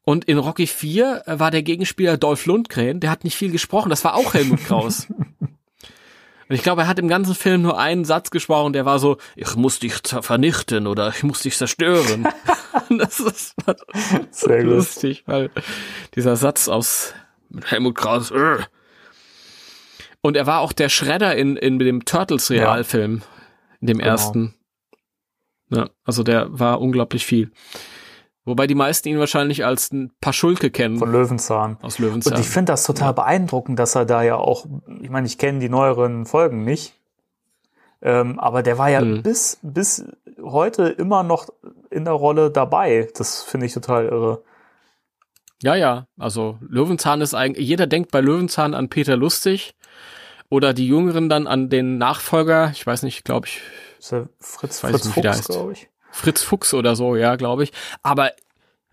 Und 0.04 0.26
in 0.26 0.38
Rocky 0.38 0.68
4 0.68 1.24
war 1.26 1.52
der 1.52 1.64
Gegenspieler 1.64 2.18
Dolph 2.18 2.46
Lundgren, 2.46 3.02
der 3.02 3.12
hat 3.12 3.26
nicht 3.26 3.36
viel 3.36 3.52
gesprochen, 3.52 3.90
das 3.90 4.06
war 4.06 4.16
auch 4.16 4.34
Helmut 4.34 4.64
Kraus. 4.64 5.08
Und 6.50 6.56
ich 6.56 6.64
glaube, 6.64 6.84
er 6.84 6.88
hat 6.88 6.98
im 6.98 7.10
ganzen 7.10 7.36
Film 7.36 7.62
nur 7.62 7.78
einen 7.78 8.06
Satz 8.06 8.32
gesprochen, 8.32 8.72
der 8.72 8.86
war 8.86 9.00
so, 9.00 9.18
ich 9.36 9.58
muss 9.58 9.80
dich 9.80 9.96
vernichten 10.22 10.88
oder 10.88 11.10
ich 11.10 11.24
muss 11.24 11.42
dich 11.42 11.58
zerstören. 11.58 12.26
das 12.90 13.20
ist 13.20 13.54
Sehr 14.32 14.64
lustig, 14.64 15.24
weil 15.26 15.50
dieser 16.16 16.38
Satz 16.38 16.70
aus 16.70 17.14
Helmut 17.66 17.96
Kraus. 17.96 18.32
äh. 18.32 18.60
Und 20.22 20.38
er 20.38 20.48
war 20.48 20.62
auch 20.62 20.72
der 20.72 20.88
Schredder 20.88 21.36
in, 21.36 21.58
in 21.58 21.80
dem 21.80 22.06
Turtles 22.06 22.50
Realfilm, 22.50 23.16
in 23.16 23.24
dem 23.88 23.98
Genau. 23.98 24.10
ersten. 24.12 24.54
Ja, 25.70 25.90
also 26.06 26.24
der 26.24 26.48
war 26.58 26.80
unglaublich 26.80 27.26
viel. 27.26 27.52
Wobei 28.46 28.68
die 28.68 28.76
meisten 28.76 29.10
ihn 29.10 29.20
wahrscheinlich 29.20 29.66
als 29.66 29.92
ein 29.92 30.12
paar 30.22 30.32
Schulke 30.32 30.72
kennen 30.72 31.00
Von 31.00 31.12
Löwenzahn. 31.12 31.78
aus 31.82 32.00
Und 32.00 32.06
Löwenzahn. 32.06 32.40
ich 32.40 32.48
finde 32.48 32.72
das 32.72 32.84
total 32.86 33.14
beeindruckend, 33.14 33.78
dass 33.78 33.96
er 33.96 34.06
da 34.06 34.22
ja 34.24 34.36
auch, 34.38 34.66
ich 35.02 35.10
meine, 35.10 35.28
ich 35.28 35.38
kenne 35.38 35.60
die 35.60 35.68
neueren 35.68 36.26
Folgen 36.26 36.64
nicht, 36.64 36.94
ähm, 38.02 38.40
aber 38.40 38.64
der 38.64 38.78
war 38.78 38.90
ja 38.90 39.02
Mhm. 39.02 39.24
bis, 39.24 39.60
bis 39.64 40.06
heute 40.42 40.88
immer 40.88 41.24
noch 41.24 41.50
in 41.90 42.06
der 42.06 42.14
Rolle 42.14 42.50
dabei. 42.50 43.10
Das 43.18 43.44
finde 43.44 43.66
ich 43.66 43.74
total 43.74 44.06
irre. 44.06 44.44
Ja, 45.62 45.76
ja, 45.76 46.06
also 46.18 46.58
Löwenzahn 46.62 47.20
ist 47.20 47.34
eigentlich, 47.34 47.68
jeder 47.68 47.88
denkt 47.88 48.12
bei 48.12 48.22
Löwenzahn 48.22 48.74
an 48.76 48.88
Peter 48.90 49.18
Lustig 49.18 49.74
oder 50.50 50.74
die 50.74 50.88
Jüngeren 50.88 51.30
dann 51.30 51.48
an 51.48 51.70
den 51.70 51.98
Nachfolger, 51.98 52.72
ich 52.74 52.86
weiß 52.86 53.04
nicht, 53.04 53.26
glaube 53.26 53.48
ich, 53.48 53.62
Fritz, 54.00 54.84
Weiß 54.84 54.92
Fritz 54.92 55.06
nicht, 55.06 55.14
Fuchs, 55.14 55.48
glaube 55.48 55.74
ich. 55.74 55.90
Fritz 56.12 56.44
Fuchs 56.44 56.74
oder 56.74 56.96
so, 56.96 57.16
ja, 57.16 57.36
glaube 57.36 57.64
ich. 57.64 57.74
Aber 58.04 58.32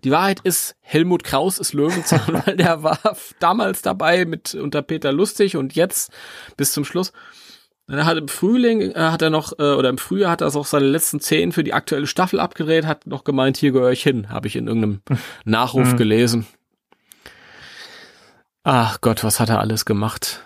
die 0.02 0.10
Wahrheit 0.10 0.40
ist, 0.40 0.76
Helmut 0.80 1.24
Kraus 1.24 1.58
ist 1.58 1.72
Löwenzahn, 1.72 2.42
weil 2.46 2.56
der 2.56 2.82
war 2.82 2.98
damals 3.38 3.82
dabei 3.82 4.24
mit 4.24 4.54
unter 4.54 4.82
Peter 4.82 5.12
Lustig 5.12 5.56
und 5.56 5.74
jetzt 5.74 6.10
bis 6.56 6.72
zum 6.72 6.84
Schluss. 6.84 7.12
Er 7.86 8.06
hat 8.06 8.16
im 8.16 8.28
Frühling, 8.28 8.80
äh, 8.80 8.94
hat 8.94 9.20
er 9.22 9.28
noch, 9.30 9.52
äh, 9.58 9.74
oder 9.74 9.90
im 9.90 9.98
Frühjahr 9.98 10.30
hat 10.30 10.40
er 10.40 10.54
auch 10.56 10.64
seine 10.66 10.86
letzten 10.86 11.20
Szenen 11.20 11.52
für 11.52 11.62
die 11.64 11.74
aktuelle 11.74 12.06
Staffel 12.06 12.40
abgedreht, 12.40 12.86
hat 12.86 13.06
noch 13.06 13.24
gemeint, 13.24 13.58
hier 13.58 13.72
gehöre 13.72 13.92
ich 13.92 14.02
hin, 14.02 14.30
habe 14.30 14.48
ich 14.48 14.56
in 14.56 14.66
irgendeinem 14.66 15.02
Nachruf 15.44 15.92
Mhm. 15.92 15.96
gelesen. 15.98 16.46
Ach 18.62 19.00
Gott, 19.02 19.22
was 19.22 19.40
hat 19.40 19.50
er 19.50 19.60
alles 19.60 19.84
gemacht? 19.84 20.42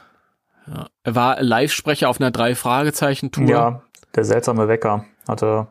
Ja. 0.73 0.89
Er 1.05 1.15
war 1.15 1.43
Live-Sprecher 1.43 2.09
auf 2.09 2.21
einer 2.21 2.31
Drei-Fragezeichen-Tour. 2.31 3.47
Ja, 3.49 3.83
der 4.15 4.25
seltsame 4.25 4.69
Wecker 4.69 5.05
hat 5.27 5.43
er, 5.43 5.69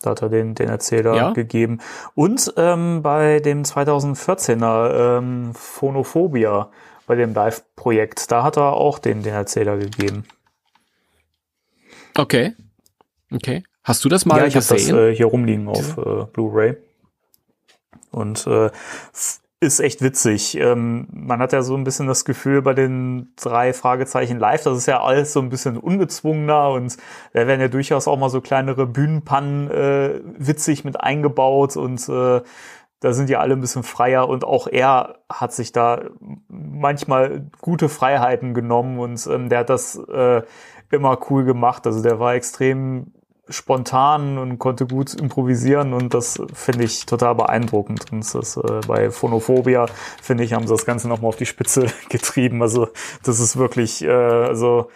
da 0.00 0.10
hat 0.10 0.22
er 0.22 0.28
den, 0.28 0.54
den 0.54 0.68
Erzähler 0.68 1.14
Ja? 1.14 1.30
gegeben. 1.32 1.80
Und 2.14 2.52
ähm, 2.56 3.02
bei 3.02 3.40
dem 3.40 3.62
2014er 3.64 5.18
ähm, 5.18 5.54
Phonophobia, 5.54 6.70
bei 7.06 7.16
dem 7.16 7.34
Live-Projekt, 7.34 8.30
da 8.30 8.42
hat 8.42 8.56
er 8.56 8.72
auch 8.72 8.98
den, 8.98 9.22
den 9.22 9.34
Erzähler 9.34 9.76
gegeben. 9.76 10.24
Okay. 12.16 12.54
Okay. 13.32 13.64
Hast 13.84 14.04
du 14.04 14.08
das 14.08 14.24
mal 14.26 14.38
ja, 14.38 14.46
ich 14.46 14.54
habe 14.54 14.64
das 14.66 14.76
gesehen? 14.76 14.96
äh, 14.98 15.14
hier 15.14 15.26
rumliegen 15.26 15.68
auf 15.68 15.98
äh, 15.98 16.24
Blu-ray. 16.32 16.76
Und 18.10 18.46
äh, 18.46 18.70
ist 19.62 19.78
echt 19.78 20.02
witzig. 20.02 20.56
Ähm, 20.58 21.06
man 21.12 21.38
hat 21.38 21.52
ja 21.52 21.62
so 21.62 21.76
ein 21.76 21.84
bisschen 21.84 22.08
das 22.08 22.24
Gefühl 22.24 22.62
bei 22.62 22.74
den 22.74 23.32
drei 23.36 23.72
Fragezeichen 23.72 24.38
live, 24.40 24.64
das 24.64 24.76
ist 24.76 24.86
ja 24.86 25.00
alles 25.00 25.32
so 25.32 25.40
ein 25.40 25.50
bisschen 25.50 25.76
ungezwungener 25.76 26.70
und 26.70 26.96
da 27.32 27.46
werden 27.46 27.60
ja 27.60 27.68
durchaus 27.68 28.08
auch 28.08 28.18
mal 28.18 28.28
so 28.28 28.40
kleinere 28.40 28.86
Bühnenpannen 28.86 29.70
äh, 29.70 30.20
witzig 30.36 30.84
mit 30.84 31.00
eingebaut 31.00 31.76
und 31.76 32.08
äh, 32.08 32.40
da 32.98 33.12
sind 33.12 33.30
ja 33.30 33.38
alle 33.38 33.54
ein 33.54 33.60
bisschen 33.60 33.84
freier 33.84 34.28
und 34.28 34.44
auch 34.44 34.66
er 34.66 35.20
hat 35.30 35.52
sich 35.52 35.70
da 35.70 36.02
manchmal 36.48 37.48
gute 37.60 37.88
Freiheiten 37.88 38.54
genommen 38.54 38.98
und 38.98 39.24
ähm, 39.28 39.48
der 39.48 39.60
hat 39.60 39.70
das 39.70 39.96
äh, 39.96 40.42
immer 40.90 41.18
cool 41.30 41.44
gemacht. 41.44 41.86
Also 41.86 42.02
der 42.02 42.18
war 42.18 42.34
extrem 42.34 43.12
spontan 43.52 44.38
und 44.38 44.58
konnte 44.58 44.86
gut 44.86 45.14
improvisieren 45.14 45.92
und 45.92 46.14
das 46.14 46.40
finde 46.54 46.84
ich 46.84 47.06
total 47.06 47.34
beeindruckend. 47.34 48.10
Und 48.10 48.34
das 48.34 48.56
äh, 48.56 48.80
bei 48.86 49.10
Phonophobia, 49.10 49.86
finde 50.20 50.44
ich, 50.44 50.52
haben 50.52 50.66
sie 50.66 50.72
das 50.72 50.86
Ganze 50.86 51.08
nochmal 51.08 51.28
auf 51.28 51.36
die 51.36 51.46
Spitze 51.46 51.86
getrieben. 52.08 52.62
Also 52.62 52.88
das 53.22 53.38
ist 53.40 53.56
wirklich, 53.56 54.02
äh, 54.02 54.10
also 54.10 54.90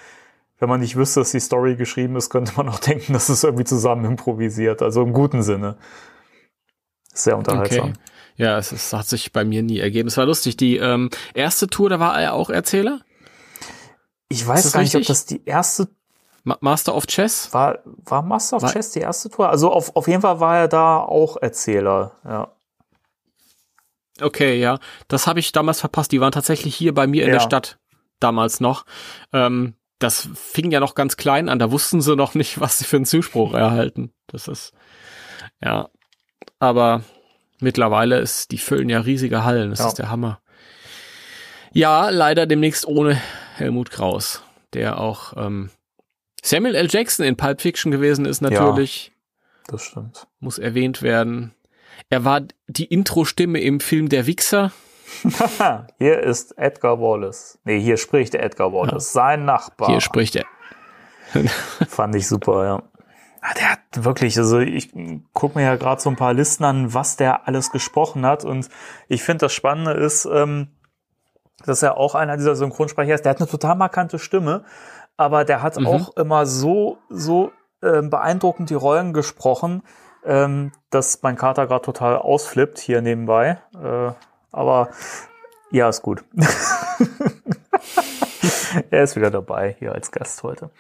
wenn 0.59 0.69
man 0.69 0.81
nicht 0.81 0.97
wüsste, 0.97 1.21
dass 1.21 1.33
die 1.33 1.41
Story 1.41 1.77
geschrieben 1.77 2.17
ist, 2.17 2.31
könnte 2.31 2.53
man 2.57 2.69
auch 2.69 2.79
denken, 2.81 3.13
dass 3.13 3.29
es 3.29 3.45
irgendwie 3.45 3.65
zusammen 3.65 4.05
improvisiert. 4.05 4.83
Also 4.83 5.03
im 5.03 5.13
guten 5.13 5.43
Sinne. 5.43 5.77
Sehr 7.13 7.37
unterhaltsam. 7.37 7.91
Okay. 7.91 7.99
Ja, 8.37 8.59
es, 8.59 8.73
es 8.73 8.93
hat 8.93 9.07
sich 9.07 9.33
bei 9.33 9.45
mir 9.45 9.63
nie 9.63 9.79
ergeben. 9.79 10.09
Es 10.09 10.17
war 10.17 10.27
lustig. 10.27 10.57
Die 10.57 10.77
ähm, 10.77 11.11
erste 11.33 11.69
Tour, 11.69 11.89
da 11.89 12.01
war 12.01 12.21
er 12.21 12.35
auch 12.35 12.51
Erzähler. 12.51 13.01
Ich 14.29 14.47
weiß 14.47 14.73
gar 14.73 14.83
nicht, 14.83 14.95
ob 14.97 15.05
das 15.05 15.25
die 15.25 15.45
erste 15.45 15.89
Ma 16.47 16.57
Master 16.61 16.95
of 16.95 17.07
Chess. 17.09 17.53
war. 17.53 17.81
War 17.85 18.23
Master 18.23 18.57
of 18.59 18.63
War- 18.63 18.73
Chess 18.73 18.93
die 18.93 19.01
erste 19.01 19.29
Tour? 19.29 19.49
Also 19.51 19.71
auf, 19.73 19.97
auf 19.97 20.07
jeden 20.07 20.23
Fall 20.23 20.39
war 20.39 20.57
er 20.57 20.69
da 20.69 20.99
auch 21.01 21.37
Erzähler. 21.37 22.13
Ja. 22.25 22.53
Okay, 24.21 24.59
ja. 24.61 24.79
Das 25.09 25.27
habe 25.27 25.41
ich 25.41 25.53
damals 25.53 25.81
verpasst. 25.81 26.13
Die 26.13 26.21
waren 26.21 26.33
tatsächlich 26.33 26.75
hier 26.75 26.95
bei 26.95 27.07
mir 27.07 27.23
in 27.25 27.29
Ja. 27.29 27.35
der 27.35 27.41
Stadt 27.41 27.79
damals 28.21 28.61
noch. 28.61 28.87
Ähm, 29.33 29.75
das 29.99 30.29
fing 30.35 30.71
ja 30.71 30.79
noch 30.81 30.95
ganz 30.95 31.17
klein 31.17 31.49
an. 31.49 31.59
Da 31.59 31.71
wussten 31.73 32.01
sie 32.01 32.15
noch 32.17 32.35
nicht, 32.35 32.61
was 32.61 32.79
sie 32.79 32.85
für 32.85 32.97
einen 32.97 33.07
Zuspruch 33.07 33.53
erhalten. 33.53 34.13
Das 34.29 34.47
ist, 34.49 34.73
ja. 35.61 35.89
Aber 36.61 37.03
mittlerweile 37.61 38.19
ist, 38.19 38.53
die 38.53 38.59
füllen 38.59 38.89
ja 38.89 39.01
riesige 39.01 39.43
Hallen. 39.45 39.71
Das 39.71 39.81
Ja. 39.81 39.89
ist 39.89 39.95
der 39.99 40.11
Hammer. 40.11 40.41
Ja, 41.73 42.09
leider 42.11 42.47
demnächst 42.47 42.87
ohne 42.87 43.21
Helmut 43.57 43.91
Kraus, 43.91 44.43
der 44.73 44.99
auch 45.01 45.35
ähm, 45.37 45.71
Samuel 46.43 46.75
L. 46.75 46.89
Jackson 46.91 47.25
in 47.27 47.37
Pulp 47.37 47.61
Fiction 47.61 47.91
gewesen 47.91 48.25
ist 48.25 48.41
natürlich. 48.41 49.13
Das 49.69 49.83
stimmt. 49.83 50.27
muss 50.39 50.59
erwähnt 50.59 51.03
werden. 51.03 51.55
Er 52.09 52.25
war 52.25 52.43
die 52.69 52.85
Intro-Stimme 52.85 53.61
im 53.61 53.81
Film 53.81 54.09
Der 54.09 54.27
Wichser. 54.27 54.71
Hier 55.99 56.21
ist 56.21 56.57
Edgar 56.59 57.01
Wallace. 57.01 57.59
Nee, 57.65 57.81
hier 57.81 57.97
spricht 57.97 58.35
Edgar 58.35 58.73
Wallace, 58.73 59.13
sein 59.13 59.45
Nachbar. 59.45 59.89
Hier 59.89 60.01
spricht 60.01 60.37
er. 60.37 60.45
Fand 61.89 62.15
ich 62.15 62.27
super, 62.29 62.65
ja. 62.65 62.83
Ah, 63.41 63.55
Der 63.55 63.73
hat 63.73 63.81
wirklich, 63.95 64.37
also 64.39 64.59
ich 64.59 64.91
gucke 65.33 65.59
mir 65.59 65.65
ja 65.65 65.77
gerade 65.77 66.01
so 66.01 66.11
ein 66.11 66.17
paar 66.17 66.35
Listen 66.35 66.65
an, 66.65 66.93
was 66.95 67.17
der 67.17 67.47
alles 67.47 67.71
gesprochen 67.71 68.27
hat. 68.27 68.45
Und 68.45 68.69
ich 69.09 69.23
finde, 69.23 69.47
das 69.47 69.53
Spannende 69.53 69.93
ist, 69.93 70.27
ähm, 70.27 70.69
dass 71.65 71.83
er 71.83 71.97
auch 71.97 72.15
einer 72.15 72.37
dieser 72.37 72.57
Synchronsprecher 72.57 73.15
ist. 73.15 73.25
Der 73.25 73.31
hat 73.31 73.39
eine 73.41 73.49
total 73.49 73.77
markante 73.77 74.19
Stimme, 74.19 74.65
aber 75.17 75.45
der 75.45 75.63
hat 75.63 75.79
Mhm. 75.79 75.87
auch 75.87 76.17
immer 76.17 76.47
so, 76.47 76.99
so 77.09 77.53
ähm, 77.83 78.11
beeindruckend 78.11 78.71
die 78.71 78.75
Rollen 78.75 79.13
gesprochen, 79.13 79.83
ähm, 80.25 80.73
dass 80.91 81.23
mein 81.23 81.37
Kater 81.37 81.67
gerade 81.67 81.85
total 81.85 82.17
ausflippt 82.17 82.79
hier 82.79 83.01
nebenbei. 83.03 83.61
Äh, 83.83 84.13
aber 84.53 84.89
Ja, 85.71 85.89
ist 85.89 86.03
gut. 86.03 86.25
er 88.91 89.03
ist 89.03 89.17
wieder 89.17 89.31
dabei 89.31 89.77
hier 89.79 89.93
als 89.93 90.11
Gast 90.11 90.43
heute. 90.43 90.71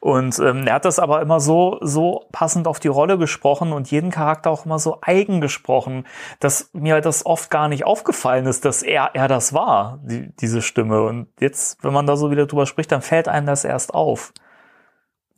Und 0.00 0.38
ähm, 0.38 0.66
er 0.66 0.74
hat 0.74 0.84
das 0.84 0.98
aber 0.98 1.20
immer 1.22 1.40
so, 1.40 1.78
so 1.80 2.26
passend 2.32 2.66
auf 2.66 2.80
die 2.80 2.88
Rolle 2.88 3.18
gesprochen 3.18 3.72
und 3.72 3.90
jeden 3.90 4.10
Charakter 4.10 4.50
auch 4.50 4.66
immer 4.66 4.78
so 4.78 4.98
eigen 5.02 5.40
gesprochen, 5.40 6.06
dass 6.40 6.70
mir 6.72 7.00
das 7.00 7.26
oft 7.26 7.50
gar 7.50 7.68
nicht 7.68 7.84
aufgefallen 7.84 8.46
ist, 8.46 8.64
dass 8.64 8.82
er, 8.82 9.10
er 9.14 9.28
das 9.28 9.52
war, 9.52 10.00
die, 10.04 10.34
diese 10.36 10.62
Stimme. 10.62 11.02
Und 11.02 11.28
jetzt, 11.40 11.82
wenn 11.82 11.92
man 11.92 12.06
da 12.06 12.16
so 12.16 12.30
wieder 12.30 12.46
drüber 12.46 12.66
spricht, 12.66 12.92
dann 12.92 13.02
fällt 13.02 13.28
einem 13.28 13.46
das 13.46 13.64
erst 13.64 13.94
auf. 13.94 14.32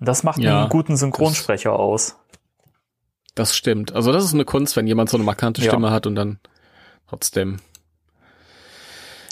Und 0.01 0.09
das 0.09 0.23
macht 0.23 0.39
Ja, 0.39 0.61
einen 0.61 0.69
guten 0.69 0.97
Synchronsprecher 0.97 1.73
aus. 1.73 2.17
Das 3.35 3.57
stimmt. 3.57 3.95
Also 3.95 4.13
das 4.13 4.25
ist 4.25 4.35
eine 4.35 4.45
Kunst, 4.45 4.77
wenn 4.77 4.87
jemand 4.87 5.11
so 5.11 5.17
eine 5.17 5.25
markante 5.25 5.61
Ja. 5.63 5.71
Stimme 5.71 5.91
hat 5.91 6.07
und 6.07 6.15
dann 6.15 6.39
trotzdem. 7.09 7.59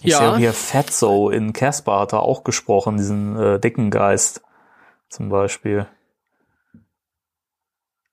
Ich 0.03 0.13
Ja. 0.13 0.19
sehe 0.19 0.37
hier 0.39 0.53
Fatso 0.53 1.31
in 1.31 1.53
Casper 1.53 2.01
hat 2.01 2.13
er 2.13 2.23
auch 2.23 2.45
gesprochen, 2.45 2.97
diesen 2.97 3.37
äh, 3.37 3.59
dicken 3.61 3.91
Geist 3.91 4.43
zum 5.09 5.29
Beispiel. 5.29 5.87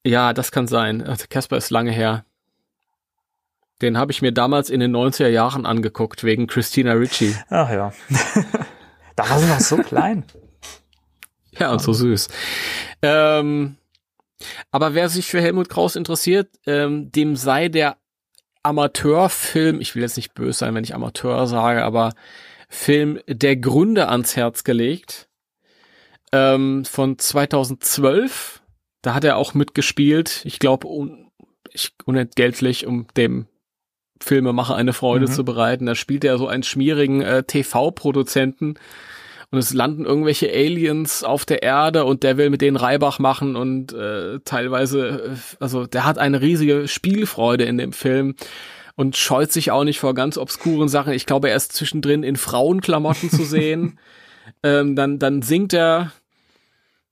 Ja, 0.05 0.33
das 0.33 0.51
kann 0.51 0.67
sein. 0.67 1.01
Also 1.01 1.25
Casper 1.29 1.57
ist 1.57 1.69
lange 1.69 1.91
her. 1.91 2.25
Den 3.81 3.97
habe 3.97 4.11
ich 4.11 4.21
mir 4.21 4.31
damals 4.31 4.69
in 4.69 4.79
den 4.79 4.95
90er 4.95 5.27
Jahren 5.27 5.65
angeguckt, 5.65 6.23
wegen 6.23 6.47
Christina 6.47 6.93
Ricci. 6.93 7.35
Ach 7.49 7.69
ja. 7.69 7.91
da 9.15 9.29
war 9.29 9.39
sie 9.39 9.47
noch 9.47 9.59
so 9.59 9.77
klein. 9.77 10.25
Ja, 11.59 11.71
und 11.71 11.83
so 11.83 11.93
süß. 11.93 12.29
Ähm, 13.03 13.77
aber 14.71 14.95
wer 14.95 15.07
sich 15.07 15.27
für 15.27 15.39
Helmut 15.39 15.69
Kraus 15.69 15.95
interessiert, 15.95 16.49
ähm, 16.65 17.11
dem 17.11 17.35
sei 17.35 17.67
der 17.69 17.97
Amateurfilm, 18.63 19.81
ich 19.81 19.95
will 19.95 20.01
jetzt 20.01 20.17
nicht 20.17 20.33
böse 20.33 20.59
sein, 20.59 20.73
wenn 20.75 20.83
ich 20.83 20.95
Amateur 20.95 21.47
sage, 21.47 21.83
aber 21.83 22.13
Film 22.69 23.19
Der 23.27 23.55
Gründe 23.57 24.07
ans 24.09 24.35
Herz 24.35 24.63
gelegt. 24.63 25.27
Ähm, 26.31 26.85
von 26.85 27.19
2012. 27.19 28.61
Da 29.01 29.13
hat 29.13 29.23
er 29.23 29.37
auch 29.37 29.53
mitgespielt. 29.53 30.41
Ich 30.45 30.59
glaube, 30.59 30.87
un 30.87 31.29
ich, 31.71 31.91
unentgeltlich, 32.05 32.85
um 32.87 33.07
dem 33.17 33.47
Filmemacher 34.21 34.75
eine 34.75 34.93
Freude 34.93 35.25
Mhm. 35.27 35.31
zu 35.31 35.43
bereiten. 35.43 35.85
Da 35.85 35.95
spielt 35.95 36.23
er 36.23 36.37
so 36.37 36.47
einen 36.47 36.63
schmierigen 36.63 37.21
äh, 37.21 37.43
TV-Produzenten 37.43 38.75
und 39.53 39.59
es 39.59 39.71
landen 39.71 40.03
irgendwelche 40.03 40.51
Aliens 40.51 41.23
auf 41.23 41.45
der 41.45 41.61
Erde 41.61 42.05
und 42.05 42.23
der 42.23 42.37
will 42.37 42.49
mit 42.49 42.61
denen 42.61 42.75
Reibach 42.75 43.19
machen 43.19 43.55
und 43.55 43.93
äh, 43.93 44.39
teilweise, 44.43 45.07
äh, 45.09 45.29
also 45.59 45.85
der 45.85 46.05
hat 46.05 46.17
eine 46.17 46.41
riesige 46.41 46.87
Spielfreude 46.87 47.63
in 47.63 47.77
dem 47.77 47.93
Film 47.93 48.33
und 48.95 49.15
scheut 49.15 49.51
sich 49.51 49.69
auch 49.69 49.83
nicht 49.83 49.99
vor 49.99 50.15
ganz 50.15 50.39
obskuren 50.39 50.89
Sachen. 50.89 51.13
Ich 51.13 51.27
glaube, 51.27 51.51
er 51.51 51.55
ist 51.55 51.71
zwischendrin 51.71 52.23
in 52.23 52.35
Frauenklamotten 52.35 53.29
zu 53.29 53.43
sehen. 53.43 53.99
ähm, 54.63 54.95
dann, 54.95 55.19
dann 55.19 55.43
singt 55.43 55.71
er 55.71 56.11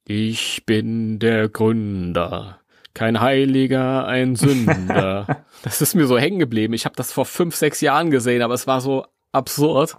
Ich 0.07 0.63
bin 0.65 1.19
der 1.19 1.47
Gründer, 1.47 2.57
kein 2.95 3.21
Heiliger, 3.21 4.07
ein 4.07 4.35
Sünder. 4.35 5.45
das 5.61 5.79
ist 5.79 5.93
mir 5.93 6.07
so 6.07 6.17
hängen 6.17 6.39
geblieben. 6.39 6.73
Ich 6.73 6.85
habe 6.85 6.95
das 6.95 7.13
vor 7.13 7.25
fünf, 7.25 7.55
sechs 7.55 7.81
Jahren 7.81 8.09
gesehen, 8.09 8.41
aber 8.41 8.55
es 8.55 8.65
war 8.65 8.81
so 8.81 9.05
absurd. 9.31 9.97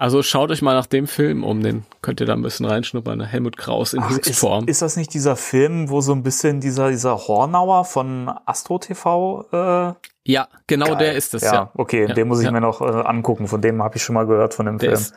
Also 0.00 0.22
schaut 0.22 0.50
euch 0.50 0.62
mal 0.62 0.72
nach 0.74 0.86
dem 0.86 1.06
Film 1.06 1.44
um, 1.44 1.62
den 1.62 1.84
könnt 2.00 2.20
ihr 2.20 2.26
da 2.26 2.32
ein 2.32 2.40
bisschen 2.40 2.64
reinschnuppern. 2.64 3.20
Helmut 3.20 3.58
Kraus 3.58 3.92
in 3.92 4.00
Ach, 4.02 4.10
ist, 4.10 4.26
Höchstform. 4.28 4.66
ist 4.66 4.80
das 4.80 4.96
nicht 4.96 5.12
dieser 5.12 5.36
Film, 5.36 5.90
wo 5.90 6.00
so 6.00 6.12
ein 6.12 6.22
bisschen 6.22 6.58
dieser, 6.60 6.88
dieser 6.88 7.18
Hornauer 7.18 7.84
von 7.84 8.30
Astro 8.46 8.78
TV 8.78 9.44
äh, 9.52 9.92
ja, 10.24 10.48
genau 10.66 10.86
geil. 10.86 10.96
der 10.96 11.14
ist 11.16 11.34
es, 11.34 11.42
ja. 11.42 11.70
okay, 11.74 12.06
Ja, 12.08 12.14
den 12.14 12.28
muss 12.28 12.38
ich 12.40 12.46
ja. 12.46 12.50
mir 12.50 12.62
noch 12.62 12.80
äh, 12.80 12.84
angucken. 12.84 13.46
Von 13.46 13.60
dem 13.60 13.82
habe 13.82 13.96
ich 13.96 14.02
schon 14.02 14.14
mal 14.14 14.26
gehört 14.26 14.54
von 14.54 14.64
dem 14.64 14.78
Der 14.78 14.90
Film. 14.92 15.00
ist, 15.02 15.14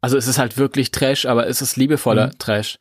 also 0.00 0.16
es 0.16 0.28
ist 0.28 0.38
halt 0.38 0.58
wirklich 0.58 0.92
Trash, 0.92 1.26
aber 1.26 1.48
es 1.48 1.60
ist 1.60 1.76
liebevoller 1.76 2.28
Mhm. 2.28 2.38
Trash. 2.38 2.78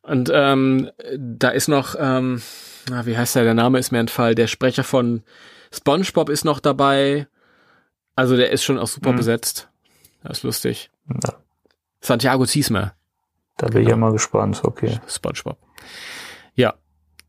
Und 0.00 0.30
ähm, 0.32 0.90
da 1.14 1.50
ist 1.50 1.68
noch, 1.68 1.94
ähm, 1.98 2.40
na, 2.88 3.04
wie 3.04 3.18
heißt 3.18 3.36
der, 3.36 3.44
der 3.44 3.54
Name 3.54 3.78
ist 3.78 3.92
mir 3.92 3.98
entfallen, 3.98 4.34
der 4.36 4.46
Sprecher 4.46 4.82
von 4.84 5.24
SpongeBob 5.74 6.30
ist 6.30 6.46
noch 6.46 6.58
dabei. 6.58 7.26
Also 8.16 8.34
der 8.36 8.50
ist 8.50 8.64
schon 8.64 8.78
auch 8.78 8.86
super 8.88 9.12
Mhm. 9.12 9.16
besetzt. 9.16 9.68
Das 10.22 10.38
ist 10.38 10.42
lustig. 10.44 10.90
Ja, 11.24 11.34
Santiago 12.00 12.46
Ziesmer, 12.46 12.94
da 13.56 13.66
bin 13.68 13.82
ich 13.82 13.86
Genau. 13.88 13.90
ja 13.90 13.96
mal 13.96 14.12
gespannt. 14.12 14.60
Okay. 14.64 14.98
SpongeBob. 15.08 15.58
Ja, 16.54 16.74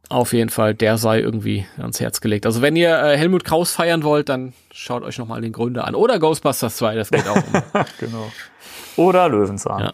auf 0.09 0.33
jeden 0.33 0.49
Fall, 0.49 0.75
der 0.75 0.97
sei 0.97 1.19
irgendwie 1.19 1.65
ans 1.77 1.99
Herz 1.99 2.21
gelegt. 2.21 2.45
Also 2.45 2.61
wenn 2.61 2.75
ihr 2.75 2.89
äh, 3.01 3.17
Helmut 3.17 3.43
Kraus 3.45 3.71
feiern 3.71 4.03
wollt, 4.03 4.29
dann 4.29 4.53
schaut 4.71 5.03
euch 5.03 5.17
nochmal 5.17 5.41
den 5.41 5.53
Gründer 5.53 5.85
an. 5.87 5.95
Oder 5.95 6.19
Ghostbusters 6.19 6.77
2, 6.77 6.95
das 6.95 7.09
geht 7.09 7.27
auch. 7.27 7.35
immer. 7.47 7.63
genau. 7.99 8.31
Oder 8.95 9.27
Löwenzahn. 9.29 9.79
Ja. 9.81 9.91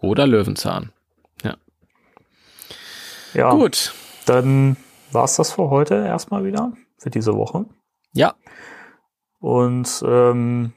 Oder 0.00 0.26
Löwenzahn. 0.26 0.92
Ja, 3.34 3.50
Gut. 3.50 3.94
dann 4.26 4.76
war's 5.10 5.36
das 5.36 5.52
für 5.52 5.70
heute 5.70 5.94
erstmal 5.94 6.44
wieder, 6.44 6.72
für 6.98 7.08
diese 7.08 7.34
Woche. 7.34 7.64
Ja, 8.12 8.34
Und 9.40 10.04
ähm, 10.06 10.74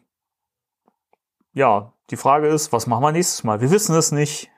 ja, 1.56 1.92
die 2.12 2.18
Frage 2.18 2.48
ist, 2.48 2.72
was 2.72 2.86
machen 2.86 3.02
wir 3.02 3.12
nächstes 3.12 3.44
Mal? 3.44 3.60
Wir 3.62 3.72
wissen 3.72 3.96
es 3.96 4.12
nicht. 4.12 4.52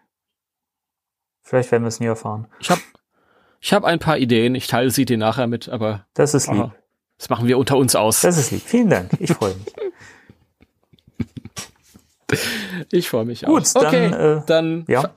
Vielleicht 1.41 1.71
werden 1.71 1.83
wir 1.83 1.87
es 1.89 2.01
nie 2.01 2.07
erfahren. 2.07 2.47
ich 2.59 2.69
habe 2.69 2.81
ich 3.61 3.71
hab 3.73 3.85
ein 3.85 3.99
paar 3.99 4.17
Ideen. 4.17 4.53
Ich 4.55 4.67
teile 4.67 4.91
sie 4.91 5.05
dir 5.05 5.17
nachher 5.17 5.47
mit, 5.47 5.69
aber 5.69 6.05
Das 6.13 6.33
ist 6.33 6.47
lieb. 6.47 6.57
aha, 6.61 6.75
das 7.17 7.29
machen 7.29 7.47
wir 7.47 7.57
unter 7.57 7.77
uns 7.77 7.95
aus. 7.95 8.19
Das 8.21 8.37
ist 8.37 8.51
lieb. 8.51 8.61
Vielen 8.65 8.89
Dank. 8.89 9.11
Ich 9.19 9.31
freue 9.31 9.55
mich. 9.55 9.65
Ich 12.91 13.09
freue 13.09 13.23
mich 13.25 13.43
Gut, 13.43 13.63
auch. 13.75 13.81
dann, 13.83 13.85
Okay, 13.87 14.05
äh, 14.07 14.41
dann 14.45 14.83
Ja, 14.89 15.11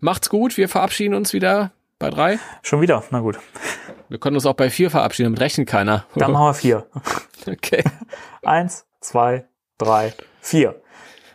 macht's 0.00 0.28
gut. 0.28 0.56
Wir 0.56 0.68
verabschieden 0.68 1.14
uns 1.14 1.32
wieder 1.32 1.70
bei 2.00 2.10
drei. 2.10 2.38
schon 2.62 2.80
wieder. 2.80 3.04
Na 3.10 3.20
gut. 3.20 3.38
Wir 4.08 4.18
können 4.18 4.34
uns 4.36 4.44
auch 4.44 4.54
bei 4.54 4.68
vier 4.68 4.90
verabschieden, 4.90 5.26
damit 5.28 5.40
rechnet 5.40 5.68
keiner. 5.68 6.04
Dann 6.16 6.32
machen 6.32 6.46
wir 6.46 6.54
vier. 6.54 6.86
okay. 7.46 7.84
Eins, 8.42 8.86
zwei, 9.00 9.44
drei, 9.78 10.14
vier. 10.40 10.82